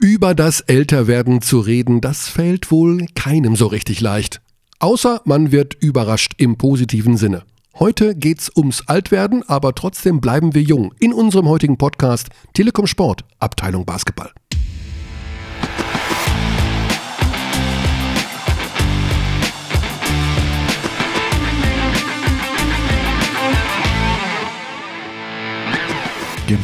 Über 0.00 0.36
das 0.36 0.60
Älterwerden 0.60 1.42
zu 1.42 1.58
reden, 1.58 2.00
das 2.00 2.28
fällt 2.28 2.70
wohl 2.70 3.06
keinem 3.16 3.56
so 3.56 3.66
richtig 3.66 4.00
leicht. 4.00 4.40
Außer 4.78 5.22
man 5.24 5.50
wird 5.50 5.74
überrascht 5.74 6.34
im 6.36 6.56
positiven 6.56 7.16
Sinne. 7.16 7.42
Heute 7.80 8.14
geht's 8.14 8.48
ums 8.56 8.84
Altwerden, 8.86 9.42
aber 9.48 9.74
trotzdem 9.74 10.20
bleiben 10.20 10.54
wir 10.54 10.62
jung. 10.62 10.94
In 11.00 11.12
unserem 11.12 11.48
heutigen 11.48 11.78
Podcast 11.78 12.28
Telekom 12.54 12.86
Sport, 12.86 13.24
Abteilung 13.40 13.84
Basketball. 13.84 14.30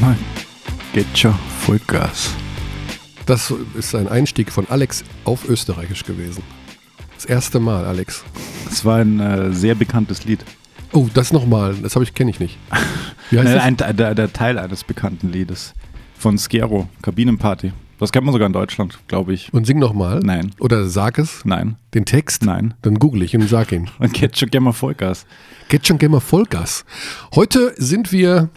Mal, 0.01 0.17
geht 0.93 1.19
schon 1.19 1.35
Vollgas. 1.61 2.35
Das 3.27 3.53
ist 3.75 3.95
ein 3.95 4.07
Einstieg 4.07 4.53
von 4.53 4.69
Alex 4.69 5.03
auf 5.25 5.49
Österreichisch 5.49 6.05
gewesen. 6.05 6.43
Das 7.15 7.25
erste 7.25 7.59
Mal, 7.59 7.87
Alex. 7.87 8.23
Das 8.67 8.85
war 8.85 8.99
ein 8.99 9.19
äh, 9.19 9.53
sehr 9.53 9.75
bekanntes 9.75 10.25
Lied. 10.25 10.45
Oh, 10.93 11.09
das 11.13 11.33
nochmal. 11.33 11.75
Das 11.75 11.95
habe 11.95 12.05
ich 12.05 12.15
kenne 12.15 12.31
ich 12.31 12.39
nicht. 12.39 12.59
Wie 13.31 13.39
heißt 13.39 13.49
Nein, 13.57 13.77
das? 13.77 13.89
Ein, 13.89 13.97
der, 13.97 14.15
der, 14.15 14.33
Teil 14.33 14.59
eines 14.59 14.85
bekannten 14.85 15.31
Liedes 15.33 15.73
von 16.19 16.37
Skero, 16.37 16.89
Kabinenparty. 17.01 17.73
Das 17.99 18.13
kennt 18.13 18.27
man 18.27 18.33
sogar 18.33 18.47
in 18.47 18.53
Deutschland, 18.53 18.99
glaube 19.09 19.33
ich. 19.33 19.55
Und 19.55 19.67
sing 19.67 19.79
nochmal? 19.79 20.21
Nein. 20.21 20.51
Oder 20.61 20.87
sag 20.89 21.19
es? 21.19 21.45
Nein. 21.47 21.77
Den 21.95 22.05
Text? 22.05 22.45
Nein. 22.45 22.75
Dann 22.83 22.99
google 22.99 23.23
ich 23.23 23.35
und 23.35 23.49
sag 23.49 23.73
ihn. 23.73 23.89
Und 23.99 24.13
gerne 24.13 24.61
mal 24.61 24.73
Vollgas. 24.73 25.25
Gerne 25.69 26.09
mal 26.11 26.21
Vollgas. 26.21 26.85
Heute 27.35 27.75
sind 27.79 28.13
wir 28.13 28.51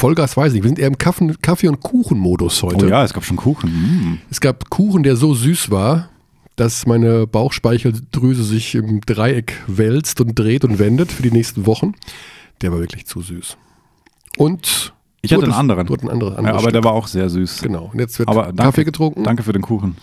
Vollgas 0.00 0.34
weiß 0.34 0.48
ich 0.48 0.54
nicht. 0.54 0.62
Wir 0.64 0.68
sind 0.70 0.78
eher 0.78 0.86
im 0.86 0.96
Kaffee- 0.96 1.68
und 1.68 1.80
Kuchen-Modus 1.80 2.62
heute. 2.62 2.86
Oh 2.86 2.88
ja, 2.88 3.04
es 3.04 3.12
gab 3.12 3.22
schon 3.22 3.36
Kuchen. 3.36 3.70
Mm. 3.70 4.18
Es 4.30 4.40
gab 4.40 4.70
Kuchen, 4.70 5.02
der 5.02 5.14
so 5.14 5.34
süß 5.34 5.70
war, 5.70 6.08
dass 6.56 6.86
meine 6.86 7.26
Bauchspeicheldrüse 7.26 8.42
sich 8.42 8.74
im 8.74 9.02
Dreieck 9.02 9.52
wälzt 9.66 10.22
und 10.22 10.38
dreht 10.38 10.64
und 10.64 10.78
wendet 10.78 11.12
für 11.12 11.22
die 11.22 11.30
nächsten 11.30 11.66
Wochen. 11.66 11.92
Der 12.62 12.72
war 12.72 12.80
wirklich 12.80 13.06
zu 13.06 13.20
süß. 13.20 13.58
Und 14.38 14.94
ich 15.20 15.34
hatte 15.34 15.44
einen 15.44 15.52
anderen. 15.52 15.86
Du 15.86 15.94
einen 15.94 16.08
anderen, 16.08 16.44
ja, 16.46 16.50
aber 16.52 16.60
Stück. 16.60 16.72
der 16.72 16.84
war 16.84 16.92
auch 16.92 17.06
sehr 17.06 17.28
süß. 17.28 17.60
Genau. 17.60 17.90
Und 17.92 17.98
jetzt 17.98 18.18
wird 18.18 18.30
aber 18.30 18.44
danke, 18.44 18.62
Kaffee 18.62 18.84
getrunken. 18.84 19.24
Danke 19.24 19.42
für 19.42 19.52
den 19.52 19.60
Kuchen. 19.60 19.98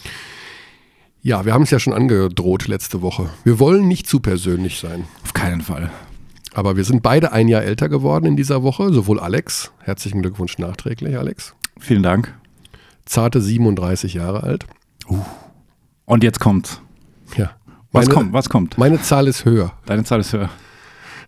Ja, 1.24 1.44
wir 1.44 1.56
haben 1.56 1.64
es 1.64 1.72
ja 1.72 1.80
schon 1.80 1.94
angedroht 1.94 2.68
letzte 2.68 3.02
Woche. 3.02 3.32
Wir 3.44 3.58
wollen 3.58 3.88
nicht 3.88 4.06
zu 4.06 4.20
persönlich 4.20 4.80
sein. 4.80 5.06
Auf 5.24 5.34
keinen 5.34 5.62
Fall. 5.62 5.92
Aber 6.58 6.76
wir 6.76 6.84
sind 6.86 7.04
beide 7.04 7.34
ein 7.34 7.48
Jahr 7.48 7.62
älter 7.62 7.88
geworden 7.88 8.26
in 8.26 8.36
dieser 8.36 8.64
Woche, 8.64 8.92
sowohl 8.92 9.20
Alex. 9.20 9.72
Herzlichen 9.78 10.24
Glückwunsch 10.24 10.58
nachträglich, 10.58 11.16
Alex. 11.16 11.54
Vielen 11.80 12.02
Dank. 12.02 12.34
Zarte 13.06 13.42
37 13.42 14.16
Jahre 14.16 14.42
alt. 14.42 14.66
Uh. 15.08 15.20
Und 16.06 16.24
jetzt 16.24 16.40
kommt. 16.40 16.82
Ja. 17.36 17.52
Meine, 17.92 18.08
was 18.08 18.10
kommt? 18.10 18.34
Was 18.34 18.50
kommt? 18.50 18.80
Meine 18.80 19.00
Zahl 19.00 19.28
ist 19.28 19.46
höher. 19.46 19.74
Deine 19.86 20.04
Zahl 20.04 20.22
ist 20.22 20.34
höher. 20.34 20.50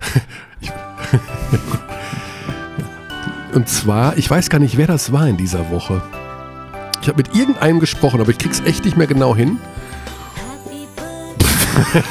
Und 3.54 3.70
zwar, 3.70 4.18
ich 4.18 4.28
weiß 4.28 4.50
gar 4.50 4.58
nicht, 4.58 4.78
wer 4.78 4.88
das 4.88 5.12
war 5.12 5.28
in 5.28 5.38
dieser 5.38 5.70
Woche. 5.70 6.02
Ich 7.04 7.08
habe 7.08 7.18
mit 7.18 7.36
irgendeinem 7.36 7.80
gesprochen, 7.80 8.20
aber 8.20 8.32
ich 8.32 8.40
krieg's 8.40 8.62
echt 8.62 8.84
nicht 8.84 8.98
mehr 8.98 9.06
genau 9.06 9.36
hin. 9.36 9.60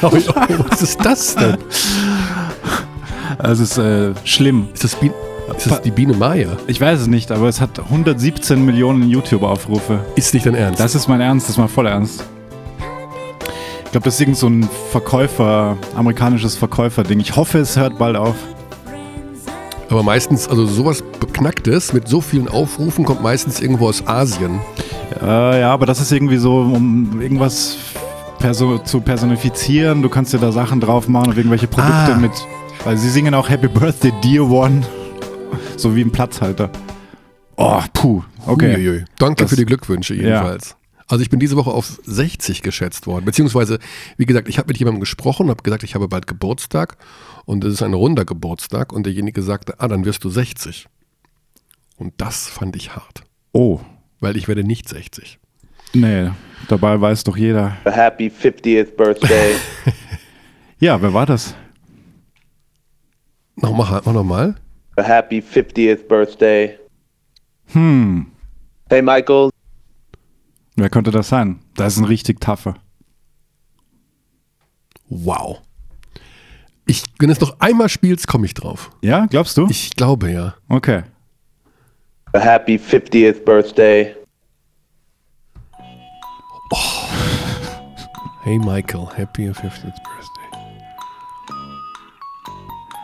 oh, 0.02 0.12
was 0.70 0.82
ist 0.82 1.04
das 1.04 1.34
denn? 1.34 1.58
Es 3.42 3.60
ist 3.60 3.78
äh, 3.78 4.12
schlimm. 4.24 4.68
Ist 4.72 4.84
das, 4.84 4.96
Bi 4.96 5.10
ist 5.56 5.70
das 5.70 5.82
die 5.82 5.90
Biene 5.90 6.14
Maya? 6.14 6.56
Ich 6.66 6.80
weiß 6.80 7.00
es 7.00 7.06
nicht, 7.06 7.30
aber 7.32 7.48
es 7.48 7.60
hat 7.60 7.78
117 7.78 8.64
Millionen 8.64 9.08
YouTube-Aufrufe. 9.08 10.00
Ist 10.14 10.34
nicht 10.34 10.46
dein 10.46 10.54
Ernst? 10.54 10.80
Das 10.80 10.94
ist 10.94 11.08
mein 11.08 11.20
Ernst, 11.20 11.46
das 11.46 11.50
ist 11.54 11.58
mal 11.58 11.68
voll 11.68 11.86
ernst. 11.86 12.24
Ich 13.84 13.92
glaube, 13.92 14.04
das 14.04 14.14
ist 14.14 14.20
irgend 14.20 14.36
so 14.36 14.48
ein 14.48 14.68
Verkäufer, 14.90 15.78
amerikanisches 15.96 16.56
Verkäuferding. 16.56 17.20
Ich 17.20 17.36
hoffe, 17.36 17.58
es 17.58 17.76
hört 17.76 17.98
bald 17.98 18.16
auf. 18.16 18.36
Aber 19.88 20.02
meistens, 20.02 20.46
also 20.46 20.66
sowas 20.66 21.02
Beknacktes 21.18 21.94
mit 21.94 22.06
so 22.06 22.20
vielen 22.20 22.48
Aufrufen 22.48 23.06
kommt 23.06 23.22
meistens 23.22 23.60
irgendwo 23.60 23.88
aus 23.88 24.06
Asien. 24.06 24.60
Äh, 25.22 25.60
ja, 25.60 25.72
aber 25.72 25.86
das 25.86 26.00
ist 26.00 26.12
irgendwie 26.12 26.36
so, 26.36 26.58
um 26.58 27.20
irgendwas 27.22 27.78
perso 28.38 28.78
zu 28.78 29.00
personifizieren. 29.00 30.02
Du 30.02 30.08
kannst 30.10 30.32
dir 30.34 30.38
da 30.38 30.52
Sachen 30.52 30.80
drauf 30.80 31.08
machen 31.08 31.30
und 31.30 31.38
irgendwelche 31.38 31.66
Produkte 31.66 32.14
ah. 32.14 32.18
mit 32.18 32.32
weil 32.84 32.96
sie 32.96 33.10
singen 33.10 33.34
auch 33.34 33.48
Happy 33.48 33.68
Birthday 33.68 34.12
Dear 34.22 34.48
One. 34.48 34.82
So 35.76 35.94
wie 35.94 36.02
ein 36.02 36.10
Platzhalter. 36.10 36.70
Oh, 37.56 37.82
puh. 37.92 38.22
Okay. 38.46 38.76
Uiuiui. 38.76 39.04
Danke 39.18 39.42
das, 39.42 39.50
für 39.50 39.56
die 39.56 39.64
Glückwünsche 39.64 40.14
jedenfalls. 40.14 40.70
Ja. 40.70 40.76
Also 41.08 41.22
ich 41.22 41.30
bin 41.30 41.40
diese 41.40 41.56
Woche 41.56 41.70
auf 41.70 41.98
60 42.04 42.62
geschätzt 42.62 43.06
worden. 43.06 43.24
Beziehungsweise, 43.24 43.78
wie 44.16 44.26
gesagt, 44.26 44.48
ich 44.48 44.58
habe 44.58 44.68
mit 44.68 44.78
jemandem 44.78 45.00
gesprochen, 45.00 45.48
habe 45.48 45.62
gesagt, 45.62 45.82
ich 45.82 45.94
habe 45.94 46.06
bald 46.06 46.26
Geburtstag 46.26 46.98
und 47.46 47.64
es 47.64 47.74
ist 47.74 47.82
ein 47.82 47.94
runder 47.94 48.24
Geburtstag 48.24 48.92
und 48.92 49.06
derjenige 49.06 49.42
sagte, 49.42 49.74
ah, 49.78 49.88
dann 49.88 50.04
wirst 50.04 50.22
du 50.24 50.30
60. 50.30 50.86
Und 51.96 52.14
das 52.18 52.46
fand 52.46 52.76
ich 52.76 52.94
hart. 52.94 53.22
Oh. 53.52 53.80
Weil 54.20 54.36
ich 54.36 54.48
werde 54.48 54.64
nicht 54.64 54.88
60. 54.88 55.38
Nee, 55.94 56.30
dabei 56.68 57.00
weiß 57.00 57.24
doch 57.24 57.36
jeder. 57.36 57.78
A 57.84 57.90
happy 57.90 58.28
50th 58.28 58.94
Birthday. 58.94 59.54
ja, 60.78 61.00
wer 61.00 61.14
war 61.14 61.24
das? 61.24 61.54
Nochmal, 63.60 64.02
mach 64.04 64.12
nochmal. 64.12 64.54
A 64.96 65.02
happy 65.02 65.40
50th 65.40 66.06
birthday. 66.06 66.78
Hm. 67.72 68.30
Hey 68.88 69.02
Michael. 69.02 69.50
Wer 70.76 70.90
könnte 70.90 71.10
das 71.10 71.28
sein? 71.28 71.58
Das 71.74 71.94
ist 71.94 71.98
ein 71.98 72.04
richtig 72.04 72.40
tougher. 72.40 72.74
Wow. 75.08 75.60
Ich, 76.86 77.02
wenn 77.18 77.30
es 77.30 77.40
noch 77.40 77.58
einmal 77.58 77.88
spielst, 77.88 78.28
komme 78.28 78.46
ich 78.46 78.54
drauf. 78.54 78.90
Ja, 79.02 79.26
glaubst 79.26 79.56
du? 79.56 79.66
Ich 79.68 79.94
glaube 79.96 80.30
ja. 80.30 80.54
Okay. 80.68 81.02
A 82.32 82.38
happy 82.38 82.76
50th 82.76 83.44
birthday. 83.44 84.14
Oh. 86.70 86.76
Hey 88.44 88.58
Michael, 88.58 89.08
happy 89.16 89.48
50th 89.48 89.82
birthday. 89.82 90.37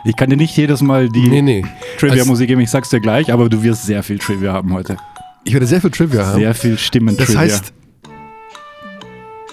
Ich 0.07 0.15
kann 0.15 0.29
dir 0.29 0.37
nicht 0.37 0.55
jedes 0.55 0.83
Mal 0.83 1.09
die 1.09 1.27
nee, 1.27 1.41
nee. 1.41 1.65
Trivia-Musik 1.97 2.47
geben, 2.47 2.61
ich 2.61 2.69
sag's 2.69 2.89
dir 2.89 2.99
gleich, 2.99 3.33
aber 3.33 3.49
du 3.49 3.63
wirst 3.63 3.87
sehr 3.87 4.03
viel 4.03 4.19
Trivia 4.19 4.53
haben 4.53 4.71
heute. 4.71 4.97
Ich 5.43 5.53
werde 5.53 5.65
sehr 5.65 5.81
viel 5.81 5.89
Trivia 5.89 6.27
haben. 6.27 6.39
Sehr 6.39 6.53
viel 6.53 6.77
Stimmen-Trivia. 6.77 7.25
Das 7.25 7.35
heißt, 7.35 7.73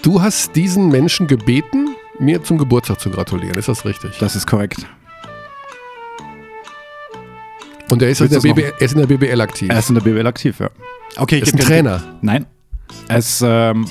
du 0.03 0.21
hast 0.21 0.55
diesen 0.55 0.91
Menschen 0.91 1.27
gebeten, 1.27 1.97
mir 2.19 2.43
zum 2.43 2.59
Geburtstag 2.59 3.01
zu 3.01 3.09
gratulieren. 3.09 3.57
Ist 3.57 3.69
das 3.69 3.87
richtig? 3.87 4.19
Das 4.19 4.37
ist 4.37 4.47
korrekt. 4.47 4.87
Und 7.91 8.03
er 8.03 8.11
ist, 8.11 8.21
in 8.21 8.29
der, 8.29 8.41
BBL, 8.41 8.73
er 8.79 8.83
ist 8.83 8.93
in 8.93 8.99
der 8.99 9.07
BBL 9.07 9.41
aktiv. 9.41 9.71
Er 9.71 9.79
ist 9.79 9.89
in 9.89 9.95
der 9.95 10.03
BBL 10.03 10.27
aktiv, 10.27 10.61
ja. 10.61 10.69
Okay, 11.17 11.37
ich 11.37 11.43
ist 11.45 11.55
ein 11.55 11.61
Trainer. 11.61 12.03
Nein. 12.21 12.45
Er 13.09 13.19
ist 13.19 13.43
ähm, 13.45 13.87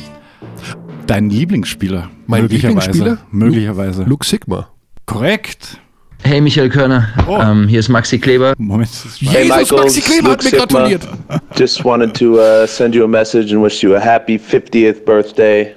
dein 1.08 1.32
Lieblingsspieler. 1.32 2.10
Mein 2.28 2.48
Lieblingsspieler? 2.48 3.18
Möglicherweise. 3.32 4.04
Luke 4.04 4.26
Sigma. 4.26 4.70
Korrekt. 5.08 5.80
Hey 6.24 6.40
Michael 6.40 6.70
Körner, 6.70 7.10
oh. 7.28 7.40
ähm, 7.42 7.68
hier 7.68 7.80
ist 7.80 7.90
Maxi 7.90 8.20
Kleber. 8.20 8.54
Moment. 8.58 8.90
Hey 9.20 9.44
Jesus, 9.44 9.72
Michael, 9.72 9.84
Maxi 9.84 10.02
Kleber 10.02 10.32
hat 10.32 10.44
mir 10.44 10.52
gratuliert. 10.52 11.08
Just 11.58 11.84
wanted 11.84 12.14
to 12.14 12.40
uh, 12.40 12.68
send 12.68 12.94
you 12.96 13.04
a 13.04 13.08
message 13.08 13.52
and 13.52 13.62
wish 13.62 13.82
you 13.84 13.96
a 13.96 14.00
happy 14.00 14.38
50th 14.38 15.04
birthday. 15.04 15.76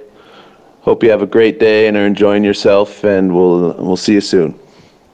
Hope 0.85 1.03
you 1.03 1.11
have 1.11 1.23
a 1.23 1.27
great 1.27 1.59
day 1.59 1.87
and 1.87 1.97
are 1.97 2.05
enjoying 2.05 2.43
yourself 2.43 3.03
and 3.03 3.31
we'll, 3.31 3.75
we'll 3.79 3.97
see 3.97 4.13
you 4.13 4.21
soon. 4.21 4.53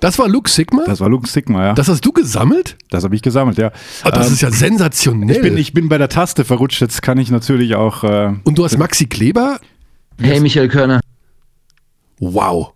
Das 0.02 0.18
war 0.18 0.28
Luke 0.28 0.50
Sigma? 0.50 0.84
Das 0.86 1.00
war 1.00 1.10
Luke 1.10 1.28
Sigma, 1.28 1.64
ja. 1.68 1.74
Das 1.74 1.88
hast 1.88 2.02
du 2.04 2.12
gesammelt? 2.12 2.76
Das 2.90 3.04
habe 3.04 3.16
ich 3.16 3.22
gesammelt, 3.22 3.58
ja. 3.58 3.72
Oh, 4.04 4.10
das 4.10 4.28
ähm, 4.28 4.34
ist 4.34 4.42
ja 4.42 4.52
sensationell. 4.52 5.36
Ich 5.36 5.42
bin, 5.42 5.58
ich 5.58 5.74
bin 5.74 5.90
bei 5.90 6.00
der 6.00 6.10
Taste 6.10 6.44
verrutscht, 6.44 6.82
jetzt 6.82 7.02
kann 7.04 7.20
ich 7.20 7.30
natürlich 7.30 7.76
auch. 7.76 8.04
Äh, 8.04 8.34
Und 8.44 8.58
du 8.58 8.66
hast 8.66 8.78
Maxi 8.78 9.06
Kleber? 9.06 9.60
Hey 10.20 10.40
Michael 10.40 10.70
Körner. 10.70 11.02
Wow. 12.20 12.74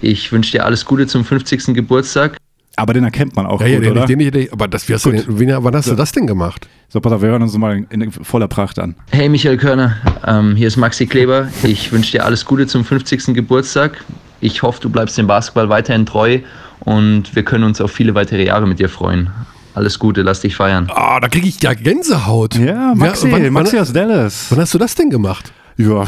Ich 0.00 0.30
wünsche 0.32 0.52
dir 0.52 0.64
alles 0.64 0.84
Gute 0.84 1.06
zum 1.06 1.24
50. 1.24 1.74
Geburtstag. 1.74 2.36
Aber 2.76 2.94
den 2.94 3.04
erkennt 3.04 3.36
man 3.36 3.46
auch 3.46 3.60
ja, 3.60 3.66
gut, 3.66 3.74
ja, 3.74 3.80
den, 3.80 3.92
oder? 3.92 4.06
Den, 4.06 4.18
den, 4.18 4.30
den, 4.30 4.52
aber 4.52 4.68
das, 4.68 4.88
wie 4.88 4.94
hast 4.94 5.04
du 5.04 5.10
den, 5.10 5.38
wie, 5.38 5.48
wann 5.48 5.74
hast 5.74 5.86
so. 5.86 5.90
du 5.90 5.96
das 5.96 6.12
denn 6.12 6.26
gemacht? 6.26 6.66
So, 6.88 7.00
pass 7.00 7.12
auf, 7.12 7.20
wir 7.20 7.28
hören 7.28 7.42
uns 7.42 7.56
mal 7.58 7.84
in, 7.90 8.00
in 8.00 8.10
voller 8.10 8.48
Pracht 8.48 8.78
an. 8.78 8.94
Hey 9.10 9.28
Michael 9.28 9.58
Körner, 9.58 9.96
ähm, 10.26 10.56
hier 10.56 10.68
ist 10.68 10.76
Maxi 10.76 11.06
Kleber. 11.06 11.48
Ich 11.62 11.92
wünsche 11.92 12.12
dir 12.12 12.24
alles 12.24 12.44
Gute 12.44 12.66
zum 12.66 12.84
50. 12.84 13.34
Geburtstag. 13.34 14.02
Ich 14.40 14.62
hoffe, 14.62 14.80
du 14.80 14.88
bleibst 14.88 15.18
dem 15.18 15.26
Basketball 15.26 15.68
weiterhin 15.68 16.06
treu 16.06 16.40
und 16.80 17.34
wir 17.36 17.44
können 17.44 17.64
uns 17.64 17.80
auf 17.80 17.92
viele 17.92 18.14
weitere 18.14 18.46
Jahre 18.46 18.66
mit 18.66 18.78
dir 18.78 18.88
freuen. 18.88 19.30
Alles 19.74 19.98
Gute, 19.98 20.22
lass 20.22 20.40
dich 20.40 20.56
feiern. 20.56 20.88
Ah, 20.90 21.16
oh, 21.16 21.20
da 21.20 21.28
kriege 21.28 21.46
ich 21.46 21.62
ja 21.62 21.74
Gänsehaut. 21.74 22.56
Ja, 22.56 22.94
Maxi, 22.94 23.28
ja, 23.28 23.32
wann, 23.34 23.52
Maxi 23.52 23.78
aus 23.78 23.92
Dallas. 23.92 24.46
Wann 24.50 24.60
hast 24.60 24.74
du 24.74 24.78
das 24.78 24.94
denn 24.94 25.10
gemacht? 25.10 25.52
Ja, 25.76 26.06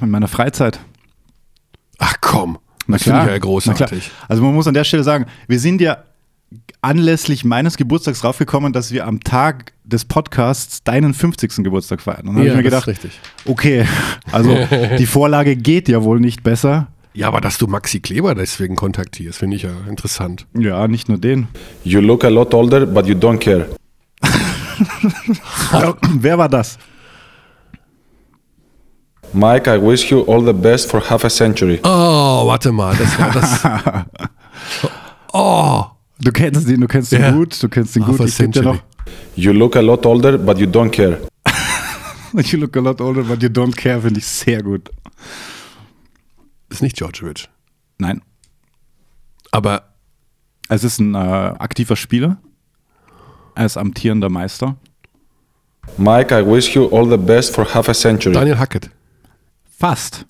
in 0.00 0.10
meiner 0.10 0.28
Freizeit. 0.28 0.80
Ach 1.98 2.14
komm. 2.20 2.58
Das 2.92 3.02
finde 3.02 3.20
ich 3.22 3.26
ja 3.28 3.38
großartig. 3.38 4.10
Also 4.28 4.42
man 4.42 4.54
muss 4.54 4.66
an 4.66 4.74
der 4.74 4.84
Stelle 4.84 5.02
sagen, 5.04 5.26
wir 5.48 5.58
sind 5.58 5.80
ja 5.80 5.98
anlässlich 6.82 7.44
meines 7.44 7.76
Geburtstags 7.76 8.20
draufgekommen, 8.20 8.72
dass 8.72 8.90
wir 8.92 9.06
am 9.06 9.20
Tag 9.20 9.72
des 9.84 10.04
Podcasts 10.04 10.82
deinen 10.82 11.14
50. 11.14 11.62
Geburtstag 11.62 12.00
feiern. 12.00 12.26
Und 12.28 12.34
dann 12.36 12.44
Ja, 12.44 12.50
habe 12.50 12.50
ich 12.50 12.56
mir 12.56 12.62
gedacht, 12.62 12.86
richtig. 12.86 13.20
okay, 13.44 13.86
also 14.32 14.56
die 14.98 15.06
Vorlage 15.06 15.56
geht 15.56 15.88
ja 15.88 16.02
wohl 16.02 16.20
nicht 16.20 16.42
besser. 16.42 16.88
Ja, 17.12 17.28
aber 17.28 17.40
dass 17.40 17.58
du 17.58 17.66
Maxi 17.66 18.00
Kleber 18.00 18.34
deswegen 18.34 18.76
kontaktierst, 18.76 19.38
finde 19.38 19.56
ich 19.56 19.62
ja 19.62 19.70
interessant. 19.88 20.46
Ja, 20.56 20.86
nicht 20.88 21.08
nur 21.08 21.18
den. 21.18 21.48
You 21.84 22.00
look 22.00 22.24
a 22.24 22.28
lot 22.28 22.54
older, 22.54 22.86
but 22.86 23.06
you 23.06 23.14
don't 23.14 23.38
care. 23.38 23.66
Wer 26.20 26.38
war 26.38 26.48
das? 26.48 26.78
Mike, 29.32 29.68
I 29.68 29.78
wish 29.78 30.10
you 30.10 30.22
all 30.22 30.44
the 30.44 30.52
best 30.52 30.90
for 30.90 31.00
half 31.08 31.24
a 31.24 31.30
century. 31.30 31.78
Oh, 31.84 32.46
warte 32.46 32.72
mal, 32.72 32.94
das 32.96 33.18
war 33.18 33.30
das. 33.32 33.62
Oh, 35.32 35.84
Du 36.22 36.32
kennst 36.32 36.68
ihn, 36.68 36.80
du 36.80 36.86
kennst 36.88 37.12
ihn 37.12 37.20
Ja. 37.22 37.30
gut, 37.30 37.62
du 37.62 37.68
kennst 37.68 37.96
ihn 37.96 38.06
Half 38.06 38.18
gut. 38.18 38.28
Ich 38.28 38.36
kenn 38.36 38.52
ja 38.52 38.62
noch. 38.62 38.72
century. 38.74 38.86
You 39.36 39.52
look 39.52 39.76
a 39.76 39.80
lot 39.80 40.04
older, 40.04 40.36
but 40.36 40.58
you 40.58 40.66
don't 40.66 40.90
care. 40.90 41.18
You 42.32 42.58
look 42.58 42.76
a 42.76 42.80
lot 42.80 43.00
older, 43.00 43.22
but 43.24 43.42
you 43.42 43.48
don't 43.48 43.74
care, 43.74 44.00
finde 44.02 44.20
ich 44.20 44.26
sehr 44.26 44.62
gut. 44.62 44.90
ist 46.68 46.82
nicht 46.82 46.98
Djordjevic. 47.00 47.48
Nein. 47.98 48.22
Aber 49.50 49.84
Es 50.68 50.84
ist 50.84 51.00
ein 51.00 51.14
äh, 51.14 51.18
aktiver 51.18 51.96
Spieler. 51.96 52.36
Er 53.56 53.66
ist 53.66 53.76
amtierender 53.76 54.28
Meister. 54.28 54.76
Mike, 55.96 56.32
I 56.38 56.44
wish 56.46 56.74
you 56.76 56.86
all 56.94 57.08
the 57.08 57.16
best 57.16 57.54
for 57.54 57.64
half 57.74 57.88
a 57.88 57.94
century. 57.94 58.32
Daniel 58.34 58.58
Hackett. 58.58 58.90
Fast. 59.80 60.26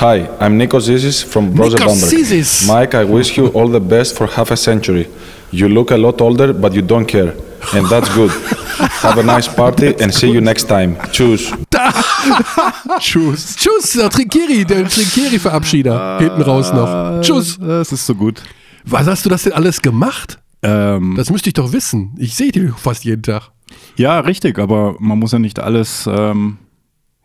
Hi, 0.00 0.28
I'm 0.40 0.56
Nikos 0.58 0.86
Zizis 0.86 1.22
from 1.22 1.50
Bamberg. 1.54 1.78
Zizis. 1.90 2.66
Mike, 2.66 2.94
I 2.94 3.04
wish 3.04 3.36
you 3.36 3.48
all 3.48 3.68
the 3.68 3.80
best 3.80 4.16
for 4.16 4.26
half 4.26 4.50
a 4.50 4.56
century. 4.56 5.06
You 5.52 5.68
look 5.68 5.90
a 5.90 5.96
lot 5.98 6.20
older, 6.22 6.54
but 6.54 6.72
you 6.72 6.80
don't 6.82 7.04
care. 7.06 7.34
And 7.74 7.86
that's 7.90 8.08
good. 8.14 8.30
Have 9.02 9.18
a 9.18 9.22
nice 9.22 9.46
party 9.48 9.94
and 10.00 10.12
see 10.12 10.30
you 10.30 10.40
next 10.40 10.68
time. 10.68 10.96
Tschüss. 11.12 11.52
Tschüss. 13.00 13.56
Tschüss, 13.56 13.92
der 13.92 14.08
Trinkeri, 14.08 14.64
der 14.64 14.88
Trinkeri-Verabschieder. 14.88 16.18
Hinten 16.18 16.42
raus 16.42 16.72
noch. 16.72 17.20
Tschüss. 17.20 17.58
Das 17.60 17.92
ist 17.92 18.06
so 18.06 18.14
gut. 18.14 18.42
Was 18.84 19.06
hast 19.06 19.24
du 19.26 19.28
das 19.30 19.42
denn 19.42 19.52
alles 19.52 19.82
gemacht? 19.82 20.38
Ähm, 20.62 21.14
Das 21.16 21.28
müsste 21.30 21.50
ich 21.50 21.54
doch 21.54 21.72
wissen. 21.72 22.14
Ich 22.18 22.34
sehe 22.34 22.52
dich 22.52 22.70
fast 22.78 23.04
jeden 23.04 23.22
Tag. 23.22 23.50
ja, 23.96 24.20
richtig, 24.20 24.58
aber 24.58 24.96
man 24.98 25.18
muss 25.18 25.32
ja 25.32 25.38
nicht 25.38 25.58
alles. 25.58 26.06
Ähm, 26.10 26.58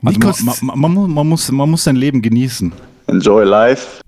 also 0.04 0.20
man, 0.20 0.34
man, 0.44 0.56
man, 0.62 0.80
man, 0.80 0.94
muss- 0.94 1.10
man, 1.10 1.28
muss, 1.28 1.52
man 1.52 1.70
muss 1.70 1.84
sein 1.84 1.96
Leben 1.96 2.22
genießen. 2.22 2.72
Enjoy 3.08 3.44
life. 3.44 4.02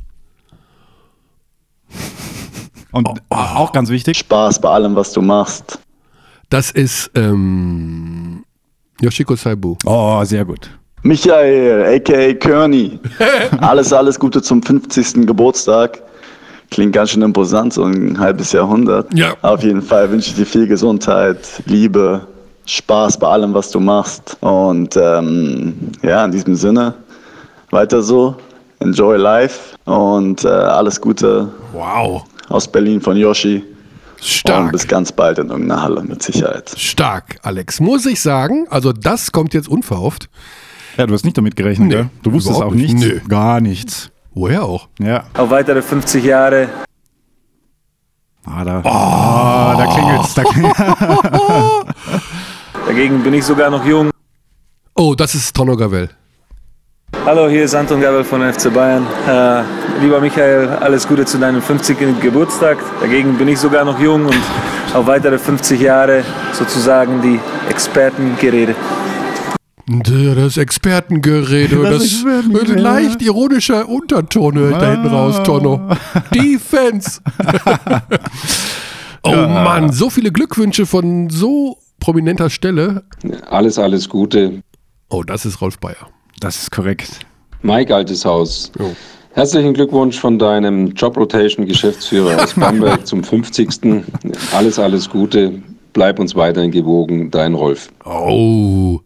Und 2.91 3.09
auch 3.29 3.71
ganz 3.71 3.89
wichtig, 3.89 4.17
Spaß 4.19 4.59
bei 4.61 4.69
allem, 4.69 4.95
was 4.95 5.11
du 5.13 5.21
machst. 5.21 5.79
Das 6.49 6.69
ist 6.71 7.09
ähm, 7.15 8.43
Yoshiko 9.01 9.35
Saibu. 9.35 9.75
oh, 9.85 10.23
sehr 10.23 10.45
gut. 10.45 10.69
Michael, 11.01 11.95
aka 11.95 12.33
Kearney. 12.35 12.99
Alles, 13.59 13.91
alles 13.91 14.17
Gute 14.17 14.41
zum 14.41 14.61
50. 14.63 15.25
Geburtstag. 15.27 16.01
Klingt 16.71 16.93
ganz 16.93 17.09
schön 17.09 17.21
imposant, 17.23 17.73
so 17.73 17.83
ein 17.83 18.17
halbes 18.17 18.51
Jahrhundert. 18.53 19.13
Ja. 19.13 19.35
Auf 19.41 19.63
jeden 19.63 19.81
Fall 19.81 20.09
wünsche 20.09 20.29
ich 20.29 20.35
dir 20.35 20.45
viel 20.45 20.65
Gesundheit, 20.65 21.61
Liebe, 21.65 22.25
Spaß 22.65 23.18
bei 23.19 23.27
allem, 23.27 23.54
was 23.54 23.69
du 23.71 23.80
machst. 23.80 24.38
Und 24.42 24.95
ähm, 24.98 25.92
ja, 26.01 26.24
in 26.25 26.31
diesem 26.31 26.56
Sinne, 26.56 26.94
weiter 27.71 28.01
so. 28.01 28.36
Enjoy 28.80 29.15
life 29.18 29.75
und 29.86 30.44
äh, 30.44 30.48
alles 30.50 31.00
Gute 31.00 31.50
Wow. 31.71 32.24
aus 32.50 32.68
Berlin 32.68 33.00
von 33.00 33.15
Yoshi. 33.15 33.57
Und 33.63 34.24
Stark. 34.25 34.71
bis 34.74 34.88
ganz 34.88 35.12
bald 35.12 35.38
in 35.39 35.50
irgendeiner 35.50 35.81
Halle 35.81 36.01
mit 36.04 36.21
Sicherheit. 36.24 36.74
Stark, 36.77 37.38
Alex. 37.44 37.80
Muss 37.80 38.06
ich 38.06 38.21
sagen, 38.21 38.68
also 38.69 38.92
das 38.94 39.31
kommt 39.31 39.54
jetzt 39.54 39.68
unverhofft. 39.69 40.30
Ja, 40.98 41.06
du 41.07 41.13
hast 41.13 41.24
nicht 41.25 41.38
damit 41.38 41.56
gerechnet, 41.56 41.88
Nee, 41.89 41.95
gell? 41.95 42.10
Du 42.24 42.31
wusstest 42.33 42.62
auch 42.62 42.74
nicht. 42.74 42.94
nichts. 42.94 43.07
Nö. 43.07 43.19
Gar 43.27 43.60
nichts. 43.62 44.12
Woher 44.33 44.63
auch? 44.63 44.88
Ja. 45.00 45.25
Auf 45.38 45.50
weitere 45.50 45.81
50 45.81 46.24
Jahre. 46.24 46.68
Ah, 48.45 48.63
da, 48.65 48.81
ah, 48.83 49.75
da 49.77 49.86
klingelt's. 49.94 50.33
Da 50.33 50.44
klingelt 50.44 50.75
Dagegen 52.93 53.23
bin 53.23 53.33
ich 53.33 53.43
sogar 53.43 53.71
noch 53.71 53.83
jung. 53.83 54.11
Oh, 54.93 55.15
das 55.15 55.33
ist 55.33 55.55
Tono 55.55 55.75
Gavel. 55.75 56.11
Hallo, 57.25 57.49
hier 57.49 57.63
ist 57.63 57.73
Anton 57.73 57.99
Gabel 57.99 58.23
von 58.23 58.39
FC 58.53 58.71
Bayern. 58.71 59.07
Äh, 59.27 59.63
lieber 59.99 60.21
Michael, 60.21 60.69
alles 60.79 61.07
Gute 61.07 61.25
zu 61.25 61.39
deinem 61.39 61.59
50. 61.59 62.21
Geburtstag. 62.21 62.77
Dagegen 63.01 63.35
bin 63.35 63.47
ich 63.47 63.57
sogar 63.57 63.83
noch 63.83 63.99
jung 63.99 64.27
und 64.27 64.37
auf 64.93 65.07
weitere 65.07 65.39
50 65.39 65.81
Jahre 65.81 66.23
sozusagen 66.51 67.19
die 67.23 67.39
Expertengerede. 67.67 68.75
Das 69.87 70.57
Expertengerede, 70.57 71.75
Das 71.77 71.93
das, 71.93 72.03
Expertengerede. 72.03 72.75
leicht 72.79 73.23
ironischer 73.23 73.89
Unterton 73.89 74.69
ich 74.69 74.77
da 74.77 74.91
hinten 74.91 75.07
raus, 75.07 75.41
Tono. 75.43 75.89
Defense. 76.31 77.21
oh 79.23 79.31
Mann, 79.31 79.91
so 79.91 80.11
viele 80.11 80.31
Glückwünsche 80.31 80.85
von 80.85 81.31
so 81.31 81.79
prominenter 82.03 82.50
Stelle. 82.50 83.03
Alles, 83.50 83.79
alles 83.79 84.09
Gute. 84.09 84.61
Oh, 85.09 85.23
das 85.23 85.45
ist 85.45 85.61
Rolf 85.61 85.79
Bayer. 85.79 86.09
Das 86.41 86.61
ist 86.61 86.71
korrekt. 86.71 87.19
Mike 87.61 87.95
Altes 87.95 88.25
Haus. 88.25 88.71
Jo. 88.77 88.94
Herzlichen 89.31 89.73
Glückwunsch 89.73 90.19
von 90.19 90.38
deinem 90.38 90.89
Job 90.94 91.15
Rotation 91.15 91.65
Geschäftsführer 91.65 92.44
aus 92.44 92.53
Bamberg 92.55 93.07
zum 93.07 93.23
50. 93.23 93.69
Alles, 94.53 94.77
alles 94.77 95.09
Gute. 95.09 95.61
Bleib 95.94 96.19
uns 96.19 96.35
weiterhin 96.35 96.71
gewogen. 96.71 97.31
Dein 97.31 97.53
Rolf. 97.53 97.89
Oh, 98.03 99.00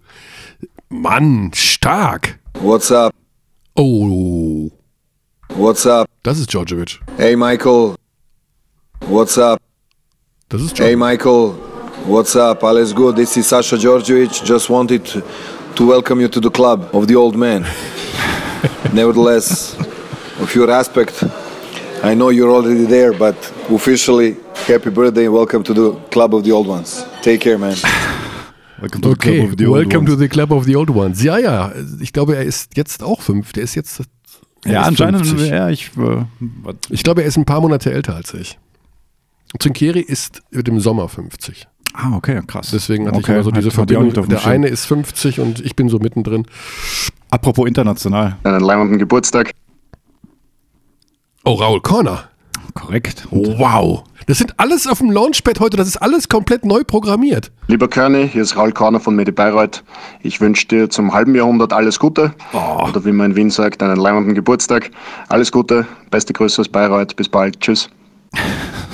Mann, 0.89 1.51
stark. 1.53 2.39
What's 2.61 2.91
up? 2.91 3.13
Oh, 3.75 4.71
What's 5.49 5.85
up? 5.85 6.07
das 6.23 6.39
ist 6.39 6.51
Djordjevic. 6.51 6.99
Hey, 7.17 7.35
Michael. 7.35 7.93
What's 9.07 9.37
up? 9.37 9.59
Das 10.49 10.61
ist 10.61 10.79
Hey, 10.79 10.95
Djordjevic. 10.95 11.19
Michael. 11.19 11.51
What's 12.07 12.35
up? 12.35 12.63
All 12.63 12.77
is 12.77 12.93
good. 12.93 13.15
This 13.15 13.35
is 13.37 13.47
Sasha 13.47 13.75
Georgievich. 13.77 14.43
Just 14.45 14.69
wanted 14.69 15.05
to, 15.05 15.21
to 15.75 15.85
welcome 15.87 16.21
you 16.21 16.27
to 16.29 16.39
the 16.39 16.49
club 16.49 16.89
of 16.93 17.07
the 17.07 17.15
old 17.15 17.35
man. 17.35 17.65
Nevertheless, 18.93 19.75
of 20.39 20.53
your 20.55 20.71
aspect, 20.71 21.23
I 22.03 22.13
know 22.15 22.29
you're 22.29 22.51
already 22.51 22.85
there, 22.85 23.11
but 23.13 23.35
officially, 23.69 24.37
happy 24.67 24.89
birthday 24.89 25.25
and 25.25 25.33
welcome 25.33 25.63
to 25.63 25.73
the 25.73 25.91
club 26.11 26.33
of 26.33 26.43
the 26.43 26.51
old 26.51 26.67
ones. 26.67 27.05
Take 27.21 27.41
care, 27.41 27.57
man. 27.57 27.75
Welcome 28.81 29.01
to 29.01 29.09
the 29.09 29.13
Okay, 29.13 29.37
Club 29.39 29.49
of 29.51 29.57
the 29.57 29.65
Old 29.65 29.75
welcome 29.77 30.05
to 30.05 30.11
Ones. 30.13 30.19
the 30.19 30.29
Club 30.29 30.51
of 30.53 30.65
the 30.65 30.75
Old 30.75 30.89
Ones. 30.91 31.23
Ja, 31.23 31.37
ja, 31.39 31.71
ich 31.99 32.13
glaube, 32.13 32.35
er 32.37 32.43
ist 32.43 32.77
jetzt 32.77 33.03
auch 33.03 33.21
fünf. 33.21 33.51
Der 33.53 33.63
ist 33.63 33.75
jetzt. 33.75 33.99
er 34.63 34.71
Ja, 34.71 34.81
ist 34.83 34.87
anscheinend. 34.87 35.25
50. 35.27 35.49
Ja, 35.49 35.69
ich. 35.69 35.91
Äh, 35.97 36.23
Ich 36.89 37.03
glaube, 37.03 37.21
er 37.23 37.27
ist 37.27 37.37
ein 37.37 37.45
paar 37.45 37.59
Monate 37.61 37.91
älter 37.91 38.15
als 38.15 38.33
ich. 38.33 38.57
Trinkieri 39.59 40.01
ist 40.01 40.41
wird 40.51 40.67
im 40.67 40.79
Sommer 40.79 41.09
50. 41.09 41.67
ah, 41.97 42.15
okay, 42.15 42.41
krass. 42.47 42.69
Deswegen 42.71 43.07
hatte 43.07 43.17
ich 43.19 43.23
Okay, 43.25 43.33
immer 43.33 43.43
so 43.43 43.51
diese 43.51 43.67
ich 43.69 43.73
Verbindung. 43.73 44.13
dem 44.13 44.29
Der 44.29 44.37
Schirm. 44.37 44.51
eine 44.53 44.67
ist 44.67 44.85
50 44.85 45.39
und 45.39 45.59
ich 45.59 45.75
bin 45.75 45.89
so 45.89 45.99
mittendrin. 45.99 46.45
Apropos 47.29 47.67
international. 47.67 48.37
Einen 48.43 48.61
leibenden 48.61 48.99
Geburtstag. 48.99 49.51
Oh, 51.43 51.53
Raul 51.53 51.81
Corner. 51.81 52.25
Korrekt. 52.73 53.27
Wow. 53.31 54.03
Das 54.27 54.37
sind 54.37 54.59
alles 54.59 54.85
auf 54.87 54.99
dem 54.99 55.09
Launchpad 55.09 55.59
heute. 55.59 55.77
Das 55.77 55.87
ist 55.87 55.97
alles 55.97 56.27
komplett 56.29 56.65
neu 56.65 56.83
programmiert. 56.83 57.51
Lieber 57.67 57.87
Körny, 57.87 58.27
hier 58.29 58.41
ist 58.43 58.55
Raul 58.57 58.71
Korner 58.73 58.99
von 58.99 59.15
Medi 59.15 59.31
Bayreuth. 59.31 59.83
Ich 60.21 60.41
wünsche 60.41 60.67
dir 60.67 60.89
zum 60.89 61.13
halben 61.13 61.33
Jahrhundert 61.33 61.71
alles 61.73 61.97
Gute. 61.97 62.33
Oder 62.53 63.03
wie 63.05 63.11
man 63.13 63.31
in 63.31 63.37
Wien 63.37 63.49
sagt, 63.49 63.81
einen 63.81 63.95
leibenden 63.95 64.35
Geburtstag. 64.35 64.91
Alles 65.29 65.51
Gute, 65.51 65.87
beste 66.11 66.33
Grüße 66.33 66.61
aus 66.61 66.69
Bayreuth. 66.69 67.15
Bis 67.15 67.29
bald. 67.29 67.59
Tschüss. 67.61 67.89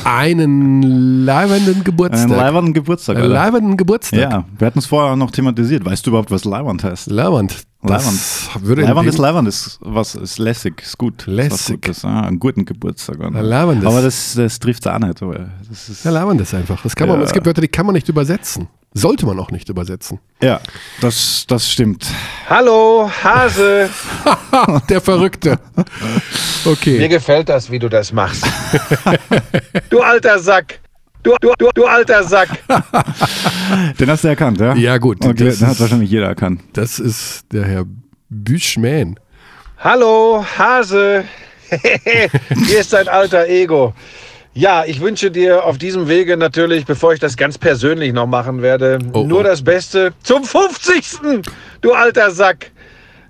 Einen 0.05 1.23
leibenden 1.25 1.83
Geburtstag. 1.83 2.29
Einen 2.29 2.37
leibernden 2.37 2.73
Geburtstag. 2.73 3.17
Einen 3.17 3.31
leibenden 3.31 3.77
Geburtstag. 3.77 4.19
Ja, 4.19 4.45
wir 4.57 4.67
hatten 4.67 4.79
es 4.79 4.85
vorher 4.85 5.15
noch 5.15 5.31
thematisiert. 5.31 5.85
Weißt 5.85 6.05
du 6.05 6.09
überhaupt, 6.11 6.29
was 6.29 6.43
Leiband 6.43 6.83
heißt? 6.83 7.09
Leibend. 7.09 7.63
Das 7.81 8.47
Leiband. 8.47 8.67
würde 8.67 8.81
Leiband 8.83 9.07
ist 9.09 9.17
Leiband, 9.17 9.47
ist 9.47 9.77
was 9.81 10.15
ist 10.15 10.37
lässig, 10.39 10.81
ist 10.81 10.97
gut. 10.97 11.25
Lässig. 11.25 11.75
Ist 11.75 11.81
Gutes. 11.83 12.05
Ah, 12.05 12.21
einen 12.21 12.39
guten 12.39 12.65
Geburtstag. 12.65 13.19
oder? 13.19 13.39
Aber 13.85 14.01
das, 14.01 14.33
das 14.35 14.59
trifft 14.59 14.85
es 14.85 14.91
auch 14.91 14.99
nicht. 14.99 15.21
Das 15.21 15.89
ist, 15.89 16.05
Ja, 16.05 16.11
leibend 16.11 16.39
ist 16.41 16.53
einfach. 16.53 16.81
Das 16.81 16.95
kann 16.95 17.07
man, 17.09 17.19
Ja. 17.19 17.25
Es 17.25 17.33
gibt 17.33 17.45
Wörter, 17.45 17.61
die 17.61 17.67
kann 17.67 17.85
man 17.85 17.93
nicht 17.93 18.07
übersetzen. 18.09 18.67
Sollte 18.95 19.25
man 19.25 19.39
auch 19.39 19.49
nicht 19.51 19.69
übersetzen. 19.69 20.19
ja, 20.41 20.59
das, 21.01 21.45
das 21.47 21.69
stimmt. 21.71 22.05
Hallo, 22.49 23.09
Hase. 23.23 23.89
Der 24.89 25.01
Verrückte. 25.01 25.59
Mir 25.75 26.71
Okay. 26.71 27.07
gefällt 27.07 27.49
das, 27.49 27.69
wie 27.71 27.79
du 27.79 27.89
das 27.89 28.13
machst. 28.13 28.45
Du 29.89 30.01
alter 30.01 30.39
Sack. 30.39 30.79
Du, 31.23 31.35
du, 31.41 31.53
du, 31.57 31.69
du 31.73 31.85
alter 31.85 32.23
Sack. 32.23 32.49
Den 33.99 34.09
hast 34.09 34.23
du 34.23 34.27
erkannt, 34.27 34.59
ja? 34.59 34.75
Ja, 34.75 34.97
gut. 34.97 35.25
Okay, 35.25 35.45
das 35.45 35.59
den 35.59 35.67
hat 35.67 35.73
ist- 35.75 35.79
wahrscheinlich 35.81 36.09
jeder 36.11 36.27
erkannt. 36.27 36.61
Das 36.73 36.99
ist 36.99 37.45
der 37.51 37.65
Herr 37.65 37.85
Büschman. 38.29 39.19
Hallo, 39.79 40.45
Hase. 40.57 41.25
Hier 42.67 42.79
ist 42.79 42.93
dein 42.93 43.07
alter 43.07 43.47
Ego. 43.47 43.93
Ja, 44.55 44.83
ich 44.85 45.01
wünsche 45.01 45.31
dir 45.31 45.65
auf 45.65 45.79
diesem 45.79 46.07
Wege 46.07 46.37
natürlich, 46.37 46.85
bevor 46.85 47.13
ich 47.13 47.19
das 47.19 47.37
ganz 47.37 47.57
persönlich 47.57 48.13
noch 48.13 48.27
machen 48.27 48.61
werde, 48.61 48.99
Oh, 49.13 49.23
nur 49.23 49.39
oh. 49.39 49.43
das 49.43 49.63
Beste 49.63 50.13
zum 50.21 50.43
50. 50.43 51.03
Du 51.81 51.93
alter 51.93 52.29
Sack. 52.29 52.69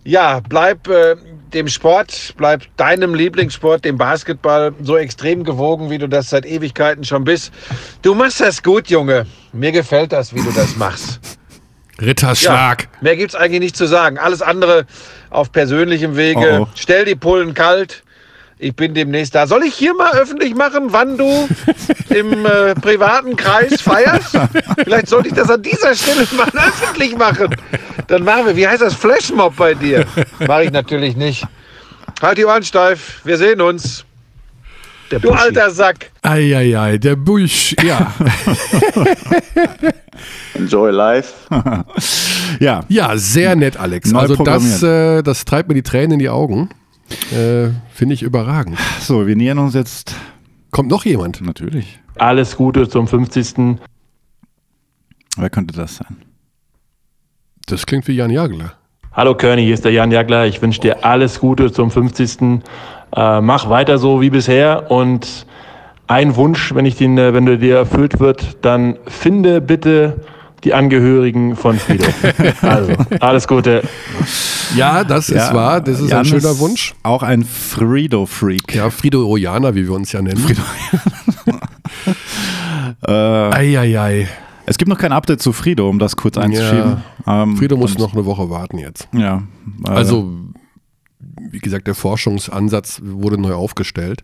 Ja, 0.04 0.42
bleib 0.48 0.90
äh, 0.90 1.16
dem 1.54 1.70
Sport, 1.70 2.34
bleib 2.36 2.64
deinem 2.76 3.16
Lieblingssport, 3.16 3.86
dem 3.86 3.98
Basketball, 3.98 4.74
so 4.82 4.98
extrem 4.98 5.46
gewogen, 5.46 5.90
wie 5.90 5.98
du 5.98 6.10
das 6.10 6.30
seit 6.30 6.46
Ewigkeiten 6.46 7.06
schon 7.06 7.24
bist. 7.24 7.54
Du 8.02 8.14
machst 8.16 8.42
das 8.42 8.62
gut, 8.62 8.90
Junge. 8.90 9.26
Mir 9.54 9.72
gefällt 9.72 10.12
das, 10.12 10.34
wie 10.36 10.42
du 10.42 10.52
das 10.52 10.76
machst. 10.76 11.22
Ritterschlag. 12.02 12.84
Ja, 12.84 12.90
mehr 13.00 13.16
gibt's 13.16 13.36
eigentlich 13.36 13.62
nicht 13.62 13.78
zu 13.78 13.86
sagen. 13.88 14.18
Alles 14.18 14.42
andere 14.42 14.86
auf 15.30 15.54
persönlichem 15.54 16.18
Wege. 16.18 16.60
Oh, 16.60 16.64
oh. 16.64 16.68
Stell 16.76 17.06
die 17.06 17.16
Pullen 17.16 17.54
kalt. 17.54 18.04
Ich 18.60 18.76
bin 18.76 18.94
demnächst 18.94 19.36
da. 19.36 19.48
Soll 19.48 19.64
ich 19.64 19.74
hier 19.74 19.94
mal 19.94 20.14
öffentlich 20.14 20.56
machen, 20.56 20.88
wann 20.90 21.18
du 21.18 21.50
im 22.10 22.46
äh, 22.46 22.76
privaten 22.76 23.36
Kreis 23.36 23.82
feierst? 23.82 24.38
Vielleicht 24.84 25.08
sollte 25.08 25.30
ich 25.30 25.34
das 25.34 25.50
an 25.50 25.62
dieser 25.62 25.96
Stelle 25.96 26.28
mal 26.38 26.48
öffentlich 26.54 27.18
machen. 27.18 27.56
Dann 28.08 28.24
machen 28.24 28.46
wir, 28.48 28.56
wie 28.56 28.68
heißt 28.68 28.82
das, 28.82 28.94
Flashmob 28.94 29.56
bei 29.56 29.74
dir? 29.74 30.06
Mache 30.48 30.66
ich 30.66 30.72
natürlich 30.72 31.16
nicht. 31.16 31.46
Halt 32.22 32.38
die 32.38 32.46
Ohren 32.46 32.64
steif. 32.64 33.22
Wir 33.24 33.38
sehen 33.38 33.60
uns. 33.60 34.06
du 35.10 35.32
alter 35.32 35.72
Sack. 35.72 36.12
Eieiei, 36.22 36.98
der 36.98 37.16
Busch, 37.16 37.76
ja. 37.84 38.14
Enjoy 40.54 40.92
life. 40.92 41.34
ja. 42.60 42.86
Ja, 42.88 43.18
sehr 43.18 43.56
nett, 43.56 43.78
Alex. 43.78 44.12
Neu 44.12 44.20
also 44.20 44.36
das, 44.36 44.84
äh, 44.84 45.22
das 45.22 45.44
treibt 45.46 45.68
mir 45.70 45.76
die 45.76 45.84
Tränen 45.84 46.14
in 46.14 46.20
die 46.20 46.30
Augen. 46.30 46.70
Äh, 47.32 47.72
Finde 47.90 48.14
ich 48.14 48.24
überragend. 48.24 48.78
So, 49.00 49.28
wir 49.28 49.36
nähern 49.36 49.60
uns 49.60 49.74
jetzt. 49.74 50.16
Kommt 50.72 50.90
noch 50.90 51.06
jemand? 51.06 51.42
Natürlich. 51.42 52.00
Alles 52.16 52.58
Gute 52.58 52.88
zum 52.88 53.08
50. 53.08 53.78
Wer 55.38 55.50
könnte 55.50 55.76
das 55.76 55.98
sein? 55.98 56.18
Das 57.66 57.86
klingt 57.86 58.08
wie 58.08 58.14
Jan 58.14 58.30
Jagler. 58.30 58.74
Hallo 59.14 59.36
Körny, 59.36 59.64
hier 59.64 59.74
ist 59.76 59.86
der 59.86 59.92
Jan 59.92 60.12
Jagler. 60.12 60.48
Ich 60.48 60.62
wünsche 60.62 60.82
dir 60.82 61.06
alles 61.06 61.40
Gute 61.40 61.72
zum 61.72 61.92
50. 61.92 62.62
Äh, 63.16 63.42
mach 63.42 63.70
weiter 63.70 63.98
so 63.98 64.22
wie 64.22 64.30
bisher 64.30 64.90
und 64.92 65.46
ein 66.08 66.36
Wunsch, 66.36 66.74
wenn 66.76 66.86
ich 66.86 66.96
den, 66.96 67.18
äh, 67.18 67.34
wenn 67.34 67.46
du 67.46 67.58
dir 67.58 67.78
erfüllt 67.78 68.20
wird, 68.20 68.58
dann 68.66 68.98
finde 69.08 69.62
bitte 69.62 70.22
die 70.64 70.74
Angehörigen 70.74 71.56
von 71.56 71.78
Frido. 71.78 72.06
also, 72.62 72.94
alles 73.20 73.48
Gute. 73.48 73.84
Ja, 74.76 75.04
das 75.04 75.30
ist 75.30 75.54
wahr. 75.54 75.82
Das 75.82 76.00
ist 76.00 76.10
Jan 76.10 76.20
ein 76.20 76.26
schöner 76.26 76.58
Wunsch. 76.60 76.94
Auch 77.04 77.22
ein 77.24 77.44
Frido-Freak. 77.44 78.74
Ja, 78.76 78.90
Frido 78.90 79.24
Rojaner, 79.24 79.76
wie 79.76 79.84
wir 79.84 79.94
uns 79.94 80.12
ja 80.12 80.22
nennen. 80.22 80.38
Frido. 80.38 80.62
Äh, 83.06 83.12
Eieiei. 83.12 84.28
es 84.66 84.78
gibt 84.78 84.90
noch 84.90 84.98
kein 84.98 85.12
Update 85.12 85.42
zu 85.42 85.52
Frido, 85.52 85.90
um 85.90 86.00
das 86.00 86.16
kurz 86.16 86.38
einzuschieben. 86.38 87.04
Ähm, 87.28 87.58
Frido 87.58 87.76
muss 87.76 87.98
noch 87.98 88.14
eine 88.14 88.26
Woche 88.26 88.50
warten 88.50 88.78
jetzt. 88.78 89.08
Ja. 89.14 89.44
äh, 89.86 89.90
Also, 89.90 90.32
wie 91.52 91.60
gesagt, 91.60 91.88
der 91.88 91.96
Forschungsansatz 91.96 93.02
wurde 93.04 93.40
neu 93.40 93.54
aufgestellt. 93.54 94.24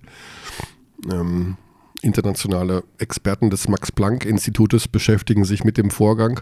Ähm, 1.11 1.57
internationale 2.01 2.83
Experten 2.97 3.49
des 3.49 3.67
Max-Planck-Institutes 3.67 4.87
beschäftigen 4.87 5.45
sich 5.45 5.63
mit 5.63 5.77
dem 5.77 5.91
Vorgang. 5.91 6.41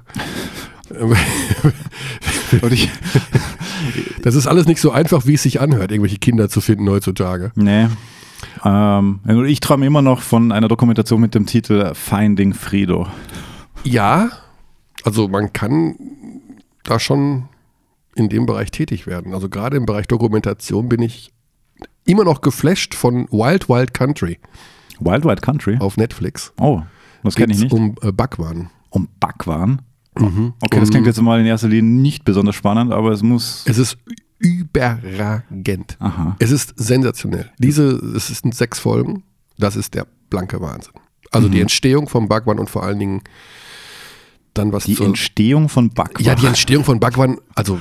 Ich, 2.72 2.90
das 4.22 4.36
ist 4.36 4.48
alles 4.48 4.68
nicht 4.68 4.80
so 4.80 4.92
einfach, 4.92 5.26
wie 5.26 5.34
es 5.34 5.44
sich 5.44 5.60
anhört, 5.60 5.92
irgendwelche 5.92 6.18
Kinder 6.18 6.48
zu 6.48 6.62
finden 6.62 6.90
heutzutage. 6.90 7.52
Nee. 7.56 7.88
Ähm, 8.64 9.20
ich 9.46 9.60
träume 9.60 9.86
immer 9.86 10.02
noch 10.02 10.22
von 10.22 10.54
einer 10.54 10.68
Dokumentation 10.68 11.20
mit 11.20 11.36
dem 11.36 11.46
Titel 11.46 11.94
Finding 11.94 12.54
Frido. 12.54 13.08
Ja, 13.84 14.30
also 15.04 15.28
man 15.28 15.52
kann 15.54 15.96
da 16.84 17.00
schon 17.00 17.50
in 18.16 18.30
dem 18.30 18.46
Bereich 18.46 18.72
tätig 18.72 19.08
werden. 19.08 19.34
Also 19.34 19.50
gerade 19.50 19.78
im 19.78 19.86
Bereich 19.86 20.08
Dokumentation 20.08 20.90
bin 20.90 21.02
ich 21.02 21.32
immer 22.06 22.24
noch 22.24 22.42
geflasht 22.42 22.96
von 22.96 23.28
Wild 23.30 23.70
Wild 23.70 23.94
Country 23.94 24.40
Wild 25.00 25.26
Wild 25.26 25.42
Country? 25.42 25.78
auf 25.80 25.98
Netflix. 25.98 26.54
Oh, 26.60 26.82
das 27.24 27.36
kenne 27.36 27.54
ich 27.54 27.60
nicht. 27.60 27.72
um 27.74 27.96
äh, 28.02 28.12
Backwaren. 28.12 28.70
Um 28.90 29.08
Backwaren? 29.20 29.82
Mhm. 30.18 30.54
Okay, 30.62 30.80
das 30.80 30.90
Um- 30.90 30.94
klingt 30.94 31.08
jetzt 31.08 31.22
mal 31.22 31.40
in 31.40 31.46
erster 31.46 31.68
Linie 31.68 31.84
nicht 32.02 32.24
besonders 32.26 32.56
spannend, 32.56 32.92
aber 32.94 33.12
es 33.12 33.22
muss. 33.24 33.64
Es 33.68 33.78
ist 33.78 33.98
überragend. 34.40 35.98
Aha. 36.00 36.36
Es 36.40 36.52
ist 36.52 36.74
sensationell. 36.78 37.50
Diese, 37.58 37.90
es 38.16 38.28
sind 38.28 38.54
sechs 38.56 38.80
Folgen. 38.80 39.24
Das 39.58 39.76
ist 39.76 39.94
der 39.96 40.06
blanke 40.30 40.62
Wahnsinn. 40.62 40.94
Also 41.32 41.50
die 41.50 41.58
Mhm. 41.58 41.64
Entstehung 41.64 42.08
vom 42.08 42.28
Backwaren 42.28 42.60
und 42.60 42.70
vor 42.70 42.84
allen 42.84 43.00
Dingen 43.00 43.22
dann 44.54 44.72
was 44.72 44.86
Die 44.86 45.02
Entstehung 45.04 45.70
von 45.70 45.90
Backwaren. 45.90 46.26
Ja, 46.26 46.36
die 46.36 46.46
Entstehung 46.48 46.84
von 46.84 47.00
Backwaren, 47.00 47.38
also 47.56 47.80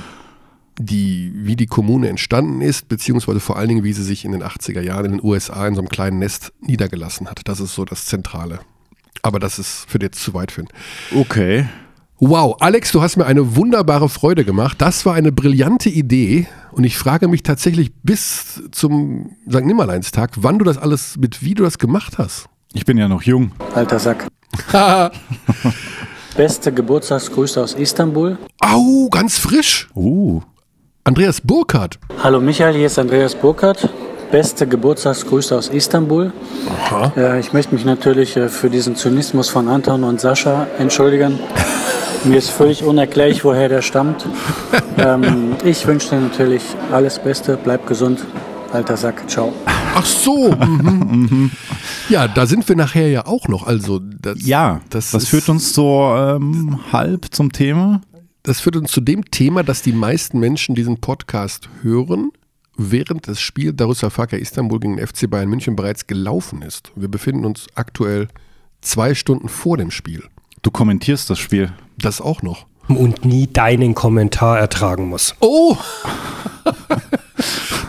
die, 0.79 1.31
wie 1.35 1.55
die 1.55 1.65
Kommune 1.65 2.09
entstanden 2.09 2.61
ist, 2.61 2.87
beziehungsweise 2.87 3.39
vor 3.39 3.57
allen 3.57 3.69
Dingen, 3.69 3.83
wie 3.83 3.93
sie 3.93 4.03
sich 4.03 4.25
in 4.25 4.31
den 4.31 4.43
80er 4.43 4.81
Jahren 4.81 5.05
in 5.05 5.11
den 5.13 5.23
USA 5.23 5.67
in 5.67 5.75
so 5.75 5.81
einem 5.81 5.89
kleinen 5.89 6.19
Nest 6.19 6.53
niedergelassen 6.61 7.29
hat. 7.29 7.41
Das 7.45 7.59
ist 7.59 7.73
so 7.73 7.85
das 7.85 8.05
Zentrale. 8.05 8.59
Aber 9.23 9.39
das 9.39 9.59
ist 9.59 9.85
für 9.87 9.99
jetzt 9.99 10.21
zu 10.21 10.33
weit 10.33 10.51
für 10.51 10.61
ihn. 10.61 10.67
Okay. 11.15 11.67
Wow, 12.19 12.57
Alex, 12.61 12.91
du 12.91 13.01
hast 13.01 13.15
mir 13.17 13.27
eine 13.27 13.55
wunderbare 13.55 14.09
Freude 14.09 14.43
gemacht. 14.43 14.81
Das 14.81 15.05
war 15.05 15.13
eine 15.13 15.31
brillante 15.31 15.89
Idee 15.89 16.47
und 16.71 16.83
ich 16.83 16.97
frage 16.97 17.27
mich 17.27 17.43
tatsächlich 17.43 17.93
bis 18.01 18.63
zum 18.71 19.35
St. 19.47 19.65
Nimmerleinstag, 19.65 20.31
wann 20.37 20.57
du 20.57 20.65
das 20.65 20.79
alles, 20.79 21.17
mit 21.17 21.43
wie 21.43 21.53
du 21.53 21.63
das 21.63 21.77
gemacht 21.77 22.17
hast. 22.17 22.47
Ich 22.73 22.85
bin 22.85 22.97
ja 22.97 23.07
noch 23.07 23.21
jung. 23.21 23.51
Alter 23.75 23.99
Sack. 23.99 24.27
Beste 26.35 26.71
Geburtstagsgrüße 26.71 27.61
aus 27.61 27.73
Istanbul. 27.73 28.37
Au, 28.59 29.09
ganz 29.09 29.37
frisch. 29.37 29.87
Uh. 29.95 30.41
Andreas 31.07 31.39
Burkhardt. 31.39 31.99
Hallo 32.21 32.41
Michael, 32.41 32.75
hier 32.75 32.87
ist 32.87 32.99
Andreas 32.99 33.33
Burkhardt. 33.33 33.87
Beste 34.29 34.67
Geburtstagsgrüße 34.67 35.57
aus 35.57 35.69
Istanbul. 35.69 36.33
Äh, 37.15 37.39
ich 37.39 37.53
möchte 37.53 37.73
mich 37.73 37.85
natürlich 37.85 38.35
äh, 38.35 38.49
für 38.49 38.69
diesen 38.69 38.97
Zynismus 38.97 39.47
von 39.47 39.69
Anton 39.69 40.03
und 40.03 40.19
Sascha 40.19 40.67
entschuldigen. 40.77 41.39
Mir 42.25 42.37
ist 42.37 42.49
völlig 42.49 42.83
unerklärlich, 42.83 43.45
woher 43.45 43.69
der 43.69 43.81
stammt. 43.81 44.27
ähm, 44.97 45.55
ich 45.63 45.87
wünsche 45.87 46.09
dir 46.09 46.19
natürlich 46.19 46.63
alles 46.91 47.19
Beste, 47.19 47.57
bleib 47.63 47.87
gesund. 47.87 48.19
Alter 48.73 48.97
Sack, 48.97 49.29
ciao. 49.29 49.53
Ach 49.95 50.05
so. 50.05 50.51
Mhm. 50.51 51.51
ja, 52.09 52.27
da 52.27 52.45
sind 52.45 52.67
wir 52.67 52.75
nachher 52.75 53.09
ja 53.09 53.25
auch 53.25 53.47
noch. 53.47 53.65
Also 53.65 53.99
das, 53.99 54.45
Ja, 54.45 54.81
das, 54.89 55.11
das, 55.11 55.27
führt 55.27 55.47
uns 55.47 55.73
so 55.73 56.13
ähm, 56.17 56.79
halb 56.91 57.27
zum 57.31 57.53
Thema. 57.53 58.01
Das 58.47 58.61
führt 58.61 58.77
uns 58.77 58.93
zu 58.93 59.01
dem 59.01 59.29
Thema, 59.29 59.61
dass 59.61 59.81
die 59.81 59.91
meisten 59.91 60.39
Menschen 60.39 60.73
diesen 60.73 61.01
Podcast 61.01 61.67
hören, 61.81 62.31
während 62.77 63.27
das 63.27 63.41
Spiel 63.41 63.73
Darüsafaka 63.73 64.37
Istanbul 64.37 64.79
gegen 64.79 64.95
den 64.95 65.05
FC 65.05 65.29
Bayern 65.29 65.49
München 65.49 65.75
bereits 65.75 66.07
gelaufen 66.07 66.61
ist. 66.61 66.93
Wir 66.95 67.09
befinden 67.09 67.43
uns 67.43 67.67
aktuell 67.75 68.29
zwei 68.79 69.15
Stunden 69.15 69.49
vor 69.49 69.75
dem 69.75 69.91
Spiel. 69.91 70.23
Du 70.61 70.71
kommentierst 70.71 71.29
das 71.29 71.39
Spiel. 71.39 71.73
Das 71.97 72.21
auch 72.21 72.41
noch. 72.41 72.67
Und 72.87 73.25
nie 73.25 73.47
deinen 73.47 73.93
Kommentar 73.95 74.57
ertragen 74.57 75.09
muss. 75.09 75.35
Oh! 75.41 75.75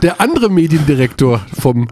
Der 0.03 0.21
andere 0.21 0.49
Mediendirektor 0.49 1.41
vom 1.59 1.89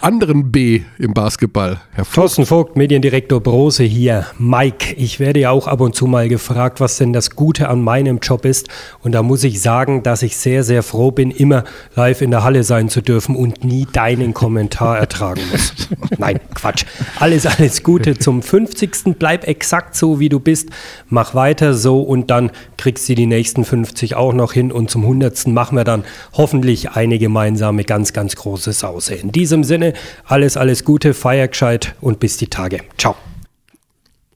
anderen 0.00 0.52
B 0.52 0.82
im 0.98 1.12
Basketball, 1.12 1.80
Herr 1.92 2.04
Vogt. 2.04 2.14
Thorsten 2.14 2.46
Vogt, 2.46 2.76
Mediendirektor 2.76 3.40
Brose 3.40 3.82
hier. 3.82 4.26
Mike, 4.38 4.94
ich 4.96 5.18
werde 5.18 5.40
ja 5.40 5.50
auch 5.50 5.66
ab 5.66 5.80
und 5.80 5.94
zu 5.94 6.06
mal 6.06 6.28
gefragt, 6.28 6.80
was 6.80 6.96
denn 6.96 7.12
das 7.12 7.30
Gute 7.30 7.68
an 7.68 7.82
meinem 7.82 8.18
Job 8.18 8.44
ist. 8.44 8.68
Und 9.02 9.12
da 9.12 9.22
muss 9.22 9.44
ich 9.44 9.60
sagen, 9.60 10.02
dass 10.02 10.22
ich 10.22 10.36
sehr, 10.36 10.62
sehr 10.62 10.82
froh 10.82 11.10
bin, 11.10 11.30
immer 11.30 11.64
live 11.96 12.22
in 12.22 12.30
der 12.30 12.44
Halle 12.44 12.62
sein 12.62 12.88
zu 12.88 13.02
dürfen 13.02 13.34
und 13.34 13.64
nie 13.64 13.86
deinen 13.92 14.34
Kommentar 14.34 14.98
ertragen 14.98 15.42
muss. 15.50 15.72
Nein, 16.18 16.40
Quatsch. 16.54 16.84
Alles, 17.18 17.46
alles 17.46 17.82
Gute 17.82 18.18
zum 18.18 18.42
50. 18.42 19.16
Bleib 19.18 19.46
exakt 19.46 19.96
so, 19.96 20.20
wie 20.20 20.28
du 20.28 20.38
bist. 20.38 20.70
Mach 21.08 21.34
weiter 21.34 21.74
so 21.74 22.00
und 22.02 22.30
dann 22.30 22.50
kriegst 22.76 23.08
du 23.08 23.14
die 23.14 23.26
nächsten 23.26 23.64
50 23.64 24.14
auch 24.14 24.32
noch 24.32 24.52
hin. 24.52 24.70
Und 24.70 24.90
zum 24.90 25.02
100. 25.02 25.48
machen 25.48 25.76
wir 25.76 25.84
dann 25.84 26.04
hoffentlich 26.32 26.67
eine 26.94 27.18
gemeinsame, 27.18 27.84
ganz, 27.84 28.12
ganz 28.12 28.36
große 28.36 28.72
Sause. 28.72 29.14
In 29.14 29.32
diesem 29.32 29.64
Sinne, 29.64 29.94
alles, 30.26 30.56
alles 30.56 30.84
Gute, 30.84 31.14
feier 31.14 31.48
gescheit 31.48 31.94
und 32.00 32.20
bis 32.20 32.36
die 32.36 32.48
Tage. 32.48 32.80
Ciao. 32.98 33.16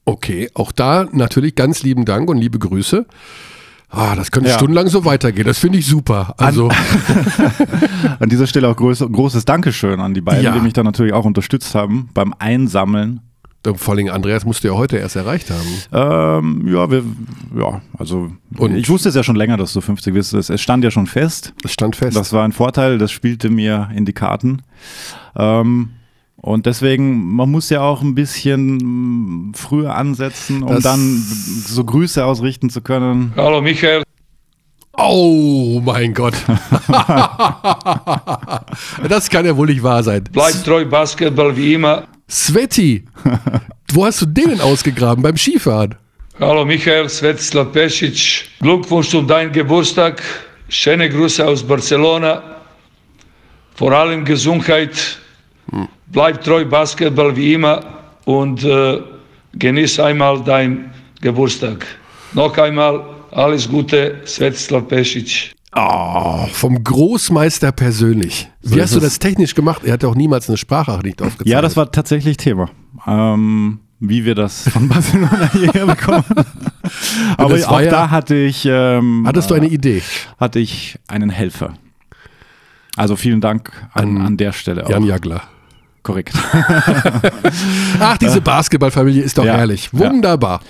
Okay, 0.05 0.49
auch 0.53 0.71
da 0.71 1.07
natürlich 1.11 1.55
ganz 1.55 1.83
lieben 1.83 2.05
Dank 2.05 2.29
und 2.29 2.37
liebe 2.37 2.59
Grüße. 2.59 3.05
Ah, 3.89 4.15
das 4.15 4.31
könnte 4.31 4.49
Ja. 4.49 4.55
stundenlang 4.55 4.87
so 4.87 5.05
weitergehen. 5.05 5.45
Das 5.45 5.59
finde 5.59 5.77
ich 5.77 5.85
super. 5.85 6.33
Also, 6.37 6.69
An 8.19 8.27
dieser 8.29 8.47
Stelle 8.47 8.67
auch 8.67 8.75
groß, 8.75 9.05
großes 9.11 9.45
Dankeschön 9.45 9.99
an 9.99 10.13
die 10.15 10.21
beiden, 10.21 10.43
Ja. 10.43 10.51
die 10.53 10.59
mich 10.61 10.73
da 10.73 10.81
natürlich 10.83 11.13
auch 11.13 11.25
unterstützt 11.25 11.75
haben 11.75 12.09
beim 12.13 12.33
Einsammeln. 12.39 13.21
Vor 13.75 13.93
allem 13.93 14.09
Andreas 14.09 14.43
musste 14.45 14.67
ja 14.67 14.73
heute 14.73 14.97
erst 14.97 15.15
erreicht 15.15 15.49
haben. 15.49 15.67
Ähm, 15.93 16.67
ja, 16.67 16.91
wir, 16.91 17.03
ja, 17.57 17.81
also 17.97 18.29
Und- 18.57 18.75
ich 18.75 18.89
wusste 18.89 19.09
es 19.09 19.15
ja 19.15 19.23
schon 19.23 19.35
länger, 19.37 19.55
dass 19.57 19.71
du 19.73 19.79
50 19.81 20.13
bist. 20.13 20.33
Es, 20.33 20.61
stand 20.61 20.83
ja 20.83 20.91
schon 20.91 21.07
fest. 21.07 21.53
Es 21.63 21.71
stand 21.71 21.95
fest. 21.95 22.17
Das 22.17 22.33
war 22.33 22.43
ein 22.43 22.51
Vorteil, 22.51 22.97
das 22.97 23.11
spielte 23.11 23.49
mir 23.49 23.89
in 23.95 24.05
die 24.05 24.13
Karten. 24.13 24.61
Ähm, 25.35 25.89
Und 26.35 26.65
deswegen, 26.65 27.33
man 27.35 27.49
muss 27.49 27.69
ja 27.69 27.79
auch 27.79 28.01
ein 28.01 28.15
bisschen 28.15 29.47
mm, 29.49 29.53
früher 29.53 29.95
ansetzen, 29.95 30.61
um 30.63 30.69
Das- 30.75 30.83
dann 30.83 30.99
so 31.17 31.85
Grüße 31.85 32.25
ausrichten 32.25 32.69
zu 32.69 32.81
können. 32.81 33.31
Hallo 33.37 33.61
Michael. 33.61 34.03
Oh 34.97 35.81
mein 35.83 36.13
Gott. 36.13 36.33
das 39.07 39.29
kann 39.29 39.45
ja 39.45 39.55
wohl 39.55 39.67
nicht 39.67 39.81
wahr 39.83 40.03
sein. 40.03 40.23
Bleib 40.31 40.63
treu 40.63 40.85
Basketball 40.85 41.55
wie 41.55 41.73
immer. 41.75 42.03
Sveti, 42.33 43.03
wo 43.93 44.05
hast 44.05 44.21
du 44.21 44.25
den 44.25 44.49
denn 44.49 44.61
ausgegraben? 44.61 45.21
Beim 45.21 45.37
Skifahren? 45.37 45.93
Hallo 46.39 46.65
Michael, 46.65 47.07
Svetislav 47.07 47.67
Pešić. 47.71 48.45
Glückwunsch 48.59 49.09
zu 49.09 49.21
deinem 49.21 49.51
Geburtstag. 49.51 50.23
Schöne 50.67 51.09
Grüße 51.09 51.45
aus 51.45 51.61
Barcelona. 51.61 52.41
Vor 53.75 53.91
allem 53.91 54.25
Gesundheit. 54.25 55.19
Bleib 56.07 56.43
treu 56.43 56.65
Basketball 56.65 57.35
wie 57.35 57.53
immer 57.53 57.81
und 58.25 58.63
äh, 58.63 58.99
genieß 59.53 59.99
einmal 59.99 60.43
deinen 60.43 60.91
Geburtstag. 61.21 61.85
Noch 62.33 62.57
einmal 62.57 63.05
alles 63.29 63.69
Gute, 63.69 64.21
Svetislav 64.25 64.85
Pešić. 64.89 65.51
Oh, 65.75 66.45
vom 66.51 66.83
Großmeister 66.83 67.71
persönlich. 67.71 68.49
So 68.61 68.71
Wie 68.75 68.79
ist 68.79 68.83
hast 68.83 68.95
du 68.95 68.99
das 68.99 69.17
technisch 69.19 69.55
gemacht? 69.55 69.81
Er 69.83 69.93
hat 69.93 70.05
auch 70.05 70.15
niemals 70.15 70.47
eine 70.47 70.57
Sprachnachricht 70.57 71.21
aufgezeichnet. 71.21 71.47
Ja, 71.47 71.61
das 71.61 71.75
war 71.75 71.91
tatsächlich 71.91 72.37
Thema. 72.37 72.69
Ähm, 73.07 73.79
wie 73.99 74.23
wir 74.25 74.35
das 74.35 74.69
von 74.69 74.87
Barcelona 74.87 75.49
hierher 75.53 75.85
bekommen. 75.87 76.23
Aber 77.37 77.55
auch 77.55 77.81
ja- 77.81 77.89
da 77.89 78.09
hatte 78.11 78.35
ich. 78.35 78.65
Ähm, 78.69 79.23
Hattest 79.25 79.49
du 79.49 79.55
eine 79.55 79.67
Idee? 79.67 80.03
Hatte 80.39 80.59
ich 80.59 80.99
einen 81.07 81.29
Helfer. 81.31 81.73
Also 82.95 83.15
vielen 83.15 83.41
Dank 83.41 83.71
an, 83.93 84.17
an 84.21 84.37
der 84.37 84.51
Stelle. 84.53 84.85
Jan 84.87 85.03
auch. 85.03 85.07
Jagler. 85.07 85.41
Korrekt. 86.03 86.35
Ach, 87.99 88.17
diese 88.17 88.41
Basketballfamilie 88.41 89.23
ist 89.23 89.37
doch 89.37 89.45
Ja. 89.45 89.53
herrlich. 89.55 89.89
Ja. 89.93 89.99
Wunderbar. 90.11 90.61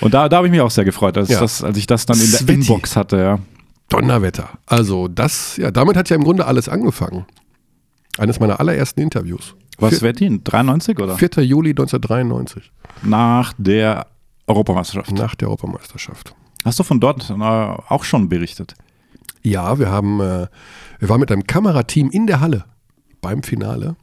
Und 0.00 0.12
da, 0.12 0.28
da 0.28 0.38
habe 0.38 0.48
ich 0.48 0.50
mich 0.50 0.60
auch 0.60 0.70
sehr 0.70 0.84
gefreut, 0.84 1.16
als, 1.16 1.28
Ja. 1.28 1.40
das, 1.40 1.62
als 1.62 1.78
ich 1.78 1.86
das 1.86 2.04
dann 2.06 2.20
in 2.20 2.30
der. 2.30 2.48
Inbox 2.54 2.96
hatte. 2.96 3.16
Ja. 3.16 3.38
Donnerwetter. 3.90 4.50
Also 4.66 5.08
das, 5.08 5.56
ja, 5.56 5.70
damit 5.70 5.96
hat 5.96 6.08
ja 6.10 6.16
im 6.16 6.24
Grunde 6.24 6.46
alles 6.46 6.68
angefangen. 6.68 7.26
Eines 8.18 8.40
meiner 8.40 8.58
allerersten 8.60 9.00
Interviews. 9.00 9.54
Was 9.78 9.90
Vier- 9.90 9.98
Svetin? 9.98 10.42
93 10.44 10.98
oder? 10.98 11.16
4. 11.16 11.44
Juli 11.44 11.70
1993. 11.70 12.70
Nach 13.02 13.52
der 13.58 14.06
Europameisterschaft. 14.46 15.12
Nach 15.12 15.34
der 15.34 15.48
Europameisterschaft. 15.48 16.34
Hast 16.64 16.78
du 16.78 16.82
von 16.82 17.00
dort 17.00 17.30
äh, 17.30 17.34
auch 17.34 18.04
schon 18.04 18.28
berichtet? 18.28 18.74
Ja, 19.42 19.78
wir 19.78 19.90
haben, 19.90 20.20
äh, 20.20 20.46
wir 20.98 21.08
waren 21.08 21.20
mit 21.20 21.32
einem 21.32 21.46
Kamerateam 21.46 22.10
in 22.10 22.26
der 22.26 22.40
Halle 22.40 22.64
beim 23.20 23.42
Finale 23.42 23.96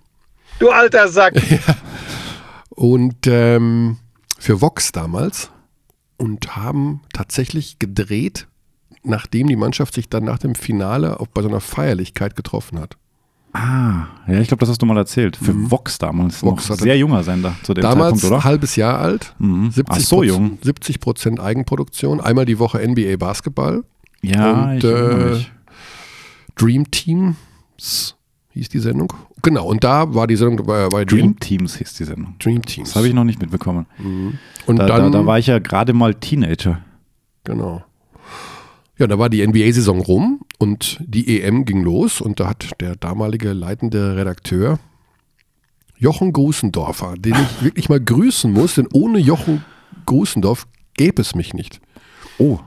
Du 0.59 0.69
alter 0.71 1.07
Sack. 1.07 1.33
und 2.69 3.27
ähm, 3.27 3.97
für 4.39 4.61
Vox 4.61 4.91
damals 4.91 5.51
und 6.17 6.55
haben 6.55 7.01
tatsächlich 7.13 7.77
gedreht, 7.77 8.47
nachdem 9.07 9.47
die 9.47 9.55
Mannschaft 9.55 9.93
sich 9.93 10.09
dann 10.09 10.23
nach 10.23 10.37
dem 10.39 10.55
Finale 10.55 11.19
auch 11.19 11.27
bei 11.27 11.41
so 11.41 11.47
einer 11.47 11.59
Feierlichkeit 11.61 12.35
getroffen 12.35 12.79
hat. 12.79 12.97
Ah, 13.53 14.07
ja, 14.27 14.39
ich 14.39 14.49
glaube, 14.49 14.59
das 14.59 14.69
hast 14.69 14.81
du 14.81 14.85
mal 14.85 14.97
erzählt. 14.97 15.35
Für 15.37 15.53
Vox 15.71 15.97
damals. 15.97 16.43
Mhm. 16.43 16.47
Vox 16.47 16.69
noch 16.69 16.77
sehr 16.77 16.97
junger 16.97 17.23
Sender 17.23 17.55
zu 17.63 17.73
dem 17.73 17.81
Damals 17.81 18.19
Zeitpunkt, 18.19 18.25
oder? 18.35 18.43
halbes 18.43 18.75
Jahr 18.75 18.99
alt, 18.99 19.33
Mhm. 19.39 19.71
70 19.71 19.85
Ach 19.89 19.99
so 20.07 20.23
jung. 20.23 20.57
70 20.61 20.99
Prozent 20.99 21.39
Eigenproduktion, 21.39 22.21
einmal 22.21 22.45
die 22.45 22.59
Woche 22.59 22.79
NBA 22.85 23.15
Basketball. 23.17 23.83
Ja, 24.21 24.71
und 24.71 24.77
ich 24.77 24.83
äh. 24.83 25.45
Dream 26.55 26.89
Teams 26.91 28.15
hieß 28.51 28.69
die 28.69 28.79
Sendung. 28.79 29.13
Genau, 29.43 29.65
und 29.67 29.83
da 29.83 30.13
war 30.13 30.27
die 30.27 30.35
Sendung 30.35 30.65
bei, 30.65 30.87
bei 30.89 31.05
Dream 31.05 31.39
Teams 31.39 31.77
hieß 31.77 31.93
die 31.93 32.03
Sendung. 32.03 32.35
Dream 32.39 32.63
Teams. 32.63 32.89
Das 32.89 32.95
habe 32.95 33.07
ich 33.07 33.13
noch 33.13 33.23
nicht 33.23 33.39
mitbekommen. 33.39 33.85
Und 34.65 34.75
da, 34.77 34.87
dann, 34.87 35.11
da, 35.11 35.19
da 35.19 35.25
war 35.25 35.39
ich 35.39 35.47
ja 35.47 35.59
gerade 35.59 35.93
mal 35.93 36.13
Teenager. 36.15 36.79
Genau. 37.43 37.83
Ja, 38.99 39.05
da 39.07 39.19
war 39.19 39.29
die 39.29 39.45
NBA-Saison 39.45 39.99
rum 40.01 40.41
und 40.57 40.99
die 41.05 41.39
EM 41.41 41.65
ging 41.65 41.83
los 41.83 42.19
und 42.21 42.39
da 42.39 42.49
hat 42.49 42.71
der 42.81 42.95
damalige 42.95 43.53
leitende 43.53 44.15
Redakteur 44.15 44.79
Jochen 45.99 46.31
Grusendorfer, 46.33 47.15
den 47.17 47.33
ich 47.33 47.63
wirklich 47.63 47.89
mal 47.89 47.99
grüßen 47.99 48.51
muss, 48.51 48.75
denn 48.75 48.87
ohne 48.93 49.17
Jochen 49.19 49.63
Grusendorf 50.05 50.67
gäbe 50.95 51.21
es 51.21 51.33
mich 51.35 51.53
nicht. 51.53 51.79
Oh, 52.37 52.59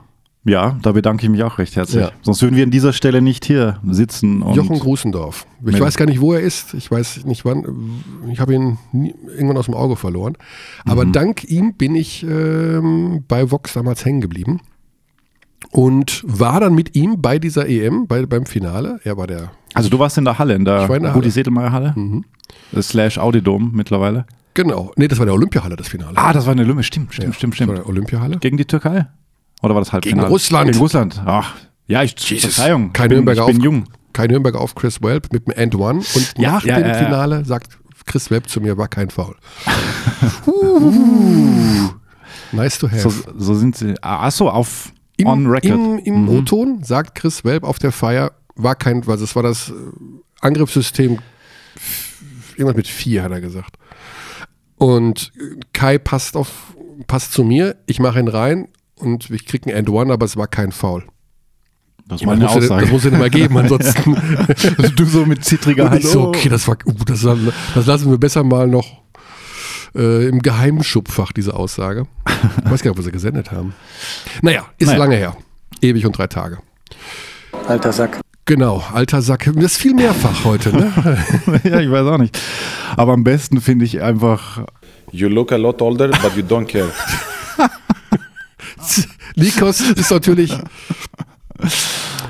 ja, 0.43 0.79
da 0.81 0.91
bedanke 0.93 1.23
ich 1.25 1.29
mich 1.29 1.43
auch 1.43 1.57
recht 1.59 1.75
herzlich. 1.75 2.01
Ja. 2.01 2.11
Sonst 2.23 2.41
würden 2.41 2.55
wir 2.55 2.63
an 2.63 2.71
dieser 2.71 2.93
Stelle 2.93 3.21
nicht 3.21 3.45
hier 3.45 3.79
sitzen. 3.87 4.41
Jochen 4.53 4.79
Grusendorf. 4.79 5.45
Ich 5.65 5.79
weiß 5.79 5.97
gar 5.97 6.05
nicht, 6.07 6.19
wo 6.19 6.33
er 6.33 6.39
ist. 6.41 6.73
Ich 6.73 6.89
weiß 6.89 7.25
nicht 7.25 7.45
wann. 7.45 8.01
Ich 8.31 8.39
habe 8.39 8.55
ihn 8.55 8.77
nie, 8.91 9.13
irgendwann 9.27 9.57
aus 9.57 9.65
dem 9.65 9.75
Auge 9.75 9.95
verloren. 9.95 10.35
Aber 10.83 11.05
Mhm. 11.05 11.11
dank 11.11 11.43
ihm 11.43 11.73
bin 11.75 11.93
ich 11.95 12.23
ähm, 12.23 13.23
bei 13.27 13.51
Vox 13.51 13.73
damals 13.73 14.03
hängen 14.03 14.19
geblieben. 14.21 14.61
Und 15.71 16.23
war 16.25 16.59
dann 16.59 16.73
mit 16.75 16.95
ihm 16.95 17.21
bei 17.21 17.39
dieser 17.39 17.67
EM, 17.67 18.07
bei, 18.07 18.25
beim 18.25 18.45
Finale. 18.45 18.99
Er 19.03 19.17
war 19.17 19.27
der. 19.27 19.51
Also 19.73 19.89
du 19.89 19.99
warst 19.99 20.17
in 20.17 20.25
der 20.25 20.37
Halle, 20.37 20.55
in 20.55 20.65
der 20.65 20.87
der 20.87 21.13
Rudi. 21.13 21.29
Sedelmeier 21.29 21.71
Halle, 21.71 21.95
slash 22.81 23.17
Audidom 23.17 23.71
mittlerweile. 23.73 24.25
Genau. 24.53 24.91
Nee, 24.97 25.07
das 25.07 25.17
war 25.19 25.25
der 25.25 25.33
Olympiahalle, 25.33 25.77
das 25.77 25.87
Finale. 25.87 26.17
Ah, 26.17 26.33
das 26.33 26.45
war 26.45 26.51
eine 26.51 26.63
Lümme, 26.63 26.83
stimmt, 26.83 27.13
stimmt, 27.13 27.35
stimmt, 27.35 27.53
Das 27.53 27.59
war 27.61 27.67
stimmt. 27.67 27.85
der 27.85 27.89
Olympiahalle. 27.89 28.37
Gegen 28.39 28.57
die 28.57 28.65
Türkei? 28.65 29.07
Oder 29.61 29.75
war 29.75 29.81
das 29.81 29.93
Halbfinale? 29.93 30.23
Gegen 30.23 30.31
Russland. 30.31 30.71
Gegen 30.71 30.79
Russland. 30.79 31.21
Ach, 31.25 31.55
ja, 31.87 32.03
ich, 32.03 32.15
Verzeihung. 32.41 32.91
Kein 32.91 33.05
ich 33.05 33.09
bin, 33.09 33.17
Nürnberger 33.17 33.41
ich 33.41 33.47
bin 33.47 33.57
auf, 33.57 33.63
jung. 33.63 33.83
Kein 34.11 34.29
Nürnberger 34.29 34.59
auf 34.59 34.75
Chris 34.75 35.01
Welp 35.01 35.31
mit 35.31 35.47
dem 35.47 35.53
And 35.57 35.75
One. 35.75 35.99
Und 35.99 36.33
Ja, 36.37 36.53
nach 36.53 36.65
ja, 36.65 36.75
dem 36.79 36.87
ja, 36.87 36.93
ja. 36.93 37.03
Finale 37.05 37.45
sagt 37.45 37.77
Chris 38.05 38.29
Welp 38.29 38.49
zu 38.49 38.59
mir, 38.59 38.77
war 38.77 38.89
kein 38.89 39.09
Foul. 39.09 39.35
uh, 40.47 41.89
nice 42.51 42.77
to 42.77 42.89
have. 42.89 42.99
So, 43.01 43.13
so 43.37 43.53
sind 43.53 43.77
sie. 43.77 43.93
Ah, 44.01 44.25
Achso, 44.27 44.49
auf 44.49 44.91
Im, 45.21 45.27
on 45.27 45.47
record. 45.47 45.71
Im, 45.71 45.99
im 45.99 46.21
Mhm. 46.23 46.29
O-Ton 46.29 46.83
sagt 46.83 47.15
Chris 47.15 47.43
Welp 47.43 47.63
auf 47.63 47.79
der 47.79 47.91
Feier, 47.91 48.31
war 48.55 48.75
kein, 48.75 49.07
also 49.07 49.23
es 49.23 49.35
war 49.35 49.43
das 49.43 49.69
äh, 49.69 49.73
Angriffssystem, 50.41 51.19
irgendwas 52.55 52.75
mit 52.75 52.87
vier, 52.87 53.23
hat 53.23 53.31
er 53.31 53.41
gesagt. 53.41 53.77
Und 54.77 55.31
äh, 55.37 55.59
Kai 55.73 55.97
passt 55.97 56.35
auf, 56.35 56.75
passt 57.07 57.31
zu 57.33 57.43
mir, 57.43 57.75
ich 57.85 57.99
mache 57.99 58.19
ihn 58.19 58.27
rein 58.27 58.67
und 58.95 59.29
ich 59.29 59.45
kriege 59.45 59.67
einen 59.69 59.77
End-One, 59.77 60.11
aber 60.11 60.25
es 60.25 60.37
war 60.37 60.47
kein 60.47 60.71
Foul. 60.71 61.03
Das 62.07 62.25
war 62.25 62.33
eine 62.33 62.43
muss 62.45 62.53
ja- 62.53 62.59
Aussage. 62.59 62.81
Das 62.83 62.91
muss 62.91 63.03
ja 63.05 63.09
nicht 63.11 63.19
mal 63.19 63.29
geben, 63.29 63.57
ansonsten. 63.57 64.15
du 64.95 65.05
so 65.05 65.25
mit 65.25 65.45
zittriger 65.45 65.85
Hand. 65.91 66.03
ich 66.03 66.07
so, 66.09 66.27
okay, 66.27 66.49
das 66.49 66.67
war, 66.67 66.77
uh, 66.85 66.93
das, 67.05 67.23
war- 67.23 67.37
das 67.73 67.85
lassen 67.85 68.09
wir 68.11 68.17
besser 68.17 68.43
mal 68.43 68.67
noch 68.67 69.00
äh, 69.95 70.27
im 70.27 70.41
Geheimschubfach, 70.41 71.31
diese 71.31 71.53
Aussage. 71.53 72.07
Ich 72.65 72.71
weiß 72.71 72.81
gar 72.81 72.89
nicht, 72.91 72.91
ob 72.91 72.97
wir 72.97 73.03
sie 73.03 73.11
gesendet 73.11 73.51
haben. 73.51 73.73
Naja, 74.41 74.65
ist 74.77 74.87
Naja. 74.87 74.99
lange 74.99 75.15
her. 75.15 75.35
Ewig 75.81 76.05
und 76.05 76.17
drei 76.17 76.27
Tage. 76.27 76.59
Alter 77.67 77.91
Sack. 77.91 78.21
Genau, 78.45 78.83
alter 78.93 79.21
Sack. 79.21 79.45
Das 79.53 79.63
ist 79.63 79.77
viel 79.77 79.93
mehrfach 79.93 80.43
heute, 80.45 80.75
ne? 80.75 80.91
ja, 81.63 81.79
ich 81.79 81.91
weiß 81.91 82.05
auch 82.07 82.17
nicht. 82.17 82.37
Aber 82.97 83.13
am 83.13 83.23
besten 83.23 83.61
finde 83.61 83.85
ich 83.85 84.01
einfach. 84.01 84.65
You 85.11 85.27
look 85.27 85.51
a 85.51 85.55
lot 85.57 85.81
older, 85.81 86.07
but 86.09 86.35
you 86.35 86.43
don't 86.43 86.65
care. 86.65 86.91
Nikos 89.35 89.81
ist 89.81 90.11
natürlich. 90.11 90.57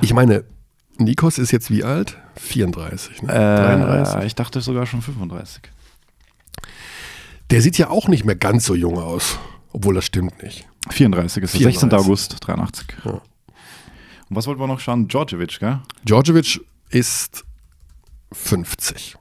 Ich 0.01 0.13
meine, 0.13 0.43
Nikos 0.97 1.37
ist 1.37 1.51
jetzt 1.51 1.71
wie 1.71 1.83
alt? 1.83 2.17
34, 2.39 3.23
ne? 3.23 3.27
33. 3.33 4.15
Äh, 4.21 4.25
ich 4.25 4.35
dachte 4.35 4.61
sogar 4.61 4.85
schon 4.85 5.01
35. 5.01 5.61
Der 7.51 7.61
sieht 7.61 7.77
ja 7.77 7.89
auch 7.89 8.07
nicht 8.07 8.25
mehr 8.25 8.35
ganz 8.35 8.65
so 8.65 8.75
jung 8.75 8.97
aus. 8.97 9.37
Obwohl 9.73 9.95
das 9.95 10.05
stimmt 10.05 10.41
nicht. 10.41 10.67
34 10.89 11.43
ist 11.43 11.53
es. 11.53 11.57
34. 11.59 11.89
16. 11.89 11.99
August 11.99 12.37
83. 12.47 12.87
Ja. 13.05 13.11
Und 13.11 13.21
was 14.29 14.47
wollten 14.47 14.61
wir 14.61 14.67
noch 14.67 14.79
schauen? 14.79 15.07
Djordjevic, 15.07 15.59
gell? 15.59 15.79
Djordjevic 16.05 16.61
ist 16.89 17.43
50. 18.31 19.15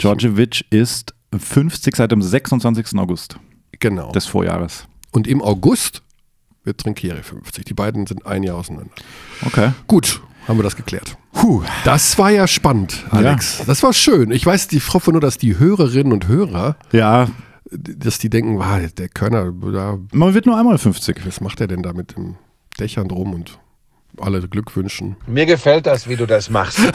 Djordjevic 0.00 0.64
ist 0.70 1.14
50 1.38 1.96
seit 1.96 2.10
dem 2.12 2.22
26. 2.22 2.98
August 2.98 3.38
Genau. 3.78 4.12
des 4.12 4.26
Vorjahres. 4.26 4.86
Und 5.12 5.26
im 5.26 5.42
August 5.42 6.02
wird 6.64 6.78
Trinkieri 6.78 7.22
50. 7.22 7.64
Die 7.64 7.74
beiden 7.74 8.06
sind 8.06 8.26
ein 8.26 8.42
Jahr 8.42 8.56
auseinander. 8.56 8.92
Okay. 9.46 9.72
Gut, 9.86 10.20
haben 10.48 10.58
wir 10.58 10.62
das 10.62 10.76
geklärt. 10.76 11.16
Puh. 11.32 11.62
Das 11.84 12.18
war 12.18 12.30
ja 12.30 12.46
spannend, 12.46 13.04
Alex. 13.10 13.62
Das 13.66 13.82
war 13.82 13.92
schön. 13.92 14.30
Ich 14.30 14.44
weiß, 14.44 14.68
ich 14.72 14.92
hoffe 14.92 15.12
nur, 15.12 15.20
dass 15.20 15.38
die 15.38 15.58
Hörerinnen 15.58 16.12
und 16.12 16.28
Hörer, 16.28 16.76
Ja, 16.92 17.28
dass 17.70 18.18
die 18.18 18.28
denken, 18.30 18.58
wow, 18.58 18.78
der 18.98 19.08
Körner, 19.08 19.52
da, 19.72 19.98
man 20.12 20.34
wird 20.34 20.46
nur 20.46 20.58
einmal 20.58 20.76
50. 20.76 21.24
was 21.24 21.40
macht 21.40 21.60
er 21.60 21.68
denn 21.68 21.82
da 21.82 21.92
mit 21.92 22.16
den 22.16 22.36
Dächern 22.80 23.06
drum 23.08 23.32
und 23.32 23.58
alle 24.20 24.46
Glück 24.48 24.74
wünschen. 24.74 25.16
Mir 25.28 25.46
gefällt 25.46 25.86
das, 25.86 26.08
wie 26.08 26.16
du 26.16 26.26
das 26.26 26.50
machst. 26.50 26.80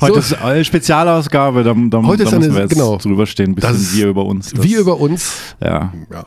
Heute 0.00 0.14
So. 0.14 0.18
ist 0.20 0.34
eine 0.34 0.64
Spezialausgabe, 0.64 1.64
da, 1.64 1.72
da, 1.74 2.02
Heute 2.02 2.24
da 2.24 2.28
ist 2.28 2.34
eine- 2.34 2.40
müssen 2.44 2.54
wir 2.54 2.62
jetzt 2.62 2.72
genau. 2.74 2.98
drüber 2.98 3.26
stehen, 3.26 3.52
ein 3.52 3.54
bisschen 3.54 3.96
wir 3.96 4.08
über 4.08 4.26
uns. 4.26 4.50
Das- 4.50 4.62
Wir 4.62 4.80
über 4.80 5.00
uns, 5.00 5.32
Ja. 5.62 5.92
ja. 6.12 6.26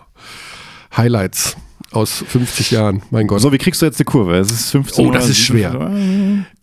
Highlights 0.96 1.56
aus 1.92 2.24
50 2.28 2.72
Jahren, 2.72 3.02
mein 3.12 3.28
Gott. 3.28 3.42
So, 3.42 3.52
wie 3.52 3.58
kriegst 3.58 3.82
du 3.82 3.86
jetzt 3.86 4.00
die 4.00 4.04
Kurve? 4.04 4.36
Es 4.38 4.52
ist 4.52 4.72
15 4.72 5.06
Oh, 5.06 5.12
das 5.12 5.30
ist 5.30 5.40
schwer. 5.40 5.92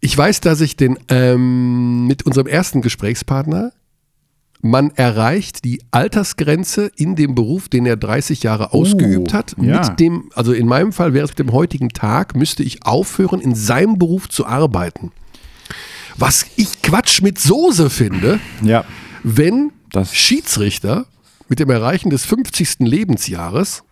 Ich 0.00 0.16
weiß, 0.16 0.40
dass 0.40 0.60
ich 0.60 0.76
den 0.76 0.98
ähm, 1.08 2.06
mit 2.06 2.24
unserem 2.26 2.46
ersten 2.46 2.82
Gesprächspartner 2.82 3.72
man 4.66 4.92
erreicht 4.92 5.64
die 5.66 5.82
Altersgrenze 5.90 6.90
in 6.96 7.16
dem 7.16 7.34
Beruf, 7.34 7.68
den 7.68 7.84
er 7.84 7.98
30 7.98 8.42
Jahre 8.44 8.72
ausgeübt 8.72 9.34
hat. 9.34 9.54
ja. 9.60 9.86
Mit 9.90 10.00
dem, 10.00 10.30
also 10.34 10.54
in 10.54 10.66
meinem 10.66 10.90
Fall 10.94 11.12
wäre 11.12 11.24
es 11.26 11.32
mit 11.32 11.38
dem 11.38 11.52
heutigen 11.52 11.90
Tag, 11.90 12.34
müsste 12.34 12.62
ich 12.62 12.86
aufhören, 12.86 13.42
in 13.42 13.54
seinem 13.54 13.98
Beruf 13.98 14.26
zu 14.30 14.46
arbeiten. 14.46 15.12
Was 16.16 16.46
ich 16.56 16.80
Quatsch 16.80 17.20
mit 17.20 17.38
Soße 17.38 17.90
finde, 17.90 18.40
Ja. 18.62 18.86
wenn 19.22 19.70
Schiedsrichter 20.10 21.04
mit 21.50 21.58
dem 21.60 21.68
Erreichen 21.68 22.08
des 22.08 22.24
50. 22.24 22.86
Lebensjahres, 22.86 23.82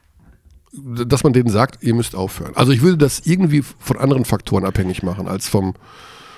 dass 0.73 1.23
man 1.23 1.33
denen 1.33 1.51
sagt, 1.51 1.83
ihr 1.83 1.95
müsst 1.95 2.15
aufhören. 2.15 2.53
Also 2.55 2.73
ich 2.73 2.83
würde 2.83 2.99
das 2.99 3.21
irgendwie 3.27 3.63
von 3.63 3.99
anderen 3.99 4.25
Faktoren 4.25 4.65
abhängig 4.65 5.03
machen, 5.03 5.29
als 5.29 5.49
vom 5.49 5.75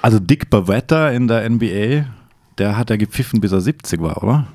Also 0.02 0.18
Dick 0.18 0.50
Bavetta 0.50 1.10
in 1.10 1.28
der 1.28 1.48
NBA, 1.48 2.06
der 2.58 2.76
hat 2.76 2.90
ja 2.90 2.96
gepfiffen, 2.96 3.40
bis 3.40 3.52
er 3.52 3.60
70 3.60 4.00
war, 4.00 4.22
oder? 4.22 4.46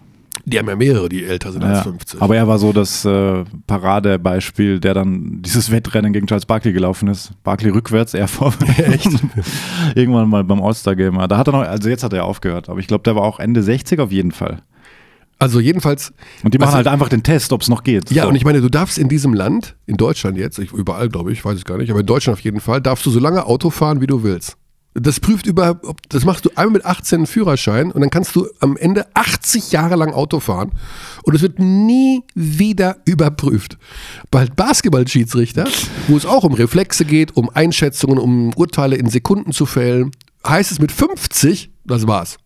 Die 0.45 0.57
haben 0.57 0.67
ja 0.67 0.75
mehrere, 0.75 1.09
die 1.09 1.25
älter 1.25 1.51
sind 1.51 1.63
als 1.63 1.81
50. 1.81 2.21
Aber 2.21 2.35
er 2.35 2.47
war 2.47 2.57
so 2.57 2.71
das 2.71 3.03
äh, 3.05 3.43
Paradebeispiel, 3.67 4.79
der 4.79 4.93
dann 4.93 5.41
dieses 5.41 5.69
Wettrennen 5.69 6.13
gegen 6.13 6.27
Charles 6.27 6.45
Barkley 6.45 6.73
gelaufen 6.73 7.07
ist. 7.09 7.31
Barkley 7.43 7.71
rückwärts, 7.71 8.13
er 8.13 8.27
vorwärts. 8.27 8.79
Echt? 9.05 9.11
Irgendwann 9.95 10.29
mal 10.29 10.43
beim 10.43 10.61
All-Star-Game. 10.61 11.17
Da 11.27 11.37
hat 11.37 11.47
er 11.47 11.51
noch, 11.51 11.61
also 11.61 11.89
jetzt 11.89 12.03
hat 12.03 12.13
er 12.13 12.25
aufgehört, 12.25 12.69
aber 12.69 12.79
ich 12.79 12.87
glaube, 12.87 13.03
der 13.03 13.15
war 13.15 13.23
auch 13.23 13.39
Ende 13.39 13.61
60 13.61 13.99
auf 13.99 14.11
jeden 14.11 14.31
Fall. 14.31 14.61
Also 15.39 15.59
jedenfalls. 15.61 16.11
Und 16.43 16.53
die 16.53 16.57
machen 16.57 16.67
Also- 16.67 16.77
halt 16.77 16.87
einfach 16.87 17.09
den 17.09 17.23
Test, 17.23 17.53
ob 17.53 17.61
es 17.61 17.69
noch 17.69 17.83
geht. 17.83 18.11
Ja, 18.11 18.23
So. 18.23 18.29
und 18.29 18.35
ich 18.35 18.43
meine, 18.43 18.59
du 18.61 18.69
darfst 18.69 18.97
in 18.97 19.07
diesem 19.07 19.33
Land, 19.33 19.75
in 19.85 19.95
Deutschland 19.97 20.37
jetzt, 20.37 20.59
ich, 20.59 20.71
überall 20.73 21.07
glaube 21.09 21.31
ich, 21.31 21.43
weiß 21.43 21.57
ich 21.57 21.65
gar 21.65 21.77
nicht, 21.77 21.89
aber 21.89 22.01
in 22.01 22.05
Deutschland 22.05 22.37
auf 22.37 22.43
jeden 22.43 22.59
Fall, 22.59 22.81
darfst 22.81 23.05
du 23.05 23.09
so 23.09 23.19
lange 23.19 23.45
Auto 23.45 23.69
fahren, 23.69 24.01
wie 24.01 24.07
du 24.07 24.21
willst. 24.23 24.57
Das 24.95 25.19
prüft 25.19 25.45
über, 25.45 25.79
das 26.09 26.25
machst 26.25 26.43
du 26.45 26.49
einmal 26.55 26.73
mit 26.73 26.85
18 26.85 27.19
einen 27.19 27.27
Führerschein 27.27 27.91
und 27.91 28.01
dann 28.01 28.09
kannst 28.09 28.35
du 28.35 28.47
am 28.59 28.75
Ende 28.75 29.05
80 29.13 29.71
Jahre 29.71 29.95
lang 29.95 30.11
Auto 30.13 30.39
fahren 30.41 30.71
und 31.23 31.35
es 31.35 31.41
wird 31.41 31.59
nie 31.59 32.23
wieder 32.33 32.97
überprüft. 33.05 33.77
Bei 34.31 34.45
Basketballschiedsrichter, 34.47 35.65
wo 36.07 36.17
es 36.17 36.25
auch 36.25 36.43
um 36.43 36.53
Reflexe 36.53 37.05
geht, 37.05 37.37
um 37.37 37.49
Einschätzungen, 37.53 38.17
um 38.17 38.51
Urteile 38.55 38.95
in 38.95 39.07
Sekunden 39.09 39.51
zu 39.53 39.65
fällen, 39.67 40.11
heißt 40.45 40.71
es 40.71 40.79
mit 40.79 40.91
50, 40.91 41.69
das 41.85 42.07
war's. 42.07 42.37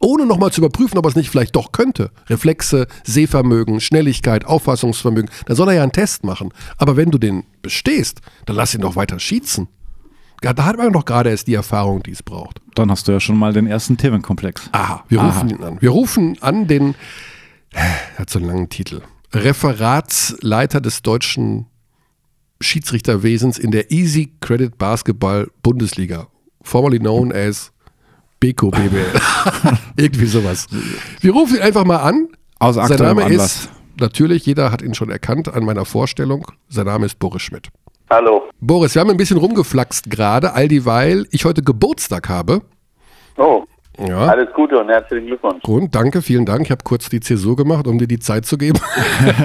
Ohne 0.00 0.26
nochmal 0.26 0.52
zu 0.52 0.60
überprüfen, 0.60 0.98
ob 0.98 1.06
er 1.06 1.08
es 1.08 1.16
nicht 1.16 1.30
vielleicht 1.30 1.56
doch 1.56 1.72
könnte. 1.72 2.10
Reflexe, 2.28 2.86
Sehvermögen, 3.04 3.80
Schnelligkeit, 3.80 4.44
Auffassungsvermögen. 4.44 5.30
Da 5.46 5.54
soll 5.54 5.68
er 5.68 5.74
ja 5.74 5.82
einen 5.82 5.92
Test 5.92 6.24
machen. 6.24 6.52
Aber 6.76 6.96
wenn 6.96 7.10
du 7.10 7.18
den 7.18 7.44
bestehst, 7.62 8.20
dann 8.44 8.56
lass 8.56 8.74
ihn 8.74 8.82
doch 8.82 8.96
weiter 8.96 9.18
schießen. 9.18 9.68
Da 10.42 10.64
hat 10.64 10.76
man 10.76 10.92
doch 10.92 11.04
gerade 11.04 11.30
erst 11.30 11.46
die 11.46 11.54
Erfahrung, 11.54 12.02
die 12.02 12.12
es 12.12 12.22
braucht. 12.22 12.60
Dann 12.74 12.90
hast 12.90 13.08
du 13.08 13.12
ja 13.12 13.20
schon 13.20 13.38
mal 13.38 13.52
den 13.52 13.66
ersten 13.66 13.96
Themenkomplex. 13.96 14.68
Aha, 14.72 15.04
wir 15.08 15.20
rufen 15.20 15.48
ihn 15.48 15.62
an. 15.62 15.80
Wir 15.80 15.90
rufen 15.90 16.36
an 16.40 16.66
den, 16.66 16.94
er 17.70 18.18
hat 18.18 18.30
so 18.30 18.38
einen 18.38 18.48
langen 18.48 18.68
Titel, 18.68 19.00
Referatsleiter 19.32 20.80
des 20.80 21.02
deutschen 21.02 21.66
Schiedsrichterwesens 22.60 23.58
in 23.58 23.70
der 23.70 23.90
Easy 23.90 24.34
Credit 24.40 24.76
Basketball 24.76 25.50
Bundesliga, 25.62 26.28
formerly 26.62 26.98
known 26.98 27.32
as 27.32 27.72
Beko 28.40 28.70
BBL. 28.70 29.12
Irgendwie 29.96 30.26
sowas. 30.26 30.66
Wir 31.20 31.32
rufen 31.32 31.56
ihn 31.56 31.62
einfach 31.62 31.84
mal 31.84 31.96
an. 31.98 32.28
Aus 32.58 32.74
Sein 32.76 32.84
aktuellem 32.90 33.16
Name 33.16 33.24
Anlass. 33.24 33.64
ist, 33.64 33.70
natürlich, 34.00 34.46
jeder 34.46 34.70
hat 34.72 34.82
ihn 34.82 34.94
schon 34.94 35.10
erkannt 35.10 35.52
an 35.52 35.64
meiner 35.64 35.84
Vorstellung. 35.84 36.46
Sein 36.68 36.86
Name 36.86 37.06
ist 37.06 37.18
Boris 37.18 37.42
Schmidt. 37.42 37.68
Hallo. 38.10 38.42
Boris, 38.60 38.94
wir 38.94 39.00
haben 39.00 39.10
ein 39.10 39.16
bisschen 39.16 39.36
rumgeflaxt 39.38 40.10
gerade, 40.10 40.52
all 40.54 40.68
dieweil 40.68 41.26
ich 41.32 41.44
heute 41.44 41.62
Geburtstag 41.62 42.28
habe. 42.28 42.62
Oh, 43.36 43.64
Ja. 43.98 44.26
alles 44.26 44.48
Gute 44.54 44.78
und 44.78 44.88
herzlichen 44.88 45.26
Glückwunsch. 45.26 45.62
Grund, 45.62 45.94
danke, 45.94 46.22
vielen 46.22 46.46
Dank. 46.46 46.62
Ich 46.62 46.70
habe 46.70 46.84
kurz 46.84 47.08
die 47.08 47.20
Zäsur 47.20 47.56
gemacht, 47.56 47.86
um 47.86 47.98
dir 47.98 48.06
die 48.06 48.18
Zeit 48.20 48.46
zu 48.46 48.56
geben. 48.58 48.78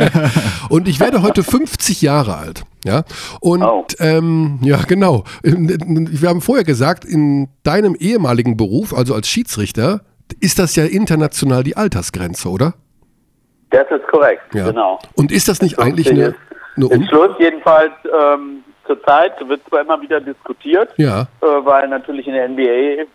und 0.70 0.88
ich 0.88 1.00
werde 1.00 1.22
heute 1.22 1.44
50 1.44 2.02
Jahre 2.02 2.38
alt. 2.38 2.64
Ja, 2.84 3.04
und 3.42 3.64
ähm, 4.00 4.60
ja, 4.64 4.78
genau. 4.88 5.24
Wir 5.44 6.30
haben 6.30 6.42
vorher 6.42 6.64
gesagt, 6.64 7.06
in 7.06 7.48
deinem 7.64 7.96
ehemaligen 7.96 8.58
Beruf, 8.58 8.94
also 8.94 9.14
als 9.14 9.28
Schiedsrichter, 9.28 10.02
ist 10.40 10.58
das 10.58 10.76
ja 10.76 10.86
international 10.86 11.64
die 11.64 11.78
Altersgrenze, 11.78 12.50
oder? 12.50 12.74
Das 13.70 13.86
ist 13.92 14.08
korrekt, 14.08 14.42
Ja. 14.54 14.68
genau. 14.70 15.00
Und 15.16 15.32
ist 15.32 15.48
das 15.48 15.62
nicht 15.62 15.78
eigentlich 15.80 16.10
eine, 16.10 16.36
eine 16.76 16.86
Ist 16.88 17.10
Schluss 17.10 17.32
jedenfalls 17.40 17.92
ähm, 18.06 18.64
zurzeit 18.88 19.34
wird 19.48 19.62
zwar 19.70 19.82
immer 19.82 20.02
wieder 20.02 20.20
diskutiert, 20.20 20.90
Ja. 20.98 21.22
äh, 21.42 21.46
weil 21.46 21.88
natürlich 21.88 22.28
in 22.28 22.34
der 22.34 22.50
NBA, 22.50 22.64
äh, 22.64 23.06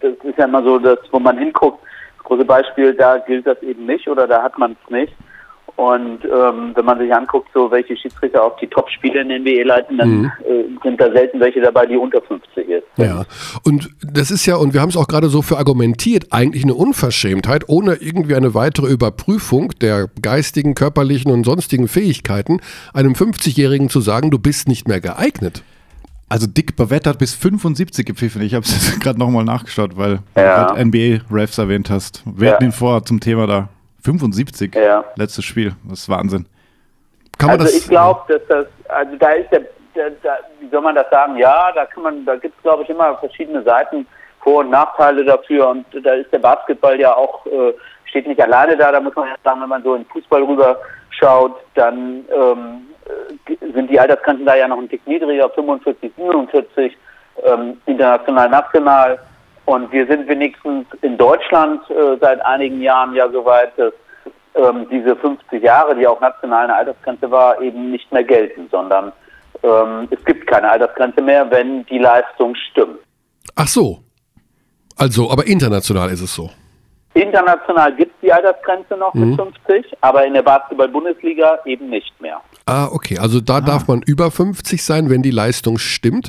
das 0.00 0.12
ist 0.22 0.38
ja 0.38 0.44
immer 0.44 0.62
so, 0.62 0.78
dass 0.78 0.98
wo 1.10 1.18
man 1.18 1.36
hinguckt, 1.36 1.82
das 2.18 2.24
große 2.26 2.44
Beispiel, 2.44 2.94
da 2.94 3.18
gilt 3.18 3.46
das 3.46 3.60
eben 3.62 3.86
nicht 3.86 4.06
oder 4.08 4.26
da 4.28 4.42
hat 4.42 4.56
man 4.56 4.76
es 4.84 4.90
nicht. 4.90 5.12
Und 5.80 6.24
ähm, 6.26 6.72
wenn 6.74 6.84
man 6.84 6.98
sich 6.98 7.10
anguckt, 7.14 7.48
so 7.54 7.70
welche 7.70 7.96
Schiedsrichter 7.96 8.42
auch 8.44 8.54
die 8.58 8.66
Top-Spiele 8.66 9.22
in 9.22 9.28
der 9.30 9.38
NBA 9.38 9.62
leiten, 9.66 9.96
dann 9.96 10.10
Mhm. 10.10 10.24
äh, 10.46 10.64
sind 10.82 11.00
da 11.00 11.10
selten 11.10 11.40
welche 11.40 11.62
dabei, 11.62 11.86
die 11.86 11.96
unter 11.96 12.20
50 12.20 12.68
ist. 12.68 12.84
Ja, 12.98 13.24
und 13.64 13.88
das 14.02 14.30
ist 14.30 14.44
ja, 14.44 14.56
und 14.56 14.74
wir 14.74 14.82
haben 14.82 14.90
es 14.90 14.96
auch 14.98 15.08
gerade 15.08 15.28
so 15.30 15.40
für 15.40 15.56
argumentiert, 15.56 16.26
eigentlich 16.32 16.64
eine 16.64 16.74
Unverschämtheit, 16.74 17.64
ohne 17.68 17.94
irgendwie 17.94 18.34
eine 18.34 18.52
weitere 18.52 18.88
Überprüfung 18.92 19.70
der 19.80 20.08
geistigen, 20.20 20.74
körperlichen 20.74 21.32
und 21.32 21.44
sonstigen 21.44 21.88
Fähigkeiten, 21.88 22.60
einem 22.92 23.14
50-Jährigen 23.14 23.88
zu 23.88 24.00
sagen, 24.02 24.30
du 24.30 24.38
bist 24.38 24.68
nicht 24.68 24.86
mehr 24.86 25.00
geeignet. 25.00 25.62
Also 26.28 26.46
Dick 26.46 26.76
Bavetta 26.76 27.10
hat 27.10 27.18
bis 27.18 27.34
75 27.34 28.04
gepfiffen. 28.04 28.42
Ich 28.42 28.52
habe 28.54 28.66
es 28.66 28.98
gerade 29.00 29.18
nochmal 29.18 29.44
nachgeschaut, 29.44 29.96
weil 29.96 30.18
Ja. 30.36 30.66
du 30.66 30.74
gerade 30.74 30.84
NBA-Refs 30.84 31.56
erwähnt 31.56 31.88
hast. 31.88 32.22
Wir 32.26 32.48
Ja. 32.48 32.52
hatten 32.54 32.64
ihn 32.64 32.72
vor 32.72 33.02
zum 33.04 33.18
Thema 33.20 33.46
da. 33.46 33.68
75, 34.02 34.74
letztes 35.16 35.44
Spiel. 35.44 35.74
Das 35.88 36.00
ist 36.00 36.08
Wahnsinn. 36.08 36.46
also 37.38 37.66
ich 37.66 37.88
glaube, 37.88 38.20
dass 38.28 38.42
das, 38.48 38.66
also 38.88 39.16
da 39.16 39.30
ist 39.30 39.50
der, 39.50 39.62
der, 39.94 40.10
da, 40.22 40.38
wie 40.60 40.68
soll 40.68 40.80
man 40.80 40.94
das 40.94 41.08
sagen? 41.10 41.36
Ja, 41.36 41.72
da 41.72 41.86
kann 41.86 42.02
man, 42.02 42.24
da 42.24 42.36
gibt 42.36 42.56
es 42.56 42.62
glaube 42.62 42.82
ich 42.82 42.88
immer 42.88 43.16
verschiedene 43.18 43.62
Seiten, 43.62 44.06
Vor- 44.42 44.60
und 44.60 44.70
Nachteile 44.70 45.24
dafür 45.24 45.68
und 45.68 45.84
da 46.02 46.14
ist 46.14 46.32
der 46.32 46.38
Basketball 46.38 46.98
ja 46.98 47.14
auch, 47.14 47.44
äh, 47.46 47.74
steht 48.04 48.26
nicht 48.26 48.42
alleine 48.42 48.76
da, 48.76 48.90
da 48.90 49.00
muss 49.00 49.14
man 49.14 49.28
ja 49.28 49.34
sagen, 49.44 49.60
wenn 49.60 49.68
man 49.68 49.82
so 49.82 49.94
in 49.94 50.04
Fußball 50.06 50.42
rüber 50.42 50.78
schaut, 51.10 51.56
dann 51.74 52.24
ähm, 52.34 52.86
äh, 53.46 53.72
sind 53.72 53.90
die 53.90 54.00
Altersgrenzen 54.00 54.46
da 54.46 54.56
ja 54.56 54.68
noch 54.68 54.78
ein 54.78 54.88
Tick 54.88 55.06
niedriger, 55.06 55.50
45, 55.50 56.12
47, 56.16 56.96
ähm, 57.44 57.80
international, 57.86 58.48
national. 58.48 59.18
Und 59.70 59.92
wir 59.92 60.04
sind 60.08 60.26
wenigstens 60.26 60.84
in 61.02 61.16
Deutschland 61.16 61.80
äh, 61.90 62.16
seit 62.20 62.44
einigen 62.44 62.80
Jahren 62.80 63.14
ja 63.14 63.30
so 63.30 63.44
weit, 63.44 63.70
dass 63.78 63.92
ähm, 64.56 64.86
diese 64.90 65.14
50 65.14 65.62
Jahre, 65.62 65.94
die 65.94 66.08
auch 66.08 66.20
national 66.20 66.64
eine 66.64 66.74
Altersgrenze 66.74 67.30
war, 67.30 67.60
eben 67.60 67.92
nicht 67.92 68.10
mehr 68.10 68.24
gelten, 68.24 68.66
sondern 68.72 69.12
ähm, 69.62 70.08
es 70.10 70.24
gibt 70.24 70.48
keine 70.48 70.68
Altersgrenze 70.72 71.22
mehr, 71.22 71.48
wenn 71.52 71.86
die 71.86 71.98
Leistung 71.98 72.56
stimmt. 72.56 72.98
Ach 73.54 73.68
so. 73.68 74.00
Also, 74.96 75.30
aber 75.30 75.46
international 75.46 76.10
ist 76.10 76.20
es 76.20 76.34
so. 76.34 76.50
International 77.14 77.94
gibt 77.94 78.12
es 78.16 78.20
die 78.22 78.32
Altersgrenze 78.32 78.96
noch 78.96 79.14
Mhm. 79.14 79.30
mit 79.30 79.40
50, 79.40 79.98
aber 80.00 80.24
in 80.26 80.34
der 80.34 80.42
Basketball-Bundesliga 80.42 81.60
eben 81.64 81.90
nicht 81.90 82.20
mehr. 82.20 82.40
Ah, 82.66 82.88
okay. 82.90 83.18
Also 83.18 83.40
da 83.40 83.60
darf 83.60 83.86
man 83.86 84.02
über 84.02 84.32
50 84.32 84.82
sein, 84.82 85.10
wenn 85.10 85.22
die 85.22 85.30
Leistung 85.30 85.78
stimmt. 85.78 86.28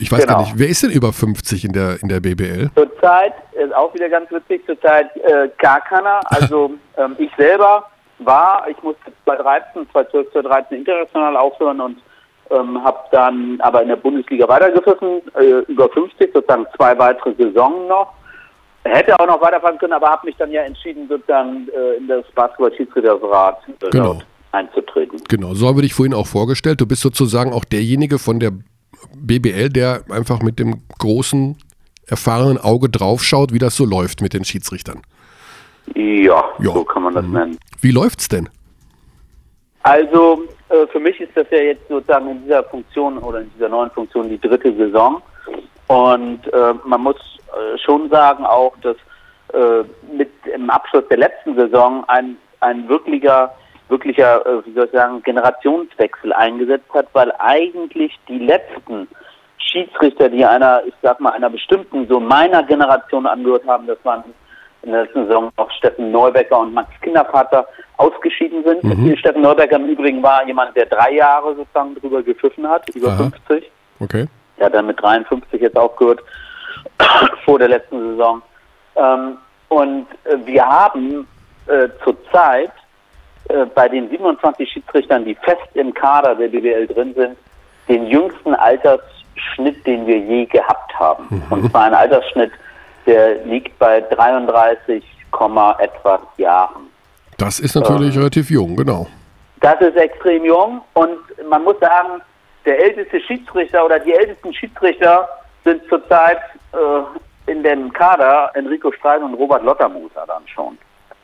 Ich 0.00 0.10
weiß 0.10 0.26
gar 0.26 0.36
Genau. 0.36 0.40
nicht, 0.48 0.58
wer 0.58 0.68
ist 0.68 0.82
denn 0.82 0.90
über 0.90 1.12
50 1.12 1.64
in 1.66 1.72
der, 1.72 2.02
in 2.02 2.08
der 2.08 2.20
BBL? 2.20 2.70
Zurzeit 2.74 3.34
ist 3.52 3.74
auch 3.74 3.92
wieder 3.94 4.08
ganz 4.08 4.30
witzig, 4.30 4.62
zurzeit 4.66 5.14
äh, 5.16 5.48
gar 5.58 5.80
keiner. 5.82 6.20
Also 6.26 6.72
ähm, 6.96 7.16
ich 7.18 7.30
selber 7.36 7.84
war, 8.18 8.66
ich 8.68 8.82
musste 8.82 9.12
2013, 9.24 9.86
2012, 9.92 10.32
2013 10.32 10.78
international 10.78 11.36
aufhören 11.36 11.80
und 11.80 11.98
ähm, 12.50 12.82
habe 12.82 12.98
dann 13.12 13.60
aber 13.60 13.82
in 13.82 13.88
der 13.88 13.96
Bundesliga 13.96 14.48
weitergepfiffen, 14.48 15.22
äh, 15.38 15.60
über 15.70 15.88
50, 15.88 16.32
sozusagen 16.34 16.66
zwei 16.76 16.98
weitere 16.98 17.32
Saisonen 17.34 17.86
noch. 17.88 18.12
Hätte 18.84 19.18
auch 19.20 19.26
noch 19.26 19.40
weiterfahren 19.42 19.76
können, 19.78 19.92
aber 19.92 20.08
habe 20.08 20.26
mich 20.26 20.36
dann 20.36 20.50
ja 20.50 20.62
entschieden, 20.62 21.06
sozusagen 21.08 21.68
äh, 21.68 21.98
in 21.98 22.08
das 22.08 22.24
Basketball-Schiedsrichterrat 22.34 23.58
äh, 23.82 23.90
Genau. 23.90 24.18
einzutreten. 24.52 25.20
Genau, 25.28 25.52
so 25.54 25.68
haben 25.68 25.76
wir 25.76 25.82
dich 25.82 25.92
vorhin 25.94 26.14
auch 26.14 26.26
vorgestellt. 26.26 26.80
Du 26.80 26.86
bist 26.86 27.02
sozusagen 27.02 27.52
auch 27.52 27.64
derjenige 27.64 28.18
von 28.18 28.40
der 28.40 28.52
BBL, 29.14 29.70
der 29.70 30.02
einfach 30.10 30.42
mit 30.42 30.58
dem 30.58 30.82
großen, 30.98 31.56
erfahrenen 32.06 32.58
Auge 32.58 32.88
draufschaut, 32.88 33.52
wie 33.52 33.58
das 33.58 33.76
so 33.76 33.84
läuft 33.84 34.20
mit 34.20 34.32
den 34.34 34.44
Schiedsrichtern. 34.44 35.02
Ja, 35.94 36.44
so 36.60 36.84
kann 36.84 37.04
man 37.04 37.14
das 37.14 37.24
nennen. 37.24 37.58
Wie 37.80 37.90
läuft's 37.90 38.28
denn? 38.28 38.48
Also 39.82 40.44
äh, 40.68 40.86
für 40.88 41.00
mich 41.00 41.20
ist 41.20 41.32
das 41.34 41.46
ja 41.50 41.58
jetzt 41.58 41.88
sozusagen 41.88 42.28
in 42.30 42.42
dieser 42.42 42.62
Funktion 42.64 43.18
oder 43.18 43.40
in 43.40 43.50
dieser 43.54 43.68
neuen 43.68 43.90
Funktion 43.90 44.28
die 44.28 44.38
dritte 44.38 44.74
Saison. 44.76 45.22
Und 45.86 46.46
äh, 46.52 46.74
man 46.84 47.02
muss 47.02 47.16
äh, 47.16 47.78
schon 47.78 48.08
sagen 48.10 48.44
auch, 48.44 48.76
dass 48.82 48.96
äh, 49.52 49.84
mit 50.14 50.30
dem 50.46 50.70
Abschluss 50.70 51.04
der 51.08 51.18
letzten 51.18 51.56
Saison 51.56 52.04
ein, 52.08 52.36
ein 52.60 52.88
wirklicher, 52.88 53.52
wirklicher, 53.90 54.44
äh, 54.46 54.64
wie 54.66 54.72
soll 54.72 54.86
ich 54.86 54.92
sagen, 54.92 55.22
Generationswechsel 55.22 56.32
eingesetzt 56.32 56.92
hat, 56.94 57.08
weil 57.12 57.32
eigentlich 57.38 58.18
die 58.28 58.38
letzten 58.38 59.08
Schiedsrichter, 59.58 60.28
die 60.28 60.44
einer, 60.44 60.82
ich 60.86 60.94
sag 61.02 61.20
mal, 61.20 61.30
einer 61.32 61.50
bestimmten, 61.50 62.06
so 62.08 62.20
meiner 62.20 62.62
Generation 62.62 63.26
angehört 63.26 63.66
haben, 63.66 63.86
das 63.86 63.98
waren 64.04 64.24
in 64.82 64.92
der 64.92 65.02
letzten 65.02 65.26
Saison 65.26 65.52
noch 65.58 65.70
Steffen 65.72 66.10
Neubecker 66.10 66.58
und 66.58 66.72
Max 66.72 66.88
Kindervater 67.02 67.66
ausgeschieden 67.98 68.64
sind. 68.64 68.82
Mhm. 68.82 69.16
Steffen 69.16 69.42
Neubecker 69.42 69.76
im 69.76 69.86
Übrigen 69.86 70.22
war 70.22 70.46
jemand, 70.46 70.74
der 70.74 70.86
drei 70.86 71.12
Jahre 71.12 71.54
sozusagen 71.54 71.94
drüber 71.96 72.22
gepfiffen 72.22 72.66
hat, 72.66 72.88
über 72.94 73.08
Aha. 73.08 73.30
50. 73.48 73.70
Okay. 74.00 74.26
Der 74.58 74.66
hat 74.66 74.74
dann 74.74 74.86
mit 74.86 75.00
53 75.00 75.60
jetzt 75.60 75.76
aufgehört, 75.76 76.20
vor 77.44 77.58
der 77.58 77.68
letzten 77.68 78.10
Saison. 78.10 78.42
Ähm, 78.96 79.36
und 79.68 80.06
äh, 80.24 80.36
wir 80.46 80.66
haben 80.66 81.26
äh, 81.66 81.88
zurzeit 82.02 82.72
äh, 83.50 83.66
bei 83.74 83.88
den 83.88 84.08
27 84.10 84.70
Schiedsrichtern, 84.70 85.24
die 85.24 85.34
fest 85.34 85.68
im 85.74 85.92
Kader 85.92 86.34
der 86.34 86.48
BWL 86.48 86.86
drin 86.86 87.14
sind, 87.14 87.36
den 87.88 88.06
jüngsten 88.06 88.54
Altersschnitt, 88.54 89.84
den 89.86 90.06
wir 90.06 90.18
je 90.18 90.46
gehabt 90.46 90.98
haben. 90.98 91.26
Mhm. 91.28 91.42
Und 91.50 91.70
zwar 91.70 91.84
ein 91.84 91.94
Altersschnitt, 91.94 92.52
der 93.06 93.44
liegt 93.44 93.78
bei 93.78 94.00
33, 94.00 95.04
etwas 95.78 96.20
Jahren. 96.36 96.90
Das 97.38 97.60
ist 97.60 97.74
natürlich 97.74 98.14
ähm, 98.14 98.20
relativ 98.22 98.50
jung, 98.50 98.76
genau. 98.76 99.06
Das 99.60 99.80
ist 99.80 99.96
extrem 99.96 100.44
jung 100.44 100.82
und 100.94 101.18
man 101.48 101.64
muss 101.64 101.78
sagen, 101.80 102.20
der 102.66 102.78
älteste 102.78 103.20
Schiedsrichter 103.20 103.84
oder 103.84 103.98
die 103.98 104.12
ältesten 104.12 104.52
Schiedsrichter 104.52 105.28
sind 105.64 105.82
zurzeit 105.88 106.40
äh, 106.72 107.50
in 107.50 107.62
dem 107.62 107.92
Kader 107.92 108.50
Enrico 108.54 108.92
Strein 108.92 109.22
und 109.22 109.34
Robert 109.34 109.62
Lottermoser 109.62 110.24
dann 110.26 110.46
schon. 110.46 110.78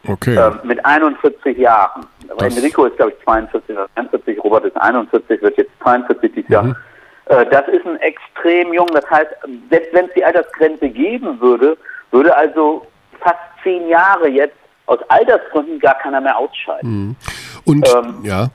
Okay. 0.08 0.36
Ähm, 0.36 0.60
mit 0.64 0.84
41 0.84 1.58
Jahren. 1.58 2.06
Aber 2.30 2.46
Enrico 2.46 2.84
ist, 2.86 2.96
glaube 2.96 3.12
ich, 3.12 3.24
42 3.24 3.76
oder 3.76 3.88
43, 3.94 4.42
Robert 4.42 4.64
ist 4.64 4.76
41, 4.76 5.42
wird 5.42 5.56
jetzt 5.56 5.70
42 5.82 6.32
dieses 6.34 6.50
Jahr. 6.50 6.64
Mhm. 6.64 6.76
Äh, 7.26 7.46
das 7.46 7.68
ist 7.68 7.86
ein 7.86 7.96
extrem 7.96 8.72
jung. 8.72 8.88
Das 8.92 9.08
heißt, 9.10 9.30
selbst 9.70 9.92
wenn 9.92 10.06
es 10.06 10.12
die 10.14 10.24
Altersgrenze 10.24 10.88
geben 10.88 11.40
würde, 11.40 11.76
würde 12.10 12.36
also 12.36 12.86
fast 13.20 13.38
zehn 13.62 13.88
Jahre 13.88 14.28
jetzt 14.28 14.56
aus 14.86 14.98
Altersgründen 15.08 15.78
gar 15.80 15.98
keiner 15.98 16.20
mehr 16.20 16.36
ausscheiden. 16.36 16.90
Mhm. 16.90 17.16
Und 17.64 17.88
ähm, 17.94 18.14
ja. 18.22 18.48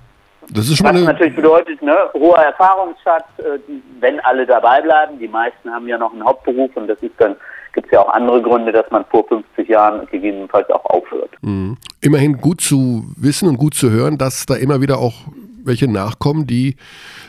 Das 0.50 0.68
ist 0.68 0.78
schon 0.78 0.88
Was 0.88 1.02
natürlich 1.02 1.36
bedeutet, 1.36 1.82
ne, 1.82 1.96
hoher 2.14 2.40
Erfahrungsschatz, 2.40 3.26
äh, 3.38 3.60
wenn 4.00 4.20
alle 4.22 4.46
dabei 4.46 4.82
bleiben. 4.82 5.20
Die 5.20 5.28
meisten 5.28 5.72
haben 5.72 5.88
ja 5.88 5.98
noch 5.98 6.12
einen 6.12 6.26
Hauptberuf 6.26 6.72
und 6.76 6.88
das 6.88 7.02
ist 7.02 7.14
dann, 7.20 7.36
gibt 7.74 7.88
es 7.88 7.92
ja 7.92 8.02
auch 8.02 8.14
andere 8.14 8.42
Gründe, 8.42 8.72
dass 8.72 8.90
man 8.92 9.06
vor 9.06 9.28
50 9.28 9.68
Jahren 9.68 10.08
gegebenenfalls 10.08 10.70
auch 10.70 10.86
aufhört. 10.86 11.32
Mhm. 11.42 11.78
Immerhin 12.02 12.38
gut 12.38 12.62
zu 12.62 13.06
wissen 13.18 13.48
und 13.48 13.58
gut 13.58 13.74
zu 13.74 13.90
hören, 13.90 14.18
dass 14.18 14.46
da 14.46 14.56
immer 14.56 14.82
wieder 14.82 15.00
auch 15.00 15.14
welche 15.66 15.88
nachkommen, 15.88 16.48
die 16.48 16.76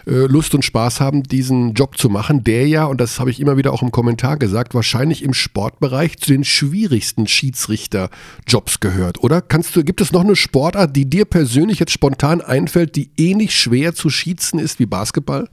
äh, 0.07 0.27
Lust 0.27 0.55
und 0.55 0.65
Spaß 0.65 1.01
haben, 1.01 1.23
diesen 1.23 1.75
Job 1.75 1.99
zu 1.99 2.09
machen, 2.09 2.45
der 2.45 2.67
ja, 2.67 2.85
und 2.85 3.01
das 3.01 3.21
habe 3.21 3.31
ich 3.31 3.41
immer 3.41 3.57
wieder 3.57 3.73
auch 3.73 3.83
im 3.83 3.93
Kommentar 3.93 4.37
gesagt, 4.37 4.75
wahrscheinlich 4.75 5.23
im 5.23 5.35
Sportbereich 5.35 6.19
zu 6.19 6.33
den 6.33 6.45
schwierigsten 6.45 7.27
Schiedsrichterjobs 7.27 8.81
gehört, 8.81 9.23
oder? 9.23 9.41
Kannst 9.41 9.77
du, 9.77 9.85
gibt 9.85 10.01
es 10.01 10.13
noch 10.13 10.25
eine 10.25 10.37
Sportart, 10.37 10.97
die 10.97 11.09
dir 11.09 11.25
persönlich 11.25 11.79
jetzt 11.79 11.93
spontan 11.93 12.41
einfällt, 12.41 12.97
die 12.97 13.11
ähnlich 13.17 13.55
schwer 13.55 13.95
zu 13.95 14.11
schießen 14.11 14.59
ist 14.59 14.79
wie 14.79 14.87
Basketball? 14.87 15.49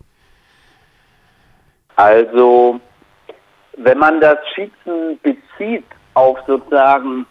Also, 1.96 2.80
wenn 3.80 3.98
man 3.98 4.20
das 4.20 4.38
Schießen 4.54 5.20
bezieht 5.24 5.86
auf 6.14 6.38
sozusagen 6.46 7.26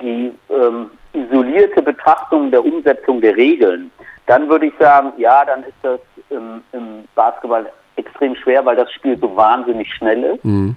die 0.00 0.32
ähm, 0.50 0.90
isolierte 1.12 1.82
Betrachtung 1.82 2.50
der 2.50 2.64
Umsetzung 2.64 3.20
der 3.20 3.36
Regeln, 3.36 3.90
dann 4.26 4.48
würde 4.48 4.66
ich 4.66 4.74
sagen, 4.78 5.12
ja, 5.18 5.44
dann 5.44 5.62
ist 5.62 5.76
das 5.82 6.00
im, 6.30 6.62
im 6.72 7.04
Basketball 7.14 7.70
extrem 7.96 8.34
schwer, 8.34 8.64
weil 8.64 8.76
das 8.76 8.90
Spiel 8.92 9.16
so 9.18 9.34
wahnsinnig 9.36 9.92
schnell 9.94 10.24
ist. 10.24 10.44
Mhm. 10.44 10.74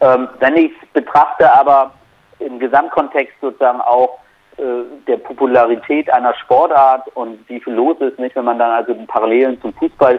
Ähm, 0.00 0.28
wenn 0.40 0.56
ich 0.56 0.72
es 0.82 0.88
betrachte, 0.88 1.52
aber 1.54 1.92
im 2.40 2.58
Gesamtkontext 2.58 3.34
sozusagen 3.40 3.80
auch 3.80 4.18
äh, 4.56 4.62
der 5.06 5.18
Popularität 5.18 6.12
einer 6.12 6.34
Sportart 6.34 7.06
und 7.14 7.38
wie 7.48 7.60
viel 7.60 7.74
los 7.74 7.98
ist, 8.00 8.18
nicht, 8.18 8.34
wenn 8.34 8.46
man 8.46 8.58
dann 8.58 8.72
also 8.72 8.94
Parallelen 9.06 9.60
zum 9.60 9.72
Fußball 9.74 10.18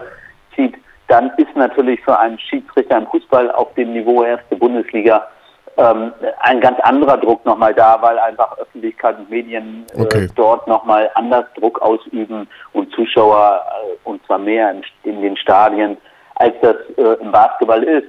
zieht, 0.54 0.76
dann 1.12 1.30
ist 1.36 1.54
natürlich 1.54 2.00
für 2.00 2.18
einen 2.18 2.38
Schiedsrichter 2.38 2.96
im 2.96 3.06
Fußball 3.06 3.50
auf 3.50 3.74
dem 3.74 3.92
Niveau 3.92 4.24
erste 4.24 4.56
Bundesliga 4.56 5.28
ähm, 5.76 6.10
ein 6.40 6.58
ganz 6.58 6.80
anderer 6.80 7.18
Druck 7.18 7.44
nochmal 7.44 7.74
da, 7.74 8.00
weil 8.00 8.18
einfach 8.18 8.56
Öffentlichkeit 8.56 9.18
und 9.18 9.28
Medien 9.28 9.84
äh, 9.94 10.00
okay. 10.00 10.26
dort 10.34 10.66
nochmal 10.66 11.10
anders 11.14 11.44
Druck 11.58 11.82
ausüben 11.82 12.48
und 12.72 12.90
Zuschauer 12.94 13.60
äh, 13.60 14.08
und 14.08 14.24
zwar 14.24 14.38
mehr 14.38 14.70
in, 14.70 14.82
in, 15.02 15.20
den 15.20 15.36
Stadien, 15.36 15.98
als 16.36 16.54
das 16.62 16.76
äh, 16.96 17.20
im 17.20 17.30
Basketball 17.30 17.82
ist. 17.82 18.08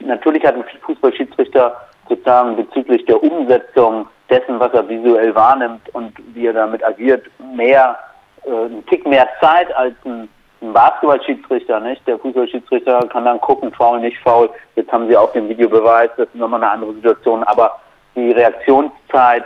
Natürlich 0.00 0.44
hat 0.44 0.54
ein 0.54 0.64
Fußballschiedsrichter 0.82 1.74
sozusagen 2.06 2.56
bezüglich 2.56 3.02
der 3.06 3.22
Umsetzung 3.22 4.06
dessen, 4.28 4.60
was 4.60 4.74
er 4.74 4.86
visuell 4.86 5.34
wahrnimmt 5.34 5.88
und 5.94 6.12
wie 6.34 6.48
er 6.48 6.52
damit 6.52 6.84
agiert, 6.84 7.24
mehr, 7.54 7.98
äh, 8.44 8.50
einen 8.50 8.84
Tick 8.84 9.06
mehr 9.06 9.26
Zeit 9.40 9.74
als 9.74 9.94
ein 10.04 10.28
ein 10.62 10.72
Basketballschiedsrichter, 10.72 11.80
nicht? 11.80 12.06
Der 12.06 12.18
Fußballschiedsrichter 12.18 13.00
kann 13.08 13.24
dann 13.24 13.40
gucken, 13.40 13.72
faul, 13.72 14.00
nicht 14.00 14.18
faul. 14.18 14.48
Jetzt 14.76 14.92
haben 14.92 15.08
sie 15.08 15.16
auch 15.16 15.32
den 15.32 15.48
Videobeweis, 15.48 16.10
das 16.16 16.28
ist 16.28 16.36
nochmal 16.36 16.62
eine 16.62 16.72
andere 16.72 16.94
Situation. 16.94 17.42
Aber 17.44 17.78
die 18.14 18.30
Reaktionszeit 18.32 19.44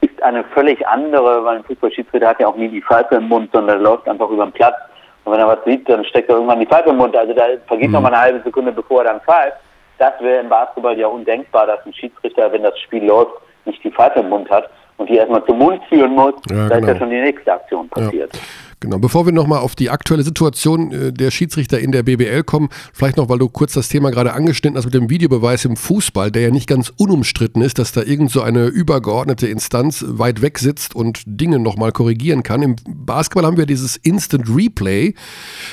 ist 0.00 0.22
eine 0.22 0.44
völlig 0.44 0.86
andere, 0.86 1.44
weil 1.44 1.56
ein 1.56 1.64
Fußballschiedsrichter 1.64 2.28
hat 2.28 2.40
ja 2.40 2.48
auch 2.48 2.56
nie 2.56 2.68
die 2.68 2.82
Pfeife 2.82 3.16
im 3.16 3.28
Mund, 3.28 3.50
sondern 3.52 3.80
läuft 3.80 4.08
einfach 4.08 4.28
über 4.30 4.46
den 4.46 4.52
Platz. 4.52 4.76
Und 5.24 5.32
wenn 5.32 5.40
er 5.40 5.48
was 5.48 5.64
sieht, 5.64 5.88
dann 5.88 6.04
steckt 6.04 6.28
er 6.28 6.36
irgendwann 6.36 6.60
die 6.60 6.66
Pfeife 6.66 6.90
im 6.90 6.96
Mund. 6.96 7.16
Also 7.16 7.32
da 7.32 7.44
vergeht 7.66 7.88
mhm. 7.88 7.94
noch 7.94 8.00
mal 8.02 8.08
eine 8.08 8.20
halbe 8.20 8.42
Sekunde, 8.42 8.72
bevor 8.72 9.02
er 9.02 9.12
dann 9.12 9.20
pfeift. 9.20 9.56
Das 9.98 10.12
wäre 10.20 10.40
im 10.40 10.48
Basketball 10.48 10.98
ja 10.98 11.06
undenkbar, 11.06 11.66
dass 11.66 11.84
ein 11.86 11.94
Schiedsrichter, 11.94 12.52
wenn 12.52 12.62
das 12.62 12.78
Spiel 12.80 13.04
läuft, 13.06 13.32
nicht 13.64 13.82
die 13.82 13.90
Pfeife 13.90 14.20
im 14.20 14.28
Mund 14.28 14.50
hat 14.50 14.68
und 14.96 15.08
die 15.08 15.16
erstmal 15.16 15.44
zum 15.44 15.58
Mund 15.58 15.82
führen 15.88 16.12
muss. 16.12 16.34
Ja, 16.50 16.56
da 16.56 16.62
genau. 16.62 16.64
ist 16.64 16.70
ja 16.70 16.78
genau. 16.78 16.98
schon 16.98 17.10
die 17.10 17.20
nächste 17.20 17.52
Aktion 17.52 17.88
passiert. 17.88 18.34
Ja. 18.34 18.40
Genau, 18.84 18.98
bevor 18.98 19.24
wir 19.24 19.32
nochmal 19.32 19.60
auf 19.60 19.74
die 19.74 19.88
aktuelle 19.88 20.24
Situation 20.24 20.92
äh, 20.92 21.10
der 21.10 21.30
Schiedsrichter 21.30 21.80
in 21.80 21.90
der 21.90 22.02
BBL 22.02 22.42
kommen, 22.42 22.68
vielleicht 22.92 23.16
noch, 23.16 23.30
weil 23.30 23.38
du 23.38 23.48
kurz 23.48 23.72
das 23.72 23.88
Thema 23.88 24.10
gerade 24.10 24.34
angeschnitten 24.34 24.76
hast 24.76 24.84
mit 24.84 24.92
dem 24.92 25.08
Videobeweis 25.08 25.64
im 25.64 25.78
Fußball, 25.78 26.30
der 26.30 26.42
ja 26.42 26.50
nicht 26.50 26.66
ganz 26.66 26.92
unumstritten 26.94 27.62
ist, 27.62 27.78
dass 27.78 27.92
da 27.92 28.02
irgend 28.02 28.30
so 28.30 28.42
eine 28.42 28.66
übergeordnete 28.66 29.46
Instanz 29.46 30.04
weit 30.06 30.42
weg 30.42 30.58
sitzt 30.58 30.94
und 30.94 31.22
Dinge 31.24 31.60
nochmal 31.60 31.92
korrigieren 31.92 32.42
kann. 32.42 32.60
Im 32.60 32.76
Basketball 32.86 33.46
haben 33.46 33.56
wir 33.56 33.64
dieses 33.64 33.96
Instant 33.96 34.54
Replay. 34.54 35.14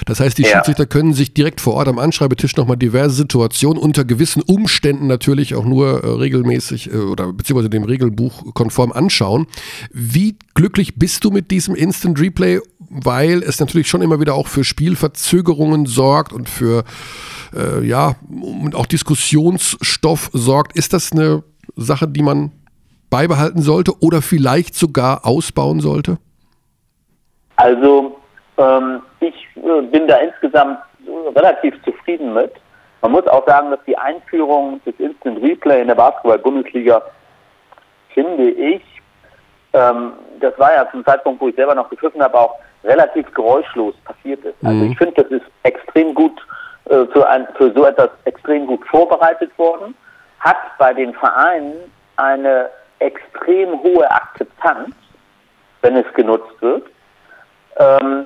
Das 0.06 0.22
heißt, 0.22 0.38
die 0.38 0.44
ja. 0.44 0.50
Schiedsrichter 0.50 0.86
können 0.86 1.14
sich 1.14 1.34
direkt 1.34 1.60
vor 1.60 1.74
Ort 1.74 1.90
am 1.90 2.00
Anschreibetisch 2.00 2.56
nochmal 2.56 2.78
diverse 2.78 3.16
Situationen 3.16 3.78
unter 3.78 4.06
gewissen 4.06 4.42
Umständen 4.42 5.08
natürlich 5.08 5.54
auch 5.56 5.66
nur 5.66 6.02
äh, 6.02 6.08
regelmäßig 6.08 6.94
äh, 6.94 6.96
oder 6.96 7.34
beziehungsweise 7.34 7.70
dem 7.70 7.84
Regelbuch 7.84 8.54
konform 8.54 8.94
anschauen. 8.94 9.48
Wie 9.92 10.38
glücklich 10.54 10.96
bist 10.96 11.26
du 11.26 11.32
mit 11.32 11.52
diesem 11.52 11.76
Instant 11.76 12.18
Replay 12.18 12.62
weil 12.92 13.42
es 13.42 13.60
natürlich 13.60 13.88
schon 13.88 14.02
immer 14.02 14.20
wieder 14.20 14.36
auch 14.36 14.48
für 14.48 14.64
Spielverzögerungen 14.64 15.86
sorgt 15.86 16.34
und 16.34 16.50
für 16.50 16.84
äh, 17.56 17.86
ja 17.86 18.16
und 18.30 18.76
auch 18.76 18.86
Diskussionsstoff 18.86 20.30
sorgt. 20.34 20.76
Ist 20.76 20.94
das 20.94 21.12
eine 21.12 21.44
Sache, 21.76 22.08
die 22.08 22.22
man 22.22 22.52
beibehalten 23.10 23.62
sollte 23.62 23.94
oder 24.02 24.22
vielleicht 24.22 24.76
sogar 24.76 25.26
ausbauen 25.26 25.80
sollte? 25.80 26.18
Also 27.56 28.18
ähm, 28.58 29.02
ich 29.22 29.36
äh, 29.56 29.82
bin 29.84 30.08
da 30.08 30.18
insgesamt 30.18 30.80
relativ 31.36 31.76
zufrieden 31.84 32.34
mit. 32.34 32.52
Man 33.02 33.14
muss 33.14 33.26
auch 33.28 33.46
sagen, 33.48 33.72
dass 33.72 33.80
die 33.88 33.98
Einführung 33.98 34.82
des 34.86 34.94
Instant 35.00 35.42
Replay 35.42 35.82
in 35.82 35.88
der 35.88 35.96
Basketball-Bundesliga, 35.96 37.02
finde 38.14 38.52
ich, 38.52 38.82
ähm, 39.74 40.14
das 40.40 40.58
war 40.60 40.74
ja 40.74 40.90
zum 40.92 41.06
Zeitpunkt, 41.06 41.42
wo 41.42 41.48
ich 41.48 41.56
selber 41.56 41.76
noch 41.76 41.90
gepfiffen 41.90 42.22
habe, 42.22 42.38
auch 42.38 42.56
relativ 42.84 43.32
geräuschlos 43.34 43.96
passiert 44.06 44.44
ist. 44.44 44.56
Also 44.64 44.78
mhm. 44.78 44.92
ich 44.92 44.98
finde, 44.98 45.24
das 45.24 45.32
ist 45.32 45.46
extrem 45.64 46.14
gut 46.14 46.40
äh, 46.86 47.06
für, 47.08 47.28
ein, 47.30 47.48
für 47.56 47.72
so 47.74 47.86
etwas 47.86 48.10
extrem 48.26 48.66
gut 48.68 48.86
vorbereitet 48.88 49.52
worden, 49.58 49.96
hat 50.40 50.58
bei 50.78 50.94
den 50.94 51.14
Vereinen 51.14 51.92
eine 52.18 52.70
extrem 53.00 53.82
hohe 53.82 54.10
Akzeptanz, 54.10 54.96
wenn 55.82 55.96
es 55.98 56.12
genutzt 56.14 56.62
wird. 56.62 56.88
Ähm, 57.78 58.26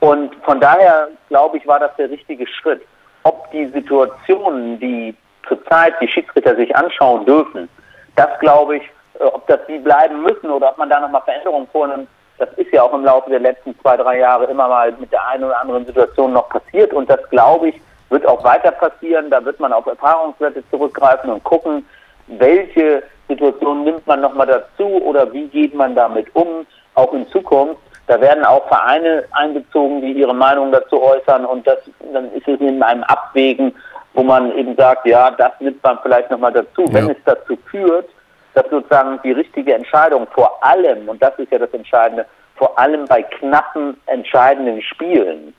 und 0.00 0.34
von 0.44 0.60
daher, 0.60 1.08
glaube 1.28 1.58
ich, 1.58 1.66
war 1.66 1.80
das 1.80 1.94
der 1.96 2.10
richtige 2.10 2.46
Schritt. 2.46 2.82
Ob 3.22 3.50
die 3.52 3.66
Situationen, 3.66 4.78
die 4.78 5.14
zurzeit 5.48 5.94
die 6.00 6.08
Schiedsrichter 6.08 6.56
sich 6.56 6.74
anschauen 6.76 7.24
dürfen, 7.24 7.68
das 8.16 8.38
glaube 8.40 8.76
ich, 8.76 8.82
äh, 9.18 9.24
ob 9.24 9.46
das 9.46 9.60
die 9.66 9.78
bleiben 9.78 10.22
müssen 10.22 10.50
oder 10.50 10.70
ob 10.70 10.78
man 10.78 10.90
da 10.90 11.00
nochmal 11.00 11.22
Veränderungen 11.22 11.68
vornimmt, 11.68 12.08
das 12.38 12.48
ist 12.56 12.72
ja 12.72 12.82
auch 12.82 12.92
im 12.92 13.04
Laufe 13.04 13.30
der 13.30 13.40
letzten 13.40 13.78
zwei, 13.80 13.96
drei 13.96 14.18
Jahre 14.18 14.44
immer 14.46 14.68
mal 14.68 14.92
mit 14.98 15.12
der 15.12 15.26
einen 15.28 15.44
oder 15.44 15.60
anderen 15.60 15.86
Situation 15.86 16.32
noch 16.32 16.48
passiert 16.48 16.92
und 16.92 17.08
das 17.08 17.20
glaube 17.30 17.68
ich 17.68 17.80
wird 18.10 18.26
auch 18.26 18.44
weiter 18.44 18.70
passieren. 18.70 19.30
Da 19.30 19.44
wird 19.44 19.60
man 19.60 19.72
auf 19.72 19.86
Erfahrungswerte 19.86 20.62
zurückgreifen 20.70 21.30
und 21.30 21.42
gucken, 21.44 21.84
welche 22.26 23.02
Situationen 23.28 23.84
nimmt 23.84 24.06
man 24.06 24.20
nochmal 24.20 24.46
dazu 24.46 24.84
oder 24.84 25.30
wie 25.32 25.48
geht 25.48 25.74
man 25.74 25.94
damit 25.94 26.26
um, 26.34 26.66
auch 26.94 27.12
in 27.12 27.28
Zukunft. 27.28 27.80
Da 28.06 28.20
werden 28.20 28.44
auch 28.44 28.66
Vereine 28.68 29.24
einbezogen, 29.32 30.02
die 30.02 30.12
ihre 30.12 30.34
Meinung 30.34 30.70
dazu 30.70 31.02
äußern 31.02 31.44
und 31.46 31.66
das, 31.66 31.78
dann 32.12 32.30
ist 32.32 32.46
es 32.46 32.60
in 32.60 32.82
einem 32.82 33.02
Abwägen, 33.04 33.74
wo 34.12 34.22
man 34.22 34.56
eben 34.56 34.76
sagt, 34.76 35.06
ja, 35.06 35.30
das 35.30 35.52
nimmt 35.58 35.82
man 35.82 35.98
vielleicht 36.02 36.30
nochmal 36.30 36.52
dazu. 36.52 36.82
Ja. 36.82 36.94
Wenn 36.94 37.10
es 37.10 37.16
dazu 37.24 37.56
führt, 37.70 38.08
dass 38.54 38.68
sozusagen 38.70 39.20
die 39.22 39.32
richtige 39.32 39.74
Entscheidung 39.74 40.26
vor 40.32 40.64
allem, 40.64 41.08
und 41.08 41.22
das 41.22 41.38
ist 41.38 41.50
ja 41.52 41.58
das 41.58 41.72
Entscheidende, 41.72 42.26
vor 42.56 42.78
allem 42.78 43.04
bei 43.06 43.22
knappen, 43.22 43.96
entscheidenden 44.06 44.80
Spielen 44.82 45.54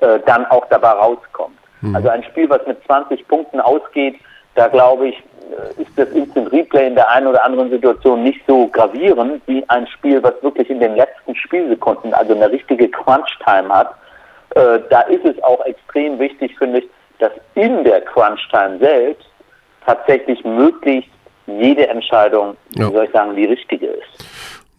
äh, 0.00 0.18
dann 0.26 0.46
auch 0.46 0.66
dabei 0.68 0.90
rauskommt. 0.90 1.58
Mhm. 1.82 1.94
Also 1.94 2.08
ein 2.08 2.22
Spiel, 2.24 2.48
was 2.48 2.66
mit 2.66 2.82
20 2.86 3.26
Punkten 3.28 3.60
ausgeht, 3.60 4.16
da 4.54 4.68
glaube 4.68 5.08
ich, 5.08 5.16
äh, 5.16 5.82
ist 5.82 5.90
das 5.96 6.08
Instant 6.10 6.50
Replay 6.52 6.86
in 6.86 6.94
der 6.94 7.10
einen 7.10 7.26
oder 7.26 7.44
anderen 7.44 7.70
Situation 7.70 8.22
nicht 8.22 8.40
so 8.46 8.66
gravierend 8.68 9.42
wie 9.46 9.64
ein 9.68 9.86
Spiel, 9.86 10.22
was 10.22 10.34
wirklich 10.42 10.70
in 10.70 10.80
den 10.80 10.96
letzten 10.96 11.34
Spielsekunden, 11.34 12.14
also 12.14 12.34
eine 12.34 12.50
richtige 12.50 12.88
Crunch-Time 12.88 13.68
hat. 13.68 13.94
Äh, 14.54 14.80
da 14.90 15.02
ist 15.02 15.24
es 15.24 15.42
auch 15.44 15.64
extrem 15.66 16.18
wichtig, 16.18 16.56
finde 16.58 16.78
ich, 16.80 16.88
dass 17.18 17.32
in 17.54 17.84
der 17.84 18.00
Crunch-Time 18.02 18.78
selbst 18.78 19.28
tatsächlich 19.84 20.44
möglichst 20.44 21.10
jede 21.48 21.88
Entscheidung, 21.88 22.56
ja. 22.76 22.88
wie 22.88 22.92
soll 22.92 23.04
ich 23.04 23.10
sagen, 23.10 23.34
die 23.34 23.46
richtige 23.46 23.86
ist. 23.86 24.24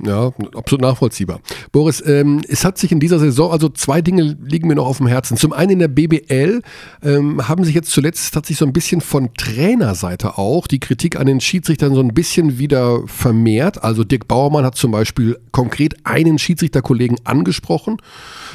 Ja, 0.02 0.32
absolut 0.56 0.82
nachvollziehbar. 0.82 1.42
Boris, 1.74 2.02
ähm, 2.06 2.42
es 2.48 2.64
hat 2.64 2.78
sich 2.78 2.94
in 2.94 3.02
dieser 3.02 3.20
Saison, 3.20 3.52
also 3.52 3.68
zwei 3.68 4.02
Dinge 4.02 4.38
liegen 4.42 4.70
mir 4.70 4.76
noch 4.76 4.88
auf 4.88 4.98
dem 4.98 5.08
Herzen. 5.08 5.36
Zum 5.36 5.52
einen 5.52 5.72
in 5.72 5.80
der 5.80 5.90
BBL 5.90 6.62
ähm, 7.04 7.48
haben 7.50 7.66
sich 7.66 7.76
jetzt 7.76 7.92
zuletzt, 7.92 8.34
hat 8.36 8.46
sich 8.46 8.58
so 8.58 8.66
ein 8.66 8.72
bisschen 8.72 9.02
von 9.02 9.34
Trainerseite 9.34 10.38
auch 10.38 10.68
die 10.68 10.80
Kritik 10.80 11.20
an 11.20 11.26
den 11.26 11.42
Schiedsrichtern 11.42 11.94
so 11.94 12.00
ein 12.00 12.14
bisschen 12.14 12.60
wieder 12.60 13.06
vermehrt. 13.08 13.84
Also 13.84 14.06
Dirk 14.06 14.30
Bauermann 14.30 14.64
hat 14.64 14.76
zum 14.76 14.92
Beispiel 14.92 15.38
konkret 15.52 15.96
einen 16.06 16.40
Schiedsrichterkollegen 16.40 17.18
angesprochen 17.26 17.98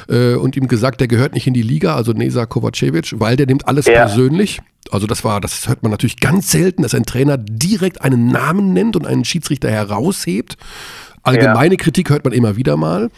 äh, 0.09 0.33
und 0.33 0.55
ihm 0.55 0.67
gesagt, 0.67 0.99
der 0.99 1.07
gehört 1.07 1.35
nicht 1.35 1.45
in 1.45 1.53
die 1.53 1.61
Liga, 1.61 1.95
also 1.95 2.11
Nesa 2.11 2.47
Kovacevic, 2.47 3.19
weil 3.19 3.35
der 3.35 3.45
nimmt 3.45 3.67
alles 3.67 3.85
ja. 3.85 4.05
persönlich. 4.05 4.61
Also 4.91 5.07
das 5.07 5.23
war, 5.23 5.41
das 5.41 5.67
hört 5.67 5.81
man 5.81 5.91
natürlich 5.91 6.19
ganz 6.19 6.51
selten, 6.51 6.83
dass 6.83 6.93
ein 6.93 7.05
Trainer 7.05 7.37
direkt 7.37 8.01
einen 8.01 8.27
Namen 8.27 8.73
nennt 8.73 8.95
und 8.95 9.07
einen 9.07 9.25
Schiedsrichter 9.25 9.69
heraushebt. 9.69 10.57
Allgemeine 11.25 11.75
ja. 11.75 11.77
Kritik 11.77 12.09
hört 12.09 12.23
man 12.23 12.33
immer 12.33 12.55
wieder 12.55 12.77
mal. 12.77 13.09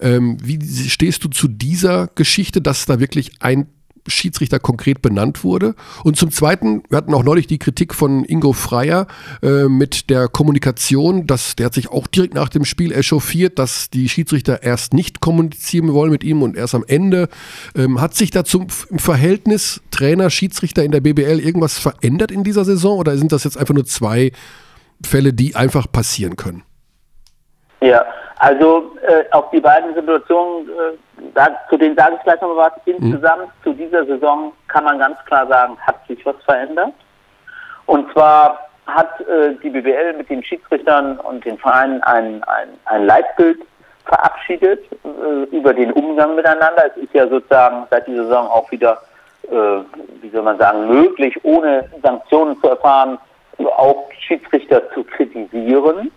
Ähm, 0.00 0.36
wie 0.42 0.60
stehst 0.88 1.24
du 1.24 1.28
zu 1.28 1.48
dieser 1.48 2.08
Geschichte, 2.14 2.60
dass 2.60 2.86
da 2.86 3.00
wirklich 3.00 3.32
ein 3.40 3.66
Schiedsrichter 4.06 4.58
konkret 4.58 5.02
benannt 5.02 5.44
wurde. 5.44 5.74
Und 6.02 6.16
zum 6.16 6.30
Zweiten, 6.30 6.82
wir 6.88 6.98
hatten 6.98 7.14
auch 7.14 7.24
neulich 7.24 7.46
die 7.46 7.58
Kritik 7.58 7.94
von 7.94 8.24
Ingo 8.24 8.52
Freier 8.52 9.06
äh, 9.42 9.64
mit 9.64 10.10
der 10.10 10.28
Kommunikation, 10.28 11.26
dass 11.26 11.56
der 11.56 11.66
hat 11.66 11.74
sich 11.74 11.88
auch 11.88 12.06
direkt 12.06 12.34
nach 12.34 12.48
dem 12.48 12.64
Spiel 12.64 12.92
echauffiert, 12.92 13.58
dass 13.58 13.90
die 13.90 14.08
Schiedsrichter 14.08 14.62
erst 14.62 14.92
nicht 14.92 15.20
kommunizieren 15.20 15.92
wollen 15.92 16.10
mit 16.10 16.24
ihm 16.24 16.42
und 16.42 16.56
erst 16.56 16.74
am 16.74 16.84
Ende. 16.86 17.28
Ähm, 17.74 18.00
hat 18.00 18.14
sich 18.14 18.30
da 18.30 18.44
zum 18.44 18.68
Verhältnis 18.68 19.80
Trainer-Schiedsrichter 19.90 20.84
in 20.84 20.90
der 20.90 21.00
BBL 21.00 21.40
irgendwas 21.40 21.78
verändert 21.78 22.30
in 22.30 22.44
dieser 22.44 22.64
Saison 22.64 22.98
oder 22.98 23.16
sind 23.16 23.32
das 23.32 23.44
jetzt 23.44 23.56
einfach 23.56 23.74
nur 23.74 23.86
zwei 23.86 24.32
Fälle, 25.02 25.32
die 25.32 25.56
einfach 25.56 25.90
passieren 25.90 26.36
können? 26.36 26.62
Ja, 27.84 28.02
also 28.38 28.92
äh, 29.02 29.24
auf 29.32 29.50
die 29.50 29.60
beiden 29.60 29.94
Situationen, 29.94 30.68
äh, 31.36 31.50
zu 31.68 31.76
denen 31.76 31.94
sage 31.96 32.14
ich 32.16 32.22
gleich 32.22 32.40
noch 32.40 32.56
was. 32.56 32.72
Mhm. 32.86 32.94
Insgesamt 32.94 33.48
zu 33.62 33.74
dieser 33.74 34.06
Saison 34.06 34.52
kann 34.68 34.84
man 34.84 34.98
ganz 34.98 35.18
klar 35.26 35.46
sagen, 35.46 35.76
hat 35.86 35.96
sich 36.08 36.24
was 36.24 36.36
verändert. 36.44 36.94
Und 37.84 38.10
zwar 38.12 38.58
hat 38.86 39.20
äh, 39.20 39.54
die 39.62 39.68
BWL 39.68 40.14
mit 40.14 40.30
den 40.30 40.42
Schiedsrichtern 40.42 41.18
und 41.18 41.44
den 41.44 41.58
Vereinen 41.58 42.02
ein, 42.04 42.42
ein, 42.44 42.68
ein 42.86 43.06
Leitbild 43.06 43.60
verabschiedet 44.06 44.80
äh, 45.04 45.56
über 45.56 45.74
den 45.74 45.92
Umgang 45.92 46.34
miteinander. 46.34 46.84
Es 46.86 46.96
ist 47.02 47.12
ja 47.12 47.28
sozusagen 47.28 47.86
seit 47.90 48.06
dieser 48.06 48.24
Saison 48.24 48.46
auch 48.46 48.70
wieder, 48.70 49.02
äh, 49.42 49.80
wie 50.22 50.30
soll 50.30 50.42
man 50.42 50.56
sagen, 50.58 50.88
möglich, 50.88 51.38
ohne 51.44 51.88
Sanktionen 52.02 52.58
zu 52.60 52.68
erfahren, 52.68 53.18
auch 53.76 54.08
Schiedsrichter 54.20 54.90
zu 54.92 55.04
kritisieren. 55.04 56.10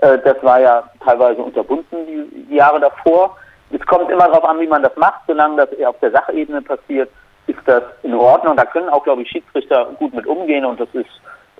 Äh, 0.00 0.18
das 0.24 0.42
war 0.42 0.60
ja 0.60 0.82
teilweise 1.04 1.42
unterbunden 1.42 2.06
die 2.48 2.56
Jahre 2.56 2.80
davor. 2.80 3.36
Es 3.70 3.84
kommt 3.86 4.10
immer 4.10 4.26
darauf 4.26 4.44
an, 4.44 4.60
wie 4.60 4.66
man 4.66 4.82
das 4.82 4.96
macht. 4.96 5.20
Solange 5.26 5.56
das 5.56 5.72
eher 5.72 5.90
auf 5.90 5.98
der 6.00 6.10
Sachebene 6.10 6.62
passiert, 6.62 7.10
ist 7.46 7.60
das 7.66 7.82
in 8.02 8.14
Ordnung. 8.14 8.56
Da 8.56 8.64
können 8.64 8.88
auch, 8.88 9.04
glaube 9.04 9.22
ich, 9.22 9.30
Schiedsrichter 9.30 9.86
gut 9.98 10.14
mit 10.14 10.26
umgehen 10.26 10.64
und 10.64 10.80
das 10.80 10.88
ist 10.92 11.10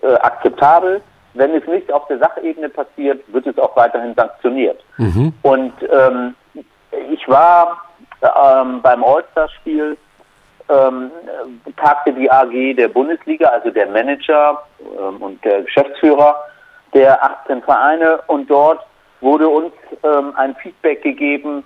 äh, 0.03 0.15
akzeptabel. 0.15 1.03
Wenn 1.35 1.55
es 1.55 1.67
nicht 1.67 1.93
auf 1.93 2.07
der 2.09 2.19
Sachebene 2.19 2.69
passiert, 2.69 3.23
wird 3.33 3.47
es 3.47 3.59
auch 3.59 3.77
weiterhin 3.77 4.15
sanktioniert. 4.15 4.83
Mhm. 4.97 5.33
Und 5.43 5.73
ähm, 5.93 6.35
ich 7.13 7.29
war 7.29 7.83
ähm, 8.23 8.83
beim 8.83 9.05
All-Star-Spiel, 9.05 9.97
ähm, 10.69 11.11
tagte 11.77 12.13
die 12.13 12.31
AG 12.31 12.75
der 12.77 12.89
Bundesliga, 12.89 13.49
also 13.49 13.71
der 13.71 13.89
Manager 13.89 14.63
ähm, 14.99 15.23
und 15.23 15.45
der 15.45 15.63
Geschäftsführer 15.63 16.35
der 16.95 17.23
18 17.23 17.63
Vereine 17.63 18.21
und 18.27 18.51
dort 18.51 18.85
wurde 19.21 19.49
uns 19.49 19.73
ähm, 20.03 20.33
ein 20.37 20.55
Feedback 20.57 21.03
gegeben, 21.03 21.65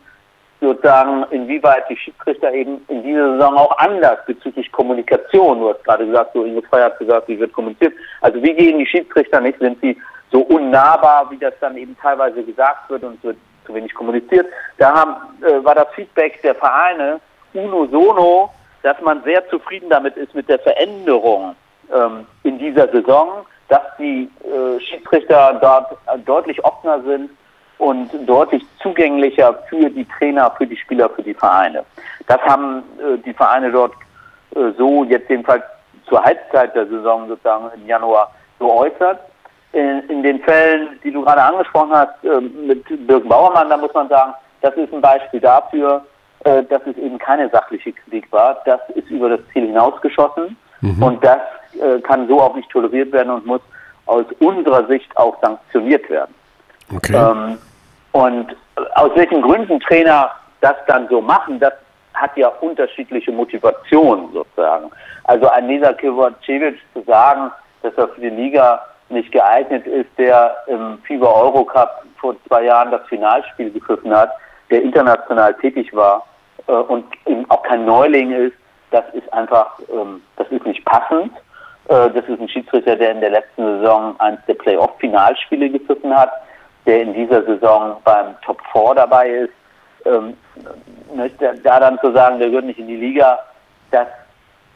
sozusagen, 0.61 1.25
inwieweit 1.31 1.89
die 1.89 1.97
Schiedsrichter 1.97 2.53
eben 2.53 2.85
in 2.89 3.03
dieser 3.03 3.33
Saison 3.33 3.57
auch 3.57 3.79
anders 3.79 4.19
bezüglich 4.27 4.71
Kommunikation, 4.73 5.61
du 5.61 5.69
hast 5.71 5.85
gerade 5.85 6.07
gesagt, 6.07 6.33
so 6.33 6.45
Ingo 6.45 6.63
Frey 6.63 6.83
hat 6.83 6.99
gesagt, 6.99 7.29
wie 7.29 7.39
wird 7.39 7.53
kommuniziert, 7.53 7.93
also 8.23 8.43
wie 8.43 8.55
gehen 8.55 8.79
die 8.79 8.87
Schiedsrichter 8.87 9.41
nicht, 9.41 9.59
sind 9.59 9.81
sie 9.81 9.97
so 10.33 10.41
unnahbar, 10.41 11.31
wie 11.31 11.39
das 11.39 11.55
dann 11.61 11.77
eben 11.77 11.97
teilweise 12.01 12.43
gesagt 12.43 12.89
wird 12.91 13.05
und 13.05 13.23
wird 13.23 13.37
zu 13.67 13.75
wenig 13.75 13.95
kommuniziert. 13.95 14.47
Da 14.79 14.93
haben, 14.93 15.15
äh, 15.43 15.65
war 15.65 15.75
das 15.75 15.89
Feedback 15.95 16.41
der 16.43 16.55
Vereine 16.55 17.21
uno 17.53 17.87
sono, 17.87 18.51
dass 18.83 19.01
man 19.01 19.23
sehr 19.23 19.49
zufrieden 19.49 19.89
damit 19.89 20.17
ist 20.17 20.35
mit 20.35 20.49
der 20.49 20.59
Veränderung 20.59 21.55
ähm, 21.95 22.27
in 22.43 22.59
dieser 22.59 22.89
Saison 22.89 23.47
dass 23.69 23.83
die 23.99 24.31
äh, 24.45 24.81
Schiedsrichter 24.81 25.59
dort 25.61 25.93
äh, 25.93 26.19
deutlich 26.19 26.63
offener 26.65 27.03
sind 27.03 27.31
und 27.79 28.11
deutlich 28.27 28.65
zugänglicher 28.81 29.55
für 29.69 29.91
die 29.91 30.07
Trainer, 30.19 30.51
für 30.57 30.67
die 30.67 30.77
Spieler, 30.77 31.09
für 31.11 31.23
die 31.23 31.35
Vereine. 31.35 31.85
Das 32.27 32.41
haben 32.43 32.83
äh, 32.99 33.19
die 33.25 33.33
Vereine 33.33 33.71
dort 33.71 33.93
äh, 34.55 34.71
so 34.79 35.05
jetzt 35.05 35.29
jedenfalls 35.29 35.65
zur 36.09 36.23
Halbzeit 36.23 36.75
der 36.75 36.87
Saison 36.87 37.29
sozusagen 37.29 37.71
im 37.75 37.87
Januar 37.87 38.33
geäußert. 38.59 39.21
In, 39.73 40.09
in 40.09 40.23
den 40.23 40.41
Fällen, 40.41 41.01
die 41.03 41.11
du 41.11 41.23
gerade 41.23 41.43
angesprochen 41.43 41.93
hast, 41.93 42.25
äh, 42.25 42.41
mit 42.41 42.85
Dirk 42.89 43.29
Bauermann, 43.29 43.71
da 43.71 43.77
muss 43.77 43.93
man 43.93 44.09
sagen, 44.09 44.35
das 44.61 44.75
ist 44.77 44.93
ein 44.95 45.01
Beispiel 45.01 45.41
dafür, 45.41 46.05
äh, 46.45 46.63
dass 46.65 46.83
es 46.87 46.97
eben 46.97 47.19
keine 47.19 47.49
sachliche 47.51 47.93
Kritik 47.93 48.31
war. 48.31 48.63
Das 48.67 48.81
ist 48.95 49.11
über 49.11 49.31
das 49.31 49.41
Ziel 49.53 49.67
hinausgeschossen. 49.67 50.57
Mhm. 50.85 51.03
Und 51.03 51.25
das 51.25 51.39
äh, 51.81 52.01
kann 52.01 52.29
so 52.29 52.41
auch 52.41 52.55
nicht 52.55 52.69
toleriert 52.71 53.11
werden 53.13 53.31
und 53.31 53.47
muss 53.47 53.63
aus 54.07 54.27
unserer 54.41 54.87
Sicht 54.87 55.17
auch 55.17 55.41
sanktioniert 55.41 56.09
werden. 56.11 56.35
Okay. 56.95 57.17
Ähm, 57.17 57.59
und 58.13 58.55
aus 58.97 59.11
welchen 59.15 59.41
Gründen 59.41 59.81
Trainer 59.81 60.31
das 60.61 60.75
dann 60.87 61.09
so 61.09 61.21
machen, 61.21 61.59
das 61.59 61.73
hat 62.13 62.37
ja 62.37 62.49
unterschiedliche 62.61 63.33
Motivationen 63.33 64.31
sozusagen. 64.33 64.91
Also 65.25 65.49
ein 65.49 65.67
Nisa 65.67 65.93
Kivacevic 65.95 66.79
zu 66.93 67.03
sagen, 67.07 67.51
dass 67.83 67.95
er 67.95 68.09
für 68.09 68.21
die 68.21 68.29
Liga 68.29 68.83
nicht 69.09 69.33
geeignet 69.33 69.87
ist, 69.87 70.11
der 70.19 70.55
im 70.67 70.99
FIBA 71.03 71.27
Eurocup 71.27 72.05
vor 72.19 72.37
zwei 72.47 72.65
Jahren 72.65 72.91
das 72.91 73.07
Finalspiel 73.09 73.71
gegriffen 73.71 74.15
hat, 74.15 74.31
der 74.71 74.83
international 74.83 75.55
tätig 75.55 75.95
war 75.95 76.27
äh, 76.67 76.73
und 76.73 77.05
eben 77.27 77.51
auch 77.51 77.63
kein 77.63 77.85
Neuling 77.85 78.33
ist, 78.33 78.57
das 78.95 79.05
ist 79.13 79.31
einfach, 79.33 79.79
ähm, 79.93 80.23
das 80.37 80.47
ist 80.49 80.65
nicht 80.65 80.85
passend. 80.85 81.33
Äh, 81.89 82.11
das 82.11 82.29
ist 82.29 82.41
ein 82.41 82.49
Schiedsrichter, 82.49 82.97
der 82.97 83.11
in 83.11 83.21
der 83.21 83.31
letzten 83.31 83.63
Saison 83.63 84.19
eines 84.21 84.41
der 84.47 84.55
Playoff-Finalspiele 84.55 85.69
gepfiffen 85.71 86.17
hat, 86.17 86.31
der 86.87 87.03
in 87.03 87.13
dieser 87.13 87.43
Saison 87.45 87.97
beim 88.05 88.41
Top 88.43 88.61
4 88.73 88.95
dabei 88.95 89.29
ist. 89.29 89.53
Ähm, 90.07 90.37
ne, 91.15 91.31
da 91.65 91.81
dann 91.81 91.99
zu 91.99 92.13
sagen, 92.13 92.39
der 92.39 92.49
gehört 92.49 92.67
nicht 92.67 92.79
in 92.79 92.87
die 92.87 92.97
Liga, 92.97 93.39
das 93.91 94.07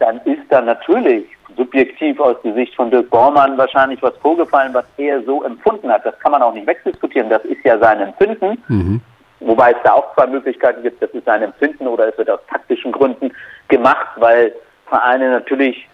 dann 0.00 0.18
ist 0.24 0.42
dann 0.48 0.66
natürlich 0.66 1.26
subjektiv 1.56 2.20
aus 2.20 2.36
der 2.44 2.54
Sicht 2.54 2.74
von 2.76 2.90
Dirk 2.90 3.10
Bormann 3.10 3.58
wahrscheinlich 3.58 4.00
was 4.00 4.16
vorgefallen, 4.18 4.72
was 4.72 4.84
er 4.96 5.22
so 5.24 5.42
empfunden 5.42 5.90
hat. 5.90 6.06
Das 6.06 6.16
kann 6.20 6.30
man 6.30 6.42
auch 6.42 6.54
nicht 6.54 6.68
wegdiskutieren. 6.68 7.28
Das 7.28 7.44
ist 7.44 7.64
ja 7.64 7.78
sein 7.78 8.00
Empfinden. 8.00 8.62
Mhm. 8.68 9.00
Wobei 9.40 9.70
es 9.70 9.78
da 9.84 9.92
auch 9.92 10.14
zwei 10.14 10.26
Möglichkeiten 10.26 10.82
gibt. 10.82 11.02
Das 11.02 11.10
ist 11.10 11.24
sein 11.24 11.42
Empfinden 11.42 11.86
oder 11.86 12.08
es 12.08 12.18
wird 12.18 12.30
aus 12.30 12.40
taktischen 12.50 12.92
Gründen 12.92 13.32
gemacht, 13.68 14.08
weil 14.16 14.52
Vereine 14.86 15.30
natürlich 15.30 15.88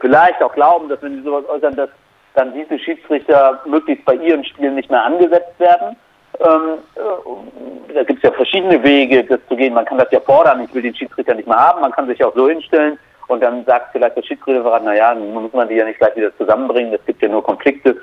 vielleicht 0.00 0.42
auch 0.42 0.52
glauben, 0.52 0.88
dass 0.88 1.02
wenn 1.02 1.16
sie 1.16 1.22
sowas 1.22 1.44
äußern, 1.48 1.76
dass 1.76 1.90
dann 2.34 2.52
diese 2.52 2.78
Schiedsrichter 2.78 3.60
möglichst 3.66 4.04
bei 4.04 4.14
ihren 4.14 4.44
Spielen 4.44 4.74
nicht 4.74 4.90
mehr 4.90 5.04
angesetzt 5.04 5.58
werden. 5.58 5.96
Ähm, 6.40 6.78
äh, 6.94 7.94
da 7.94 8.04
gibt 8.04 8.18
es 8.18 8.30
ja 8.30 8.32
verschiedene 8.32 8.82
Wege, 8.82 9.24
das 9.24 9.40
zu 9.48 9.56
gehen. 9.56 9.74
Man 9.74 9.84
kann 9.84 9.98
das 9.98 10.10
ja 10.12 10.20
fordern, 10.20 10.62
ich 10.62 10.72
will 10.72 10.82
den 10.82 10.94
Schiedsrichter 10.94 11.34
nicht 11.34 11.48
mehr 11.48 11.58
haben. 11.58 11.80
Man 11.80 11.92
kann 11.92 12.06
sich 12.06 12.22
auch 12.22 12.34
so 12.34 12.48
hinstellen 12.48 12.98
und 13.26 13.42
dann 13.42 13.64
sagt 13.64 13.92
vielleicht 13.92 14.16
der 14.16 14.22
Schiedsrichter, 14.22 14.80
naja, 14.80 15.14
nun 15.14 15.32
muss 15.42 15.52
man 15.52 15.68
die 15.68 15.74
ja 15.74 15.84
nicht 15.84 15.98
gleich 15.98 16.14
wieder 16.16 16.36
zusammenbringen, 16.36 16.94
es 16.94 17.04
gibt 17.06 17.22
ja 17.22 17.28
nur 17.28 17.42
Konflikte. 17.42 17.96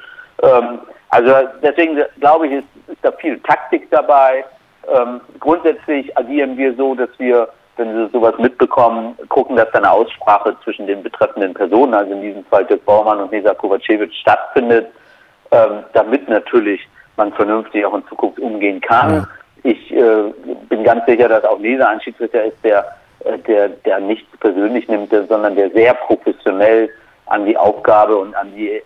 Ähm, 0.44 0.80
also 1.10 1.32
deswegen 1.62 2.00
glaube 2.20 2.48
ich, 2.48 2.54
ist, 2.54 2.68
ist 2.88 2.98
da 3.04 3.12
viel 3.14 3.40
Taktik 3.40 3.90
dabei. 3.92 4.44
Ähm, 4.94 5.22
grundsätzlich 5.40 6.16
agieren 6.18 6.58
wir 6.58 6.76
so, 6.76 6.96
dass 6.96 7.10
wir 7.18 7.50
wenn 7.78 7.94
sie 7.94 8.10
sowas 8.12 8.36
mitbekommen, 8.38 9.18
gucken, 9.30 9.58
dass 9.58 9.70
da 9.72 9.80
eine 9.80 9.92
Aussprache 9.92 10.56
zwischen 10.64 10.88
den 10.88 11.04
betreffenden 11.04 11.54
Personen, 11.54 11.94
also 11.94 12.14
in 12.14 12.22
diesem 12.22 12.46
Fall 12.46 12.66
Dirk 12.66 12.86
Baumann 12.86 13.20
und 13.20 13.32
Nisa 13.32 13.54
Kovacevic, 13.54 14.14
stattfindet. 14.14 14.88
ähm, 15.52 15.84
damit 15.94 16.28
natürlich 16.28 16.82
man 17.18 17.32
vernünftig 17.34 17.86
auch 17.86 17.94
in 17.94 18.06
Zukunft 18.08 18.40
umgehen 18.40 18.82
kann. 18.82 19.28
Ich 19.64 19.92
äh, 19.92 20.34
bin 20.70 20.84
ganz 20.84 21.06
sicher, 21.06 21.30
dass 21.30 21.44
auch 21.44 21.60
Lisa 21.60 21.88
ein 21.88 22.02
Schiedsrichter 22.02 22.46
ist, 22.46 22.58
der, 22.64 22.86
äh, 23.24 23.38
der, 23.40 23.70
der 23.70 24.00
nichts 24.00 24.28
persönlich 24.40 24.88
nimmt, 24.88 25.12
sondern 25.30 25.56
der 25.56 25.70
sehr 25.72 25.94
professionell 25.94 26.90
an 27.28 27.46
die 27.46 27.58
Aufgabe 27.58 28.16
und 28.18 28.36
an 28.36 28.54
die, 28.56 28.82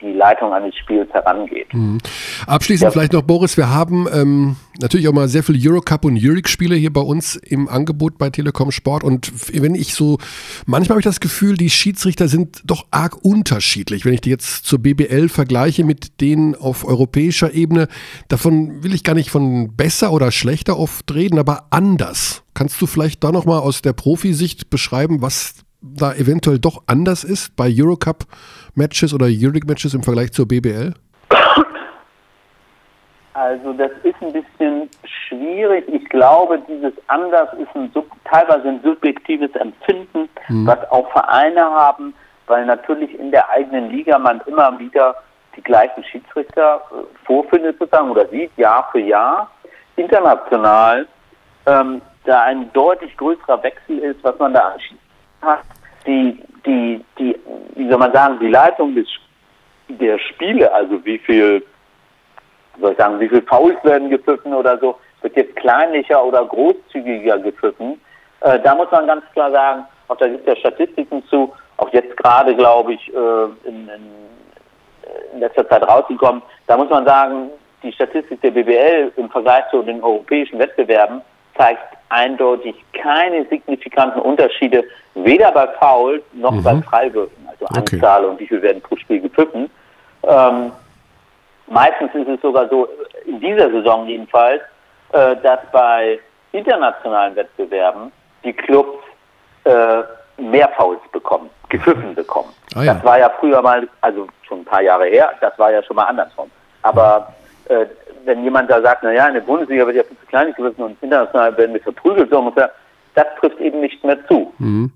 die 0.00 0.12
Leitung 0.12 0.52
eines 0.52 0.74
Spiels 0.76 1.12
herangeht. 1.12 1.72
Mhm. 1.72 1.98
Abschließend 2.46 2.88
ja. 2.88 2.90
vielleicht 2.90 3.12
noch, 3.12 3.22
Boris, 3.22 3.56
wir 3.56 3.70
haben 3.70 4.08
ähm, 4.12 4.56
natürlich 4.80 5.06
auch 5.06 5.12
mal 5.12 5.28
sehr 5.28 5.44
viele 5.44 5.58
Eurocup 5.70 6.04
und 6.04 6.16
Euroleague-Spiele 6.20 6.74
hier 6.74 6.92
bei 6.92 7.00
uns 7.00 7.36
im 7.36 7.68
Angebot 7.68 8.18
bei 8.18 8.30
Telekom 8.30 8.72
Sport 8.72 9.04
und 9.04 9.32
wenn 9.52 9.76
ich 9.76 9.94
so, 9.94 10.18
manchmal 10.66 10.94
habe 10.94 11.00
ich 11.00 11.04
das 11.04 11.20
Gefühl, 11.20 11.56
die 11.56 11.70
Schiedsrichter 11.70 12.26
sind 12.26 12.62
doch 12.64 12.86
arg 12.90 13.24
unterschiedlich. 13.24 14.04
Wenn 14.04 14.14
ich 14.14 14.20
die 14.20 14.30
jetzt 14.30 14.66
zur 14.66 14.80
BBL 14.80 15.28
vergleiche 15.28 15.84
mit 15.84 16.20
denen 16.20 16.56
auf 16.56 16.84
europäischer 16.84 17.54
Ebene, 17.54 17.86
davon 18.28 18.82
will 18.82 18.94
ich 18.94 19.04
gar 19.04 19.14
nicht 19.14 19.30
von 19.30 19.76
besser 19.76 20.12
oder 20.12 20.32
schlechter 20.32 20.78
oft 20.78 21.14
reden, 21.14 21.38
aber 21.38 21.66
anders. 21.70 22.42
Kannst 22.54 22.80
du 22.80 22.86
vielleicht 22.86 23.22
da 23.22 23.32
nochmal 23.32 23.60
aus 23.60 23.82
der 23.82 23.92
Profisicht 23.92 24.70
beschreiben, 24.70 25.22
was 25.22 25.63
da 25.84 26.14
eventuell 26.14 26.58
doch 26.58 26.82
anders 26.86 27.24
ist 27.24 27.56
bei 27.56 27.70
Eurocup-Matches 27.70 29.12
oder 29.12 29.26
Euroleague-Matches 29.26 29.94
im 29.94 30.02
Vergleich 30.02 30.32
zur 30.32 30.48
BBL? 30.48 30.94
Also 33.34 33.72
das 33.72 33.90
ist 34.04 34.14
ein 34.22 34.32
bisschen 34.32 34.88
schwierig. 35.28 35.84
Ich 35.88 36.08
glaube, 36.08 36.60
dieses 36.68 36.92
anders 37.08 37.48
ist 37.54 37.68
ein, 37.74 37.92
teilweise 38.24 38.68
ein 38.68 38.80
subjektives 38.82 39.52
Empfinden, 39.56 40.28
mhm. 40.48 40.66
was 40.66 40.78
auch 40.90 41.10
Vereine 41.10 41.62
haben, 41.62 42.14
weil 42.46 42.64
natürlich 42.64 43.18
in 43.18 43.32
der 43.32 43.50
eigenen 43.50 43.90
Liga 43.90 44.18
man 44.18 44.40
immer 44.46 44.78
wieder 44.78 45.16
die 45.56 45.62
gleichen 45.62 46.04
Schiedsrichter 46.04 46.80
äh, 46.90 47.26
vorfindet 47.26 47.78
sozusagen 47.78 48.10
oder 48.10 48.28
sieht 48.28 48.56
Jahr 48.56 48.88
für 48.92 49.00
Jahr. 49.00 49.50
International 49.96 51.06
ähm, 51.66 52.00
da 52.24 52.42
ein 52.42 52.72
deutlich 52.72 53.16
größerer 53.16 53.62
Wechsel 53.62 53.98
ist, 53.98 54.22
was 54.22 54.38
man 54.38 54.54
da 54.54 54.74
hat, 55.44 55.60
die, 56.06 56.38
die, 56.66 57.04
die, 57.18 57.36
wie 57.74 57.88
soll 57.88 57.98
man 57.98 58.12
sagen, 58.12 58.38
die 58.40 58.48
Leitung 58.48 58.94
des, 58.94 59.06
der 59.88 60.18
Spiele, 60.18 60.72
also 60.72 61.04
wie 61.04 61.18
viel, 61.18 61.64
soll 62.80 62.92
ich 62.92 62.98
sagen, 62.98 63.20
wie 63.20 63.28
viel 63.28 63.42
Fouls 63.42 63.82
werden 63.84 64.10
gepfiffen 64.10 64.54
oder 64.54 64.78
so, 64.78 64.96
wird 65.22 65.36
jetzt 65.36 65.56
kleinlicher 65.56 66.22
oder 66.22 66.44
großzügiger 66.44 67.38
gepfiffen. 67.38 68.00
Äh, 68.40 68.60
da 68.60 68.74
muss 68.74 68.90
man 68.90 69.06
ganz 69.06 69.24
klar 69.32 69.50
sagen, 69.50 69.84
auch 70.08 70.16
da 70.16 70.28
gibt 70.28 70.46
es 70.46 70.54
ja 70.54 70.56
Statistiken 70.56 71.24
zu, 71.28 71.52
auch 71.78 71.92
jetzt 71.92 72.16
gerade, 72.16 72.54
glaube 72.54 72.94
ich, 72.94 73.08
äh, 73.12 73.68
in, 73.68 73.88
in, 73.88 74.10
in 75.32 75.40
letzter 75.40 75.68
Zeit 75.68 75.82
rausgekommen, 75.86 76.42
da 76.66 76.76
muss 76.76 76.90
man 76.90 77.06
sagen, 77.06 77.50
die 77.82 77.92
Statistik 77.92 78.40
der 78.40 78.50
BBL 78.50 79.12
im 79.16 79.30
Vergleich 79.30 79.64
zu 79.70 79.82
den 79.82 80.02
europäischen 80.02 80.58
Wettbewerben 80.58 81.20
zeigt 81.56 81.82
eindeutig 82.08 82.76
keine 82.92 83.46
signifikanten 83.46 84.20
Unterschiede, 84.20 84.84
weder 85.14 85.52
bei 85.52 85.66
Foul 85.78 86.22
noch 86.32 86.52
mhm. 86.52 86.62
bei 86.62 86.82
Freiwürfen, 86.82 87.48
also 87.48 87.64
okay. 87.66 87.96
Anzahl 87.96 88.24
und 88.24 88.38
wie 88.40 88.46
viel 88.46 88.62
werden 88.62 88.82
pro 88.82 88.96
Spiel 88.96 89.20
gepfiffen. 89.20 89.70
Ähm, 90.22 90.72
meistens 91.66 92.14
ist 92.14 92.28
es 92.28 92.40
sogar 92.40 92.68
so, 92.68 92.88
in 93.26 93.40
dieser 93.40 93.70
Saison 93.70 94.06
jedenfalls, 94.06 94.62
äh, 95.12 95.36
dass 95.42 95.60
bei 95.72 96.18
internationalen 96.52 97.34
Wettbewerben 97.36 98.12
die 98.44 98.52
Clubs 98.52 99.02
äh, 99.64 100.02
mehr 100.36 100.68
Fouls 100.76 101.00
bekommen, 101.12 101.50
gepfiffen 101.68 102.14
bekommen. 102.14 102.50
Ah, 102.74 102.82
ja. 102.82 102.94
Das 102.94 103.04
war 103.04 103.18
ja 103.18 103.30
früher 103.38 103.62
mal, 103.62 103.88
also 104.00 104.26
schon 104.46 104.60
ein 104.60 104.64
paar 104.64 104.82
Jahre 104.82 105.06
her, 105.06 105.32
das 105.40 105.58
war 105.58 105.70
ja 105.70 105.82
schon 105.82 105.96
mal 105.96 106.04
andersrum. 106.04 106.50
Aber 106.82 107.32
äh, 107.68 107.86
wenn 108.24 108.42
jemand 108.42 108.70
da 108.70 108.80
sagt, 108.80 109.02
naja, 109.02 109.28
in 109.28 109.34
der 109.34 109.40
Bundesliga 109.40 109.86
wird 109.86 109.96
ja 109.96 110.02
viel 110.04 110.16
zu 110.18 110.26
klein 110.26 110.52
gewesen 110.54 110.82
und 110.82 111.02
international 111.02 111.56
werden 111.56 111.74
wir 111.74 111.82
verprügelt, 111.82 112.30
so 112.30 112.38
ungefähr, 112.38 112.70
das 113.14 113.26
trifft 113.38 113.60
eben 113.60 113.80
nicht 113.80 114.02
mehr 114.04 114.18
zu. 114.26 114.52
Mhm. 114.58 114.92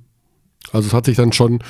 Also 0.73 0.89
es 0.89 0.95
hat 0.95 1.05
sich 1.07 1.17
dann 1.17 1.33
schon 1.33 1.61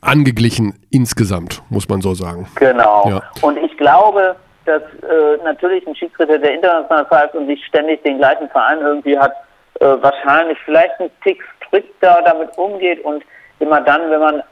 angeglichen 0.00 0.74
insgesamt, 0.90 1.62
muss 1.70 1.88
man 1.88 2.00
so 2.00 2.14
sagen. 2.14 2.46
Genau. 2.56 3.08
Ja. 3.08 3.22
Und 3.42 3.56
ich 3.58 3.76
glaube, 3.76 4.36
dass 4.66 4.82
äh, 4.82 5.42
natürlich 5.44 5.86
ein 5.86 5.94
Schiedsrichter, 5.94 6.38
der 6.38 6.54
international 6.54 7.06
pfeift 7.06 7.34
und 7.34 7.46
nicht 7.46 7.64
ständig 7.64 8.02
den 8.02 8.18
gleichen 8.18 8.48
Verein 8.50 8.80
irgendwie 8.80 9.18
hat, 9.18 9.32
äh, 9.80 9.86
wahrscheinlich 10.00 10.58
vielleicht 10.64 10.98
ein 11.00 11.10
Tick 11.22 11.42
strikter 11.56 12.18
damit 12.24 12.56
umgeht 12.56 13.04
und 13.04 13.22
immer 13.58 13.80
dann, 13.80 14.10
wenn 14.10 14.20
man, 14.20 14.42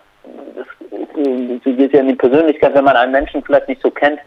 das, 0.57 0.66
das 0.91 1.76
geht 1.76 1.93
ja 1.93 2.01
in 2.01 2.09
die 2.09 2.14
Persönlichkeit, 2.14 2.74
wenn 2.74 2.85
man 2.85 2.97
einen 2.97 3.12
Menschen 3.12 3.43
vielleicht 3.43 3.68
nicht 3.68 3.83
so 3.83 3.91
kennt, 3.91 4.18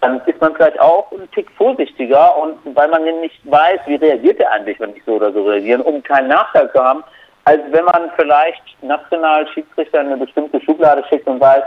dann 0.00 0.20
ist 0.26 0.40
man 0.40 0.54
vielleicht 0.54 0.78
auch 0.80 1.10
ein 1.12 1.30
Tick 1.32 1.50
vorsichtiger 1.56 2.36
und 2.36 2.58
weil 2.76 2.88
man 2.88 3.04
nicht 3.20 3.40
weiß, 3.44 3.80
wie 3.86 3.96
reagiert 3.96 4.40
er 4.40 4.52
eigentlich, 4.52 4.78
wenn 4.78 4.94
ich 4.94 5.02
so 5.04 5.12
oder 5.12 5.32
so 5.32 5.44
reagieren, 5.44 5.80
um 5.80 6.02
keinen 6.02 6.28
Nachteil 6.28 6.70
zu 6.72 6.82
haben, 6.82 7.02
als 7.44 7.60
wenn 7.70 7.84
man 7.84 8.10
vielleicht 8.16 8.62
national 8.82 9.46
Schiedsrichter 9.48 10.00
in 10.00 10.08
eine 10.08 10.16
bestimmte 10.18 10.60
Schublade 10.60 11.04
schickt 11.08 11.26
und 11.26 11.40
weiß, 11.40 11.62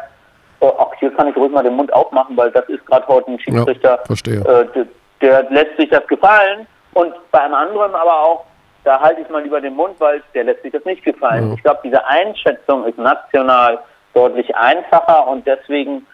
oh, 0.60 0.74
ach, 0.78 0.94
hier 1.00 1.12
kann 1.14 1.28
ich 1.30 1.36
ruhig 1.36 1.52
mal 1.52 1.64
den 1.64 1.76
Mund 1.76 1.92
aufmachen, 1.94 2.36
weil 2.38 2.52
das 2.52 2.68
ist 2.70 2.86
gerade 2.86 3.08
heute 3.08 3.32
ein 3.32 3.40
Schiedsrichter, 3.40 4.00
ja, 4.26 4.34
äh, 4.34 4.68
der, 4.76 4.86
der, 5.22 5.50
lässt 5.50 5.78
sich 5.78 5.90
das 5.90 6.06
gefallen 6.08 6.68
und 6.94 7.14
bei 7.32 7.40
einem 7.40 7.54
anderen 7.54 7.96
aber 7.96 8.22
auch, 8.22 8.46
da 8.84 9.00
halte 9.00 9.22
ich 9.22 9.30
mal 9.30 9.42
lieber 9.44 9.62
den 9.62 9.76
Mund, 9.76 9.96
weil 10.00 10.22
der 10.34 10.46
lässt 10.46 10.64
sich 10.64 10.72
das 10.72 10.86
nicht 10.86 11.04
gefallen. 11.04 11.50
Ja. 11.50 11.54
Ich 11.56 11.64
glaube, 11.64 11.80
diese 11.84 12.06
Einschätzung 12.06 12.86
ist 12.86 12.98
national 12.98 13.80
deutlich 14.14 14.56
einfacher 14.56 15.28
und 15.28 15.46
deswegen 15.46 16.06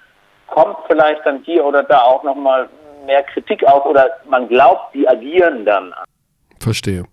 kommt 0.48 0.78
vielleicht 0.88 1.26
dann 1.26 1.42
hier 1.44 1.66
oder 1.66 1.84
da 1.84 2.02
auch 2.02 2.24
nochmal 2.24 2.70
mehr 3.06 3.24
Kritik 3.24 3.64
auf 3.66 3.86
oder 3.86 4.08
man 4.30 4.48
glaubt, 4.48 4.94
die 4.94 5.08
agieren 5.08 5.66
dann. 5.66 5.94
Verstehe. 6.60 7.04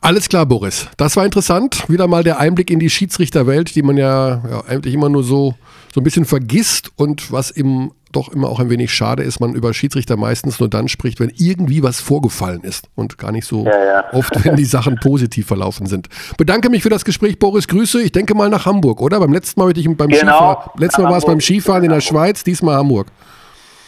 Alles 0.00 0.28
klar, 0.28 0.46
Boris. 0.46 0.88
Das 0.96 1.16
war 1.16 1.24
interessant. 1.24 1.88
Wieder 1.88 2.06
mal 2.06 2.22
der 2.22 2.38
Einblick 2.38 2.70
in 2.70 2.78
die 2.78 2.90
Schiedsrichterwelt, 2.90 3.74
die 3.74 3.82
man 3.82 3.96
ja, 3.96 4.42
ja 4.48 4.64
eigentlich 4.68 4.94
immer 4.94 5.08
nur 5.08 5.24
so, 5.24 5.54
so 5.92 6.00
ein 6.00 6.04
bisschen 6.04 6.24
vergisst 6.24 6.90
und 6.96 7.32
was 7.32 7.50
im 7.50 7.92
doch 8.12 8.28
immer 8.28 8.48
auch 8.48 8.60
ein 8.60 8.70
wenig 8.70 8.92
schade 8.92 9.22
ist, 9.22 9.40
man 9.40 9.54
über 9.54 9.74
Schiedsrichter 9.74 10.16
meistens 10.16 10.60
nur 10.60 10.68
dann 10.68 10.88
spricht, 10.88 11.20
wenn 11.20 11.30
irgendwie 11.30 11.82
was 11.82 12.00
vorgefallen 12.00 12.62
ist 12.62 12.88
und 12.94 13.18
gar 13.18 13.32
nicht 13.32 13.46
so 13.46 13.64
ja, 13.64 13.84
ja. 13.84 14.04
oft, 14.12 14.44
wenn 14.44 14.56
die 14.56 14.64
Sachen 14.64 14.96
positiv 14.96 15.46
verlaufen 15.46 15.86
sind. 15.86 16.08
Bedanke 16.36 16.70
mich 16.70 16.82
für 16.82 16.90
das 16.90 17.04
Gespräch, 17.04 17.38
Boris. 17.38 17.68
Grüße. 17.68 18.02
Ich 18.02 18.12
denke 18.12 18.34
mal 18.34 18.48
nach 18.48 18.66
Hamburg, 18.66 19.00
oder? 19.00 19.20
Beim 19.20 19.32
letzten 19.32 19.60
Mal 19.60 19.76
ich 19.76 19.84
beim 19.84 20.08
genau, 20.08 20.16
Skifahren. 20.16 20.70
Letztes 20.78 21.02
Mal 21.02 21.10
war 21.10 21.18
es 21.18 21.24
beim 21.24 21.40
Skifahren 21.40 21.84
in 21.84 21.90
der 21.90 22.00
Schweiz, 22.00 22.44
diesmal 22.44 22.76
Hamburg. 22.76 23.08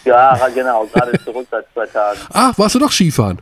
Ja, 0.04 0.38
genau. 0.54 0.86
Gerade 0.92 1.12
zurück 1.24 1.46
seit 1.50 1.66
zwei 1.72 1.86
Tagen. 1.86 2.18
Ach, 2.32 2.56
warst 2.58 2.74
du 2.74 2.78
doch 2.78 2.92
Skifahren? 2.92 3.40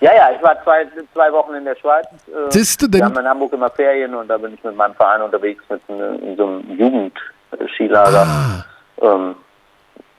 Ja, 0.00 0.14
ja, 0.14 0.30
ich 0.34 0.42
war 0.42 0.56
zwei, 0.64 0.86
zwei 1.12 1.30
Wochen 1.32 1.54
in 1.54 1.64
der 1.64 1.76
Schweiz. 1.76 2.06
Äh, 2.26 2.50
Siehste 2.50 2.88
denn? 2.88 3.00
Wir 3.00 3.04
haben 3.04 3.18
in 3.18 3.26
Hamburg 3.26 3.52
immer 3.52 3.70
Ferien 3.70 4.14
und 4.14 4.28
da 4.28 4.38
bin 4.38 4.54
ich 4.54 4.64
mit 4.64 4.74
meinem 4.74 4.94
Verein 4.94 5.20
unterwegs 5.20 5.62
mit 5.68 5.80
in, 5.88 6.00
in 6.00 6.36
so 6.36 6.46
einem 6.46 6.70
Jugendskilager. 6.70 8.26
Ah. 8.26 8.64
Ähm, 9.02 9.34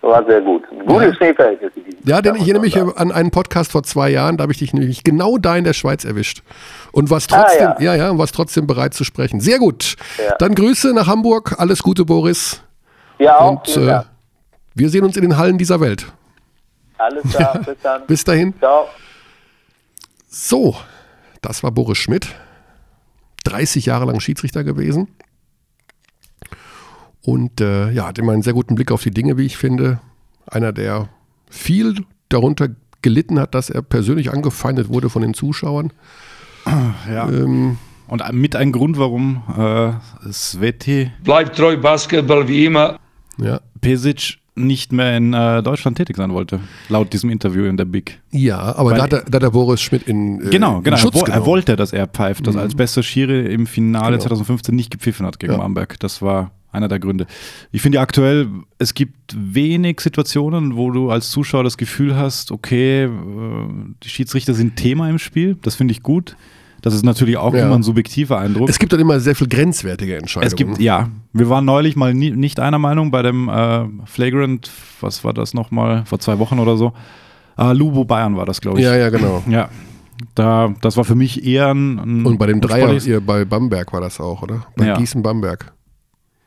war 0.09 0.25
sehr 0.25 0.41
gut. 0.41 0.63
Gute 0.87 1.05
ja. 1.05 1.13
Schneeverhältnisse. 1.13 1.79
Ja, 2.03 2.21
denn 2.21 2.35
ich 2.35 2.41
erinnere 2.41 2.61
mich 2.61 2.77
an 2.77 3.11
einen 3.11 3.29
Podcast 3.29 3.71
vor 3.71 3.83
zwei 3.83 4.09
Jahren, 4.09 4.37
da 4.37 4.43
habe 4.43 4.51
ich 4.51 4.59
dich 4.59 4.73
nämlich 4.73 5.03
genau 5.03 5.37
da 5.37 5.55
in 5.55 5.63
der 5.63 5.73
Schweiz 5.73 6.05
erwischt. 6.05 6.41
Und 6.91 7.09
was 7.09 7.27
trotzdem, 7.27 7.67
ah, 7.67 7.75
ja. 7.79 7.95
ja, 7.95 8.07
ja, 8.07 8.17
was 8.17 8.31
trotzdem 8.31 8.65
bereit 8.65 8.93
zu 8.93 9.03
sprechen. 9.03 9.39
Sehr 9.39 9.59
gut. 9.59 9.95
Ja. 10.17 10.35
Dann 10.39 10.55
Grüße 10.55 10.93
nach 10.93 11.07
Hamburg. 11.07 11.55
Alles 11.59 11.83
Gute, 11.83 12.05
Boris. 12.05 12.63
Ja, 13.19 13.37
auch. 13.37 13.51
Und 13.51 13.77
äh, 13.77 14.01
wir 14.73 14.89
sehen 14.89 15.03
uns 15.03 15.15
in 15.15 15.21
den 15.21 15.37
Hallen 15.37 15.57
dieser 15.57 15.79
Welt. 15.79 16.07
Alles 16.97 17.23
klar, 17.31 17.59
bis 17.65 17.77
dann. 17.83 18.05
bis 18.07 18.23
dahin. 18.23 18.53
Ciao. 18.57 18.87
So, 20.27 20.75
das 21.41 21.61
war 21.61 21.71
Boris 21.71 21.97
Schmidt. 21.97 22.27
30 23.43 23.85
Jahre 23.85 24.05
lang 24.05 24.19
Schiedsrichter 24.19 24.63
gewesen. 24.63 25.07
Und 27.23 27.61
äh, 27.61 27.91
ja, 27.91 28.07
hat 28.07 28.17
immer 28.17 28.31
einen 28.31 28.41
sehr 28.41 28.53
guten 28.53 28.75
Blick 28.75 28.91
auf 28.91 29.03
die 29.03 29.11
Dinge, 29.11 29.37
wie 29.37 29.45
ich 29.45 29.57
finde. 29.57 29.99
Einer, 30.47 30.71
der 30.71 31.09
viel 31.49 32.03
darunter 32.29 32.69
gelitten 33.01 33.39
hat, 33.39 33.55
dass 33.55 33.69
er 33.69 33.81
persönlich 33.81 34.31
angefeindet 34.31 34.89
wurde 34.89 35.09
von 35.09 35.21
den 35.21 35.33
Zuschauern. 35.33 35.91
Ja. 37.09 37.27
Ähm, 37.27 37.77
und 38.07 38.33
mit 38.33 38.55
ein 38.55 38.71
Grund, 38.71 38.97
warum 38.97 39.41
äh, 39.57 39.93
Sveti. 40.31 41.11
Bleibt 41.23 41.57
treu 41.57 41.77
Basketball 41.77 42.47
wie 42.47 42.65
immer. 42.65 42.99
Ja. 43.37 43.61
Pesic 43.79 44.37
nicht 44.55 44.91
mehr 44.91 45.15
in 45.15 45.33
äh, 45.33 45.63
Deutschland 45.63 45.97
tätig 45.97 46.17
sein 46.17 46.33
wollte, 46.33 46.59
laut 46.89 47.13
diesem 47.13 47.29
Interview 47.29 47.65
in 47.65 47.77
der 47.77 47.85
Big. 47.85 48.19
Ja, 48.31 48.75
aber 48.75 48.93
da 48.93 49.03
hat, 49.03 49.13
er, 49.13 49.23
da 49.23 49.37
hat, 49.37 49.43
er, 49.43 49.51
Boris 49.51 49.81
Schmidt 49.81 50.03
in 50.03 50.41
äh, 50.41 50.49
Genau, 50.49 50.81
genau. 50.81 50.97
In 50.97 51.13
er, 51.13 51.33
er, 51.33 51.45
wollte, 51.45 51.75
dass 51.75 51.93
er 51.93 52.05
pfeift, 52.07 52.45
dass 52.45 52.55
mhm. 52.55 52.61
als 52.61 52.75
bester 52.75 53.01
Schiri 53.01 53.51
im 53.53 53.65
Finale 53.65 54.17
genau. 54.17 54.23
2015 54.23 54.75
nicht 54.75 54.91
gepfiffen 54.91 55.25
hat 55.25 55.39
gegen 55.39 55.53
ja. 55.53 55.59
Bamberg. 55.59 55.99
Das 55.99 56.21
war 56.21 56.51
einer 56.71 56.87
der 56.87 56.99
Gründe. 56.99 57.25
Ich 57.71 57.81
finde 57.81 57.99
aktuell, 57.99 58.47
es 58.77 58.93
gibt 58.93 59.35
wenig 59.35 59.99
Situationen, 59.99 60.75
wo 60.75 60.91
du 60.91 61.09
als 61.11 61.29
Zuschauer 61.29 61.63
das 61.63 61.77
Gefühl 61.77 62.15
hast, 62.15 62.51
okay, 62.51 63.03
äh, 63.05 63.09
die 64.03 64.09
Schiedsrichter 64.09 64.53
sind 64.53 64.75
Thema 64.75 65.09
im 65.09 65.19
Spiel. 65.19 65.57
Das 65.61 65.75
finde 65.75 65.91
ich 65.91 66.01
gut. 66.03 66.35
Das 66.81 66.95
ist 66.95 67.03
natürlich 67.03 67.37
auch 67.37 67.53
Ja. 67.53 67.65
immer 67.65 67.75
ein 67.75 67.83
subjektiver 67.83 68.39
Eindruck. 68.39 68.67
Es 68.67 68.79
gibt 68.79 68.91
dann 68.91 68.99
immer 68.99 69.19
sehr 69.19 69.35
viel 69.35 69.47
grenzwertige 69.47 70.15
Entscheidungen. 70.17 70.47
Es 70.47 70.55
gibt, 70.55 70.79
ja, 70.79 71.09
wir 71.31 71.47
waren 71.47 71.63
neulich 71.63 71.95
mal 71.95 72.13
nie, 72.13 72.31
nicht 72.31 72.59
einer 72.59 72.79
Meinung 72.79 73.11
bei 73.11 73.21
dem 73.21 73.49
äh, 73.49 73.85
Flagrant, 74.05 74.71
was 74.99 75.23
war 75.23 75.33
das 75.33 75.53
nochmal, 75.53 76.03
vor 76.05 76.17
zwei 76.19 76.39
Wochen 76.39 76.57
oder 76.57 76.77
so. 76.77 76.93
Äh, 77.57 77.73
Lubo 77.73 78.03
Bayern 78.05 78.35
war 78.35 78.47
das, 78.47 78.61
glaube 78.61 78.79
ich. 78.79 78.85
Ja, 78.85 78.95
ja, 78.95 79.09
genau. 79.11 79.43
Ja, 79.47 79.69
da, 80.33 80.73
das 80.81 80.97
war 80.97 81.03
für 81.03 81.13
mich 81.15 81.45
eher 81.45 81.69
ein. 81.71 81.99
ein 81.99 82.25
Und 82.25 82.39
bei 82.39 82.47
dem 82.47 82.61
Dreier 82.61 82.99
hier 82.99 83.21
bei 83.21 83.45
Bamberg 83.45 83.93
war 83.93 84.01
das 84.01 84.19
auch, 84.19 84.41
oder? 84.41 84.65
Bei 84.75 84.87
Ja. 84.87 84.97
Gießen-Bamberg. 84.97 85.71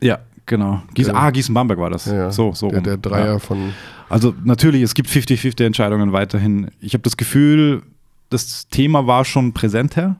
Ja, 0.01 0.19
genau. 0.45 0.81
Gießen, 0.93 1.13
Der- 1.13 1.21
ah, 1.21 1.31
Gießen-Bamberg 1.31 1.79
war 1.79 1.89
das. 1.89 2.05
Ja, 2.05 2.31
So, 2.31 2.53
so. 2.53 2.69
der- 2.69 2.81
der 2.81 2.97
Dreier 2.97 3.25
ja. 3.33 3.39
von- 3.39 3.73
Also 4.09 4.33
natürlich, 4.43 4.81
es 4.83 4.93
gibt 4.93 5.09
50-50 5.09 5.65
Entscheidungen 5.65 6.11
weiterhin. 6.11 6.69
Ich 6.79 6.93
habe 6.93 7.01
das 7.03 7.17
Gefühl, 7.17 7.81
das 8.29 8.67
Thema 8.67 9.07
war 9.07 9.25
schon 9.25 9.53
präsenter 9.53 10.17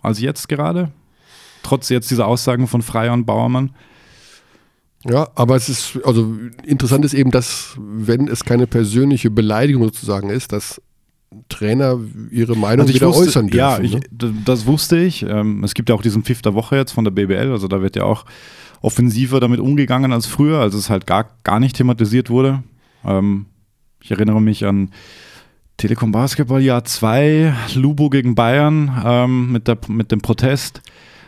als 0.00 0.20
jetzt 0.20 0.48
gerade. 0.48 0.90
Trotz 1.62 1.88
jetzt 1.88 2.10
dieser 2.10 2.26
Aussagen 2.26 2.66
von 2.66 2.82
Freier 2.82 3.12
und 3.12 3.24
Bauermann. 3.24 3.70
Ja, 5.06 5.28
aber 5.34 5.56
es 5.56 5.68
ist, 5.68 5.98
also 6.04 6.34
interessant 6.64 7.04
ist 7.04 7.12
eben, 7.12 7.30
dass, 7.30 7.76
wenn 7.78 8.26
es 8.28 8.44
keine 8.44 8.66
persönliche 8.66 9.30
Beleidigung 9.30 9.82
sozusagen 9.84 10.30
ist, 10.30 10.52
dass 10.52 10.80
Trainer 11.48 11.98
ihre 12.30 12.56
Meinung 12.56 12.82
Also 12.86 12.94
wieder 12.94 13.08
wusste, 13.08 13.22
äußern 13.24 13.48
dürfen. 13.48 13.56
Ja, 13.58 13.78
ich, 13.80 13.94
ne? 13.94 14.34
das 14.44 14.64
wusste 14.66 14.96
ich. 14.98 15.22
Ähm, 15.24 15.62
es 15.64 15.74
gibt 15.74 15.88
ja 15.90 15.94
auch 15.94 16.00
diesen 16.02 16.22
Pfiff 16.22 16.40
der 16.42 16.54
Woche 16.54 16.76
jetzt 16.76 16.92
von 16.92 17.04
der 17.04 17.10
BBL, 17.10 17.50
also 17.50 17.68
da 17.68 17.82
wird 17.82 17.96
ja 17.96 18.04
auch 18.04 18.24
offensiver 18.84 19.40
damit 19.40 19.60
umgegangen 19.60 20.12
als 20.12 20.26
früher, 20.26 20.60
als 20.60 20.74
es 20.74 20.90
halt 20.90 21.06
gar, 21.06 21.26
gar 21.42 21.58
nicht 21.58 21.76
thematisiert 21.76 22.28
wurde. 22.28 22.62
Ähm, 23.04 23.46
ich 24.02 24.10
erinnere 24.10 24.42
mich 24.42 24.66
an 24.66 24.90
Telekom 25.78 26.12
Basketball 26.12 26.60
Jahr 26.60 26.84
2, 26.84 27.54
Lubo 27.74 28.10
gegen 28.10 28.34
Bayern 28.34 29.02
ähm, 29.04 29.52
mit, 29.52 29.66
der, 29.66 29.78
mit 29.88 30.12
dem 30.12 30.20
Protest, 30.20 30.82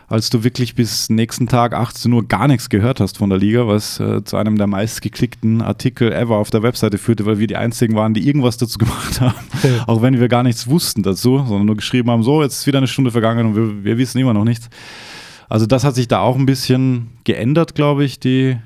als 0.06 0.28
du 0.28 0.44
wirklich 0.44 0.74
bis 0.74 1.08
nächsten 1.08 1.46
Tag 1.46 1.72
18 1.72 2.12
Uhr 2.12 2.28
gar 2.28 2.46
nichts 2.46 2.68
gehört 2.68 3.00
hast 3.00 3.16
von 3.16 3.30
der 3.30 3.38
Liga, 3.38 3.66
was 3.66 3.98
äh, 4.00 4.22
zu 4.22 4.36
einem 4.36 4.58
der 4.58 4.66
meistgeklickten 4.66 5.62
Artikel 5.62 6.12
ever 6.12 6.36
auf 6.36 6.50
der 6.50 6.62
Webseite 6.62 6.98
führte, 6.98 7.24
weil 7.24 7.38
wir 7.38 7.46
die 7.46 7.56
einzigen 7.56 7.96
waren, 7.96 8.12
die 8.12 8.26
irgendwas 8.26 8.58
dazu 8.58 8.76
gemacht 8.78 9.20
haben, 9.22 9.34
auch 9.86 10.02
wenn 10.02 10.20
wir 10.20 10.28
gar 10.28 10.42
nichts 10.42 10.68
wussten 10.68 11.02
dazu, 11.02 11.38
sondern 11.38 11.64
nur 11.64 11.76
geschrieben 11.76 12.10
haben, 12.10 12.22
so, 12.22 12.42
jetzt 12.42 12.58
ist 12.58 12.66
wieder 12.66 12.78
eine 12.78 12.86
Stunde 12.86 13.10
vergangen 13.10 13.46
und 13.46 13.56
wir, 13.56 13.84
wir 13.84 13.98
wissen 13.98 14.18
immer 14.18 14.34
noch 14.34 14.44
nichts. 14.44 14.68
Also 15.48 15.66
das 15.66 15.84
hat 15.84 15.94
sich 15.94 16.08
da 16.08 16.20
auch 16.20 16.36
ein 16.36 16.46
bisschen 16.46 17.10
geändert, 17.24 17.74
glaube 17.74 18.04
ich, 18.04 18.18
die, 18.18 18.56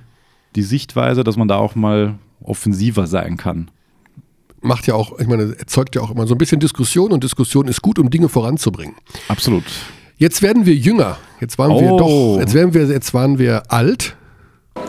die 0.56 0.62
Sichtweise, 0.62 1.24
dass 1.24 1.36
man 1.36 1.48
da 1.48 1.56
auch 1.56 1.74
mal 1.74 2.18
offensiver 2.42 3.06
sein 3.06 3.36
kann. 3.36 3.70
Macht 4.62 4.86
ja 4.86 4.94
auch, 4.94 5.18
ich 5.18 5.26
meine, 5.26 5.54
erzeugt 5.58 5.94
ja 5.96 6.02
auch 6.02 6.10
immer 6.10 6.26
so 6.26 6.34
ein 6.34 6.38
bisschen 6.38 6.60
Diskussion 6.60 7.12
und 7.12 7.24
Diskussion 7.24 7.68
ist 7.68 7.80
gut, 7.82 7.98
um 7.98 8.10
Dinge 8.10 8.28
voranzubringen. 8.28 8.94
Absolut. 9.28 9.64
Jetzt 10.16 10.42
werden 10.42 10.66
wir 10.66 10.74
jünger. 10.74 11.16
Jetzt 11.40 11.58
waren 11.58 11.70
wir 11.70 11.92
Oh. 11.92 11.98
doch, 12.36 12.40
jetzt 12.40 12.52
werden 12.52 12.74
wir, 12.74 12.86
jetzt 12.86 13.14
waren 13.14 13.38
wir 13.38 13.70
alt. 13.72 14.16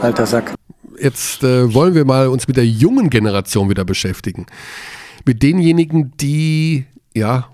Alter 0.01 0.25
Sack. 0.25 0.53
Jetzt 1.01 1.43
äh, 1.43 1.73
wollen 1.73 1.95
wir 1.95 2.03
mal 2.05 2.27
uns 2.27 2.47
mit 2.47 2.57
der 2.57 2.67
jungen 2.67 3.09
Generation 3.09 3.69
wieder 3.69 3.85
beschäftigen. 3.85 4.45
Mit 5.25 5.41
denjenigen, 5.41 6.11
die, 6.19 6.85
ja, 7.13 7.47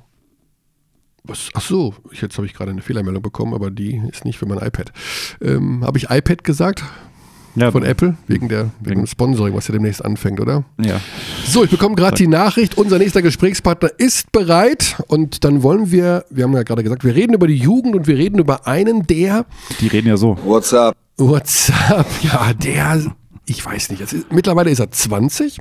was, 1.28 1.50
ach 1.54 1.62
so, 1.62 1.94
jetzt 2.20 2.38
habe 2.38 2.46
ich 2.48 2.54
gerade 2.54 2.72
eine 2.72 2.82
Fehlermeldung 2.82 3.22
bekommen, 3.22 3.54
aber 3.54 3.70
die 3.72 4.02
ist 4.12 4.26
nicht 4.26 4.38
für 4.40 4.46
mein 4.46 4.58
iPad. 4.60 4.92
Ähm, 5.42 5.84
habe 5.86 5.98
ich 5.98 6.10
iPad 6.10 6.44
gesagt? 6.44 6.84
Ja, 7.56 7.72
Von 7.72 7.84
Apple? 7.84 8.16
Wegen, 8.28 8.50
der, 8.50 8.66
wegen 8.66 8.72
wegen- 8.82 9.02
dem 9.02 9.08
Sponsoring, 9.08 9.56
was 9.56 9.68
ja 9.68 9.72
demnächst 9.72 10.06
anfängt, 10.06 10.40
oder? 10.40 10.64
Ja. 10.80 11.02
So, 11.44 11.64
ich 11.64 11.72
bekomme 11.72 11.96
gerade 11.96 12.16
die 12.16 12.28
Nachricht, 12.28 12.78
unser 12.78 13.00
nächster 13.00 13.24
Gesprächspartner 13.24 13.90
ist 13.98 14.32
bereit 14.32 15.02
und 15.08 15.44
dann 15.44 15.64
wollen 15.64 15.90
wir, 15.92 16.24
wir 16.30 16.44
haben 16.44 16.54
ja 16.54 16.62
gerade 16.62 16.84
gesagt, 16.84 17.04
wir 17.04 17.16
reden 17.16 17.34
über 17.34 17.48
die 17.48 17.56
Jugend 17.58 17.96
und 17.96 18.06
wir 18.06 18.16
reden 18.16 18.38
über 18.38 18.68
einen, 18.68 19.08
der 19.08 19.48
Die 19.80 19.88
reden 19.88 20.08
ja 20.08 20.18
so. 20.18 20.38
What's 20.46 20.72
up? 20.74 20.96
WhatsApp, 21.18 22.06
ja, 22.22 22.54
der, 22.54 23.02
ich 23.48 23.66
weiß 23.66 23.90
nicht, 23.90 24.02
ist, 24.02 24.32
mittlerweile 24.32 24.70
ist 24.70 24.78
er 24.80 24.92
20, 24.92 25.58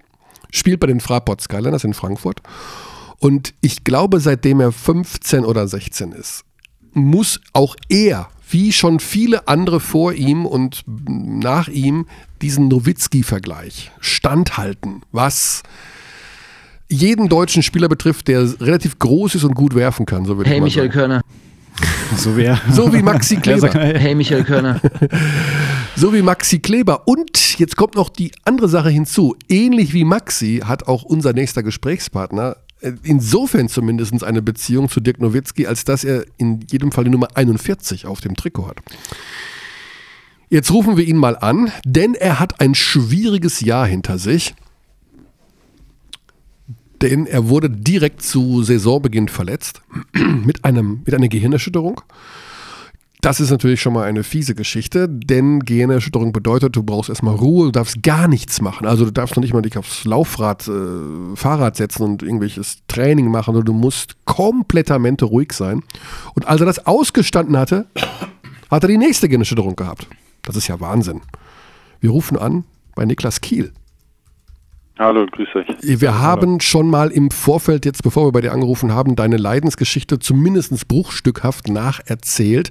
spielt 0.51 0.81
bei 0.81 0.87
den 0.89 1.01
Fraport 1.01 1.41
Skyliners 1.41 1.85
in 1.85 1.95
Frankfurt 1.95 2.43
und 3.19 3.55
ich 3.61 3.85
glaube, 3.85 4.21
seitdem 4.21 4.61
er 4.61 4.73
15 4.73 5.45
oder 5.45 5.67
16 5.67 6.13
ist, 6.13 6.45
muss 6.93 7.41
auch 7.53 7.77
er, 7.89 8.29
wie 8.51 8.73
schon 8.73 9.01
viele 9.01 9.49
andere 9.49 9.81
vor 9.81 10.13
ihm 10.13 10.47
und 10.47 10.83
nach 10.87 11.69
ihm, 11.69 12.07
diesen 12.43 12.69
Nowitzki-Vergleich 12.69 13.91
standhalten, 14.01 15.03
was 15.13 15.63
jeden 16.89 17.29
deutschen 17.29 17.63
Spieler 17.63 17.89
betrifft, 17.89 18.29
der 18.29 18.49
relativ 18.61 18.99
groß 18.99 19.35
ist 19.35 19.45
und 19.45 19.55
gut 19.55 19.75
werfen 19.75 20.07
kann. 20.07 20.25
So 20.25 20.37
würde 20.37 20.49
Hey 20.49 20.57
ich 20.57 20.61
mal 20.61 20.67
Michael 20.67 20.87
sagen. 20.87 20.99
Körner. 20.99 21.23
So, 22.17 22.37
wer? 22.37 22.61
So 22.71 22.93
wie 22.93 23.03
Maxi 23.03 23.37
Kleber. 23.43 23.69
Hey 23.73 24.15
Michael 24.15 24.45
Körner. 24.45 24.81
So 25.99 26.13
wie 26.13 26.21
Maxi 26.21 26.59
Kleber. 26.59 27.09
Und 27.09 27.59
jetzt 27.59 27.75
kommt 27.79 27.95
noch 27.95 28.11
die 28.11 28.31
andere 28.45 28.69
Sache 28.69 28.91
hinzu. 28.91 29.35
Ähnlich 29.49 29.95
wie 29.95 30.05
Maxi 30.05 30.61
hat 30.63 30.89
auch 30.89 31.05
unser 31.05 31.33
nächster 31.33 31.63
Gesprächspartner 31.63 32.59
insofern 32.81 33.69
zumindest 33.69 34.23
eine 34.23 34.43
Beziehung 34.43 34.89
zu 34.89 35.01
Dirk 35.01 35.21
Nowitzki, 35.21 35.67
als 35.67 35.85
dass 35.85 36.05
er 36.05 36.25
in 36.37 36.61
jedem 36.71 36.93
Fall 36.93 37.05
die 37.05 37.11
Nummer 37.11 37.29
41 37.35 38.07
auf 38.07 38.21
dem 38.21 38.37
Trikot 38.37 38.69
hat. 38.69 38.79
Jetzt 40.49 40.71
rufen 40.71 40.97
wir 40.97 41.05
ihn 41.05 41.17
mal 41.17 41.37
an, 41.37 41.73
denn 41.85 42.15
er 42.15 42.39
hat 42.39 42.61
ein 42.61 42.75
schwieriges 42.75 43.61
Jahr 43.61 43.87
hinter 43.87 44.19
sich. 44.19 44.55
Denn 47.03 47.27
er 47.27 47.49
wurde 47.49 47.69
direkt 47.69 48.23
zu 48.23 48.63
Saisonbeginn 48.63 49.29
verletzt 49.29 49.83
mit, 50.45 50.65
einem, 50.65 51.03
mit 51.05 51.15
einer 51.15 51.29
Gehirnerschütterung. 51.29 52.01
Das 53.23 53.41
ist 53.41 53.51
natürlich 53.51 53.81
schon 53.81 53.95
mal 53.95 54.05
eine 54.05 54.23
fiese 54.23 54.55
Geschichte, 54.55 55.09
denn 55.09 55.61
Gehirnerschütterung 55.61 56.33
bedeutet, 56.33 56.77
du 56.77 56.83
brauchst 56.83 57.09
erstmal 57.09 57.35
Ruhe, 57.35 57.67
du 57.67 57.73
darfst 57.73 58.03
gar 58.03 58.29
nichts 58.29 58.61
machen. 58.61 58.87
Also 58.87 59.07
du 59.07 59.11
darfst 59.11 59.37
noch 59.37 59.43
nicht 59.43 59.55
mal 59.55 59.63
dich 59.63 59.79
aufs 59.79 60.05
Laufrad, 60.05 60.69
äh, 60.69 61.35
Fahrrad 61.35 61.77
setzen 61.77 62.03
und 62.03 62.23
irgendwelches 62.23 62.79
Training 62.89 63.31
machen, 63.31 63.55
sondern 63.55 63.65
du 63.65 63.73
musst 63.73 64.17
komplettamente 64.27 65.25
ruhig 65.25 65.53
sein. 65.53 65.83
Und 66.35 66.47
als 66.47 66.61
er 66.61 66.67
das 66.67 66.87
ausgestanden 66.87 67.57
hatte, 67.57 67.87
hat 68.71 68.85
er 68.85 68.89
die 68.89 68.99
nächste 68.99 69.29
Gehirnerschütterung 69.29 69.77
gehabt. 69.77 70.07
Das 70.43 70.57
ist 70.57 70.69
ja 70.69 70.79
Wahnsinn. 70.81 71.23
Wir 72.01 72.11
rufen 72.11 72.39
an 72.39 72.65
bei 72.95 73.05
Niklas 73.05 73.41
Kiel. 73.41 73.73
Hallo, 74.99 75.27
grüß 75.31 75.49
euch. 75.57 75.67
Wir 76.01 76.19
haben 76.21 76.61
schon 76.61 76.89
mal 76.89 77.11
im 77.11 77.31
Vorfeld, 77.31 77.85
jetzt 77.85 78.03
bevor 78.03 78.27
wir 78.27 78.33
bei 78.33 78.41
dir 78.41 78.53
angerufen 78.53 78.93
haben, 78.93 79.15
deine 79.15 79.37
Leidensgeschichte 79.37 80.19
zumindest 80.19 80.89
bruchstückhaft 80.89 81.69
nacherzählt, 81.69 82.71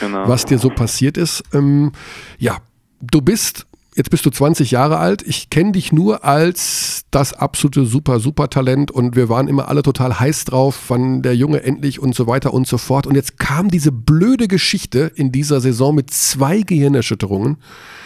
Genau. 0.00 0.26
was 0.26 0.46
dir 0.46 0.58
so 0.58 0.70
passiert 0.70 1.18
ist. 1.18 1.42
Ähm, 1.52 1.92
ja, 2.38 2.56
du 3.02 3.20
bist, 3.20 3.66
jetzt 3.94 4.08
bist 4.08 4.24
du 4.24 4.30
20 4.30 4.70
Jahre 4.70 4.96
alt. 4.96 5.22
Ich 5.26 5.50
kenne 5.50 5.72
dich 5.72 5.92
nur 5.92 6.24
als 6.24 7.02
das 7.10 7.34
absolute 7.34 7.84
super, 7.84 8.20
super 8.20 8.48
Talent 8.48 8.90
und 8.90 9.14
wir 9.14 9.28
waren 9.28 9.46
immer 9.46 9.68
alle 9.68 9.82
total 9.82 10.18
heiß 10.18 10.46
drauf, 10.46 10.84
wann 10.88 11.20
der 11.20 11.36
Junge 11.36 11.62
endlich 11.62 12.00
und 12.00 12.14
so 12.14 12.26
weiter 12.26 12.54
und 12.54 12.66
so 12.66 12.78
fort. 12.78 13.06
Und 13.06 13.16
jetzt 13.16 13.38
kam 13.38 13.68
diese 13.70 13.92
blöde 13.92 14.48
Geschichte 14.48 15.12
in 15.14 15.30
dieser 15.30 15.60
Saison 15.60 15.94
mit 15.94 16.08
zwei 16.08 16.62
Gehirnerschütterungen. 16.62 17.58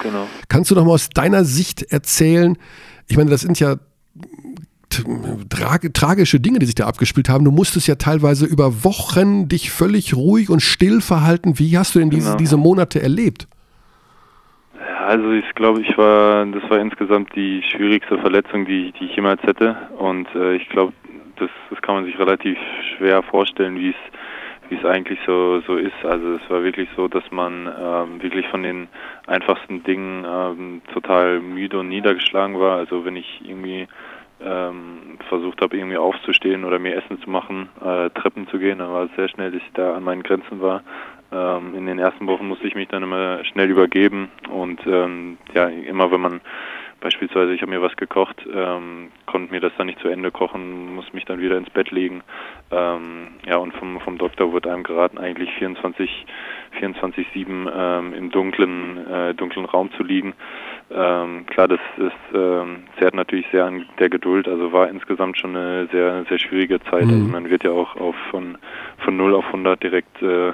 Genau. 0.03 0.27
Kannst 0.49 0.73
du 0.73 0.75
noch 0.75 0.85
mal 0.85 0.95
aus 0.95 1.09
deiner 1.09 1.45
Sicht 1.45 1.83
erzählen? 1.85 2.59
Ich 3.11 3.17
meine, 3.17 3.31
das 3.31 3.41
sind 3.41 3.59
ja 3.61 3.77
t- 4.89 5.03
trage, 5.49 5.93
tragische 5.93 6.41
Dinge, 6.41 6.59
die 6.61 6.67
sich 6.67 6.75
da 6.77 6.87
abgespielt 6.87 7.29
haben. 7.29 7.45
Du 7.45 7.51
musstest 7.51 7.87
ja 7.89 7.97
teilweise 7.97 8.47
über 8.47 8.85
Wochen 8.85 9.49
dich 9.49 9.71
völlig 9.71 10.15
ruhig 10.15 10.49
und 10.51 10.61
still 10.61 11.01
verhalten. 11.01 11.59
Wie 11.59 11.77
hast 11.77 11.95
du 11.95 11.99
denn 11.99 12.11
diese, 12.11 12.29
Genau. 12.31 12.39
diese 12.39 12.57
Monate 12.57 13.03
erlebt? 13.03 13.49
Ja, 14.79 15.07
Also 15.07 15.31
ich 15.33 15.55
glaube, 15.55 15.81
ich 15.83 15.97
war, 15.99 16.47
das 16.47 16.63
war 16.71 16.79
insgesamt 16.79 17.35
die 17.35 17.63
schwierigste 17.71 18.19
Verletzung, 18.19 18.65
die, 18.65 18.93
die 18.99 19.07
ich 19.07 19.17
jemals 19.17 19.43
hätte. 19.43 19.77
Und 19.99 20.29
äh, 20.35 20.55
ich 20.57 20.69
glaube, 20.69 20.93
das, 21.39 21.51
das 21.71 21.81
kann 21.83 21.97
man 21.97 22.05
sich 22.05 22.19
relativ 22.19 22.57
schwer 22.97 23.23
vorstellen, 23.23 23.77
wie 23.77 23.91
es 23.91 23.97
wie 24.71 24.77
es 24.77 24.85
eigentlich 24.85 25.19
so 25.27 25.61
so 25.67 25.77
ist. 25.77 26.05
Also 26.05 26.35
es 26.35 26.51
war 26.51 26.63
wirklich 26.63 26.89
so, 26.97 27.09
dass 27.09 27.25
man 27.31 27.67
ähm, 27.67 28.23
wirklich 28.23 28.47
von 28.49 28.63
den 28.63 28.89
einfachsten 29.27 29.83
Dingen 29.83 30.25
ähm, 30.27 30.83
total 30.93 31.41
müde 31.41 31.81
und 31.81 31.89
niedergeschlagen 31.89 32.59
war. 32.59 32.79
Also 32.79 33.05
wenn 33.05 33.17
ich 33.17 33.41
irgendwie 33.45 33.87
ähm, 34.43 35.19
versucht 35.29 35.61
habe, 35.61 35.77
irgendwie 35.77 35.99
aufzustehen 35.99 36.65
oder 36.65 36.79
mir 36.79 36.97
Essen 36.97 37.21
zu 37.21 37.29
machen, 37.29 37.69
äh, 37.85 38.11
Treppen 38.11 38.49
zu 38.49 38.59
gehen, 38.59 38.79
dann 38.79 38.93
war 38.93 39.05
es 39.05 39.11
sehr 39.17 39.29
schnell, 39.29 39.51
dass 39.51 39.61
ich 39.61 39.73
da 39.75 39.95
an 39.95 40.05
meinen 40.05 40.23
Grenzen 40.23 40.61
war. 40.63 40.83
Ähm, 41.33 41.75
in 41.77 41.87
den 41.87 41.99
ersten 41.99 42.27
Wochen 42.27 42.49
musste 42.49 42.67
ich 42.67 42.75
mich 42.75 42.89
dann 42.89 43.03
immer 43.03 43.45
schnell 43.45 43.71
übergeben 43.71 44.31
und 44.49 44.81
ähm, 44.87 45.39
ja, 45.55 45.67
immer 45.67 46.11
wenn 46.11 46.21
man 46.21 46.41
beispielsweise, 47.01 47.53
ich 47.53 47.63
habe 47.63 47.71
mir 47.71 47.83
was 47.83 47.97
gekocht, 47.97 48.47
ähm, 48.53 49.09
konnte 49.27 49.53
mir 49.53 49.61
das 49.61 49.73
dann 49.77 49.87
nicht 49.87 50.01
zu 50.01 50.09
Ende 50.09 50.31
kochen, 50.31 50.95
muss 50.95 51.13
mich 51.13 51.25
dann 51.25 51.41
wieder 51.41 51.57
ins 51.57 51.71
Bett 51.71 51.91
legen. 51.91 52.23
Ähm, 52.71 53.29
ja, 53.47 53.57
und 53.57 53.75
vom, 53.75 54.01
vom 54.01 54.19
Doktor 54.19 54.53
wurde 54.53 54.73
einem 54.73 54.83
geraten, 54.83 55.19
eigentlich 55.19 55.51
24, 55.59 56.27
24-7 56.81 57.73
ähm, 57.75 58.15
im 58.15 58.31
dunklen, 58.31 59.07
äh, 59.07 59.35
dunklen 59.35 59.65
Raum 59.65 59.91
zu 59.97 60.03
liegen. 60.03 60.35
Ähm, 60.91 61.47
klar, 61.47 61.69
das 61.69 61.81
ist 61.97 62.35
ähm, 62.35 62.85
zehrt 62.99 63.15
natürlich 63.15 63.47
sehr 63.51 63.65
an 63.65 63.87
der 63.99 64.09
Geduld, 64.09 64.49
also 64.49 64.73
war 64.73 64.89
insgesamt 64.89 65.39
schon 65.39 65.57
eine 65.57 65.89
sehr, 65.93 66.25
sehr 66.29 66.39
schwierige 66.39 66.81
Zeit. 66.81 67.07
Mhm. 67.07 67.11
Also 67.11 67.25
man 67.25 67.51
wird 67.51 67.65
ja 67.65 67.71
auch 67.71 67.97
auf 67.97 68.17
von, 68.31 68.59
von 69.05 69.17
0 69.17 69.35
auf 69.35 69.47
100 69.47 69.83
direkt 69.83 70.23
äh, 70.23 70.53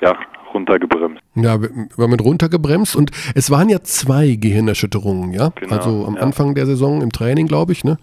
ja, 0.00 0.18
runtergebremst. 0.52 1.25
Ja, 1.36 1.60
wir 1.60 2.08
mit 2.08 2.22
runtergebremst 2.22 2.96
und 2.96 3.10
es 3.34 3.50
waren 3.50 3.68
ja 3.68 3.82
zwei 3.82 4.36
Gehirnerschütterungen, 4.40 5.32
ja? 5.32 5.50
Genau, 5.60 5.74
also 5.74 6.04
am 6.06 6.16
ja. 6.16 6.22
Anfang 6.22 6.54
der 6.54 6.66
Saison 6.66 7.02
im 7.02 7.12
Training, 7.12 7.46
glaube 7.46 7.72
ich, 7.72 7.84
ne? 7.84 7.98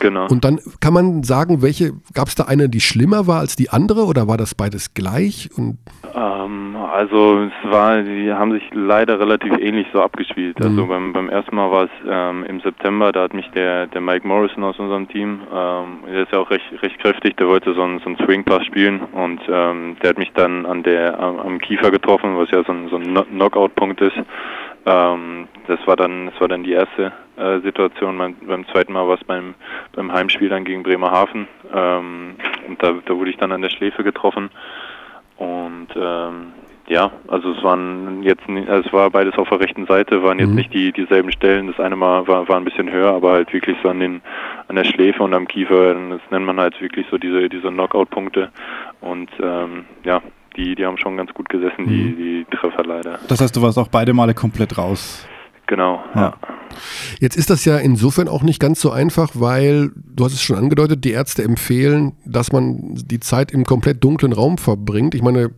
Genau. 0.00 0.26
Und 0.28 0.44
dann 0.44 0.60
kann 0.80 0.94
man 0.94 1.22
sagen, 1.22 1.60
welche, 1.60 1.92
gab 2.14 2.28
es 2.28 2.34
da 2.34 2.44
eine, 2.44 2.68
die 2.68 2.80
schlimmer 2.80 3.26
war 3.26 3.40
als 3.40 3.56
die 3.56 3.70
andere 3.70 4.04
oder 4.04 4.28
war 4.28 4.36
das 4.36 4.54
beides 4.54 4.94
gleich? 4.94 5.50
Und 5.56 5.78
Ähm, 6.14 6.76
also 6.76 7.42
es 7.42 7.70
war, 7.70 8.02
die 8.02 8.32
haben 8.32 8.52
sich 8.52 8.62
leider 8.72 9.18
relativ 9.20 9.52
ähnlich 9.58 9.86
so 9.92 10.00
abgespielt. 10.00 10.56
Also 10.62 10.84
Mhm. 10.84 10.88
beim, 10.88 11.12
beim 11.12 11.28
ersten 11.28 11.54
Mal 11.54 11.70
war 11.70 11.84
es 11.84 11.90
ähm, 12.08 12.44
im 12.44 12.60
September, 12.60 13.12
da 13.12 13.22
hat 13.24 13.34
mich 13.34 13.48
der, 13.54 13.86
der 13.88 14.00
Mike 14.00 14.26
Morrison 14.26 14.64
aus 14.64 14.78
unserem 14.78 15.08
Team, 15.08 15.40
ähm, 15.52 15.98
der 16.10 16.22
ist 16.22 16.32
ja 16.32 16.38
auch 16.38 16.50
recht, 16.50 16.64
recht 16.82 16.98
kräftig, 17.00 17.36
der 17.36 17.48
wollte 17.48 17.74
so 17.74 17.82
einen, 17.82 17.98
so 18.00 18.06
einen 18.06 18.16
Swing 18.24 18.44
Pass 18.44 18.64
spielen 18.66 19.00
und 19.12 19.40
ähm, 19.48 19.96
der 20.02 20.10
hat 20.10 20.18
mich 20.18 20.30
dann 20.34 20.64
an 20.64 20.82
der 20.82 21.18
am, 21.20 21.38
am 21.40 21.58
Kiefer 21.58 21.90
getroffen, 21.90 22.36
was 22.38 22.50
ja 22.50 22.62
so 22.64 22.72
ein, 22.72 22.77
so 22.88 22.96
ein 22.96 23.02
Kno- 23.14 23.24
Knockout-Punkt 23.24 24.00
ist. 24.00 24.16
Ähm, 24.86 25.48
das 25.66 25.78
war 25.86 25.96
dann, 25.96 26.26
das 26.26 26.40
war 26.40 26.48
dann 26.48 26.62
die 26.62 26.72
erste 26.72 27.12
äh, 27.36 27.58
Situation. 27.60 28.16
Beim, 28.18 28.36
beim 28.46 28.66
zweiten 28.68 28.92
Mal 28.92 29.06
war 29.08 29.16
es 29.16 29.24
beim, 29.24 29.54
beim 29.94 30.12
Heimspiel 30.12 30.48
dann 30.48 30.64
gegen 30.64 30.82
Bremerhaven. 30.84 31.48
Ähm, 31.74 32.36
und 32.68 32.82
da, 32.82 32.94
da 33.04 33.16
wurde 33.16 33.30
ich 33.30 33.36
dann 33.36 33.52
an 33.52 33.62
der 33.62 33.70
Schläfe 33.70 34.04
getroffen. 34.04 34.50
Und 35.36 35.88
ähm, 35.96 36.52
ja, 36.88 37.10
also 37.28 37.52
es 37.52 37.62
waren 37.62 38.22
jetzt, 38.22 38.42
also 38.48 38.88
es 38.88 38.92
war 38.94 39.10
beides 39.10 39.36
auf 39.36 39.50
der 39.50 39.60
rechten 39.60 39.84
Seite, 39.86 40.22
waren 40.22 40.38
jetzt 40.38 40.48
Mhm. 40.48 40.54
nicht 40.54 40.72
die 40.72 40.90
dieselben 40.90 41.30
Stellen. 41.32 41.66
Das 41.66 41.78
eine 41.78 41.96
Mal 41.96 42.26
war, 42.26 42.48
war 42.48 42.56
ein 42.56 42.64
bisschen 42.64 42.90
höher, 42.90 43.12
aber 43.12 43.32
halt 43.32 43.52
wirklich 43.52 43.76
so 43.82 43.90
an 43.90 44.00
den 44.00 44.22
an 44.68 44.76
der 44.76 44.84
Schläfe 44.84 45.22
und 45.22 45.34
am 45.34 45.46
Kiefer. 45.46 45.92
Das 45.94 46.20
nennt 46.30 46.46
man 46.46 46.58
halt 46.58 46.80
wirklich 46.80 47.06
so 47.10 47.18
diese 47.18 47.48
diese 47.50 47.68
Knockout-Punkte. 47.68 48.48
Und 49.02 49.28
ähm, 49.40 49.84
ja, 50.04 50.22
die 50.58 50.74
die 50.74 50.84
haben 50.84 50.98
schon 50.98 51.16
ganz 51.16 51.32
gut 51.32 51.48
gesessen, 51.48 51.86
die 51.86 52.02
Mhm. 52.02 52.16
die 52.16 52.46
Treffer 52.56 52.84
leider. 52.84 53.18
Das 53.28 53.40
heißt, 53.40 53.56
du 53.56 53.62
warst 53.62 53.78
auch 53.78 53.88
beide 53.88 54.12
Male 54.12 54.34
komplett 54.34 54.76
raus. 54.76 55.26
Genau. 55.68 56.02
Ja. 56.14 56.34
Jetzt 57.20 57.36
ist 57.36 57.50
das 57.50 57.64
ja 57.66 57.76
insofern 57.76 58.26
auch 58.26 58.42
nicht 58.42 58.58
ganz 58.58 58.80
so 58.80 58.90
einfach, 58.90 59.30
weil, 59.34 59.90
du 59.94 60.24
hast 60.24 60.32
es 60.32 60.42
schon 60.42 60.56
angedeutet, 60.56 61.04
die 61.04 61.10
Ärzte 61.12 61.42
empfehlen, 61.44 62.12
dass 62.24 62.52
man 62.52 62.94
die 62.94 63.20
Zeit 63.20 63.52
im 63.52 63.64
komplett 63.64 64.02
dunklen 64.02 64.32
Raum 64.32 64.56
verbringt. 64.58 65.14
Ich 65.14 65.22
meine, 65.22 65.50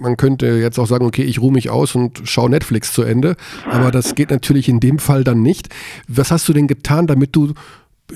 man 0.00 0.16
könnte 0.16 0.46
jetzt 0.46 0.78
auch 0.78 0.86
sagen, 0.86 1.04
okay, 1.06 1.22
ich 1.24 1.40
ruhe 1.40 1.52
mich 1.52 1.68
aus 1.70 1.94
und 1.94 2.22
schaue 2.24 2.48
Netflix 2.50 2.92
zu 2.94 3.02
Ende, 3.02 3.36
aber 3.70 3.90
das 3.90 4.14
geht 4.14 4.30
natürlich 4.30 4.68
in 4.68 4.80
dem 4.80 4.98
Fall 4.98 5.24
dann 5.24 5.42
nicht. 5.42 5.68
Was 6.08 6.30
hast 6.30 6.48
du 6.48 6.52
denn 6.54 6.66
getan, 6.66 7.06
damit 7.06 7.36
du 7.36 7.52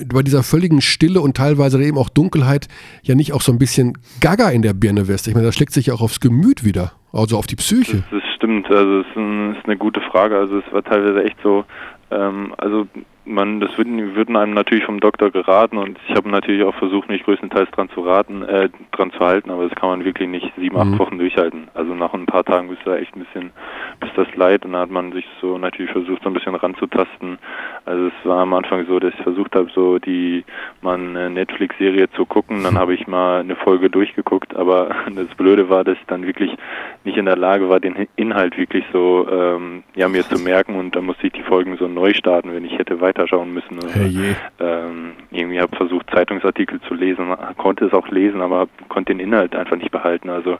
bei 0.07 0.21
dieser 0.21 0.43
völligen 0.43 0.81
Stille 0.81 1.21
und 1.21 1.35
teilweise 1.35 1.81
eben 1.83 1.97
auch 1.97 2.09
Dunkelheit 2.09 2.67
ja 3.03 3.15
nicht 3.15 3.33
auch 3.33 3.41
so 3.41 3.51
ein 3.51 3.59
bisschen 3.59 3.97
gaga 4.21 4.49
in 4.49 4.61
der 4.61 4.73
Birne 4.73 5.07
wirst? 5.07 5.27
Ich 5.27 5.33
meine, 5.33 5.47
das 5.47 5.55
schlägt 5.55 5.73
sich 5.73 5.87
ja 5.87 5.93
auch 5.93 6.01
aufs 6.01 6.19
Gemüt 6.19 6.63
wieder, 6.63 6.91
also 7.11 7.37
auf 7.37 7.47
die 7.47 7.55
Psyche. 7.55 8.03
Das 8.11 8.21
stimmt, 8.35 8.69
also 8.69 9.01
es 9.01 9.07
ist, 9.07 9.17
ein, 9.17 9.55
ist 9.55 9.65
eine 9.65 9.77
gute 9.77 10.01
Frage. 10.01 10.37
Also 10.37 10.59
es 10.59 10.73
war 10.73 10.83
teilweise 10.83 11.23
echt 11.23 11.37
so, 11.43 11.65
ähm, 12.11 12.53
also 12.57 12.87
man, 13.25 13.59
das 13.59 13.77
würden, 13.77 14.15
würden 14.15 14.35
einem 14.35 14.53
natürlich 14.53 14.85
vom 14.85 14.99
Doktor 14.99 15.31
geraten 15.31 15.77
und 15.77 15.97
ich 16.07 16.15
habe 16.15 16.29
natürlich 16.29 16.63
auch 16.63 16.75
versucht, 16.75 17.09
mich 17.09 17.23
größtenteils 17.23 17.69
dran 17.71 17.89
zu 17.89 18.01
raten, 18.01 18.43
äh, 18.43 18.69
dran 18.91 19.11
zu 19.11 19.19
halten, 19.19 19.51
aber 19.51 19.67
das 19.67 19.77
kann 19.77 19.89
man 19.89 20.05
wirklich 20.05 20.27
nicht 20.27 20.51
sieben, 20.57 20.77
acht 20.77 20.87
Mhm. 20.87 20.99
Wochen 20.99 21.17
durchhalten. 21.19 21.67
Also 21.73 21.93
nach 21.93 22.13
ein 22.13 22.25
paar 22.25 22.43
Tagen 22.43 22.69
bist 22.69 22.81
du 22.85 22.91
da 22.91 22.97
echt 22.97 23.15
ein 23.15 23.25
bisschen, 23.25 23.51
bis 23.99 24.09
das 24.15 24.27
leid 24.35 24.65
und 24.65 24.73
dann 24.73 24.81
hat 24.81 24.89
man 24.89 25.11
sich 25.11 25.25
so 25.41 25.57
natürlich 25.57 25.91
versucht, 25.91 26.23
so 26.23 26.29
ein 26.29 26.33
bisschen 26.33 26.55
ranzutasten. 26.55 27.37
Also 27.85 28.07
es 28.07 28.13
war 28.25 28.39
am 28.39 28.53
Anfang 28.53 28.85
so, 28.87 28.99
dass 28.99 29.13
ich 29.13 29.21
versucht 29.21 29.55
habe, 29.55 29.69
so 29.73 29.99
die 29.99 30.43
mal 30.81 30.97
eine 30.97 31.29
Netflix-Serie 31.29 32.09
zu 32.11 32.25
gucken, 32.25 32.63
dann 32.63 32.77
habe 32.77 32.93
ich 32.93 33.07
mal 33.07 33.41
eine 33.41 33.55
Folge 33.55 33.89
durchgeguckt, 33.89 34.55
aber 34.55 34.89
das 35.15 35.27
Blöde 35.35 35.69
war, 35.69 35.83
dass 35.83 35.97
ich 35.97 36.05
dann 36.07 36.25
wirklich 36.25 36.55
nicht 37.03 37.17
in 37.17 37.25
der 37.25 37.37
Lage 37.37 37.69
war, 37.69 37.79
den 37.79 38.07
Inhalt 38.15 38.57
wirklich 38.57 38.85
so 38.91 39.27
ähm, 39.29 39.83
ja 39.95 40.07
mir 40.07 40.23
zu 40.23 40.41
merken 40.41 40.75
und 40.75 40.95
dann 40.95 41.05
musste 41.05 41.27
ich 41.27 41.33
die 41.33 41.43
Folgen 41.43 41.77
so 41.77 41.87
neu 41.87 42.13
starten, 42.13 42.53
wenn 42.53 42.65
ich 42.65 42.77
hätte 42.77 43.01
weiterschauen 43.09 43.53
müssen. 43.53 43.77
Oder, 43.79 43.89
Herrje. 43.91 44.35
ähm, 44.59 45.11
irgendwie 45.31 45.59
habe 45.59 45.75
versucht 45.75 46.09
Zeitungsartikel 46.11 46.79
zu 46.87 46.93
lesen, 46.93 47.33
konnte 47.57 47.85
es 47.85 47.93
auch 47.93 48.07
lesen, 48.09 48.41
aber 48.41 48.67
konnte 48.87 49.13
den 49.13 49.19
Inhalt 49.19 49.55
einfach 49.55 49.75
nicht 49.77 49.91
behalten. 49.91 50.29
Also 50.29 50.57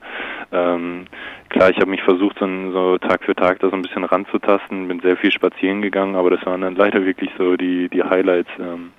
ähm, 0.52 1.06
klar, 1.50 1.70
ich 1.70 1.78
habe 1.78 1.92
mich 1.92 2.02
versucht, 2.02 2.38
so, 2.40 2.48
so 2.72 2.98
Tag 2.98 3.24
für 3.24 3.36
Tag 3.36 3.60
da 3.60 3.70
so 3.70 3.76
ein 3.76 3.82
bisschen 3.82 4.04
ranzutasten, 4.04 4.88
bin 4.88 5.00
sehr 5.02 5.18
viel 5.18 5.32
spazieren 5.32 5.82
gegangen, 5.82 6.16
aber 6.16 6.30
das 6.32 6.46
waren 6.46 6.62
dann 6.62 6.76
leider 6.76 7.06
wirklich 7.06 7.30
so 7.38 7.56
die 7.56 7.90
die 7.90 8.04
Highlights. 8.04 8.50
Ähm, 8.60 8.92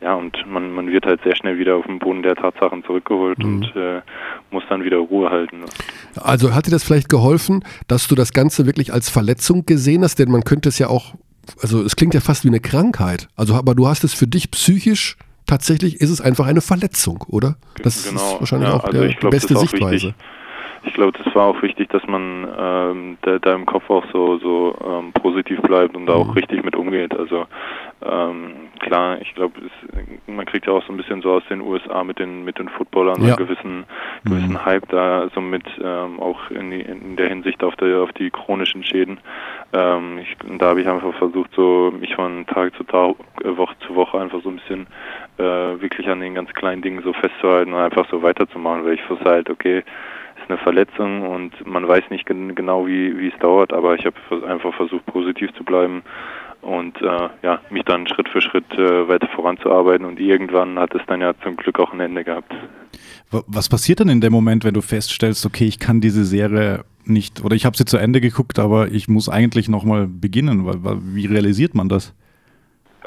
ja, 0.00 0.14
und 0.14 0.36
man, 0.46 0.72
man 0.72 0.90
wird 0.90 1.06
halt 1.06 1.22
sehr 1.22 1.36
schnell 1.36 1.58
wieder 1.58 1.76
auf 1.76 1.86
den 1.86 2.00
Boden 2.00 2.22
der 2.24 2.34
Tatsachen 2.34 2.82
zurückgeholt 2.84 3.38
Mhm. 3.38 3.44
und 3.44 3.76
äh, 3.76 4.00
muss 4.50 4.64
dann 4.68 4.82
wieder 4.82 4.98
Ruhe 4.98 5.30
halten. 5.30 5.60
Also 6.20 6.54
hat 6.54 6.66
dir 6.66 6.72
das 6.72 6.82
vielleicht 6.82 7.08
geholfen, 7.08 7.64
dass 7.86 8.08
du 8.08 8.16
das 8.16 8.32
Ganze 8.32 8.66
wirklich 8.66 8.92
als 8.92 9.08
Verletzung 9.08 9.64
gesehen 9.64 10.02
hast? 10.02 10.18
Denn 10.18 10.30
man 10.30 10.42
könnte 10.42 10.68
es 10.70 10.78
ja 10.80 10.88
auch, 10.88 11.14
also 11.60 11.82
es 11.82 11.96
klingt 11.96 12.14
ja 12.14 12.20
fast 12.20 12.44
wie 12.44 12.48
eine 12.48 12.60
Krankheit. 12.60 13.28
Also 13.36 13.54
aber 13.54 13.74
du 13.74 13.88
hast 13.88 14.04
es 14.04 14.14
für 14.14 14.26
dich 14.26 14.50
psychisch, 14.50 15.16
tatsächlich 15.46 16.00
ist 16.00 16.10
es 16.10 16.20
einfach 16.20 16.46
eine 16.46 16.60
Verletzung, 16.60 17.22
oder? 17.28 17.56
Das 17.82 18.04
genau. 18.04 18.20
ist 18.20 18.40
wahrscheinlich 18.40 18.68
ja, 18.68 18.74
auch 18.74 18.84
also 18.84 18.98
der, 18.98 19.08
ich 19.08 19.14
die 19.14 19.20
glaub, 19.20 19.30
beste 19.32 19.58
Sichtweise. 19.58 20.06
Wichtig. 20.08 20.14
Ich 20.84 20.94
glaube, 20.94 21.16
das 21.22 21.34
war 21.34 21.46
auch 21.46 21.62
wichtig, 21.62 21.88
dass 21.90 22.06
man 22.06 22.46
ähm, 22.58 23.18
da, 23.22 23.38
da 23.38 23.54
im 23.54 23.66
Kopf 23.66 23.88
auch 23.88 24.04
so 24.12 24.38
so 24.38 24.76
ähm, 24.84 25.12
positiv 25.12 25.60
bleibt 25.62 25.96
und 25.96 26.06
da 26.06 26.14
Mhm. 26.14 26.20
auch 26.30 26.36
richtig 26.36 26.64
mit 26.64 26.74
umgeht. 26.76 27.16
Also 27.16 27.46
ähm, 28.04 28.52
klar, 28.80 29.20
ich 29.20 29.34
glaube, 29.34 29.60
man 30.26 30.44
kriegt 30.46 30.66
ja 30.66 30.72
auch 30.72 30.84
so 30.84 30.92
ein 30.92 30.96
bisschen 30.96 31.22
so 31.22 31.32
aus 31.32 31.42
den 31.48 31.60
USA 31.60 32.02
mit 32.04 32.18
den 32.18 32.44
mit 32.44 32.58
den 32.58 32.68
Footballern 32.68 33.20
Ja. 33.22 33.28
einen 33.28 33.36
gewissen 33.36 33.84
gewissen 34.24 34.64
Hype 34.64 34.88
da, 34.88 35.28
so 35.34 35.40
mit 35.40 35.64
ähm, 35.82 36.18
auch 36.20 36.50
in, 36.50 36.70
die, 36.70 36.80
in 36.80 37.16
der 37.16 37.28
Hinsicht 37.28 37.62
auf 37.62 37.76
die 37.76 37.94
auf 37.94 38.12
die 38.12 38.30
chronischen 38.30 38.82
Schäden. 38.84 39.18
Ähm, 39.72 40.18
ich, 40.18 40.36
da 40.58 40.66
habe 40.66 40.80
ich 40.80 40.88
einfach 40.88 41.14
versucht, 41.14 41.50
so 41.54 41.92
mich 41.98 42.14
von 42.14 42.44
Tag 42.46 42.74
zu 42.76 42.84
Tag, 42.84 43.14
äh, 43.44 43.56
Woche 43.56 43.74
zu 43.86 43.94
Woche 43.94 44.20
einfach 44.20 44.42
so 44.42 44.48
ein 44.50 44.56
bisschen 44.56 44.86
äh, 45.38 45.80
wirklich 45.80 46.08
an 46.08 46.20
den 46.20 46.34
ganz 46.34 46.52
kleinen 46.54 46.82
Dingen 46.82 47.02
so 47.02 47.12
festzuhalten 47.12 47.72
und 47.72 47.80
einfach 47.80 48.06
so 48.10 48.22
weiterzumachen, 48.22 48.84
weil 48.84 48.94
ich 48.94 49.10
wusste 49.10 49.24
halt, 49.24 49.48
okay, 49.48 49.82
eine 50.52 50.58
Verletzung 50.62 51.22
und 51.22 51.66
man 51.66 51.86
weiß 51.88 52.04
nicht 52.10 52.26
gen 52.26 52.54
genau, 52.54 52.86
wie, 52.86 53.18
wie 53.18 53.28
es 53.28 53.38
dauert, 53.40 53.72
aber 53.72 53.94
ich 53.94 54.04
habe 54.04 54.16
einfach 54.46 54.74
versucht, 54.74 55.04
positiv 55.06 55.52
zu 55.54 55.64
bleiben 55.64 56.02
und 56.60 57.00
äh, 57.00 57.28
ja, 57.42 57.60
mich 57.70 57.82
dann 57.84 58.06
Schritt 58.06 58.28
für 58.28 58.40
Schritt 58.40 58.70
äh, 58.74 59.08
weiter 59.08 59.28
voranzuarbeiten 59.34 60.06
und 60.06 60.20
irgendwann 60.20 60.78
hat 60.78 60.94
es 60.94 61.02
dann 61.06 61.20
ja 61.20 61.32
zum 61.42 61.56
Glück 61.56 61.80
auch 61.80 61.92
ein 61.92 62.00
Ende 62.00 62.22
gehabt. 62.24 62.52
Wa- 63.30 63.42
Was 63.46 63.68
passiert 63.68 64.00
denn 64.00 64.08
in 64.08 64.20
dem 64.20 64.32
Moment, 64.32 64.64
wenn 64.64 64.74
du 64.74 64.82
feststellst, 64.82 65.44
okay, 65.46 65.64
ich 65.64 65.78
kann 65.78 66.00
diese 66.00 66.24
Serie 66.24 66.84
nicht, 67.04 67.44
oder 67.44 67.56
ich 67.56 67.64
habe 67.64 67.76
sie 67.76 67.84
zu 67.84 67.96
Ende 67.96 68.20
geguckt, 68.20 68.58
aber 68.60 68.88
ich 68.88 69.08
muss 69.08 69.28
eigentlich 69.28 69.68
nochmal 69.68 70.06
beginnen? 70.06 70.64
Wie 71.14 71.26
realisiert 71.26 71.74
man 71.74 71.88
das? 71.88 72.14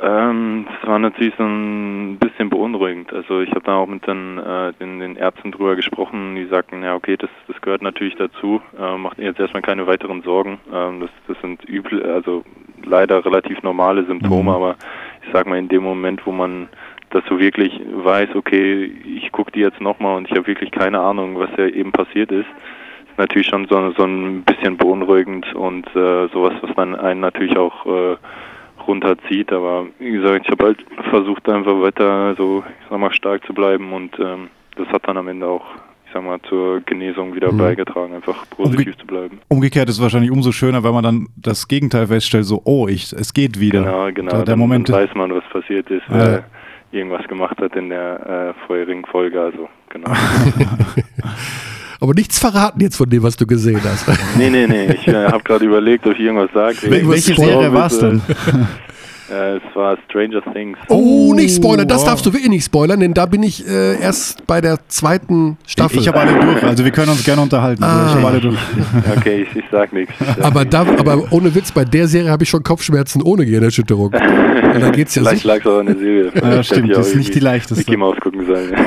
Ähm, 0.02 0.66
das 0.68 0.90
war 0.90 1.00
natürlich 1.00 1.34
so 1.38 1.44
ein 1.44 2.18
bisschen 2.20 2.50
beunruhigend. 2.50 3.14
Also 3.14 3.42
ich 3.42 3.50
habe 3.52 3.62
da 3.62 3.78
auch 3.78 3.88
mit 3.88 4.06
den, 4.06 4.38
äh, 4.38 4.74
den, 4.74 5.00
den 5.00 5.16
Ärzten 5.16 5.52
drüber 5.52 5.76
gesprochen, 5.76 6.36
die 6.36 6.46
sagten, 6.46 6.84
ja 6.84 6.96
okay, 6.96 7.16
das, 7.18 7.30
das 7.48 7.60
gehört 7.62 7.82
natürlich 7.82 8.16
dazu, 8.16 8.62
äh, 8.78 8.98
macht 8.98 9.18
ihr 9.20 9.26
jetzt 9.26 9.40
erstmal 9.40 9.62
keine 9.62 9.88
weiteren 9.88 10.22
Sorgen. 10.24 10.60
Ähm, 10.74 11.02
das, 11.02 11.10
das 11.28 11.38
sind 11.42 11.64
übel, 11.66 12.04
also 12.04 12.44
leider 12.84 13.24
relativ 13.26 13.64
normale 13.64 14.06
Symptome, 14.06 14.44
Mhm. 14.44 14.50
aber 14.50 14.76
ich 15.26 15.32
sag 15.32 15.48
mal 15.48 15.58
in 15.58 15.70
dem 15.70 15.84
Moment, 15.84 16.26
wo 16.26 16.32
man 16.32 16.68
das 17.12 17.24
so 17.30 17.40
wirklich 17.40 17.80
weiß, 17.90 18.36
okay, 18.36 18.84
ich 19.06 19.32
gucke 19.32 19.52
die 19.52 19.62
jetzt 19.62 19.80
nochmal 19.80 20.18
und 20.18 20.30
ich 20.30 20.36
habe 20.36 20.48
wirklich 20.48 20.72
keine 20.72 21.00
Ahnung, 21.00 21.40
was 21.40 21.50
ja 21.58 21.68
eben 21.68 21.94
passiert 21.94 22.32
ist, 22.32 22.48
ist 23.10 23.18
natürlich 23.18 23.48
schon 23.48 23.68
so, 23.70 23.92
so 23.92 24.04
ein 24.04 24.44
bisschen 24.44 24.76
beunruhigend 24.76 25.56
und 25.56 25.88
äh, 25.96 26.28
sowas, 26.34 26.54
was 26.62 26.76
dann 26.76 26.96
einen 26.96 27.22
natürlich 27.22 27.56
auch 27.58 27.86
äh, 27.86 28.18
runterzieht. 28.88 29.52
Aber 29.52 29.86
wie 30.00 30.12
gesagt, 30.12 30.46
ich 30.46 30.52
habe 30.52 30.66
halt 30.66 30.86
versucht 31.10 31.48
einfach 31.50 31.80
weiter 31.82 32.36
so, 32.36 32.64
ich 32.68 32.86
sag 32.90 33.00
mal, 33.00 33.14
stark 33.14 33.46
zu 33.46 33.54
bleiben 33.54 33.92
und 33.94 34.18
ähm, 34.20 34.50
das 34.76 34.88
hat 34.90 35.08
dann 35.08 35.18
am 35.18 35.28
Ende 35.28 35.48
auch, 35.48 35.66
ich 36.06 36.12
sag 36.14 36.24
mal, 36.24 36.40
zur 36.50 36.82
Genesung 36.82 37.34
wieder 37.36 37.52
Mhm. 37.52 37.58
beigetragen, 37.58 38.14
einfach 38.14 38.46
positiv 38.50 38.98
zu 38.98 39.06
bleiben. 39.08 39.40
Umgekehrt 39.48 39.90
ist 39.90 39.96
es 39.98 40.02
wahrscheinlich 40.02 40.32
umso 40.32 40.52
schöner, 40.52 40.84
wenn 40.84 40.94
man 40.94 41.04
dann 41.04 41.28
das 41.38 41.68
Gegenteil 41.68 42.08
feststellt, 42.08 42.46
so, 42.46 42.62
oh, 42.66 42.88
ich, 42.88 43.12
es 43.14 43.34
geht 43.34 43.60
wieder. 43.60 43.82
Genau, 43.84 44.12
genau. 44.14 44.32
Da, 44.32 44.38
der 44.38 44.46
dann, 44.46 44.60
Moment, 44.60 44.90
dann 44.90 44.96
weiß 44.96 45.16
man, 45.16 45.34
was 45.34 45.44
passiert 45.52 45.90
ist, 45.90 46.04
Ja. 46.10 46.16
wer 46.18 46.44
irgendwas 46.92 47.28
gemacht 47.28 47.58
hat 47.60 47.76
in 47.76 47.90
der 47.90 48.54
äh, 48.58 48.68
vorherigen 48.68 49.06
Folge. 49.06 49.42
Also 49.42 49.68
genau. 49.90 50.12
Aber 52.00 52.14
nichts 52.14 52.40
verraten 52.40 52.82
jetzt 52.82 52.98
von 52.98 53.10
dem, 53.10 53.24
was 53.24 53.36
du 53.38 53.46
gesehen 53.46 53.82
hast. 53.84 54.06
nee, 54.38 54.50
nee, 54.50 54.68
nee. 54.68 54.94
Ich 54.94 55.08
äh, 55.08 55.26
habe 55.26 55.44
gerade 55.44 55.66
überlegt, 55.66 56.06
ob 56.06 56.14
ich 56.14 56.20
irgendwas 56.20 56.52
sage. 56.54 56.78
Wel- 56.92 57.10
welche 57.10 57.36
Serie 57.36 57.72
war's 57.74 58.00
denn? 58.00 58.22
Äh, 59.30 59.58
es 59.58 59.64
war 59.76 59.98
Stranger 60.08 60.42
Things. 60.54 60.78
Oh, 60.90 61.34
nicht 61.34 61.56
spoilern, 61.56 61.88
das 61.88 62.06
darfst 62.06 62.26
du 62.26 62.32
wirklich 62.34 62.50
nicht 62.50 62.66
spoilern, 62.66 63.00
denn 63.00 63.14
da 63.14 63.26
bin 63.26 63.42
ich 63.44 63.68
äh, 63.68 64.00
erst 64.00 64.46
bei 64.46 64.62
der 64.62 64.78
zweiten 64.88 65.58
Staffel. 65.66 65.98
Ich, 65.98 66.04
ich 66.04 66.08
habe 66.08 66.20
alle 66.20 66.40
durch, 66.40 66.64
also 66.64 66.84
wir 66.84 66.92
können 66.92 67.10
uns 67.10 67.24
gerne 67.24 67.42
unterhalten. 67.42 67.84
Ah. 67.84 68.08
Ich 68.10 68.16
habe 68.16 68.28
alle 68.28 68.42
durch. 68.42 68.60
Okay, 69.18 69.48
ich, 69.50 69.56
ich 69.56 69.66
sag 69.72 69.94
nichts. 69.94 70.14
Aber, 70.42 70.66
da, 70.66 70.82
aber 70.82 71.32
ohne 71.32 71.54
Witz, 71.56 71.72
bei 71.72 71.86
der 71.86 72.08
Serie 72.08 72.30
habe 72.30 72.44
ich 72.44 72.50
schon 72.50 72.64
Kopfschmerzen 72.64 73.22
ohne 73.22 73.46
Gehirnerschütterung. 73.46 74.14
Und 74.76 74.82
da 74.82 74.90
geht's 74.92 75.16
ja 75.16 75.24
Vielleicht 75.24 75.44
lag 75.46 75.60
es 75.60 75.66
auch 75.66 75.80
an 75.80 75.86
der 75.88 75.98
Serie. 75.98 76.32
Ja, 76.36 76.64
stimmt, 76.64 76.92
das 76.92 77.08
ist 77.10 77.16
nicht 77.16 77.34
die 77.34 77.40
leichteste. 77.40 77.80
Mickey 77.80 77.98
Mouse 77.98 78.18
gucken 78.22 78.46
sollen. 78.46 78.74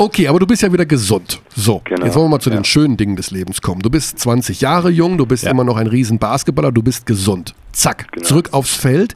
Okay, 0.00 0.28
aber 0.28 0.38
du 0.38 0.46
bist 0.46 0.62
ja 0.62 0.72
wieder 0.72 0.86
gesund. 0.86 1.40
So, 1.56 1.82
Genau, 1.84 2.04
jetzt 2.06 2.14
wollen 2.14 2.26
wir 2.26 2.30
mal 2.30 2.40
zu 2.40 2.50
den 2.50 2.62
schönen 2.64 2.96
Dingen 2.96 3.16
des 3.16 3.32
Lebens 3.32 3.60
kommen. 3.60 3.80
Du 3.82 3.90
bist 3.90 4.16
20 4.20 4.60
Jahre 4.60 4.90
jung, 4.90 5.18
du 5.18 5.26
bist 5.26 5.44
immer 5.44 5.64
noch 5.64 5.76
ein 5.76 5.88
riesen 5.88 6.20
Basketballer, 6.20 6.70
du 6.70 6.82
bist 6.84 7.04
gesund. 7.04 7.52
Zack, 7.78 8.06
zurück 8.24 8.48
aufs 8.52 8.74
Feld. 8.74 9.14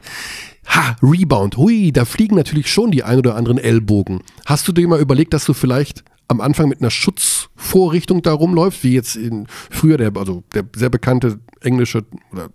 Ha, 0.67 0.95
Rebound. 1.03 1.57
Hui, 1.57 1.91
da 1.91 2.05
fliegen 2.05 2.35
natürlich 2.35 2.71
schon 2.71 2.91
die 2.91 3.03
ein 3.03 3.17
oder 3.17 3.35
anderen 3.35 3.57
Ellbogen. 3.57 4.21
Hast 4.45 4.65
du 4.67 4.71
dir 4.71 4.87
mal 4.87 5.01
überlegt, 5.01 5.33
dass 5.33 5.43
du 5.43 5.53
vielleicht 5.53 6.03
am 6.29 6.39
Anfang 6.39 6.69
mit 6.69 6.79
einer 6.79 6.89
Schutzvorrichtung 6.89 8.21
da 8.21 8.31
rumläufst, 8.31 8.83
wie 8.83 8.93
jetzt 8.93 9.17
in 9.17 9.47
früher 9.69 9.97
der, 9.97 10.15
also 10.15 10.43
der 10.53 10.63
sehr 10.75 10.89
bekannte 10.89 11.39
englische 11.61 12.05
oder 12.31 12.47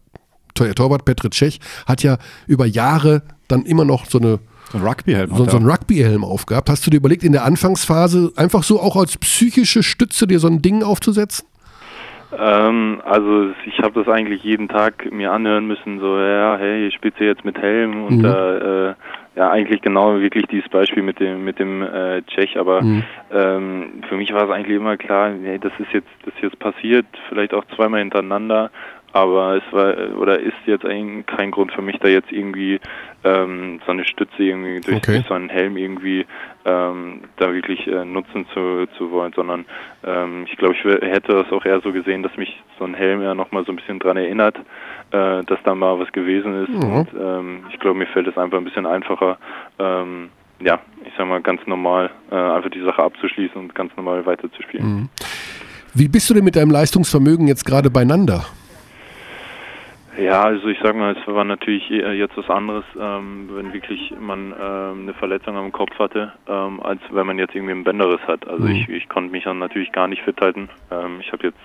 Tor- 0.55 0.75
Torwart 0.75 1.05
Petr 1.05 1.31
Cech 1.31 1.61
hat 1.87 2.03
ja 2.03 2.17
über 2.47 2.65
Jahre 2.65 3.23
dann 3.47 3.67
immer 3.67 3.85
noch 3.85 4.07
so 4.09 4.19
eine 4.19 4.39
So 4.73 4.79
ein 4.79 4.85
Rugby-Helm. 4.85 5.37
so, 5.37 5.49
so 5.49 5.57
einen 5.59 5.71
Rugby-Helm 5.71 6.25
aufgehabt. 6.25 6.71
Hast 6.71 6.87
du 6.87 6.91
dir 6.91 6.97
überlegt, 6.97 7.23
in 7.23 7.33
der 7.33 7.45
Anfangsphase 7.45 8.33
einfach 8.37 8.63
so 8.65 8.81
auch 8.81 8.97
als 8.97 9.19
psychische 9.19 9.83
Stütze 9.83 10.27
dir 10.27 10.41
so 10.41 10.49
ein 10.49 10.63
Ding 10.63 10.83
aufzusetzen? 10.83 11.47
Ähm, 12.31 13.01
also 13.05 13.53
ich 13.65 13.79
habe 13.79 14.05
das 14.05 14.13
eigentlich 14.13 14.43
jeden 14.43 14.69
Tag 14.69 15.11
mir 15.11 15.33
anhören 15.33 15.67
müssen, 15.67 15.99
so 15.99 16.19
ja, 16.19 16.59
hey, 16.59 16.91
spielst 16.91 17.19
du 17.19 17.25
jetzt 17.25 17.45
mit 17.45 17.57
Helm 17.59 18.05
und 18.05 18.19
Mhm. 18.19 18.25
äh, 18.25 18.95
ja, 19.35 19.51
eigentlich 19.51 19.81
genau 19.81 20.21
wirklich 20.21 20.47
dieses 20.47 20.69
Beispiel 20.69 21.03
mit 21.03 21.21
dem 21.21 21.45
mit 21.45 21.59
dem 21.59 21.83
äh, 21.83 22.23
Tschech, 22.23 22.59
aber 22.59 22.83
Mhm. 22.83 23.03
ähm, 23.31 24.03
für 24.09 24.17
mich 24.17 24.33
war 24.35 24.45
es 24.45 24.51
eigentlich 24.51 24.77
immer 24.77 24.97
klar, 24.99 25.31
nee, 25.31 25.59
das 25.59 25.73
ist 25.79 25.93
jetzt 25.93 26.09
das 26.25 26.35
ist 26.35 26.43
jetzt 26.43 26.59
passiert, 26.59 27.07
vielleicht 27.31 27.55
auch 27.55 27.65
zweimal 27.77 28.01
hintereinander, 28.01 28.71
aber 29.13 29.57
es 29.57 29.73
war 29.73 29.95
oder 30.19 30.39
ist 30.39 30.55
jetzt 30.67 30.85
eigentlich 30.85 31.27
kein 31.27 31.51
Grund 31.51 31.73
für 31.73 31.83
mich 31.83 31.99
da 31.99 32.09
jetzt 32.09 32.31
irgendwie 32.31 32.79
ähm, 33.25 33.81
so 33.85 33.93
eine 33.93 34.05
Stütze 34.05 34.43
irgendwie 34.43 34.81
durch, 34.81 34.99
Okay. 34.99 35.25
so 35.27 35.35
einen 35.35 35.49
Helm 35.49 35.77
irgendwie 35.77 36.27
ähm, 36.65 37.23
da 37.37 37.53
wirklich 37.53 37.87
äh, 37.87 38.05
nutzen 38.05 38.47
zu, 38.53 38.87
zu 38.97 39.11
wollen, 39.11 39.33
sondern 39.35 39.65
ähm, 40.05 40.47
ich 40.51 40.57
glaube, 40.59 40.75
ich 40.75 40.85
hätte 40.85 41.33
das 41.33 41.51
auch 41.53 41.65
eher 41.65 41.81
so 41.81 41.93
gesehen, 41.93 42.23
dass 42.23 42.37
mich 42.37 42.63
so 42.79 42.85
ein 42.85 42.95
Helm 42.95 43.23
ja 43.23 43.35
nochmal 43.35 43.65
so 43.65 43.73
ein 43.73 43.77
bisschen 43.77 43.99
dran 43.99 44.17
erinnert, 44.17 44.57
äh, 45.11 45.43
dass 45.45 45.59
da 45.65 45.75
mal 45.75 45.99
was 45.99 46.13
gewesen 46.13 46.65
ist. 46.65 46.71
Mhm. 46.71 46.93
Und 46.93 47.09
ähm, 47.19 47.65
ich 47.73 47.79
glaube, 47.81 47.99
mir 47.99 48.07
fällt 48.07 48.27
es 48.27 48.37
einfach 48.37 48.59
ein 48.59 48.65
bisschen 48.65 48.87
einfacher, 48.87 49.39
ähm, 49.79 50.29
ja, 50.61 50.81
ich 51.05 51.13
sag 51.17 51.27
mal 51.27 51.41
ganz 51.41 51.61
normal 51.67 52.11
äh, 52.31 52.35
einfach 52.35 52.71
die 52.71 52.83
Sache 52.83 53.03
abzuschließen 53.03 53.57
und 53.57 53.75
ganz 53.75 53.97
normal 53.97 54.27
weiterzuspielen. 54.27 54.87
Mhm. 54.87 55.09
Wie 55.95 56.09
bist 56.09 56.29
du 56.29 56.35
denn 56.35 56.45
mit 56.45 56.57
deinem 56.57 56.71
Leistungsvermögen 56.71 57.49
jetzt 57.49 57.65
gerade 57.65 57.91
beieinander? 57.91 58.45
Ja, 60.19 60.43
also 60.43 60.67
ich 60.67 60.79
sag 60.83 60.97
mal, 60.97 61.17
es 61.17 61.27
war 61.29 61.45
natürlich 61.45 61.89
jetzt 61.89 62.37
was 62.37 62.51
anderes, 62.51 62.85
ähm, 62.99 63.49
wenn 63.53 63.73
wirklich 63.73 64.13
man 64.19 64.53
ähm, 64.61 65.03
eine 65.03 65.15
Verletzung 65.15 65.57
am 65.57 65.71
Kopf 65.71 65.97
hatte, 65.99 66.33
ähm, 66.49 66.81
als 66.83 67.01
wenn 67.11 67.27
man 67.27 67.39
jetzt 67.39 67.55
irgendwie 67.55 67.73
einen 67.73 67.85
Bänderriss 67.85 68.21
hat. 68.27 68.47
Also 68.49 68.65
Mhm. 68.65 68.73
ich, 68.73 68.89
ich 68.89 69.09
konnte 69.09 69.31
mich 69.31 69.45
dann 69.45 69.61
natürlich 69.61 69.93
gar 69.93 70.09
nicht 70.09 70.23
fit 70.23 70.41
halten. 70.41 70.69
Ähm, 70.91 71.21
ich 71.21 71.31
habe 71.33 71.47
jetzt 71.47 71.61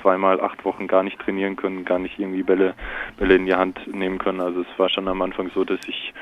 zweimal 0.00 0.40
acht 0.40 0.64
Wochen 0.64 0.86
gar 0.88 1.02
nicht 1.02 1.18
trainieren 1.20 1.56
können, 1.56 1.84
gar 1.84 1.98
nicht 1.98 2.18
irgendwie 2.18 2.42
Bälle, 2.42 2.74
Bälle 3.18 3.36
in 3.36 3.46
die 3.46 3.54
Hand 3.54 3.78
nehmen 3.86 4.18
können. 4.18 4.40
Also 4.40 4.62
es 4.62 4.78
war 4.78 4.88
schon 4.88 5.06
am 5.06 5.22
Anfang 5.22 5.50
so, 5.54 5.64
dass 5.64 5.80
ich 5.86 6.12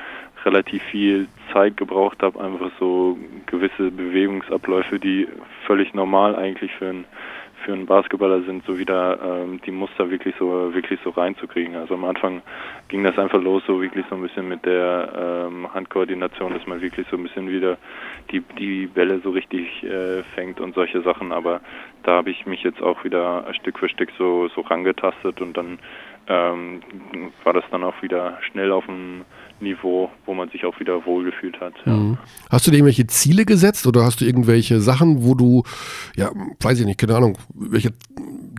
relativ 0.45 0.83
viel 0.83 1.27
Zeit 1.53 1.77
gebraucht 1.77 2.21
habe, 2.21 2.39
einfach 2.43 2.71
so 2.79 3.17
gewisse 3.45 3.91
Bewegungsabläufe, 3.91 4.99
die 4.99 5.27
völlig 5.65 5.93
normal 5.93 6.35
eigentlich 6.35 6.71
für 6.73 6.89
einen 6.89 7.05
für 7.61 7.73
einen 7.73 7.85
Basketballer 7.85 8.43
sind, 8.43 8.65
so 8.65 8.77
wieder 8.77 9.19
ähm, 9.23 9.61
die 9.65 9.71
Muster 9.71 10.09
wirklich 10.09 10.35
so 10.37 10.73
wirklich 10.73 10.99
so 11.03 11.11
reinzukriegen. 11.11 11.75
Also 11.75 11.93
am 11.95 12.05
Anfang 12.05 12.41
ging 12.87 13.03
das 13.03 13.17
einfach 13.17 13.41
los, 13.41 13.63
so 13.65 13.81
wirklich 13.81 14.05
so 14.09 14.15
ein 14.15 14.21
bisschen 14.21 14.47
mit 14.47 14.65
der 14.65 15.47
ähm, 15.47 15.73
Handkoordination, 15.73 16.53
dass 16.53 16.65
man 16.67 16.81
wirklich 16.81 17.07
so 17.09 17.17
ein 17.17 17.23
bisschen 17.23 17.49
wieder 17.49 17.77
die 18.31 18.41
die 18.57 18.87
Bälle 18.87 19.19
so 19.23 19.31
richtig 19.31 19.83
äh, 19.83 20.23
fängt 20.35 20.59
und 20.59 20.75
solche 20.75 21.01
Sachen. 21.01 21.31
Aber 21.31 21.61
da 22.03 22.13
habe 22.13 22.29
ich 22.31 22.45
mich 22.45 22.63
jetzt 22.63 22.81
auch 22.81 23.03
wieder 23.03 23.45
Stück 23.53 23.79
für 23.79 23.89
Stück 23.89 24.09
so 24.17 24.47
so 24.49 24.61
rangetastet 24.61 25.41
und 25.41 25.55
dann 25.55 25.79
ähm, 26.27 26.81
war 27.43 27.53
das 27.53 27.63
dann 27.71 27.83
auch 27.83 28.01
wieder 28.01 28.37
schnell 28.51 28.71
auf 28.71 28.85
dem 28.85 29.25
Niveau, 29.61 30.09
wo 30.25 30.33
man 30.33 30.49
sich 30.49 30.65
auch 30.65 30.79
wieder 30.79 31.05
wohlgefühlt 31.05 31.59
hat. 31.59 31.73
Ja. 31.85 31.93
Mhm. 31.93 32.17
Hast 32.49 32.67
du 32.67 32.71
dir 32.71 32.77
irgendwelche 32.77 33.07
Ziele 33.07 33.45
gesetzt 33.45 33.87
oder 33.87 34.03
hast 34.03 34.21
du 34.21 34.25
irgendwelche 34.25 34.79
Sachen, 34.79 35.23
wo 35.23 35.35
du, 35.35 35.63
ja, 36.15 36.29
weiß 36.61 36.79
ich 36.79 36.85
nicht, 36.85 36.99
keine 36.99 37.15
Ahnung, 37.15 37.37
welche 37.53 37.91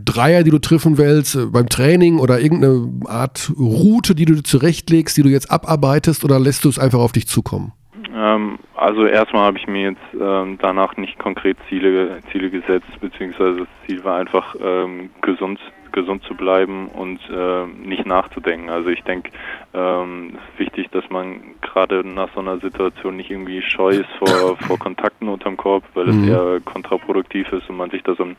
Dreier, 0.04 0.42
die 0.42 0.50
du 0.50 0.58
treffen 0.58 0.98
willst 0.98 1.34
äh, 1.36 1.46
beim 1.46 1.68
Training 1.68 2.18
oder 2.18 2.40
irgendeine 2.40 2.88
Art 3.06 3.52
Route, 3.58 4.14
die 4.14 4.24
du 4.24 4.42
zurechtlegst, 4.42 5.16
die 5.16 5.22
du 5.22 5.28
jetzt 5.28 5.50
abarbeitest 5.50 6.24
oder 6.24 6.38
lässt 6.38 6.64
du 6.64 6.68
es 6.68 6.78
einfach 6.78 7.00
auf 7.00 7.12
dich 7.12 7.26
zukommen? 7.26 7.72
Ähm, 8.14 8.58
also 8.76 9.06
erstmal 9.06 9.46
habe 9.46 9.58
ich 9.58 9.66
mir 9.66 9.90
jetzt 9.90 10.20
ähm, 10.20 10.58
danach 10.60 10.96
nicht 10.96 11.18
konkret 11.18 11.56
Ziele 11.68 12.20
Ziele 12.30 12.50
gesetzt, 12.50 12.88
beziehungsweise 13.00 13.60
das 13.60 13.68
Ziel 13.86 14.04
war 14.04 14.18
einfach 14.18 14.54
ähm, 14.60 15.10
gesund 15.22 15.60
gesund 15.92 16.22
zu 16.24 16.34
bleiben 16.34 16.88
und 16.88 17.20
äh, 17.30 17.66
nicht 17.66 18.06
nachzudenken. 18.06 18.70
Also 18.70 18.88
ich 18.90 19.02
denke, 19.04 19.30
ähm, 19.74 20.32
es 20.34 20.52
ist 20.54 20.58
wichtig, 20.58 20.90
dass 20.90 21.08
man 21.10 21.40
gerade 21.60 22.06
nach 22.06 22.28
so 22.34 22.40
einer 22.40 22.58
Situation 22.58 23.16
nicht 23.16 23.30
irgendwie 23.30 23.62
scheu 23.62 23.96
ist 23.96 24.10
vor, 24.18 24.56
vor 24.66 24.78
Kontakten 24.78 25.28
unterm 25.28 25.56
Korb, 25.56 25.84
weil 25.94 26.08
es 26.08 26.16
Mhm. 26.16 26.28
eher 26.28 26.60
kontraproduktiv 26.64 27.50
ist 27.52 27.68
und 27.68 27.76
man 27.76 27.90
sich 27.90 28.02
da 28.02 28.14
so 28.14 28.24
ein, 28.24 28.36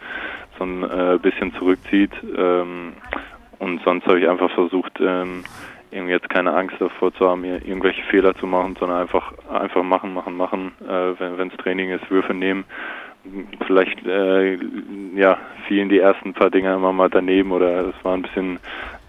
so 0.58 0.66
ein 0.66 0.84
äh, 0.84 1.18
bisschen 1.22 1.54
zurückzieht. 1.56 2.12
Ähm, 2.36 2.94
und 3.60 3.82
sonst 3.84 4.06
habe 4.08 4.20
ich 4.20 4.28
einfach 4.28 4.52
versucht, 4.52 5.00
ähm, 5.00 5.44
irgendwie 5.92 6.14
jetzt 6.14 6.30
keine 6.30 6.54
Angst 6.56 6.76
davor 6.80 7.14
zu 7.14 7.30
haben, 7.30 7.44
ir- 7.44 7.64
irgendwelche 7.64 8.02
Fehler 8.04 8.34
zu 8.36 8.48
machen, 8.48 8.76
sondern 8.80 9.00
einfach 9.02 9.32
einfach 9.48 9.84
machen, 9.84 10.14
machen, 10.14 10.36
machen. 10.36 10.72
Äh, 10.82 11.20
wenn 11.20 11.38
wenns 11.38 11.56
Training 11.58 11.92
ist, 11.92 12.10
Würfe 12.10 12.34
nehmen. 12.34 12.66
Vielleicht 13.66 14.06
äh, 14.06 14.58
ja 15.16 15.38
fielen 15.68 15.90
die 15.90 16.00
ersten 16.00 16.34
paar 16.34 16.50
Dinger 16.50 16.76
immer 16.76 16.92
mal 16.92 17.10
daneben 17.10 17.52
oder 17.52 17.88
es 17.88 17.96
war 18.04 18.16
ein 18.16 18.24
bisschen 18.24 18.60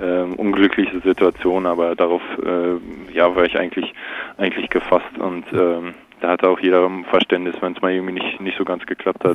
ähm, 0.00 0.34
unglückliche 0.34 1.00
Situation, 1.00 1.66
aber 1.66 1.96
darauf 1.96 2.22
äh, 2.44 3.12
ja 3.12 3.34
war 3.34 3.44
ich 3.44 3.58
eigentlich 3.58 3.92
eigentlich 4.36 4.70
gefasst 4.70 5.18
und 5.18 5.44
ähm, 5.52 5.94
da 6.20 6.28
hatte 6.30 6.48
auch 6.48 6.60
jeder 6.60 6.88
Verständnis, 7.10 7.56
wenn 7.60 7.72
es 7.72 7.82
mal 7.82 7.92
irgendwie 7.92 8.14
nicht 8.14 8.40
nicht 8.40 8.56
so 8.56 8.64
ganz 8.64 8.86
geklappt 8.86 9.24
hat. 9.24 9.34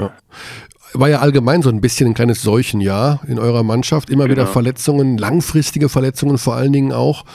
War 0.94 1.08
ja 1.10 1.20
allgemein 1.20 1.62
so 1.62 1.70
ein 1.70 1.82
bisschen 1.82 2.08
ein 2.08 2.14
kleines 2.14 2.42
Seuchenjahr 2.42 3.20
in 3.28 3.38
eurer 3.40 3.64
Mannschaft. 3.64 4.10
Immer 4.10 4.26
wieder 4.26 4.36
Genau. 4.44 4.48
Verletzungen, 4.48 5.18
langfristige 5.18 5.88
Verletzungen 5.90 6.38
vor 6.38 6.56
allen 6.56 6.74
Dingen 6.74 6.92
auch. 6.94 7.26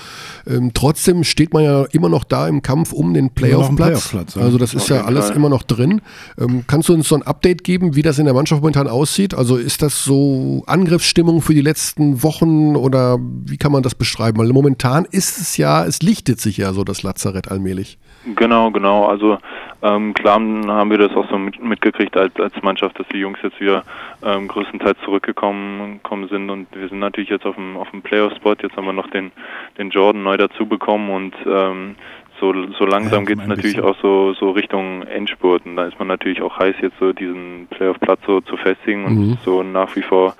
Ähm, 0.46 0.72
trotzdem 0.74 1.22
steht 1.24 1.52
man 1.54 1.62
ja 1.64 1.84
immer 1.92 2.08
noch 2.08 2.24
da 2.24 2.48
im 2.48 2.62
Kampf 2.62 2.92
um 2.92 3.14
den 3.14 3.30
Playoff-Platz. 3.30 3.70
im 3.70 3.76
Playoff-Platz, 3.76 4.34
ja. 4.34 4.42
also 4.42 4.58
das 4.58 4.74
ist 4.74 4.82
Auf 4.82 4.88
ja 4.90 5.04
alles 5.04 5.26
Fall. 5.26 5.36
immer 5.36 5.48
noch 5.48 5.62
drin. 5.62 6.00
Ähm, 6.38 6.64
kannst 6.66 6.88
du 6.88 6.94
uns 6.94 7.08
so 7.08 7.14
ein 7.14 7.22
Update 7.22 7.62
geben, 7.64 7.94
wie 7.94 8.02
das 8.02 8.18
in 8.18 8.24
der 8.24 8.34
Mannschaft 8.34 8.60
momentan 8.60 8.88
aussieht? 8.88 9.34
Also 9.34 9.56
ist 9.56 9.82
das 9.82 10.02
so 10.04 10.64
Angriffsstimmung 10.66 11.40
für 11.40 11.54
die 11.54 11.60
letzten 11.60 12.22
Wochen 12.22 12.74
oder 12.76 13.18
wie 13.20 13.56
kann 13.56 13.70
man 13.72 13.82
das 13.82 13.94
beschreiben? 13.94 14.38
Weil 14.38 14.48
momentan 14.48 15.06
ist 15.10 15.38
es 15.38 15.56
ja, 15.56 15.84
es 15.84 16.02
lichtet 16.02 16.40
sich 16.40 16.56
ja 16.56 16.72
so 16.72 16.82
das 16.84 17.02
Lazarett 17.02 17.50
allmählich. 17.50 17.98
Genau, 18.36 18.70
genau. 18.70 19.06
Also 19.06 19.38
ähm, 19.84 20.14
klar 20.14 20.34
haben 20.40 20.90
wir 20.90 20.98
das 20.98 21.12
auch 21.14 21.28
so 21.30 21.38
mit, 21.38 21.62
mitgekriegt 21.62 22.16
als, 22.16 22.34
als 22.40 22.54
Mannschaft, 22.62 22.98
dass 22.98 23.06
die 23.08 23.18
Jungs 23.18 23.38
jetzt 23.42 23.60
wieder 23.60 23.84
ähm, 24.24 24.48
größtenteils 24.48 24.98
zurückgekommen 25.04 26.00
kommen 26.02 26.28
sind 26.28 26.50
und 26.50 26.66
wir 26.74 26.88
sind 26.88 26.98
natürlich 26.98 27.30
jetzt 27.30 27.46
auf 27.46 27.54
dem 27.54 27.76
auf 27.76 27.90
dem 27.90 28.02
Playoff-Spot. 28.02 28.54
Jetzt 28.62 28.76
haben 28.76 28.86
wir 28.86 28.92
noch 28.92 29.10
den 29.10 29.30
den 29.78 29.90
Jordan 29.90 30.22
neu 30.22 30.36
dazu 30.36 30.66
bekommen 30.66 31.10
und 31.10 31.34
ähm, 31.46 31.96
so, 32.40 32.52
so 32.78 32.84
langsam 32.84 33.20
Ja, 33.24 33.26
geht 33.26 33.40
es 33.40 33.46
natürlich 33.46 33.76
bisschen. 33.76 33.88
auch 33.88 33.96
so, 34.02 34.32
so 34.34 34.50
Richtung 34.50 35.02
Endspurt 35.02 35.64
und 35.66 35.76
da 35.76 35.84
ist 35.84 35.98
man 35.98 36.08
natürlich 36.08 36.42
auch 36.42 36.58
heiß, 36.58 36.74
jetzt 36.82 36.98
so 36.98 37.12
diesen 37.12 37.68
Playoff-Platz 37.70 38.20
so 38.26 38.40
zu 38.40 38.56
festigen 38.56 39.04
und 39.04 39.14
Mhm. 39.14 39.38
so 39.44 39.62
nach 39.62 39.94
wie 39.94 40.02
vor 40.02 40.34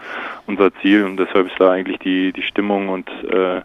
unser 0.47 0.75
Ziel 0.77 1.05
und 1.05 1.17
deshalb 1.19 1.47
ist 1.47 1.59
da 1.61 1.71
eigentlich 1.71 1.99
die, 2.01 2.33
die 2.33 2.43
Stimmung 2.43 2.89
und 2.89 3.09
äh, 3.31 3.61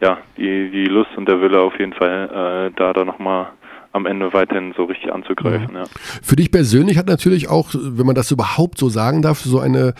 ja, 0.00 0.18
die, 0.36 0.70
die 0.70 0.86
Lust 0.86 1.10
und 1.16 1.28
der 1.28 1.40
Wille 1.40 1.60
auf 1.60 1.78
jeden 1.78 1.92
Fall 1.92 2.68
äh, 2.70 2.76
da 2.76 2.92
da 2.92 3.04
nochmal 3.04 3.48
am 3.92 4.06
Ende 4.06 4.32
weiterhin 4.32 4.74
so 4.76 4.84
richtig 4.84 5.12
anzugreifen. 5.12 5.74
Ja. 5.74 5.84
Für 6.22 6.36
dich 6.36 6.50
persönlich 6.50 6.98
hat 6.98 7.06
natürlich 7.06 7.48
auch, 7.48 7.70
wenn 7.74 8.06
man 8.06 8.14
das 8.14 8.30
überhaupt 8.30 8.78
so 8.78 8.88
sagen 8.88 9.22
darf, 9.22 9.40
so 9.40 9.60
eine 9.60 9.94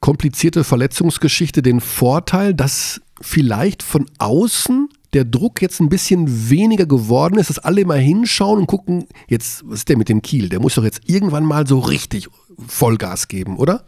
komplizierte 0.00 0.64
Verletzungsgeschichte 0.64 1.62
den 1.62 1.80
Vorteil, 1.80 2.54
dass 2.54 3.00
vielleicht 3.20 3.82
von 3.82 4.06
außen 4.18 4.88
der 5.12 5.24
Druck 5.24 5.60
jetzt 5.60 5.80
ein 5.80 5.88
bisschen 5.88 6.50
weniger 6.50 6.86
geworden 6.86 7.38
ist, 7.38 7.50
dass 7.50 7.58
alle 7.58 7.84
mal 7.84 7.98
hinschauen 7.98 8.60
und 8.60 8.66
gucken, 8.66 9.06
jetzt, 9.28 9.62
was 9.68 9.80
ist 9.80 9.88
der 9.88 9.98
mit 9.98 10.08
dem 10.08 10.22
Kiel? 10.22 10.48
Der 10.48 10.60
muss 10.60 10.74
doch 10.76 10.84
jetzt 10.84 11.02
irgendwann 11.08 11.44
mal 11.44 11.66
so 11.66 11.78
richtig 11.80 12.28
Vollgas 12.66 13.28
geben, 13.28 13.58
oder? 13.58 13.84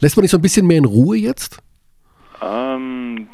Lässt 0.00 0.16
man 0.16 0.22
dich 0.22 0.30
so 0.30 0.38
ein 0.38 0.42
bisschen 0.42 0.66
mehr 0.66 0.78
in 0.78 0.84
Ruhe 0.84 1.16
jetzt? 1.16 1.58
Ähm, 2.42 3.28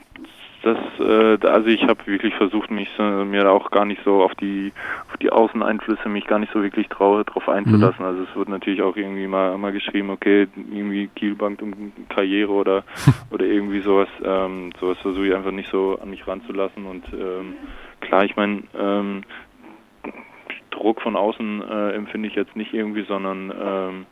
das, 0.63 0.79
äh, 1.01 1.47
also 1.47 1.69
ich 1.69 1.83
habe 1.85 2.07
wirklich 2.07 2.35
versucht, 2.35 2.71
mich 2.71 2.89
so, 2.97 3.03
mir 3.03 3.51
auch 3.51 3.71
gar 3.71 3.85
nicht 3.85 4.01
so 4.05 4.23
auf 4.23 4.35
die 4.37 4.73
auf 5.11 5.17
die 5.19 5.31
Außeneinflüsse 5.31 6.09
mich 6.09 6.27
gar 6.27 6.39
nicht 6.39 6.53
so 6.53 6.63
wirklich 6.63 6.89
trau, 6.89 7.23
drauf 7.25 7.49
einzulassen. 7.49 8.01
Mhm. 8.01 8.07
Also 8.07 8.23
es 8.23 8.37
wird 8.37 8.49
natürlich 8.49 8.83
auch 8.83 8.97
irgendwie 8.97 9.27
mal 9.27 9.59
mal 9.59 9.73
geschrieben, 9.73 10.11
okay, 10.11 10.49
irgendwie 10.57 11.09
Kielbank 11.09 11.61
um 11.63 11.93
Karriere 12.09 12.53
oder 12.53 12.85
oder 13.31 13.45
irgendwie 13.45 13.81
sowas. 13.81 14.09
Ähm, 14.25 14.71
sowas 14.81 14.99
versuche 14.99 15.27
ich 15.27 15.35
einfach 15.35 15.53
nicht 15.53 15.71
so 15.71 15.99
an 16.01 16.11
mich 16.11 16.27
ranzulassen 16.27 16.87
und 16.87 17.05
ähm, 17.13 17.55
klar, 18.01 18.25
ich 18.25 18.37
meine, 18.37 18.63
ähm, 18.79 19.23
Druck 20.71 21.01
von 21.03 21.17
außen 21.17 21.63
äh, 21.63 21.91
empfinde 21.93 22.29
ich 22.29 22.35
jetzt 22.35 22.57
nicht 22.57 22.73
irgendwie, 22.73 23.05
sondern 23.05 23.53
ähm, 23.61 24.07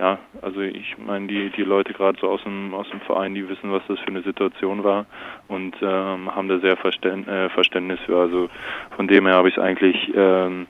ja, 0.00 0.18
also 0.40 0.62
ich 0.62 0.96
meine, 0.96 1.26
die, 1.26 1.50
die 1.50 1.62
Leute 1.62 1.92
gerade 1.92 2.18
so 2.18 2.30
aus 2.30 2.42
dem, 2.42 2.72
aus 2.72 2.88
dem 2.88 3.00
Verein, 3.02 3.34
die 3.34 3.46
wissen, 3.46 3.70
was 3.70 3.82
das 3.86 3.98
für 3.98 4.06
eine 4.06 4.22
Situation 4.22 4.82
war 4.82 5.04
und 5.46 5.76
ähm, 5.82 6.34
haben 6.34 6.48
da 6.48 6.58
sehr 6.58 6.78
Verständ, 6.78 7.28
äh, 7.28 7.50
Verständnis 7.50 8.00
für. 8.06 8.18
Also 8.18 8.48
von 8.96 9.06
dem 9.08 9.26
her 9.26 9.34
habe 9.34 9.50
ich 9.50 9.58
es 9.58 9.62
eigentlich 9.62 10.10
ähm, 10.16 10.66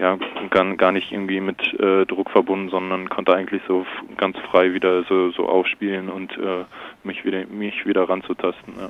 ja, 0.00 0.18
gar, 0.50 0.74
gar 0.74 0.90
nicht 0.90 1.12
irgendwie 1.12 1.38
mit 1.38 1.62
äh, 1.78 2.06
Druck 2.06 2.28
verbunden, 2.30 2.68
sondern 2.68 3.08
konnte 3.08 3.36
eigentlich 3.36 3.62
so 3.68 3.86
ganz 4.16 4.36
frei 4.50 4.74
wieder 4.74 5.04
so, 5.04 5.30
so 5.30 5.48
aufspielen 5.48 6.08
und 6.08 6.36
äh, 6.36 6.64
mich 7.04 7.24
wieder 7.24 7.46
mich 7.46 7.86
wieder 7.86 8.08
ranzutasten. 8.08 8.74
Ja. 8.80 8.88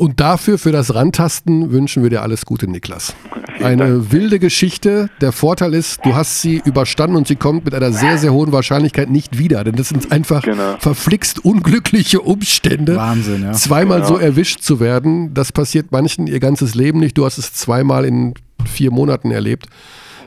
Und 0.00 0.18
dafür, 0.18 0.56
für 0.56 0.72
das 0.72 0.94
Rantasten, 0.94 1.72
wünschen 1.72 2.02
wir 2.02 2.08
dir 2.08 2.22
alles 2.22 2.46
Gute, 2.46 2.66
Niklas. 2.66 3.14
Eine 3.62 4.10
wilde 4.10 4.38
Geschichte. 4.38 5.10
Der 5.20 5.30
Vorteil 5.30 5.74
ist, 5.74 6.00
du 6.06 6.14
hast 6.14 6.40
sie 6.40 6.62
überstanden 6.64 7.16
und 7.16 7.28
sie 7.28 7.36
kommt 7.36 7.66
mit 7.66 7.74
einer 7.74 7.92
sehr, 7.92 8.16
sehr 8.16 8.32
hohen 8.32 8.50
Wahrscheinlichkeit 8.50 9.10
nicht 9.10 9.36
wieder. 9.36 9.62
Denn 9.62 9.76
das 9.76 9.90
sind 9.90 10.10
einfach 10.10 10.40
genau. 10.40 10.76
verflixt 10.78 11.44
unglückliche 11.44 12.22
Umstände. 12.22 12.96
Wahnsinn, 12.96 13.42
ja. 13.42 13.52
Zweimal 13.52 13.98
genau. 13.98 14.14
so 14.14 14.16
erwischt 14.16 14.62
zu 14.62 14.80
werden, 14.80 15.34
das 15.34 15.52
passiert 15.52 15.92
manchen 15.92 16.26
ihr 16.26 16.40
ganzes 16.40 16.74
Leben 16.74 16.98
nicht. 17.00 17.18
Du 17.18 17.26
hast 17.26 17.36
es 17.36 17.52
zweimal 17.52 18.06
in 18.06 18.32
vier 18.64 18.92
Monaten 18.92 19.30
erlebt. 19.30 19.66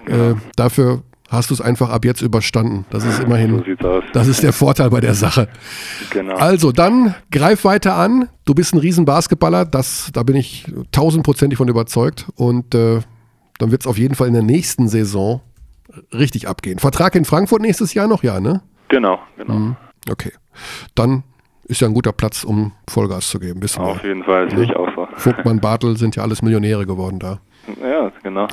Äh, 0.05 0.35
dafür 0.55 1.01
hast 1.33 1.49
du 1.49 1.53
es 1.53 1.61
einfach 1.61 1.89
ab 1.89 2.05
jetzt 2.05 2.21
überstanden. 2.21 2.85
Das 2.89 3.03
ist 3.03 3.19
immerhin, 3.19 3.63
so 3.81 4.01
das 4.13 4.27
ist 4.27 4.43
der 4.43 4.53
Vorteil 4.53 4.89
bei 4.89 5.01
der 5.01 5.13
Sache. 5.13 5.49
Genau. 6.11 6.35
Also 6.35 6.71
dann 6.71 7.15
greif 7.31 7.65
weiter 7.65 7.95
an. 7.95 8.29
Du 8.45 8.53
bist 8.53 8.73
ein 8.73 8.79
riesen 8.79 9.05
Basketballer, 9.05 9.65
das, 9.65 10.11
da 10.13 10.23
bin 10.23 10.35
ich 10.35 10.65
tausendprozentig 10.91 11.57
von 11.57 11.67
überzeugt. 11.67 12.27
Und 12.35 12.75
äh, 12.75 13.01
dann 13.57 13.71
wird 13.71 13.81
es 13.81 13.87
auf 13.87 13.97
jeden 13.97 14.15
Fall 14.15 14.27
in 14.27 14.33
der 14.33 14.43
nächsten 14.43 14.87
Saison 14.87 15.41
richtig 16.13 16.47
abgehen. 16.47 16.79
Vertrag 16.79 17.15
in 17.15 17.25
Frankfurt 17.25 17.61
nächstes 17.61 17.93
Jahr 17.93 18.07
noch, 18.07 18.23
ja, 18.23 18.39
ne? 18.39 18.61
Genau, 18.89 19.19
genau. 19.37 19.53
Mhm. 19.53 19.75
Okay. 20.09 20.31
Dann 20.95 21.23
ist 21.65 21.81
ja 21.81 21.87
ein 21.87 21.93
guter 21.93 22.11
Platz, 22.11 22.43
um 22.43 22.73
Vollgas 22.89 23.29
zu 23.29 23.39
geben. 23.39 23.61
Wissen 23.61 23.81
auf 23.81 24.03
jeden 24.03 24.23
Fall, 24.23 24.49
sehe 24.51 24.63
ich 24.63 24.75
auch 24.75 24.89
so. 24.95 25.07
Vogtmann, 25.15 25.59
Bartel 25.59 25.97
sind 25.97 26.15
ja 26.15 26.23
alles 26.23 26.41
Millionäre 26.41 26.85
geworden 26.85 27.19
da. 27.19 27.39
Ja, 27.81 28.11
genau. 28.21 28.47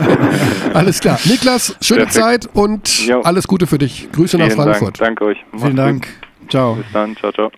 alles 0.74 1.00
klar. 1.00 1.18
Niklas, 1.24 1.76
schöne 1.80 2.04
Perfekt. 2.06 2.44
Zeit 2.44 2.48
und 2.54 3.06
jo. 3.06 3.22
alles 3.22 3.48
Gute 3.48 3.66
für 3.66 3.78
dich. 3.78 4.10
Grüße 4.12 4.36
Vielen 4.36 4.48
nach 4.48 4.54
Frankfurt. 4.54 5.00
Dank. 5.00 5.18
Danke 5.18 5.24
euch. 5.24 5.38
Macht's 5.50 5.62
Vielen 5.62 5.76
Dank. 5.76 6.06
Gut. 6.40 6.50
Ciao. 6.50 6.74
Bis 6.74 6.86
dann. 6.92 7.16
Ciao, 7.16 7.32
ciao. 7.32 7.50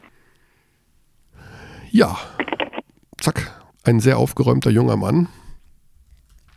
Ja. 1.91 2.17
Zack. 3.21 3.55
Ein 3.85 4.01
sehr 4.01 4.19
aufgeräumter 4.19 4.71
junger 4.71 4.97
Mann. 4.97 5.29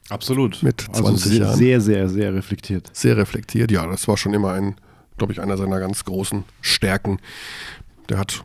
Absolut. 0.09 0.61
Mit 0.61 0.81
20 0.81 1.05
also 1.05 1.29
sehr, 1.29 1.39
Jahren. 1.39 1.55
Sehr, 1.57 1.81
sehr, 1.81 2.09
sehr 2.09 2.33
reflektiert. 2.33 2.89
Sehr 2.93 3.17
reflektiert, 3.17 3.71
ja. 3.71 3.87
Das 3.87 4.07
war 4.07 4.17
schon 4.17 4.33
immer 4.33 4.51
ein, 4.51 4.75
glaube 5.17 5.33
ich, 5.33 5.41
einer 5.41 5.57
seiner 5.57 5.79
ganz 5.79 6.03
großen 6.03 6.43
Stärken. 6.59 7.19
Der 8.09 8.17
hat 8.17 8.43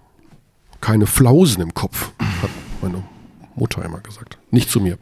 keine 0.80 1.06
Flausen 1.06 1.62
im 1.62 1.74
Kopf, 1.74 2.12
hat 2.20 2.50
meine 2.80 3.02
Mutter 3.56 3.84
immer 3.84 3.98
gesagt. 3.98 4.38
Nicht 4.56 4.70
zu 4.70 4.80
mir. 4.80 4.96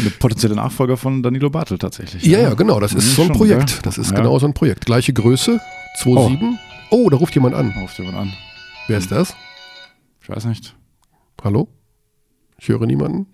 Eine 0.00 0.10
potenzielle 0.10 0.56
Nachfolger 0.56 0.96
von 0.96 1.22
Danilo 1.22 1.50
Bartel 1.50 1.78
tatsächlich. 1.78 2.24
Ja, 2.24 2.40
ja, 2.40 2.54
genau. 2.54 2.80
Das 2.80 2.92
ist 2.92 3.14
so 3.14 3.22
ein 3.22 3.28
Projekt. 3.28 3.86
Das 3.86 3.96
ist 3.96 4.10
ja. 4.10 4.16
genau 4.16 4.36
so 4.40 4.46
ein 4.46 4.54
Projekt. 4.54 4.86
Gleiche 4.86 5.12
Größe, 5.12 5.60
2,7. 6.02 6.58
Oh. 6.90 7.04
oh, 7.04 7.08
da 7.08 7.16
ruft 7.16 7.32
jemand 7.36 7.54
an. 7.54 7.72
Da 7.72 7.80
ruft 7.82 7.96
jemand 7.96 8.16
an. 8.16 8.32
Wer 8.88 8.98
ist 8.98 9.12
das? 9.12 9.36
Ich 10.20 10.28
weiß 10.28 10.46
nicht. 10.46 10.74
Hallo? 11.44 11.68
Ich 12.58 12.68
höre 12.68 12.86
niemanden, 12.86 13.28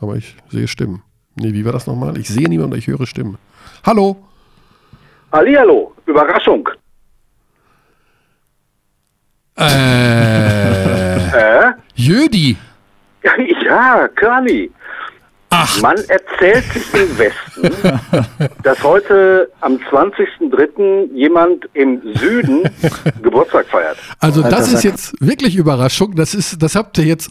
aber 0.00 0.16
ich 0.16 0.34
sehe 0.48 0.66
Stimmen. 0.66 1.02
Nee, 1.34 1.52
wie 1.52 1.66
war 1.66 1.72
das 1.72 1.86
nochmal? 1.86 2.16
Ich 2.16 2.30
sehe 2.30 2.48
niemanden, 2.48 2.78
ich 2.78 2.86
höre 2.86 3.06
Stimmen. 3.06 3.36
Hallo? 3.84 4.16
Hallihallo, 5.30 5.92
Überraschung. 6.06 6.70
Äh. 9.58 9.66
äh? 11.36 11.72
Jödi. 11.96 12.56
Ja, 13.66 14.08
Curly. 14.08 14.70
Ach. 15.66 15.82
Man 15.82 15.96
erzählt 16.08 16.64
sich 16.72 16.94
im 16.94 17.18
Westen, 17.18 17.70
dass 18.62 18.82
heute 18.82 19.50
am 19.60 19.78
20.03. 19.90 21.12
jemand 21.12 21.68
im 21.74 22.00
Süden 22.14 22.70
Geburtstag 23.22 23.66
feiert. 23.66 23.96
Also 24.20 24.42
das 24.42 24.72
ist 24.72 24.84
jetzt 24.84 25.14
wirklich 25.20 25.56
Überraschung. 25.56 26.14
Das 26.14 26.34
ist, 26.34 26.62
das 26.62 26.76
habt 26.76 26.98
ihr 26.98 27.04
jetzt. 27.04 27.30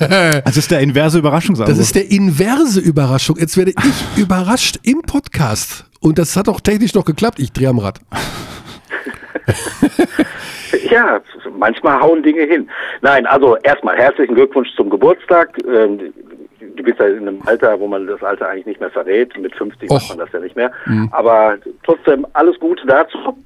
das 0.00 0.56
ist 0.56 0.70
der 0.70 0.80
inverse 0.80 1.18
Überraschung. 1.18 1.54
Das 1.56 1.78
ist 1.78 1.94
der 1.94 2.10
inverse 2.10 2.80
Überraschung. 2.80 3.36
Jetzt 3.38 3.56
werde 3.56 3.70
ich 3.70 4.20
überrascht 4.20 4.78
im 4.82 5.02
Podcast. 5.02 5.84
Und 6.00 6.18
das 6.18 6.36
hat 6.36 6.48
auch 6.48 6.60
technisch 6.60 6.94
noch 6.94 7.04
geklappt. 7.04 7.38
Ich 7.38 7.52
drehe 7.52 7.68
am 7.68 7.78
Rad. 7.78 8.00
ja, 10.90 11.20
manchmal 11.56 12.00
hauen 12.00 12.22
Dinge 12.22 12.42
hin. 12.42 12.68
Nein, 13.00 13.26
also 13.26 13.56
erstmal 13.56 13.96
herzlichen 13.96 14.34
Glückwunsch 14.34 14.74
zum 14.76 14.90
Geburtstag. 14.90 15.50
Du 16.76 16.82
bist 16.82 16.98
ja 16.98 17.06
in 17.06 17.28
einem 17.28 17.40
Alter, 17.46 17.78
wo 17.80 17.88
man 17.88 18.06
das 18.06 18.22
Alter 18.22 18.48
eigentlich 18.48 18.66
nicht 18.66 18.80
mehr 18.80 18.90
verrät. 18.90 19.36
Mit 19.38 19.54
50 19.54 19.90
Och. 19.90 19.94
macht 19.94 20.08
man 20.10 20.18
das 20.18 20.32
ja 20.32 20.40
nicht 20.40 20.56
mehr. 20.56 20.70
Mhm. 20.86 21.08
Aber 21.12 21.56
trotzdem 21.84 22.26
alles 22.34 22.58
Gute 22.60 22.86
dazu. 22.86 23.36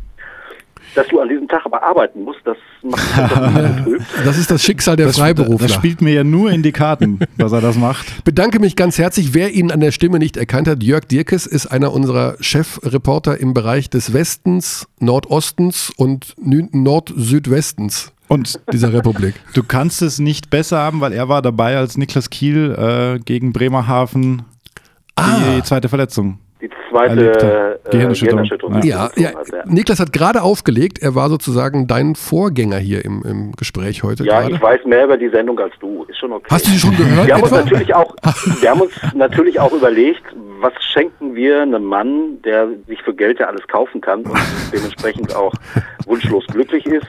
Dass 0.95 1.07
du 1.07 1.21
an 1.21 1.29
diesem 1.29 1.47
Tag 1.47 1.65
aber 1.67 1.81
arbeiten 1.85 2.25
musst, 2.25 2.41
das 2.45 2.57
macht 2.83 3.17
das, 3.17 3.31
das 4.25 4.39
ist 4.39 4.51
das 4.51 4.61
Schicksal 4.61 4.97
der 4.97 5.07
das, 5.07 5.19
Freiberufler. 5.19 5.69
Das 5.69 5.77
spielt 5.77 6.03
mir 6.03 6.13
ja 6.13 6.25
nur 6.25 6.51
in 6.51 6.65
die 6.65 6.73
Karten, 6.73 7.21
dass 7.39 7.53
er 7.53 7.61
das 7.61 7.77
macht. 7.77 8.25
Bedanke 8.25 8.59
mich 8.59 8.75
ganz 8.75 8.99
herzlich. 8.99 9.33
Wer 9.33 9.53
ihn 9.53 9.71
an 9.71 9.79
der 9.79 9.93
Stimme 9.93 10.19
nicht 10.19 10.37
erkannt 10.37 10.67
hat, 10.67 10.83
Jörg 10.83 11.05
Dirkes 11.05 11.47
ist 11.47 11.69
einer 11.69 11.93
unserer 11.93 12.35
Chefreporter 12.41 13.39
im 13.39 13.55
Bereich 13.55 13.89
des 13.89 14.13
Westens, 14.13 14.89
Nordostens 14.99 15.93
und 15.97 16.35
Nord-Südwestens 16.39 18.13
und 18.31 18.61
dieser 18.73 18.93
Republik. 18.93 19.35
Du 19.55 19.63
kannst 19.65 20.01
es 20.01 20.19
nicht 20.19 20.51
besser 20.51 20.79
haben, 20.79 21.01
weil 21.01 21.13
er 21.13 21.29
war 21.29 21.43
dabei 21.43 21.77
als 21.77 21.99
Niklas 21.99 22.31
Kiel 22.31 22.75
äh, 22.79 23.19
gegen 23.19 23.53
Bremerhaven 23.53 24.43
ah. 25.17 25.39
die 25.57 25.63
zweite 25.63 25.89
Verletzung. 25.89 26.39
Die 26.63 26.71
zweite 26.91 27.81
äh, 27.85 27.91
Gehirnerschütterung. 27.91 28.83
Ja, 28.83 29.11
ja, 29.17 29.31
Niklas 29.65 29.99
hat 29.99 30.13
gerade 30.13 30.43
aufgelegt. 30.43 31.01
Er 31.01 31.15
war 31.15 31.29
sozusagen 31.29 31.87
dein 31.87 32.15
Vorgänger 32.15 32.79
hier 32.79 33.05
im, 33.05 33.23
im 33.25 33.53
Gespräch 33.53 34.03
heute. 34.03 34.25
Ja, 34.25 34.43
gerade. 34.43 34.55
ich 34.55 34.63
weiß 34.63 34.85
mehr 34.85 35.05
über 35.05 35.17
die 35.17 35.31
Sendung 35.31 35.59
als 35.59 35.73
du. 35.81 36.05
Ist 36.05 36.19
schon 36.19 36.33
okay. 36.33 36.49
Hast 36.51 36.67
du 36.67 36.71
sie 36.71 36.79
schon 36.79 36.97
gehört? 36.97 37.27
Wir 37.27 37.35
haben, 37.35 37.43
uns 37.43 37.53
natürlich, 37.53 37.95
auch, 37.95 38.15
wir 38.61 38.71
haben 38.71 38.81
uns 38.83 38.93
natürlich 39.15 39.59
auch 39.59 39.73
überlegt, 39.73 40.23
was 40.61 40.73
schenken 40.93 41.35
wir 41.35 41.63
einem 41.63 41.85
Mann, 41.85 42.43
der 42.45 42.69
sich 42.87 43.03
für 43.03 43.15
Geld 43.15 43.41
ja 43.41 43.47
alles 43.47 43.67
kaufen 43.67 44.01
kann 44.01 44.23
und 44.23 44.39
dementsprechend 44.73 45.35
auch 45.35 45.55
wunschlos 46.07 46.47
glücklich 46.47 46.87
ist. 46.87 47.07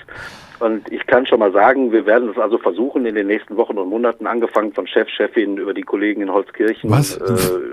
Und 0.61 0.91
ich 0.91 1.07
kann 1.07 1.25
schon 1.25 1.39
mal 1.39 1.51
sagen, 1.51 1.91
wir 1.91 2.05
werden 2.05 2.29
es 2.29 2.37
also 2.37 2.59
versuchen 2.59 3.07
in 3.07 3.15
den 3.15 3.25
nächsten 3.25 3.57
Wochen 3.57 3.79
und 3.79 3.89
Monaten, 3.89 4.27
angefangen 4.27 4.71
von 4.73 4.85
Chef, 4.85 5.09
Chefin 5.09 5.57
über 5.57 5.73
die 5.73 5.81
Kollegen 5.81 6.21
in 6.21 6.31
Holzkirchen, 6.31 6.93
äh, 6.93 7.03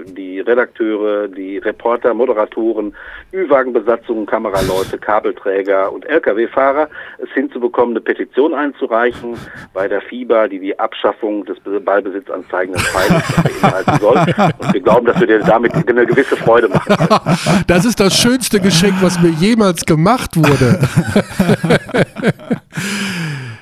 die 0.06 0.40
Redakteure, 0.40 1.28
die 1.28 1.58
Reporter, 1.58 2.14
Moderatoren, 2.14 2.94
Ü-Wagenbesatzungen, 3.34 4.24
Kameraleute, 4.24 4.96
Kabelträger 4.96 5.92
und 5.92 6.06
Lkw-Fahrer, 6.06 6.88
es 7.18 7.28
hinzubekommen, 7.34 7.94
eine 7.94 8.00
Petition 8.00 8.54
einzureichen 8.54 9.34
bei 9.74 9.86
der 9.86 10.00
FIBA, 10.00 10.48
die 10.48 10.58
die 10.58 10.78
Abschaffung 10.78 11.44
des 11.44 11.58
Ballbesitzanzeigenden 11.60 12.82
Pfeiles 12.82 13.22
beinhalten 13.60 14.00
soll. 14.00 14.16
Und 14.58 14.72
wir 14.72 14.80
glauben, 14.80 15.04
dass 15.04 15.20
wir 15.20 15.26
dir 15.26 15.40
damit 15.40 15.74
eine 15.74 16.06
gewisse 16.06 16.36
Freude 16.36 16.68
machen 16.68 16.96
können. 16.96 17.64
Das 17.66 17.84
ist 17.84 18.00
das 18.00 18.16
schönste 18.16 18.60
Geschenk, 18.60 18.94
was 19.02 19.20
mir 19.20 19.28
jemals 19.28 19.84
gemacht 19.84 20.30
wurde. 20.36 20.78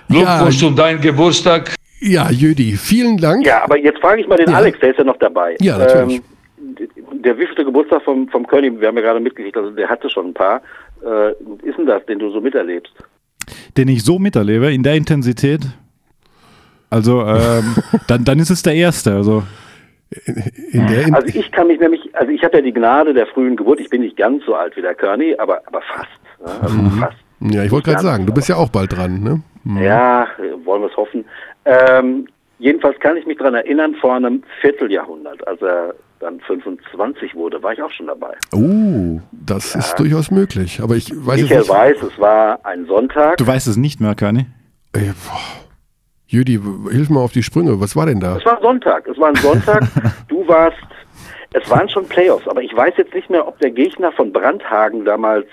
Glückwunsch 0.09 0.63
ja. 0.63 0.69
um 0.69 0.77
deinen 0.77 1.01
Geburtstag. 1.01 1.75
Ja, 2.01 2.31
Jüdi, 2.31 2.77
vielen 2.77 3.17
Dank. 3.17 3.47
Ja, 3.47 3.65
aber 3.65 3.79
jetzt 3.79 4.01
frage 4.01 4.21
ich 4.21 4.29
mal 4.29 4.37
den 4.37 4.51
ja. 4.51 4.57
Alex, 4.57 4.79
der 4.81 4.91
ist 4.91 4.99
ja 4.99 5.05
noch 5.05 5.17
dabei. 5.19 5.57
Ja, 5.61 5.79
natürlich. 5.79 6.19
Ähm, 6.19 6.23
der 7.25 7.39
wievielte 7.39 7.65
Geburtstag 7.65 8.03
vom, 8.03 8.29
vom 8.29 8.47
König, 8.47 8.81
wir 8.81 8.89
haben 8.89 8.97
ja 8.97 9.03
gerade 9.03 9.21
mitgekriegt, 9.21 9.57
also 9.57 9.71
der 9.71 9.89
hatte 9.89 10.09
schon 10.11 10.29
ein 10.29 10.35
paar. 10.35 10.61
Äh, 11.05 11.31
ist 11.67 11.79
denn 11.79 11.87
das, 11.87 12.05
den 12.07 12.19
du 12.19 12.31
so 12.31 12.41
miterlebst? 12.41 12.93
Den 13.77 13.89
ich 13.89 14.05
so 14.05 14.19
miterlebe, 14.19 14.73
in 14.73 14.83
der 14.83 14.95
Intensität? 14.95 15.63
Also, 16.91 17.23
ähm, 17.23 17.77
dann, 18.07 18.25
dann 18.25 18.39
ist 18.39 18.51
es 18.51 18.63
der 18.63 18.75
erste. 18.75 19.15
Also. 19.15 19.43
In 20.71 20.87
der 20.87 21.03
in 21.09 21.15
also 21.15 21.27
ich 21.37 21.51
kann 21.51 21.67
mich 21.67 21.81
nämlich, 21.81 22.01
also 22.15 22.31
ich 22.31 22.45
habe 22.45 22.59
ja 22.59 22.63
die 22.63 22.73
Gnade 22.73 23.13
der 23.13 23.27
frühen 23.27 23.57
Geburt, 23.57 23.81
ich 23.81 23.91
bin 23.91 24.03
nicht 24.03 24.17
ganz 24.17 24.45
so 24.45 24.55
alt 24.55 24.77
wie 24.77 24.83
der 24.83 24.95
Körny, 24.95 25.35
aber, 25.37 25.63
aber 25.67 25.83
fast. 25.83 26.09
Ne? 26.41 26.63
Also 26.63 26.77
mhm. 26.77 26.91
fast. 27.01 27.17
Ja, 27.41 27.65
ich 27.65 27.71
wollte 27.71 27.91
gerade 27.91 28.03
sagen, 28.03 28.27
du 28.27 28.33
bist 28.33 28.49
ja 28.49 28.57
auch 28.57 28.71
bald 28.71 28.97
dran, 28.97 29.23
ne? 29.23 29.43
Mhm. 29.65 29.83
Ja, 29.83 30.27
wollen 30.65 30.83
wir 30.83 30.91
es 30.91 30.97
hoffen. 30.97 31.25
Ähm, 31.65 32.27
jedenfalls 32.59 32.99
kann 33.01 33.17
ich 33.17 33.27
mich 33.27 33.39
daran 33.39 33.55
erinnern, 33.55 33.95
vor 34.01 34.15
einem 34.15 34.43
Vierteljahrhundert, 34.61 35.47
als 35.47 35.61
er 35.61 35.95
dann 36.21 36.41
25 36.41 37.35
wurde, 37.35 37.63
war 37.63 37.73
ich 37.73 37.83
auch 37.83 37.91
schon 37.91 38.07
dabei. 38.07 38.35
Oh, 38.55 39.21
das 39.33 39.75
ja. 39.75 39.81
ist 39.81 39.97
durchaus 39.97 40.31
möglich. 40.31 40.81
Aber 40.81 40.97
ich 40.97 41.11
weiß 41.11 41.43
Michael 41.43 41.59
nicht. 41.59 41.69
weiß, 41.69 42.03
es 42.03 42.19
war 42.19 42.65
ein 42.65 42.87
Sonntag. 42.87 43.37
Du 43.37 43.47
weißt 43.47 43.67
es 43.67 43.77
nicht 43.77 44.01
mehr, 44.01 44.15
Körny? 44.15 44.47
Ey, 44.95 45.13
Jüdi, 46.29 46.59
hilf 46.91 47.11
mal 47.11 47.21
auf 47.21 47.33
die 47.33 47.43
Sprünge. 47.43 47.81
Was 47.81 47.95
war 47.95 48.07
denn 48.07 48.21
da? 48.21 48.39
Es 48.39 48.47
war 48.47 48.61
Sonntag. 48.61 49.07
Es 49.07 49.19
war 49.19 49.29
ein 49.29 49.37
Sonntag. 49.37 49.85
du 50.29 50.47
warst, 50.49 50.77
es 51.53 51.69
waren 51.71 51.89
schon 51.89 52.07
Playoffs, 52.09 52.49
aber 52.49 52.63
ich 52.63 52.75
weiß 52.75 52.95
jetzt 52.97 53.15
nicht 53.15 53.31
mehr, 53.31 53.47
ob 53.47 53.59
der 53.61 53.71
Gegner 53.71 54.11
von 54.13 54.33
Brandhagen 54.33 55.05
damals 55.05 55.47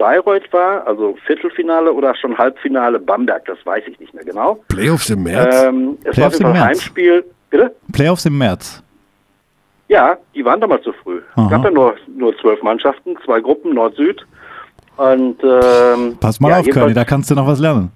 Bayreuth 0.00 0.50
war, 0.50 0.86
also 0.86 1.14
Viertelfinale 1.26 1.92
oder 1.92 2.14
schon 2.14 2.36
Halbfinale 2.36 2.98
Bamberg, 2.98 3.44
das 3.44 3.58
weiß 3.64 3.82
ich 3.86 4.00
nicht 4.00 4.14
mehr 4.14 4.24
genau. 4.24 4.58
Playoffs 4.68 5.10
im 5.10 5.24
März? 5.24 5.62
Ähm, 5.62 5.98
es 6.04 6.16
Playoffs 6.16 6.42
war 6.42 6.54
ein 6.54 6.64
Heimspiel. 6.64 7.24
Bitte? 7.50 7.76
Playoffs 7.92 8.24
im 8.24 8.38
März. 8.38 8.82
Ja, 9.88 10.16
die 10.34 10.42
waren 10.42 10.58
damals 10.58 10.84
zu 10.84 10.94
früh. 10.94 11.20
Aha. 11.34 11.44
Es 11.44 11.50
gab 11.50 11.64
ja 11.64 11.70
nur, 11.70 11.96
nur 12.16 12.34
zwölf 12.38 12.62
Mannschaften, 12.62 13.14
zwei 13.26 13.40
Gruppen, 13.40 13.74
Nord-Süd. 13.74 14.24
Und 14.96 15.36
ähm, 15.44 16.16
Pass 16.18 16.40
mal 16.40 16.48
ja, 16.48 16.60
auf, 16.60 16.66
Körny, 16.68 16.94
da 16.94 17.04
kannst 17.04 17.30
du 17.30 17.34
noch 17.34 17.46
was 17.46 17.58
lernen. 17.58 17.92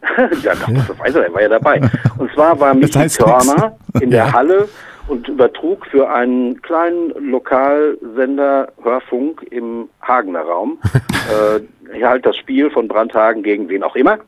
ja, 0.42 0.54
das 0.54 0.98
weiß 0.98 1.14
er, 1.16 1.24
er 1.26 1.34
war 1.34 1.42
ja 1.42 1.48
dabei. 1.50 1.82
Und 2.16 2.32
zwar 2.32 2.58
war 2.58 2.72
Michi 2.72 2.90
das 2.92 3.02
heißt 3.02 3.18
Körner 3.18 3.76
in 4.00 4.10
der 4.10 4.26
ja. 4.26 4.32
Halle 4.32 4.68
und 5.08 5.28
übertrug 5.28 5.86
für 5.86 6.08
einen 6.10 6.60
kleinen 6.62 7.10
Lokalsender 7.30 8.72
Hörfunk 8.82 9.42
im 9.50 9.88
Hagener 10.00 10.42
Raum 10.42 10.78
äh, 11.92 12.02
halt 12.02 12.24
das 12.26 12.36
Spiel 12.36 12.70
von 12.70 12.88
Brandhagen 12.88 13.42
gegen 13.42 13.68
wen 13.68 13.82
auch 13.82 13.96
immer. 13.96 14.18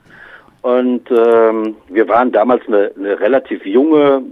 Und 0.63 1.11
ähm, 1.11 1.77
wir 1.89 2.09
waren 2.09 2.33
damals 2.33 2.67
eine, 2.67 2.91
eine 2.97 3.21
relativ 3.21 3.65
junge, 3.67 4.23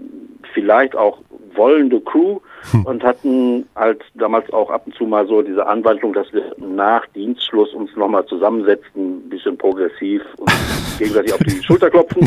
vielleicht 0.54 0.96
auch 0.96 1.18
wollende 1.54 2.00
Crew 2.00 2.40
hm. 2.70 2.84
und 2.86 3.02
hatten 3.02 3.66
halt 3.76 4.02
damals 4.14 4.52
auch 4.52 4.70
ab 4.70 4.82
und 4.86 4.94
zu 4.94 5.04
mal 5.04 5.26
so 5.26 5.42
diese 5.42 5.66
Anwandlung, 5.66 6.12
dass 6.12 6.32
wir 6.32 6.54
nach 6.58 7.06
Dienstschluss 7.14 7.74
uns 7.74 7.94
nochmal 7.96 8.24
zusammensetzten, 8.26 9.18
ein 9.18 9.28
bisschen 9.28 9.58
progressiv 9.58 10.22
und 10.38 10.52
gegenseitig 10.98 11.32
auf 11.34 11.40
die 11.40 11.62
Schulter 11.62 11.90
klopfen. 11.90 12.22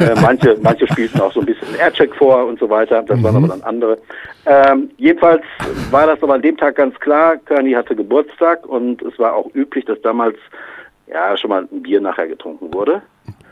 äh, 0.00 0.14
manche, 0.20 0.56
manche 0.62 0.86
spielten 0.86 1.20
auch 1.20 1.32
so 1.32 1.40
ein 1.40 1.46
bisschen 1.46 1.74
Aircheck 1.78 2.14
vor 2.14 2.46
und 2.46 2.58
so 2.58 2.68
weiter. 2.68 3.02
Das 3.02 3.18
mhm. 3.18 3.24
waren 3.24 3.36
aber 3.36 3.48
dann 3.48 3.62
andere. 3.62 3.98
Ähm, 4.46 4.90
jedenfalls 4.96 5.42
war 5.90 6.06
das 6.06 6.22
aber 6.22 6.34
an 6.34 6.42
dem 6.42 6.56
Tag 6.56 6.76
ganz 6.76 6.98
klar. 7.00 7.36
Kearney 7.36 7.72
hatte 7.72 7.96
Geburtstag 7.96 8.66
und 8.66 9.02
es 9.02 9.18
war 9.18 9.34
auch 9.34 9.52
üblich, 9.54 9.84
dass 9.84 10.00
damals 10.02 10.36
ja 11.06 11.36
schon 11.36 11.50
mal 11.50 11.68
ein 11.70 11.82
Bier 11.82 12.00
nachher 12.00 12.26
getrunken 12.26 12.72
wurde. 12.72 13.02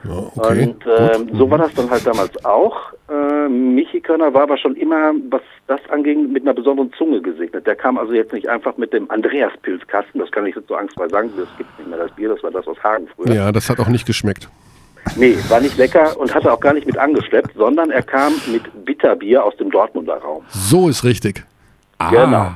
Ja, 0.05 0.33
okay. 0.35 0.63
Und 0.65 0.87
äh, 0.87 1.37
so 1.37 1.51
war 1.51 1.59
das 1.59 1.75
dann 1.75 1.91
halt 1.91 2.07
damals 2.07 2.45
auch. 2.45 2.93
Äh, 3.11 3.49
Michi 3.49 4.01
Körner 4.01 4.33
war 4.33 4.43
aber 4.43 4.57
schon 4.57 4.75
immer, 4.77 5.13
was 5.29 5.43
das 5.67 5.81
anging, 5.91 6.33
mit 6.33 6.43
einer 6.43 6.55
besonderen 6.55 6.93
Zunge 6.95 7.21
gesegnet. 7.21 7.67
Der 7.67 7.77
kam 7.77 7.99
also 7.99 8.13
jetzt 8.13 8.33
nicht 8.33 8.49
einfach 8.49 8.77
mit 8.77 8.93
dem 8.93 9.11
Andreas-Pilzkasten, 9.11 10.21
das 10.21 10.31
kann 10.33 10.47
ich 10.47 10.57
jetzt 10.57 10.69
so 10.69 10.75
angstfrei 10.75 11.09
sagen, 11.09 11.31
das 11.37 11.49
gibt 11.59 11.79
nicht 11.79 11.89
mehr 11.89 11.99
das 11.99 12.11
Bier, 12.13 12.31
das 12.31 12.43
war 12.43 12.51
das 12.51 12.67
aus 12.67 12.83
Hagen 12.83 13.09
früher. 13.15 13.35
Ja, 13.35 13.53
das 13.53 13.69
hat 13.69 13.79
auch 13.79 13.89
nicht 13.89 14.07
geschmeckt. 14.07 14.49
Nee, 15.17 15.37
war 15.49 15.61
nicht 15.61 15.77
lecker 15.77 16.19
und 16.19 16.35
hatte 16.35 16.53
auch 16.53 16.61
gar 16.61 16.75
nicht 16.75 16.87
mit 16.87 16.97
angeschleppt, 16.97 17.55
sondern 17.57 17.91
er 17.91 18.03
kam 18.03 18.33
mit 18.51 18.63
Bitterbier 18.85 19.45
aus 19.45 19.57
dem 19.57 19.71
Dortmunder 19.71 20.17
Raum. 20.17 20.45
So 20.49 20.89
ist 20.89 21.05
richtig. 21.05 21.45
Ah. 21.99 22.11
Genau. 22.11 22.53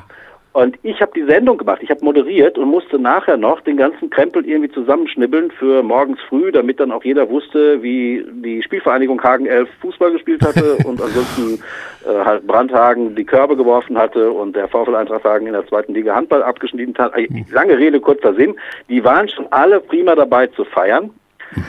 Und 0.54 0.78
ich 0.84 1.00
habe 1.00 1.10
die 1.16 1.24
Sendung 1.24 1.58
gemacht, 1.58 1.80
ich 1.82 1.90
habe 1.90 2.04
moderiert 2.04 2.56
und 2.58 2.68
musste 2.68 2.96
nachher 2.96 3.36
noch 3.36 3.60
den 3.62 3.76
ganzen 3.76 4.08
Krempel 4.08 4.46
irgendwie 4.46 4.70
zusammenschnibbeln 4.70 5.50
für 5.50 5.82
morgens 5.82 6.20
früh, 6.28 6.52
damit 6.52 6.78
dann 6.78 6.92
auch 6.92 7.02
jeder 7.02 7.28
wusste, 7.28 7.82
wie 7.82 8.24
die 8.30 8.62
Spielvereinigung 8.62 9.20
Hagen 9.20 9.46
11 9.46 9.68
Fußball 9.80 10.12
gespielt 10.12 10.46
hatte 10.46 10.76
und 10.84 11.02
ansonsten 11.02 11.60
äh, 12.06 12.24
halt 12.24 12.46
Brandhagen 12.46 13.16
die 13.16 13.24
Körbe 13.24 13.56
geworfen 13.56 13.98
hatte 13.98 14.30
und 14.30 14.54
der 14.54 14.68
VfL 14.68 14.94
Eintracht 14.94 15.24
Hagen 15.24 15.48
in 15.48 15.54
der 15.54 15.66
zweiten 15.66 15.92
Liga 15.92 16.14
Handball 16.14 16.44
abgeschnitten 16.44 16.94
hat. 16.98 17.14
Lange 17.50 17.76
Rede, 17.76 17.98
kurzer 17.98 18.32
Sinn. 18.34 18.54
Die 18.88 19.02
waren 19.02 19.28
schon 19.28 19.48
alle 19.50 19.80
prima 19.80 20.14
dabei 20.14 20.46
zu 20.46 20.64
feiern. 20.64 21.10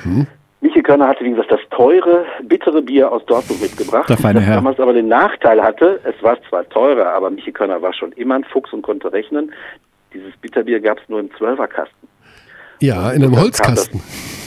Mhm. 0.04 0.28
Michael 0.62 0.84
Körner 0.84 1.08
hatte, 1.08 1.24
wie 1.24 1.32
gesagt, 1.32 1.52
das 1.52 1.60
teure, 1.70 2.26
bittere 2.44 2.82
Bier 2.82 3.12
aus 3.12 3.26
Dortmund 3.26 3.62
mitgebracht. 3.62 4.10
Der 4.10 4.18
feine 4.18 4.40
Herr. 4.42 4.56
damals 4.56 4.80
aber 4.80 4.94
den 4.94 5.08
Nachteil 5.08 5.62
hatte, 5.62 6.00
es 6.04 6.22
war 6.24 6.38
zwar 6.50 6.68
teurer, 6.70 7.14
aber 7.14 7.30
Michael 7.30 7.54
Körner 7.54 7.82
war 7.82 7.94
schon 7.94 8.12
immer 8.14 8.36
ein 8.36 8.44
Fuchs 8.46 8.72
und 8.74 8.82
konnte 8.82 9.12
rechnen. 9.12 9.52
Dieses 10.14 10.36
Bitterbier 10.38 10.80
gab 10.80 11.00
es 11.00 11.10
nur 11.10 11.20
im 11.20 11.30
Zwölferkasten. 11.38 12.08
Ja, 12.80 13.12
in 13.12 13.24
einem 13.24 13.40
Holzkasten. 13.40 14.02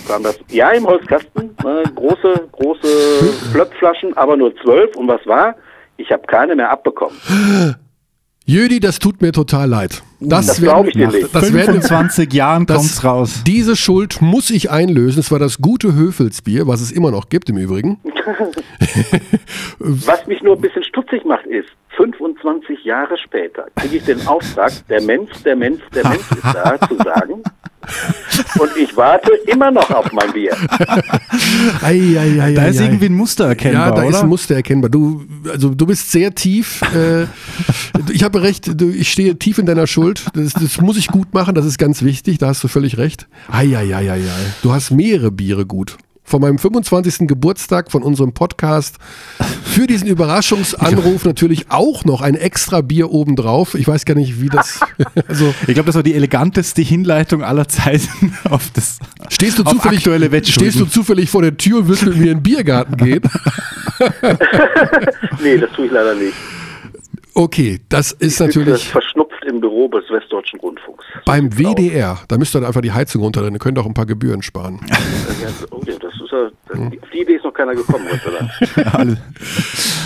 Kam 0.07 0.23
das, 0.23 0.37
kam 0.37 0.47
das, 0.47 0.55
ja, 0.55 0.71
im 0.71 0.87
Holzkasten. 0.87 1.57
Ne, 1.63 1.83
große, 1.95 2.49
große 2.53 2.87
Flöpflaschen, 3.53 4.17
aber 4.17 4.37
nur 4.37 4.55
zwölf. 4.57 4.97
Und 4.97 5.09
was 5.09 5.25
war? 5.27 5.55
Ich 5.99 6.11
habe 6.11 6.27
keine 6.27 6.57
mehr 6.57 6.71
abbekommen. 6.71 7.17
Jödi, 8.49 8.80
das 8.80 8.99
tut 8.99 9.20
mir 9.20 9.32
total 9.32 9.68
leid. 9.68 10.03
Das, 10.20 10.46
das 10.46 10.62
glaube 10.62 10.88
ich 10.88 10.94
dir 10.94 11.09
nicht. 11.09 11.34
Das 11.34 11.51
25 11.51 12.32
Jahren 12.32 12.64
kommt's 12.64 13.05
raus. 13.05 13.42
Diese 13.46 13.76
Schuld 13.76 14.22
muss 14.22 14.49
ich 14.49 14.70
einlösen. 14.70 15.20
Es 15.20 15.30
war 15.30 15.38
das 15.38 15.59
gute 15.59 15.94
Höfelsbier, 15.94 16.66
was 16.66 16.80
es 16.80 16.90
immer 16.90 17.11
noch 17.11 17.28
gibt 17.28 17.51
im 17.51 17.59
Übrigen. 17.59 18.01
was 19.78 20.26
mich 20.26 20.42
nur 20.42 20.55
ein 20.55 20.62
bisschen 20.62 20.82
stutzig 20.82 21.26
macht, 21.26 21.44
ist, 21.44 21.68
25 21.99 22.84
Jahre 22.84 23.18
später 23.18 23.66
kriege 23.76 23.99
ich 23.99 24.05
den 24.05 24.26
Auftrag, 24.26 24.72
der 24.88 25.03
Mensch, 25.03 25.30
der 25.44 25.55
Mensch, 25.55 25.82
der 25.94 26.09
Mensch 26.09 26.30
ist 26.30 26.44
da, 26.44 26.80
zu 26.88 26.96
sagen, 26.96 27.42
und 28.59 28.70
ich 28.76 28.97
warte 28.97 29.32
immer 29.47 29.70
noch 29.70 29.91
auf 29.91 30.12
mein 30.12 30.32
Bier. 30.32 30.57
ei, 31.82 32.16
ei, 32.18 32.43
ei, 32.43 32.55
da 32.55 32.66
ist 32.66 32.80
irgendwie 32.80 33.07
ein 33.07 33.14
Muster 33.14 33.47
erkennbar. 33.47 33.89
Ja, 33.89 33.95
da 33.95 34.03
oder? 34.03 34.11
ist 34.11 34.22
ein 34.22 34.28
Muster 34.28 34.55
erkennbar. 34.55 34.91
Du, 34.91 35.24
also, 35.51 35.70
du 35.70 35.86
bist 35.86 36.11
sehr 36.11 36.34
tief. 36.34 36.80
Äh, 36.95 37.26
ich 38.12 38.22
habe 38.22 38.43
recht, 38.43 38.80
du, 38.80 38.91
ich 38.91 39.11
stehe 39.11 39.39
tief 39.39 39.59
in 39.59 39.66
deiner 39.66 39.86
Schuld. 39.86 40.26
Das, 40.34 40.53
das, 40.53 40.80
muss 40.80 40.97
ich 40.97 41.09
gut 41.09 41.32
machen, 41.34 41.55
das 41.55 41.66
ist 41.66 41.78
ganz 41.78 42.03
wichtig. 42.03 42.39
Da 42.39 42.49
hast 42.49 42.62
du 42.62 42.68
völlig 42.68 42.99
recht. 42.99 43.28
Ei, 43.51 43.76
ei, 43.76 43.95
ei, 43.95 44.11
ei, 44.11 44.20
ei. 44.20 44.47
Du 44.62 44.72
hast 44.72 44.91
mehrere 44.91 45.30
Biere 45.30 45.66
gut 45.66 45.97
von 46.29 46.41
meinem 46.41 46.59
25. 46.59 47.26
Geburtstag 47.26 47.91
von 47.91 48.03
unserem 48.03 48.33
Podcast 48.33 48.97
für 49.64 49.87
diesen 49.87 50.07
Überraschungsanruf 50.09 51.24
natürlich 51.24 51.66
auch 51.70 52.05
noch 52.05 52.20
ein 52.20 52.35
extra 52.35 52.83
Bier 52.83 53.11
obendrauf. 53.11 53.74
Ich 53.74 53.89
weiß 53.89 54.05
gar 54.05 54.14
nicht, 54.14 54.41
wie 54.41 54.49
das. 54.49 54.81
Also 55.26 55.53
ich 55.66 55.74
glaube, 55.74 55.87
das 55.87 55.95
war 55.95 56.03
die 56.03 56.14
eleganteste 56.14 56.83
Hinleitung 56.83 57.43
aller 57.43 57.66
Zeiten 57.68 58.37
auf 58.51 58.70
das 58.72 58.99
stehst 59.29 59.59
du 59.59 59.64
zufällig, 59.64 60.03
Stehst 60.49 60.79
du 60.81 60.87
zufällig 60.87 61.31
vor 61.31 61.43
der 61.43 61.57
Tür 61.57 61.79
und 61.79 61.89
willst 61.89 62.05
mit 62.05 62.16
mir 62.16 62.33
in 62.33 62.39
den 62.39 62.43
Biergarten 62.43 62.97
gehen? 62.97 63.22
nee, 65.43 65.57
das 65.57 65.70
tue 65.72 65.87
ich 65.87 65.93
leider 65.93 66.14
nicht. 66.14 66.35
Okay, 67.39 67.79
das 67.89 68.11
ist 68.11 68.41
ich 68.41 68.47
natürlich. 68.47 68.89
verschnupft 68.89 69.45
im 69.47 69.61
Büro 69.61 69.87
des 69.87 70.11
Westdeutschen 70.11 70.59
Rundfunks. 70.59 71.05
Beim 71.24 71.57
WDR, 71.57 72.18
da 72.26 72.37
müsst 72.37 72.55
ihr 72.57 72.61
dann 72.61 72.66
einfach 72.66 72.81
die 72.81 72.91
Heizung 72.91 73.22
runterdrehen, 73.22 73.55
ihr 73.55 73.61
könnt 73.61 73.79
auch 73.79 73.87
ein 73.87 73.95
paar 73.95 74.07
Gebühren 74.07 74.43
sparen. 74.43 74.81
oh, 75.70 75.81
das 75.85 75.95
ist 75.95 76.08
ja, 76.31 76.47
auf 76.74 77.11
die 77.12 77.20
Idee 77.20 77.35
ist 77.35 77.45
noch 77.45 77.53
keiner 77.53 77.74
gekommen, 77.74 78.07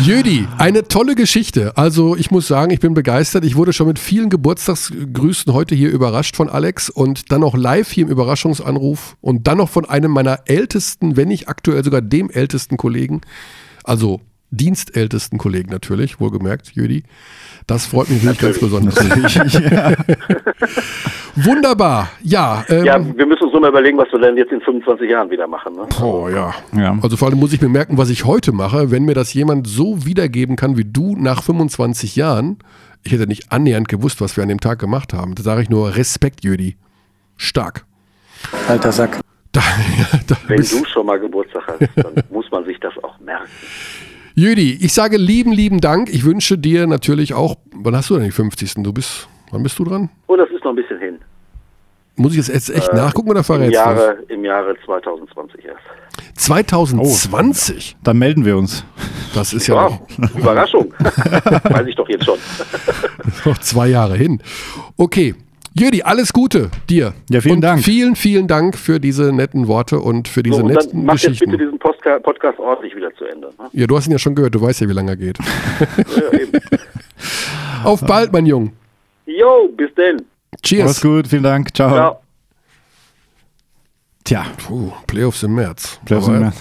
Jödi, 0.03 0.47
eine 0.59 0.89
tolle 0.89 1.15
Geschichte. 1.15 1.77
Also 1.77 2.17
ich 2.17 2.31
muss 2.31 2.49
sagen, 2.49 2.73
ich 2.73 2.81
bin 2.81 2.95
begeistert. 2.95 3.45
Ich 3.45 3.57
wurde 3.57 3.73
schon 3.73 3.87
mit 3.87 3.99
vielen 3.99 4.31
Geburtstagsgrüßen 4.31 5.53
heute 5.53 5.75
hier 5.75 5.91
überrascht 5.91 6.37
von 6.37 6.49
Alex 6.49 6.91
und 6.91 7.31
dann 7.31 7.41
noch 7.41 7.57
live 7.57 7.91
hier 7.91 8.07
im 8.07 8.11
Überraschungsanruf 8.11 9.17
und 9.21 9.47
dann 9.47 9.59
noch 9.59 9.69
von 9.69 9.85
einem 9.89 10.11
meiner 10.11 10.41
ältesten, 10.47 11.17
wenn 11.17 11.29
nicht 11.29 11.49
aktuell 11.49 11.85
sogar 11.85 12.01
dem 12.01 12.31
ältesten 12.31 12.77
Kollegen. 12.77 13.21
Also 13.85 14.21
dienstältesten 14.53 15.39
Kollegen 15.39 15.71
natürlich, 15.71 16.21
wohlgemerkt, 16.21 16.73
Jödi. 16.75 17.03
Das 17.67 17.87
freut 17.87 18.11
mich 18.11 18.23
wirklich 18.23 18.41
ganz 18.41 18.61
besonders. 18.61 18.95
ja. 19.53 19.93
Wunderbar, 21.37 22.11
ja. 22.23 22.65
Ähm, 22.69 22.85
ja, 22.85 23.17
wir 23.17 23.27
müssen 23.27 23.45
uns 23.45 23.53
nur 23.53 23.61
mal 23.61 23.71
überlegen, 23.71 23.97
was 23.99 24.13
wir 24.13 24.19
denn 24.19 24.37
jetzt 24.37 24.53
in 24.53 24.61
25 24.61 25.11
Jahren 25.11 25.31
wieder 25.31 25.47
machen. 25.47 25.75
Ne? 25.75 25.89
Oh 26.03 26.29
ja. 26.29 26.55
ja. 26.77 26.99
Also 27.03 27.17
vor 27.17 27.29
allem 27.29 27.39
muss 27.39 27.53
ich 27.53 27.61
mir 27.63 27.69
merken, 27.69 27.97
was 27.97 28.11
ich 28.11 28.25
heute 28.25 28.53
mache. 28.53 28.91
Wenn 28.91 29.05
mir 29.05 29.15
das 29.15 29.33
jemand 29.33 29.67
so 29.67 30.05
wiedergeben 30.05 30.57
kann 30.57 30.77
wie 30.77 30.85
du 30.85 31.17
nach 31.17 31.43
25 31.43 32.17
Jahren, 32.17 32.59
ich 33.05 33.13
hätte 33.13 33.27
nicht 33.27 33.51
annähernd 33.51 33.89
gewusst, 33.89 34.21
was 34.21 34.37
wir 34.37 34.43
an 34.43 34.49
dem 34.49 34.61
Tag 34.61 34.79
gemacht 34.79 35.15
haben. 35.15 35.35
Da 35.35 35.43
sage 35.43 35.63
ich 35.63 35.71
nur 35.71 35.97
Respekt, 35.97 36.45
Jödi. 36.45 36.77
Stark. 37.37 37.85
Alter 38.69 38.93
Sack. 38.93 39.21
Da, 39.53 39.61
ja, 39.99 40.21
da 40.27 40.37
Wenn 40.49 40.59
du 40.59 40.85
schon 40.85 41.07
mal 41.07 41.19
Geburtstag 41.19 41.63
hast, 41.67 41.81
dann 41.97 42.25
muss 42.31 42.51
man 42.51 42.65
sich 42.65 42.79
das 42.81 42.93
auch 43.03 43.19
merken. 43.21 43.49
Jüdi, 44.43 44.77
ich 44.81 44.93
sage 44.93 45.19
lieben, 45.19 45.53
lieben 45.53 45.81
Dank. 45.81 46.13
Ich 46.13 46.25
wünsche 46.25 46.59
dir 46.59 46.89
natürlich 46.89 47.33
auch, 47.33 47.55
wann 47.77 47.95
hast 47.95 48.11
du 48.11 48.15
denn 48.15 48.25
die 48.25 48.33
50. 48.33 48.75
Du 48.79 48.93
bist, 48.93 49.29
wann 49.53 49.63
bist 49.63 49.79
du 49.79 49.85
dran? 49.85 50.11
Oh, 50.27 50.35
das 50.35 50.51
ist 50.51 50.65
noch 50.65 50.73
ein 50.73 50.75
bisschen 50.75 50.99
hin. 50.99 51.21
Muss 52.17 52.33
ich 52.33 52.39
jetzt, 52.39 52.49
jetzt 52.49 52.75
echt 52.75 52.89
äh, 52.89 52.97
nachgucken 52.97 53.31
oder 53.31 53.45
verrätst 53.45 53.69
im 53.69 53.73
Jahre, 53.75 54.19
Im 54.27 54.45
Jahre 54.45 54.75
2020 54.85 55.65
erst. 55.65 55.79
2020? 56.35 57.95
Oh, 57.95 58.01
dann 58.03 58.19
melden 58.19 58.45
wir 58.45 58.57
uns. 58.57 58.85
Das 59.33 59.53
ist 59.53 59.69
ja, 59.69 59.89
ja. 59.89 60.01
Überraschung. 60.37 60.93
Weiß 60.99 61.87
ich 61.87 61.95
doch 61.95 62.09
jetzt 62.09 62.25
schon. 62.25 62.39
noch 63.45 63.59
zwei 63.59 63.87
Jahre 63.91 64.17
hin. 64.17 64.43
Okay, 64.97 65.37
Jödi, 65.75 66.03
alles 66.03 66.33
Gute 66.33 66.71
dir. 66.89 67.15
Ja, 67.31 67.41
vielen 67.41 67.57
und 67.57 67.61
Dank. 67.63 67.83
Vielen, 67.83 68.17
vielen 68.17 68.47
Dank 68.47 68.77
für 68.77 69.01
diese 69.01 69.33
netten 69.33 69.69
Worte 69.69 70.01
und 70.01 70.29
für 70.29 70.43
diese 70.43 70.57
so, 70.57 70.63
und 70.63 70.73
netten 70.73 70.91
dann 70.91 71.05
mach 71.05 71.15
jetzt 71.15 71.23
Geschichten. 71.23 71.51
bitte 71.51 71.65
diesen 71.65 71.79
Postka 71.79 72.19
Podcast 72.19 72.59
ordentlich 72.59 72.95
wieder 72.95 73.15
zu 73.15 73.25
Ende. 73.25 73.49
Ne? 73.59 73.69
Ja, 73.73 73.87
du 73.87 73.97
hast 73.97 74.07
ihn 74.07 74.13
ja 74.13 74.19
schon 74.19 74.35
gehört, 74.35 74.55
du 74.55 74.61
weißt 74.61 74.83
ja, 74.83 74.89
wie 74.89 74.93
lange 74.93 75.13
er 75.13 75.17
geht. 75.17 75.39
Ja. 75.41 76.79
Auf 77.85 78.01
bald, 78.01 78.33
mein 78.33 78.47
Jung. 78.47 78.73
Jo, 79.27 79.69
bis 79.77 79.95
denn. 79.95 80.23
Cheers. 80.63 80.87
Mach's 80.87 81.01
gut, 81.01 81.27
vielen 81.27 81.43
Dank. 81.43 81.75
Ciao. 81.75 81.91
Ciao. 81.91 82.22
Tja. 84.25 84.45
Puh, 84.67 84.93
Playoffs 85.09 85.43
im 85.43 85.55
März. 85.57 85.99
Playoffs 86.05 86.29
Aber- 86.29 86.37
im 86.37 86.43
März. 86.43 86.55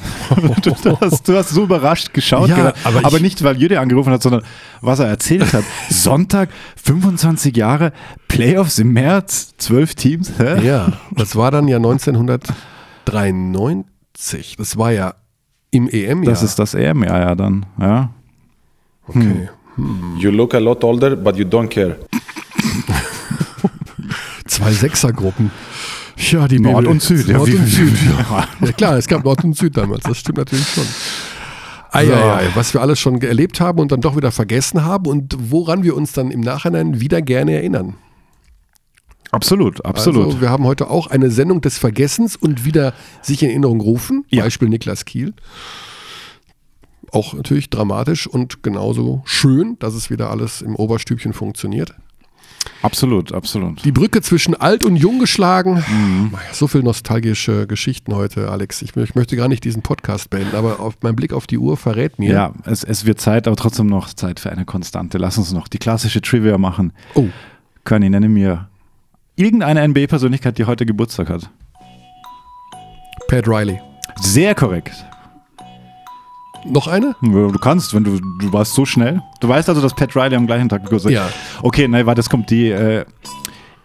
du, 0.84 0.98
hast, 1.00 1.28
du 1.28 1.38
hast 1.38 1.50
so 1.50 1.64
überrascht 1.64 2.12
geschaut, 2.14 2.50
Ja, 2.50 2.56
gerade. 2.56 2.74
aber 2.84 3.06
aber, 3.06 3.18
ich- 3.18 3.22
nicht, 3.24 3.44
weil 3.44 3.56
Jüde 3.62 3.80
angerufen 3.80 4.12
hat, 4.12 4.24
sondern 4.24 4.42
was 4.82 4.98
er 5.00 5.08
erzählt 5.08 5.54
hat. 5.54 5.64
Sonntag, 5.90 6.50
25 6.84 7.56
Jahre, 7.56 7.94
Playoffs 8.28 8.80
im 8.80 8.94
März, 8.94 9.54
12 9.58 9.94
Teams. 9.96 10.32
Hä? 10.40 10.66
Ja, 10.66 10.94
das 11.12 11.36
war 11.36 11.52
dann 11.52 11.68
ja 11.68 11.78
1993. 11.78 14.56
Das 14.58 14.76
war 14.78 14.92
ja 14.92 15.14
im 15.70 15.88
EM-Jahr. 15.88 16.34
Das 16.34 16.42
ist 16.44 16.58
das 16.58 16.74
EM-Jahr 16.74 17.20
ja 17.20 17.36
dann. 17.36 17.68
Ja. 17.80 18.10
Okay. 19.08 19.50
You 20.18 20.32
look 20.32 20.56
a 20.56 20.60
lot 20.60 20.84
older, 20.84 21.16
but 21.16 21.36
you 21.38 21.46
don't 21.46 21.68
care. 21.68 21.98
Zwei 24.48 24.72
Sechsergruppen. 24.72 25.52
Ja, 26.30 26.48
die 26.48 26.60
Nord 26.60 26.84
BBL 26.84 26.88
und 26.92 27.02
Süd, 27.02 27.28
ja, 27.28 27.38
Nord 27.38 27.50
wie- 27.50 27.56
und 27.56 27.68
Süd. 27.68 27.94
Ja. 28.06 28.48
ja 28.62 28.72
klar, 28.72 28.98
es 28.98 29.08
gab 29.08 29.24
Nord 29.24 29.44
und 29.44 29.58
Süd 29.58 29.76
damals. 29.76 30.04
Das 30.04 30.18
stimmt 30.18 30.38
natürlich 30.38 30.68
schon. 30.68 30.86
Eieiei, 31.92 32.50
was 32.56 32.74
wir 32.74 32.82
alles 32.82 33.00
schon 33.00 33.22
erlebt 33.22 33.60
haben 33.60 33.80
und 33.80 33.92
dann 33.92 34.00
doch 34.00 34.16
wieder 34.16 34.32
vergessen 34.32 34.86
haben 34.86 35.08
und 35.08 35.36
woran 35.52 35.84
wir 35.84 35.96
uns 35.96 36.14
dann 36.14 36.32
im 36.32 36.40
Nachhinein 36.40 37.02
wieder 37.02 37.22
gerne 37.22 37.54
erinnern. 37.54 37.96
Absolut, 39.32 39.84
absolut. 39.86 40.26
Also 40.26 40.42
wir 40.42 40.50
haben 40.50 40.66
heute 40.66 40.90
auch 40.90 41.08
eine 41.08 41.32
Sendung 41.32 41.62
des 41.62 41.78
Vergessens 41.78 42.36
und 42.36 42.66
wieder 42.66 42.94
sich 43.22 43.44
in 43.44 43.50
Erinnerung 43.50 43.82
rufen. 43.82 44.26
Beispiel 44.32 44.70
Niklas 44.70 45.06
Kiel. 45.06 45.34
Auch 47.12 47.34
natürlich 47.34 47.70
dramatisch 47.70 48.28
und 48.28 48.64
genauso 48.64 49.22
schön, 49.26 49.78
dass 49.80 49.94
es 49.94 50.10
wieder 50.10 50.30
alles 50.30 50.62
im 50.62 50.76
Oberstübchen 50.76 51.34
funktioniert. 51.34 51.94
Absolut, 52.82 53.32
absolut. 53.32 53.84
Die 53.86 53.92
Brücke 53.92 54.22
zwischen 54.22 54.56
alt 54.56 54.84
und 54.84 54.96
jung 54.96 55.20
geschlagen. 55.20 55.84
Mhm. 55.88 56.34
So 56.52 56.68
viel 56.68 56.84
nostalgische 56.84 57.68
Geschichten 57.68 58.16
heute, 58.16 58.50
Alex. 58.50 58.82
Ich, 58.82 58.96
ich 58.96 59.16
möchte 59.16 59.36
gar 59.36 59.48
nicht 59.48 59.64
diesen 59.64 59.82
Podcast 59.82 60.30
beenden, 60.30 60.56
aber 60.56 60.80
auf, 60.80 60.96
mein 61.02 61.16
Blick 61.16 61.34
auf 61.34 61.48
die 61.48 61.58
Uhr 61.58 61.78
verrät 61.78 62.18
mir. 62.18 62.32
Ja, 62.34 62.54
es, 62.66 62.84
es 62.84 63.06
wird 63.06 63.22
Zeit, 63.22 63.48
aber 63.48 63.56
trotzdem 63.56 63.88
noch 63.88 64.14
Zeit 64.14 64.40
für 64.40 64.52
eine 64.52 64.66
Konstante. 64.66 65.18
Lass 65.18 65.38
uns 65.38 65.52
noch 65.52 65.68
die 65.68 65.78
klassische 65.78 66.22
Trivia 66.22 66.58
machen. 66.58 66.94
Oh. 67.14 67.28
Conny, 67.84 68.10
nenne 68.10 68.30
mir 68.30 68.68
irgendeine 69.36 69.88
NBA-Persönlichkeit, 69.88 70.58
die 70.58 70.66
heute 70.66 70.86
Geburtstag 70.86 71.30
hat. 71.30 71.50
Pat 73.28 73.48
Riley. 73.48 73.80
Sehr 74.20 74.56
korrekt. 74.56 75.06
Noch 76.66 76.88
eine? 76.88 77.16
Du 77.22 77.52
kannst, 77.60 77.94
wenn 77.96 78.04
du, 78.04 78.20
du 78.20 78.54
warst 78.54 78.74
so 78.74 78.86
schnell. 78.86 79.22
Du 79.40 79.48
weißt 79.48 79.68
also, 79.70 79.82
dass 79.82 79.94
Pat 79.96 80.16
Riley 80.16 80.36
am 80.36 80.46
gleichen 80.48 80.70
Tag 80.70 80.84
Geburtstag 80.84 81.12
Ja. 81.12 81.30
Okay, 81.62 81.88
nein, 81.88 82.06
warte, 82.06 82.20
es 82.22 82.30
kommt 82.30 82.50
die 82.52 82.70
äh, 82.70 83.06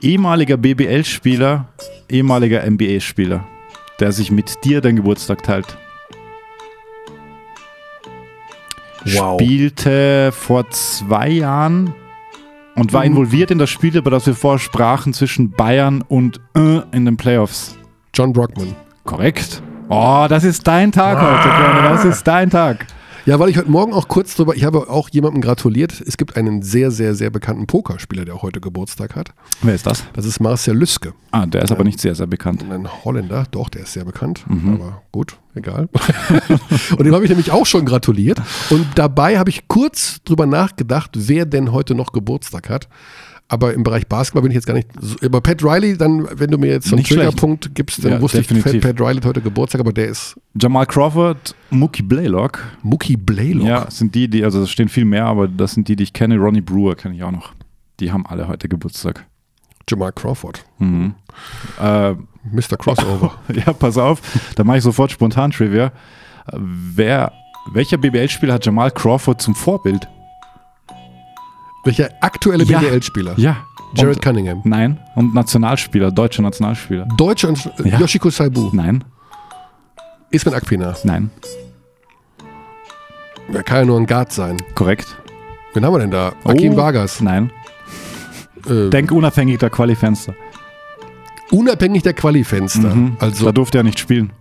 ehemaliger 0.01 0.57
BBL-Spieler, 0.57 1.66
ehemaliger 2.11 2.68
NBA-Spieler, 2.70 3.45
der 4.01 4.12
sich 4.12 4.31
mit 4.31 4.64
dir 4.64 4.81
den 4.81 4.97
Geburtstag 4.97 5.43
teilt. 5.43 5.77
Wow. 9.05 9.41
Spielte 9.41 10.33
vor 10.33 10.68
zwei 10.70 11.29
Jahren 11.31 11.95
und 12.74 12.93
war 12.93 13.03
Mhm. 13.05 13.12
involviert 13.12 13.51
in 13.51 13.59
das 13.59 13.70
Spiel, 13.70 13.97
über 13.97 14.11
das 14.11 14.27
wir 14.27 14.35
vorher 14.35 14.59
sprachen, 14.59 15.12
zwischen 15.14 15.51
Bayern 15.53 16.03
und 16.03 16.41
äh, 16.57 16.81
in 16.93 17.05
den 17.05 17.16
Playoffs. 17.16 17.77
John 18.12 18.33
Brockman. 18.33 18.74
Korrekt. 19.05 19.62
Oh, 19.89 20.26
das 20.28 20.43
ist 20.43 20.66
dein 20.66 20.91
Tag 20.91 21.20
heute, 21.20 21.49
Freunde. 21.49 21.82
Das 21.89 22.05
ist 22.05 22.26
dein 22.26 22.51
Tag. 22.51 22.87
Ja, 23.24 23.39
weil 23.39 23.49
ich 23.49 23.57
heute 23.57 23.70
Morgen 23.70 23.93
auch 23.93 24.09
kurz 24.09 24.34
drüber, 24.34 24.55
ich 24.55 24.64
habe 24.64 24.89
auch 24.89 25.09
jemandem 25.09 25.41
gratuliert. 25.41 26.01
Es 26.01 26.16
gibt 26.16 26.37
einen 26.37 26.62
sehr, 26.62 26.91
sehr, 26.91 27.14
sehr 27.14 27.30
bekannten 27.30 27.66
Pokerspieler, 27.66 28.24
der 28.24 28.34
auch 28.34 28.43
heute 28.43 28.61
Geburtstag 28.61 29.14
hat. 29.14 29.30
Wer 29.62 29.74
ist 29.74 29.87
das? 29.87 30.05
Das 30.12 30.24
ist 30.24 30.41
Marcel 30.41 30.76
Lüske. 30.76 31.12
Ah, 31.30 31.47
der 31.47 31.62
ist 31.62 31.72
aber 31.72 31.84
nicht 31.84 32.01
sehr, 32.01 32.14
sehr 32.14 32.26
bekannt. 32.26 32.64
Ein 32.68 32.89
Holländer, 33.05 33.45
doch, 33.51 33.68
der 33.68 33.82
ist 33.82 33.93
sehr 33.93 34.05
bekannt. 34.05 34.45
Mhm. 34.49 34.74
Aber 34.74 35.03
gut, 35.12 35.39
egal. 35.55 35.89
und 36.99 37.05
dem 37.05 37.14
habe 37.14 37.24
ich 37.24 37.30
nämlich 37.30 37.53
auch 37.53 37.66
schon 37.66 37.84
gratuliert. 37.84 38.41
Und 38.70 38.87
dabei 38.97 39.39
habe 39.39 39.51
ich 39.51 39.68
kurz 39.68 40.20
drüber 40.24 40.47
nachgedacht, 40.47 41.11
wer 41.14 41.47
denn 41.47 41.72
heute 41.72 41.95
noch 41.95 42.12
Geburtstag 42.12 42.70
hat. 42.70 42.89
Aber 43.49 43.72
im 43.74 43.84
Bereich 43.84 44.09
Basketball 44.09 44.42
bin 44.42 44.51
ich 44.51 44.57
jetzt 44.57 44.66
gar 44.66 44.74
nicht. 44.74 44.88
So, 45.01 45.16
aber 45.24 45.40
Pat 45.40 45.62
Riley, 45.62 45.97
dann, 45.97 46.26
wenn 46.36 46.51
du 46.51 46.59
mir 46.59 46.66
jetzt 46.72 46.88
so 46.88 46.97
einen. 46.97 47.05
Triggerpunkt 47.05 47.74
gibst, 47.76 48.05
dann 48.05 48.12
Ja, 48.12 48.20
wusste 48.20 48.38
definitiv. 48.38 48.74
ich, 48.74 48.80
Pat, 48.80 48.97
Pat 48.97 49.07
Riley 49.07 49.16
hat 49.18 49.24
heute 49.26 49.40
Geburtstag, 49.40 49.80
aber 49.80 49.92
der 49.92 50.09
ist 50.09 50.34
Jamal 50.61 50.84
Crawford, 50.86 51.55
Mookie 51.70 52.03
Blaylock. 52.03 52.59
Mookie 52.82 53.16
Blaylock. 53.16 53.66
Ja, 53.68 53.88
sind 53.90 54.16
die, 54.16 54.28
die, 54.28 54.42
also 54.44 54.62
es 54.62 54.70
stehen 54.70 54.88
viel 54.88 55.05
mehr, 55.05 55.26
aber 55.26 55.47
das 55.47 55.74
sind 55.74 55.86
die, 55.86 55.94
die 55.94 56.03
ich 56.03 56.12
kenne. 56.12 56.36
Ronnie 56.38 56.61
Brewer 56.61 56.97
kenne 56.97 57.14
ich 57.14 57.22
auch 57.22 57.30
noch. 57.30 57.53
Die 58.01 58.11
haben 58.11 58.26
alle 58.26 58.49
heute 58.49 58.68
Geburtstag. 58.68 59.24
Jamal 59.88 60.12
Crawford. 60.12 60.64
Mhm. 60.80 61.14
Äh, 61.80 62.14
Mr. 62.51 62.76
Crossover. 62.76 63.38
ja, 63.55 63.72
pass 63.72 63.97
auf, 63.97 64.20
da 64.57 64.64
mache 64.64 64.78
ich 64.78 64.82
sofort 64.82 65.12
spontan 65.12 65.53
Trivia. 65.53 65.92
Wer, 66.53 67.32
welcher 67.72 67.97
BBL-Spieler 67.97 68.55
hat 68.55 68.66
Jamal 68.66 68.90
Crawford 68.90 69.40
zum 69.40 69.55
Vorbild? 69.55 70.09
Welcher 71.87 72.11
aktuelle 72.20 72.64
Ja. 72.64 72.80
BBL-Spieler? 72.80 73.34
Ja. 73.39 73.57
Jared 73.95 74.16
Und- 74.16 74.22
Cunningham. 74.22 74.61
Nein. 74.64 74.99
Und 75.14 75.34
Nationalspieler, 75.34 76.11
deutscher 76.11 76.43
Nationalspieler. 76.43 77.07
Deutscher 77.16 77.49
und 77.49 77.70
Ja. 77.84 77.99
Yoshiko 77.99 78.28
Saibu. 78.30 78.70
Nein. 78.72 79.05
Ismet 80.30 80.55
Akpina. 80.55 80.95
Nein. 81.05 81.30
Er 83.53 83.62
kann 83.62 83.78
ja 83.78 83.84
nur 83.84 83.99
ein 84.01 84.07
Guard 84.07 84.32
sein. 84.32 84.57
Korrekt. 84.74 85.07
Wen 85.72 85.84
haben 85.84 85.95
wir 85.95 86.01
denn 86.01 86.11
da? 86.11 86.32
Akim 86.45 86.72
Oh, 86.72 86.76
Vargas. 86.76 87.20
Nein. 87.20 87.51
Äh, 88.68 88.91
Denk 88.91 89.12
unabhängig 89.12 89.59
der 89.59 89.70
Qualifenster. 89.70 90.34
unabhängig 91.53 92.03
der 92.03 92.14
Qualifenster. 92.14 92.95
Mhm. 92.95 93.16
Also, 93.20 93.45
da 93.45 93.53
durfte 93.53 93.78
er 93.78 93.84
nicht 93.84 94.01
spielen. 94.01 94.32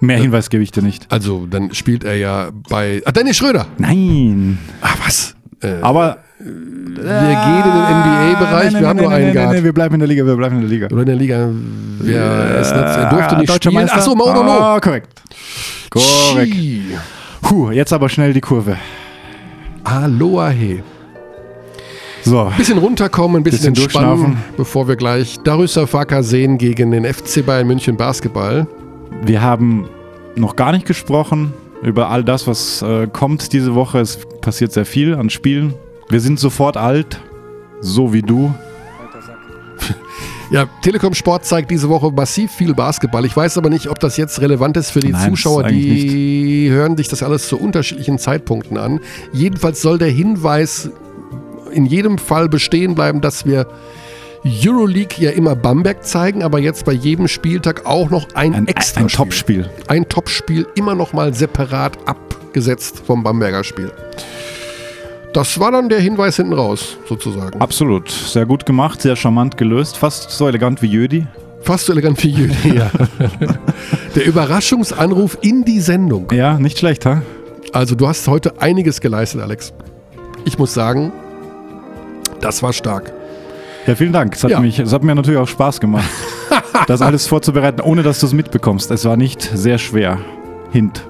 Mehr 0.00 0.16
Hinweis 0.16 0.48
gebe 0.48 0.62
ich 0.62 0.70
dir 0.72 0.82
nicht. 0.82 1.12
also, 1.12 1.44
dann 1.46 1.74
spielt 1.74 2.04
er 2.04 2.16
ja 2.16 2.50
bei. 2.70 3.02
Ah, 3.04 3.12
Dennis 3.12 3.36
Schröder. 3.36 3.66
Nein. 3.76 4.58
Ah, 4.80 4.94
was? 5.04 5.36
Äh, 5.62 5.74
Aber 5.82 6.18
wir 6.38 6.46
gehen 6.46 7.64
in 7.64 7.72
den 7.72 8.32
NBA-Bereich. 8.32 8.74
wir 8.74 8.88
haben 8.88 8.98
nur 8.98 9.10
einen 9.10 9.32
Guard. 9.32 9.62
wir 9.62 9.72
bleiben 9.72 9.94
in 9.94 10.00
der 10.00 10.08
Liga, 10.08 10.24
wir 10.24 10.36
bleiben 10.36 10.56
in 10.56 10.60
der 10.62 10.70
Liga. 10.70 10.86
Oder 10.86 11.00
in 11.00 11.06
der 11.06 11.16
Liga. 11.16 11.48
Wer 11.98 12.22
er, 12.22 12.60
ist 12.60 12.70
er 12.70 13.10
durfte 13.10 13.36
nicht 13.36 13.50
Deutscher 13.50 13.70
spielen. 13.70 13.90
Achso, 13.90 14.14
Mauro 14.14 14.42
No. 14.42 14.52
Ah, 14.52 14.80
korrekt. 14.80 15.08
Korrekt. 15.90 16.54
Schi. 16.54 16.82
Puh, 17.42 17.70
jetzt 17.72 17.92
aber 17.92 18.08
schnell 18.08 18.32
die 18.32 18.40
Kurve. 18.40 18.76
Aloha 19.84 20.48
he. 20.50 20.82
So. 22.22 22.52
Bisschen 22.56 22.78
runterkommen, 22.78 23.38
ein 23.38 23.42
bisschen, 23.42 23.72
Bisschen 23.72 23.84
entspannen, 23.84 24.36
bevor 24.56 24.88
wir 24.88 24.96
gleich 24.96 25.38
Darüsafaka 25.42 26.22
sehen 26.22 26.58
gegen 26.58 26.90
den 26.90 27.04
FC 27.04 27.44
Bayern 27.44 27.66
München 27.66 27.96
Basketball. 27.96 28.66
Wir 29.22 29.42
haben 29.42 29.88
noch 30.36 30.54
gar 30.54 30.72
nicht 30.72 30.86
gesprochen 30.86 31.52
über 31.82 32.10
all 32.10 32.24
das, 32.24 32.46
was 32.46 32.82
äh, 32.82 33.06
kommt 33.06 33.52
diese 33.52 33.74
Woche. 33.74 34.00
Es 34.00 34.18
passiert 34.40 34.72
sehr 34.72 34.86
viel 34.86 35.14
an 35.14 35.30
Spielen. 35.30 35.74
Wir 36.08 36.20
sind 36.20 36.38
sofort 36.38 36.76
alt, 36.76 37.20
so 37.80 38.12
wie 38.12 38.22
du. 38.22 38.54
Ja, 40.50 40.66
Telekom 40.82 41.14
Sport 41.14 41.44
zeigt 41.44 41.70
diese 41.70 41.88
Woche 41.88 42.10
massiv 42.10 42.50
viel 42.50 42.74
Basketball. 42.74 43.24
Ich 43.24 43.36
weiß 43.36 43.56
aber 43.56 43.70
nicht, 43.70 43.88
ob 43.88 44.00
das 44.00 44.16
jetzt 44.16 44.40
relevant 44.40 44.76
ist 44.76 44.90
für 44.90 44.98
die 44.98 45.12
Nein, 45.12 45.30
Zuschauer, 45.30 45.62
die 45.68 46.68
hören 46.68 46.96
sich 46.96 47.06
das 47.06 47.22
alles 47.22 47.46
zu 47.46 47.56
unterschiedlichen 47.56 48.18
Zeitpunkten 48.18 48.76
an. 48.76 48.98
Jedenfalls 49.32 49.80
soll 49.80 49.98
der 49.98 50.10
Hinweis 50.10 50.90
in 51.70 51.86
jedem 51.86 52.18
Fall 52.18 52.48
bestehen 52.48 52.96
bleiben, 52.96 53.20
dass 53.20 53.46
wir 53.46 53.68
Euroleague 54.44 55.18
ja 55.18 55.30
immer 55.30 55.54
Bamberg 55.54 56.04
zeigen, 56.04 56.42
aber 56.42 56.58
jetzt 56.58 56.84
bei 56.86 56.92
jedem 56.92 57.28
Spieltag 57.28 57.84
auch 57.84 58.08
noch 58.08 58.26
ein, 58.34 58.54
Ein, 58.54 58.68
extra 58.68 59.02
ein 59.02 59.08
Topspiel. 59.08 59.68
Ein 59.86 60.08
Topspiel 60.08 60.66
immer 60.74 60.94
noch 60.94 61.12
mal 61.12 61.34
separat 61.34 61.98
abgesetzt 62.06 63.02
vom 63.06 63.22
Bamberger 63.22 63.64
Spiel. 63.64 63.92
Das 65.34 65.60
war 65.60 65.70
dann 65.70 65.88
der 65.88 66.00
Hinweis 66.00 66.36
hinten 66.36 66.54
raus, 66.54 66.96
sozusagen. 67.06 67.60
Absolut. 67.60 68.10
Sehr 68.10 68.46
gut 68.46 68.66
gemacht, 68.66 69.02
sehr 69.02 69.14
charmant 69.14 69.56
gelöst. 69.56 69.96
Fast 69.96 70.30
so 70.30 70.48
elegant 70.48 70.80
wie 70.82 70.86
Jödi. 70.88 71.26
Fast 71.60 71.86
so 71.86 71.92
elegant 71.92 72.22
wie 72.24 72.30
Jüdi, 72.30 72.74
ja. 72.76 72.90
Der 74.14 74.24
Überraschungsanruf 74.24 75.38
in 75.42 75.64
die 75.64 75.80
Sendung. 75.80 76.28
Ja, 76.32 76.58
nicht 76.58 76.78
schlecht, 76.78 77.04
ha? 77.04 77.22
Also 77.72 77.94
du 77.94 78.08
hast 78.08 78.26
heute 78.26 78.60
einiges 78.60 79.00
geleistet, 79.00 79.42
Alex. 79.42 79.72
Ich 80.44 80.58
muss 80.58 80.74
sagen, 80.74 81.12
das 82.40 82.62
war 82.62 82.72
stark. 82.72 83.12
Ja, 83.86 83.94
vielen 83.94 84.12
Dank. 84.12 84.34
Es 84.34 84.44
hat, 84.44 84.50
Ja. 84.50 84.60
mich, 84.60 84.78
es 84.78 84.92
hat 84.92 85.02
mir 85.02 85.14
natürlich 85.14 85.40
auch 85.40 85.48
Spaß 85.48 85.80
gemacht, 85.80 86.08
das 86.86 87.02
alles 87.02 87.26
vorzubereiten, 87.26 87.80
ohne 87.80 88.02
dass 88.02 88.20
du 88.20 88.26
es 88.26 88.32
mitbekommst. 88.32 88.90
Es 88.90 89.04
war 89.04 89.16
nicht 89.16 89.42
sehr 89.42 89.78
schwer. 89.78 90.18
Hint. 90.70 91.06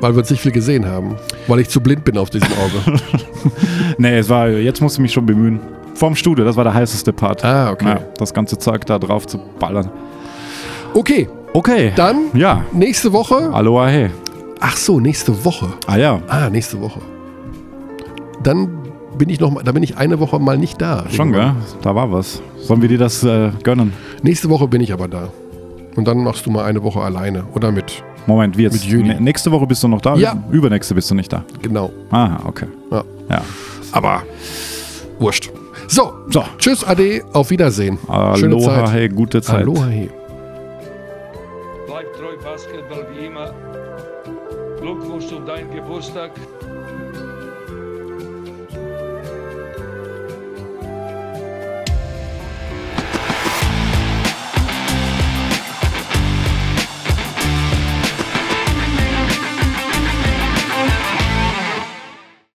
Weil 0.00 0.12
wir 0.14 0.20
uns 0.20 0.30
nicht 0.30 0.40
viel 0.40 0.52
gesehen 0.52 0.86
haben. 0.86 1.16
Weil 1.46 1.60
ich 1.60 1.68
zu 1.68 1.80
blind 1.80 2.04
bin 2.04 2.18
auf 2.18 2.30
diesem 2.30 2.48
Auge. 2.52 3.00
nee, 3.98 4.18
es 4.18 4.28
war, 4.28 4.48
jetzt 4.48 4.80
musst 4.80 4.98
du 4.98 5.02
mich 5.02 5.12
schon 5.12 5.26
bemühen. 5.26 5.60
Vorm 5.94 6.14
Studio, 6.14 6.44
das 6.44 6.54
war 6.56 6.64
der 6.64 6.74
heißeste 6.74 7.12
Part. 7.12 7.44
Ah, 7.44 7.72
okay. 7.72 7.88
Ja, 7.88 8.00
das 8.16 8.32
ganze 8.32 8.56
Zeug 8.58 8.86
da 8.86 8.98
drauf 8.98 9.26
zu 9.26 9.38
ballern. 9.58 9.90
Okay. 10.94 11.28
Okay. 11.52 11.92
Dann 11.96 12.26
ja. 12.34 12.64
nächste 12.72 13.12
Woche. 13.12 13.50
Aloha 13.52 13.88
hey. 13.88 14.10
Ach 14.60 14.76
so, 14.76 15.00
nächste 15.00 15.44
Woche. 15.44 15.68
Ah 15.86 15.96
ja. 15.96 16.20
Ah, 16.28 16.48
nächste 16.50 16.80
Woche. 16.80 17.00
Dann 18.42 18.68
bin 19.16 19.28
ich 19.28 19.40
noch 19.40 19.50
mal, 19.50 19.62
da 19.62 19.72
bin 19.72 19.82
ich 19.82 19.96
eine 19.96 20.20
Woche 20.20 20.38
mal 20.38 20.58
nicht 20.58 20.80
da. 20.80 21.04
Schon, 21.10 21.32
gell? 21.32 21.52
Da 21.82 21.94
war 21.94 22.12
was. 22.12 22.42
Sollen 22.60 22.82
wir 22.82 22.88
dir 22.88 22.98
das 22.98 23.22
äh, 23.24 23.50
gönnen? 23.62 23.92
Nächste 24.22 24.48
Woche 24.50 24.68
bin 24.68 24.80
ich 24.80 24.92
aber 24.92 25.08
da. 25.08 25.28
Und 25.96 26.06
dann 26.06 26.18
machst 26.22 26.46
du 26.46 26.50
mal 26.50 26.64
eine 26.64 26.82
Woche 26.82 27.00
alleine 27.00 27.44
oder 27.54 27.72
mit. 27.72 28.02
Moment, 28.26 28.58
wie 28.58 28.64
jetzt? 28.64 28.86
Mit 28.88 29.20
Nächste 29.20 29.50
Woche 29.50 29.66
bist 29.66 29.82
du 29.82 29.88
noch 29.88 30.02
da? 30.02 30.14
Ja. 30.16 30.36
Übernächste 30.50 30.94
bist 30.94 31.10
du 31.10 31.14
nicht 31.14 31.32
da. 31.32 31.44
Genau. 31.62 31.90
Ah, 32.10 32.38
okay. 32.44 32.66
Ja. 32.90 33.04
ja. 33.30 33.42
Aber 33.92 34.22
wurscht. 35.18 35.50
So, 35.86 36.12
so. 36.28 36.44
tschüss, 36.58 36.84
Ade, 36.84 37.22
auf 37.32 37.48
Wiedersehen. 37.50 37.98
Aloha, 38.06 38.36
Schöne 38.36 38.58
Zeit. 38.58 38.92
hey, 38.92 39.08
gute 39.08 39.40
Zeit. 39.40 39.62
Aloha, 39.62 39.86
hey. 39.86 40.10
Bleib 41.86 42.12
treu 42.12 42.36
Basketball 42.44 43.06
wie 43.16 43.26
immer. 43.26 43.54
Glückwunsch 44.80 45.26
zu 45.26 45.40
deinem 45.40 45.70
Geburtstag. 45.74 46.32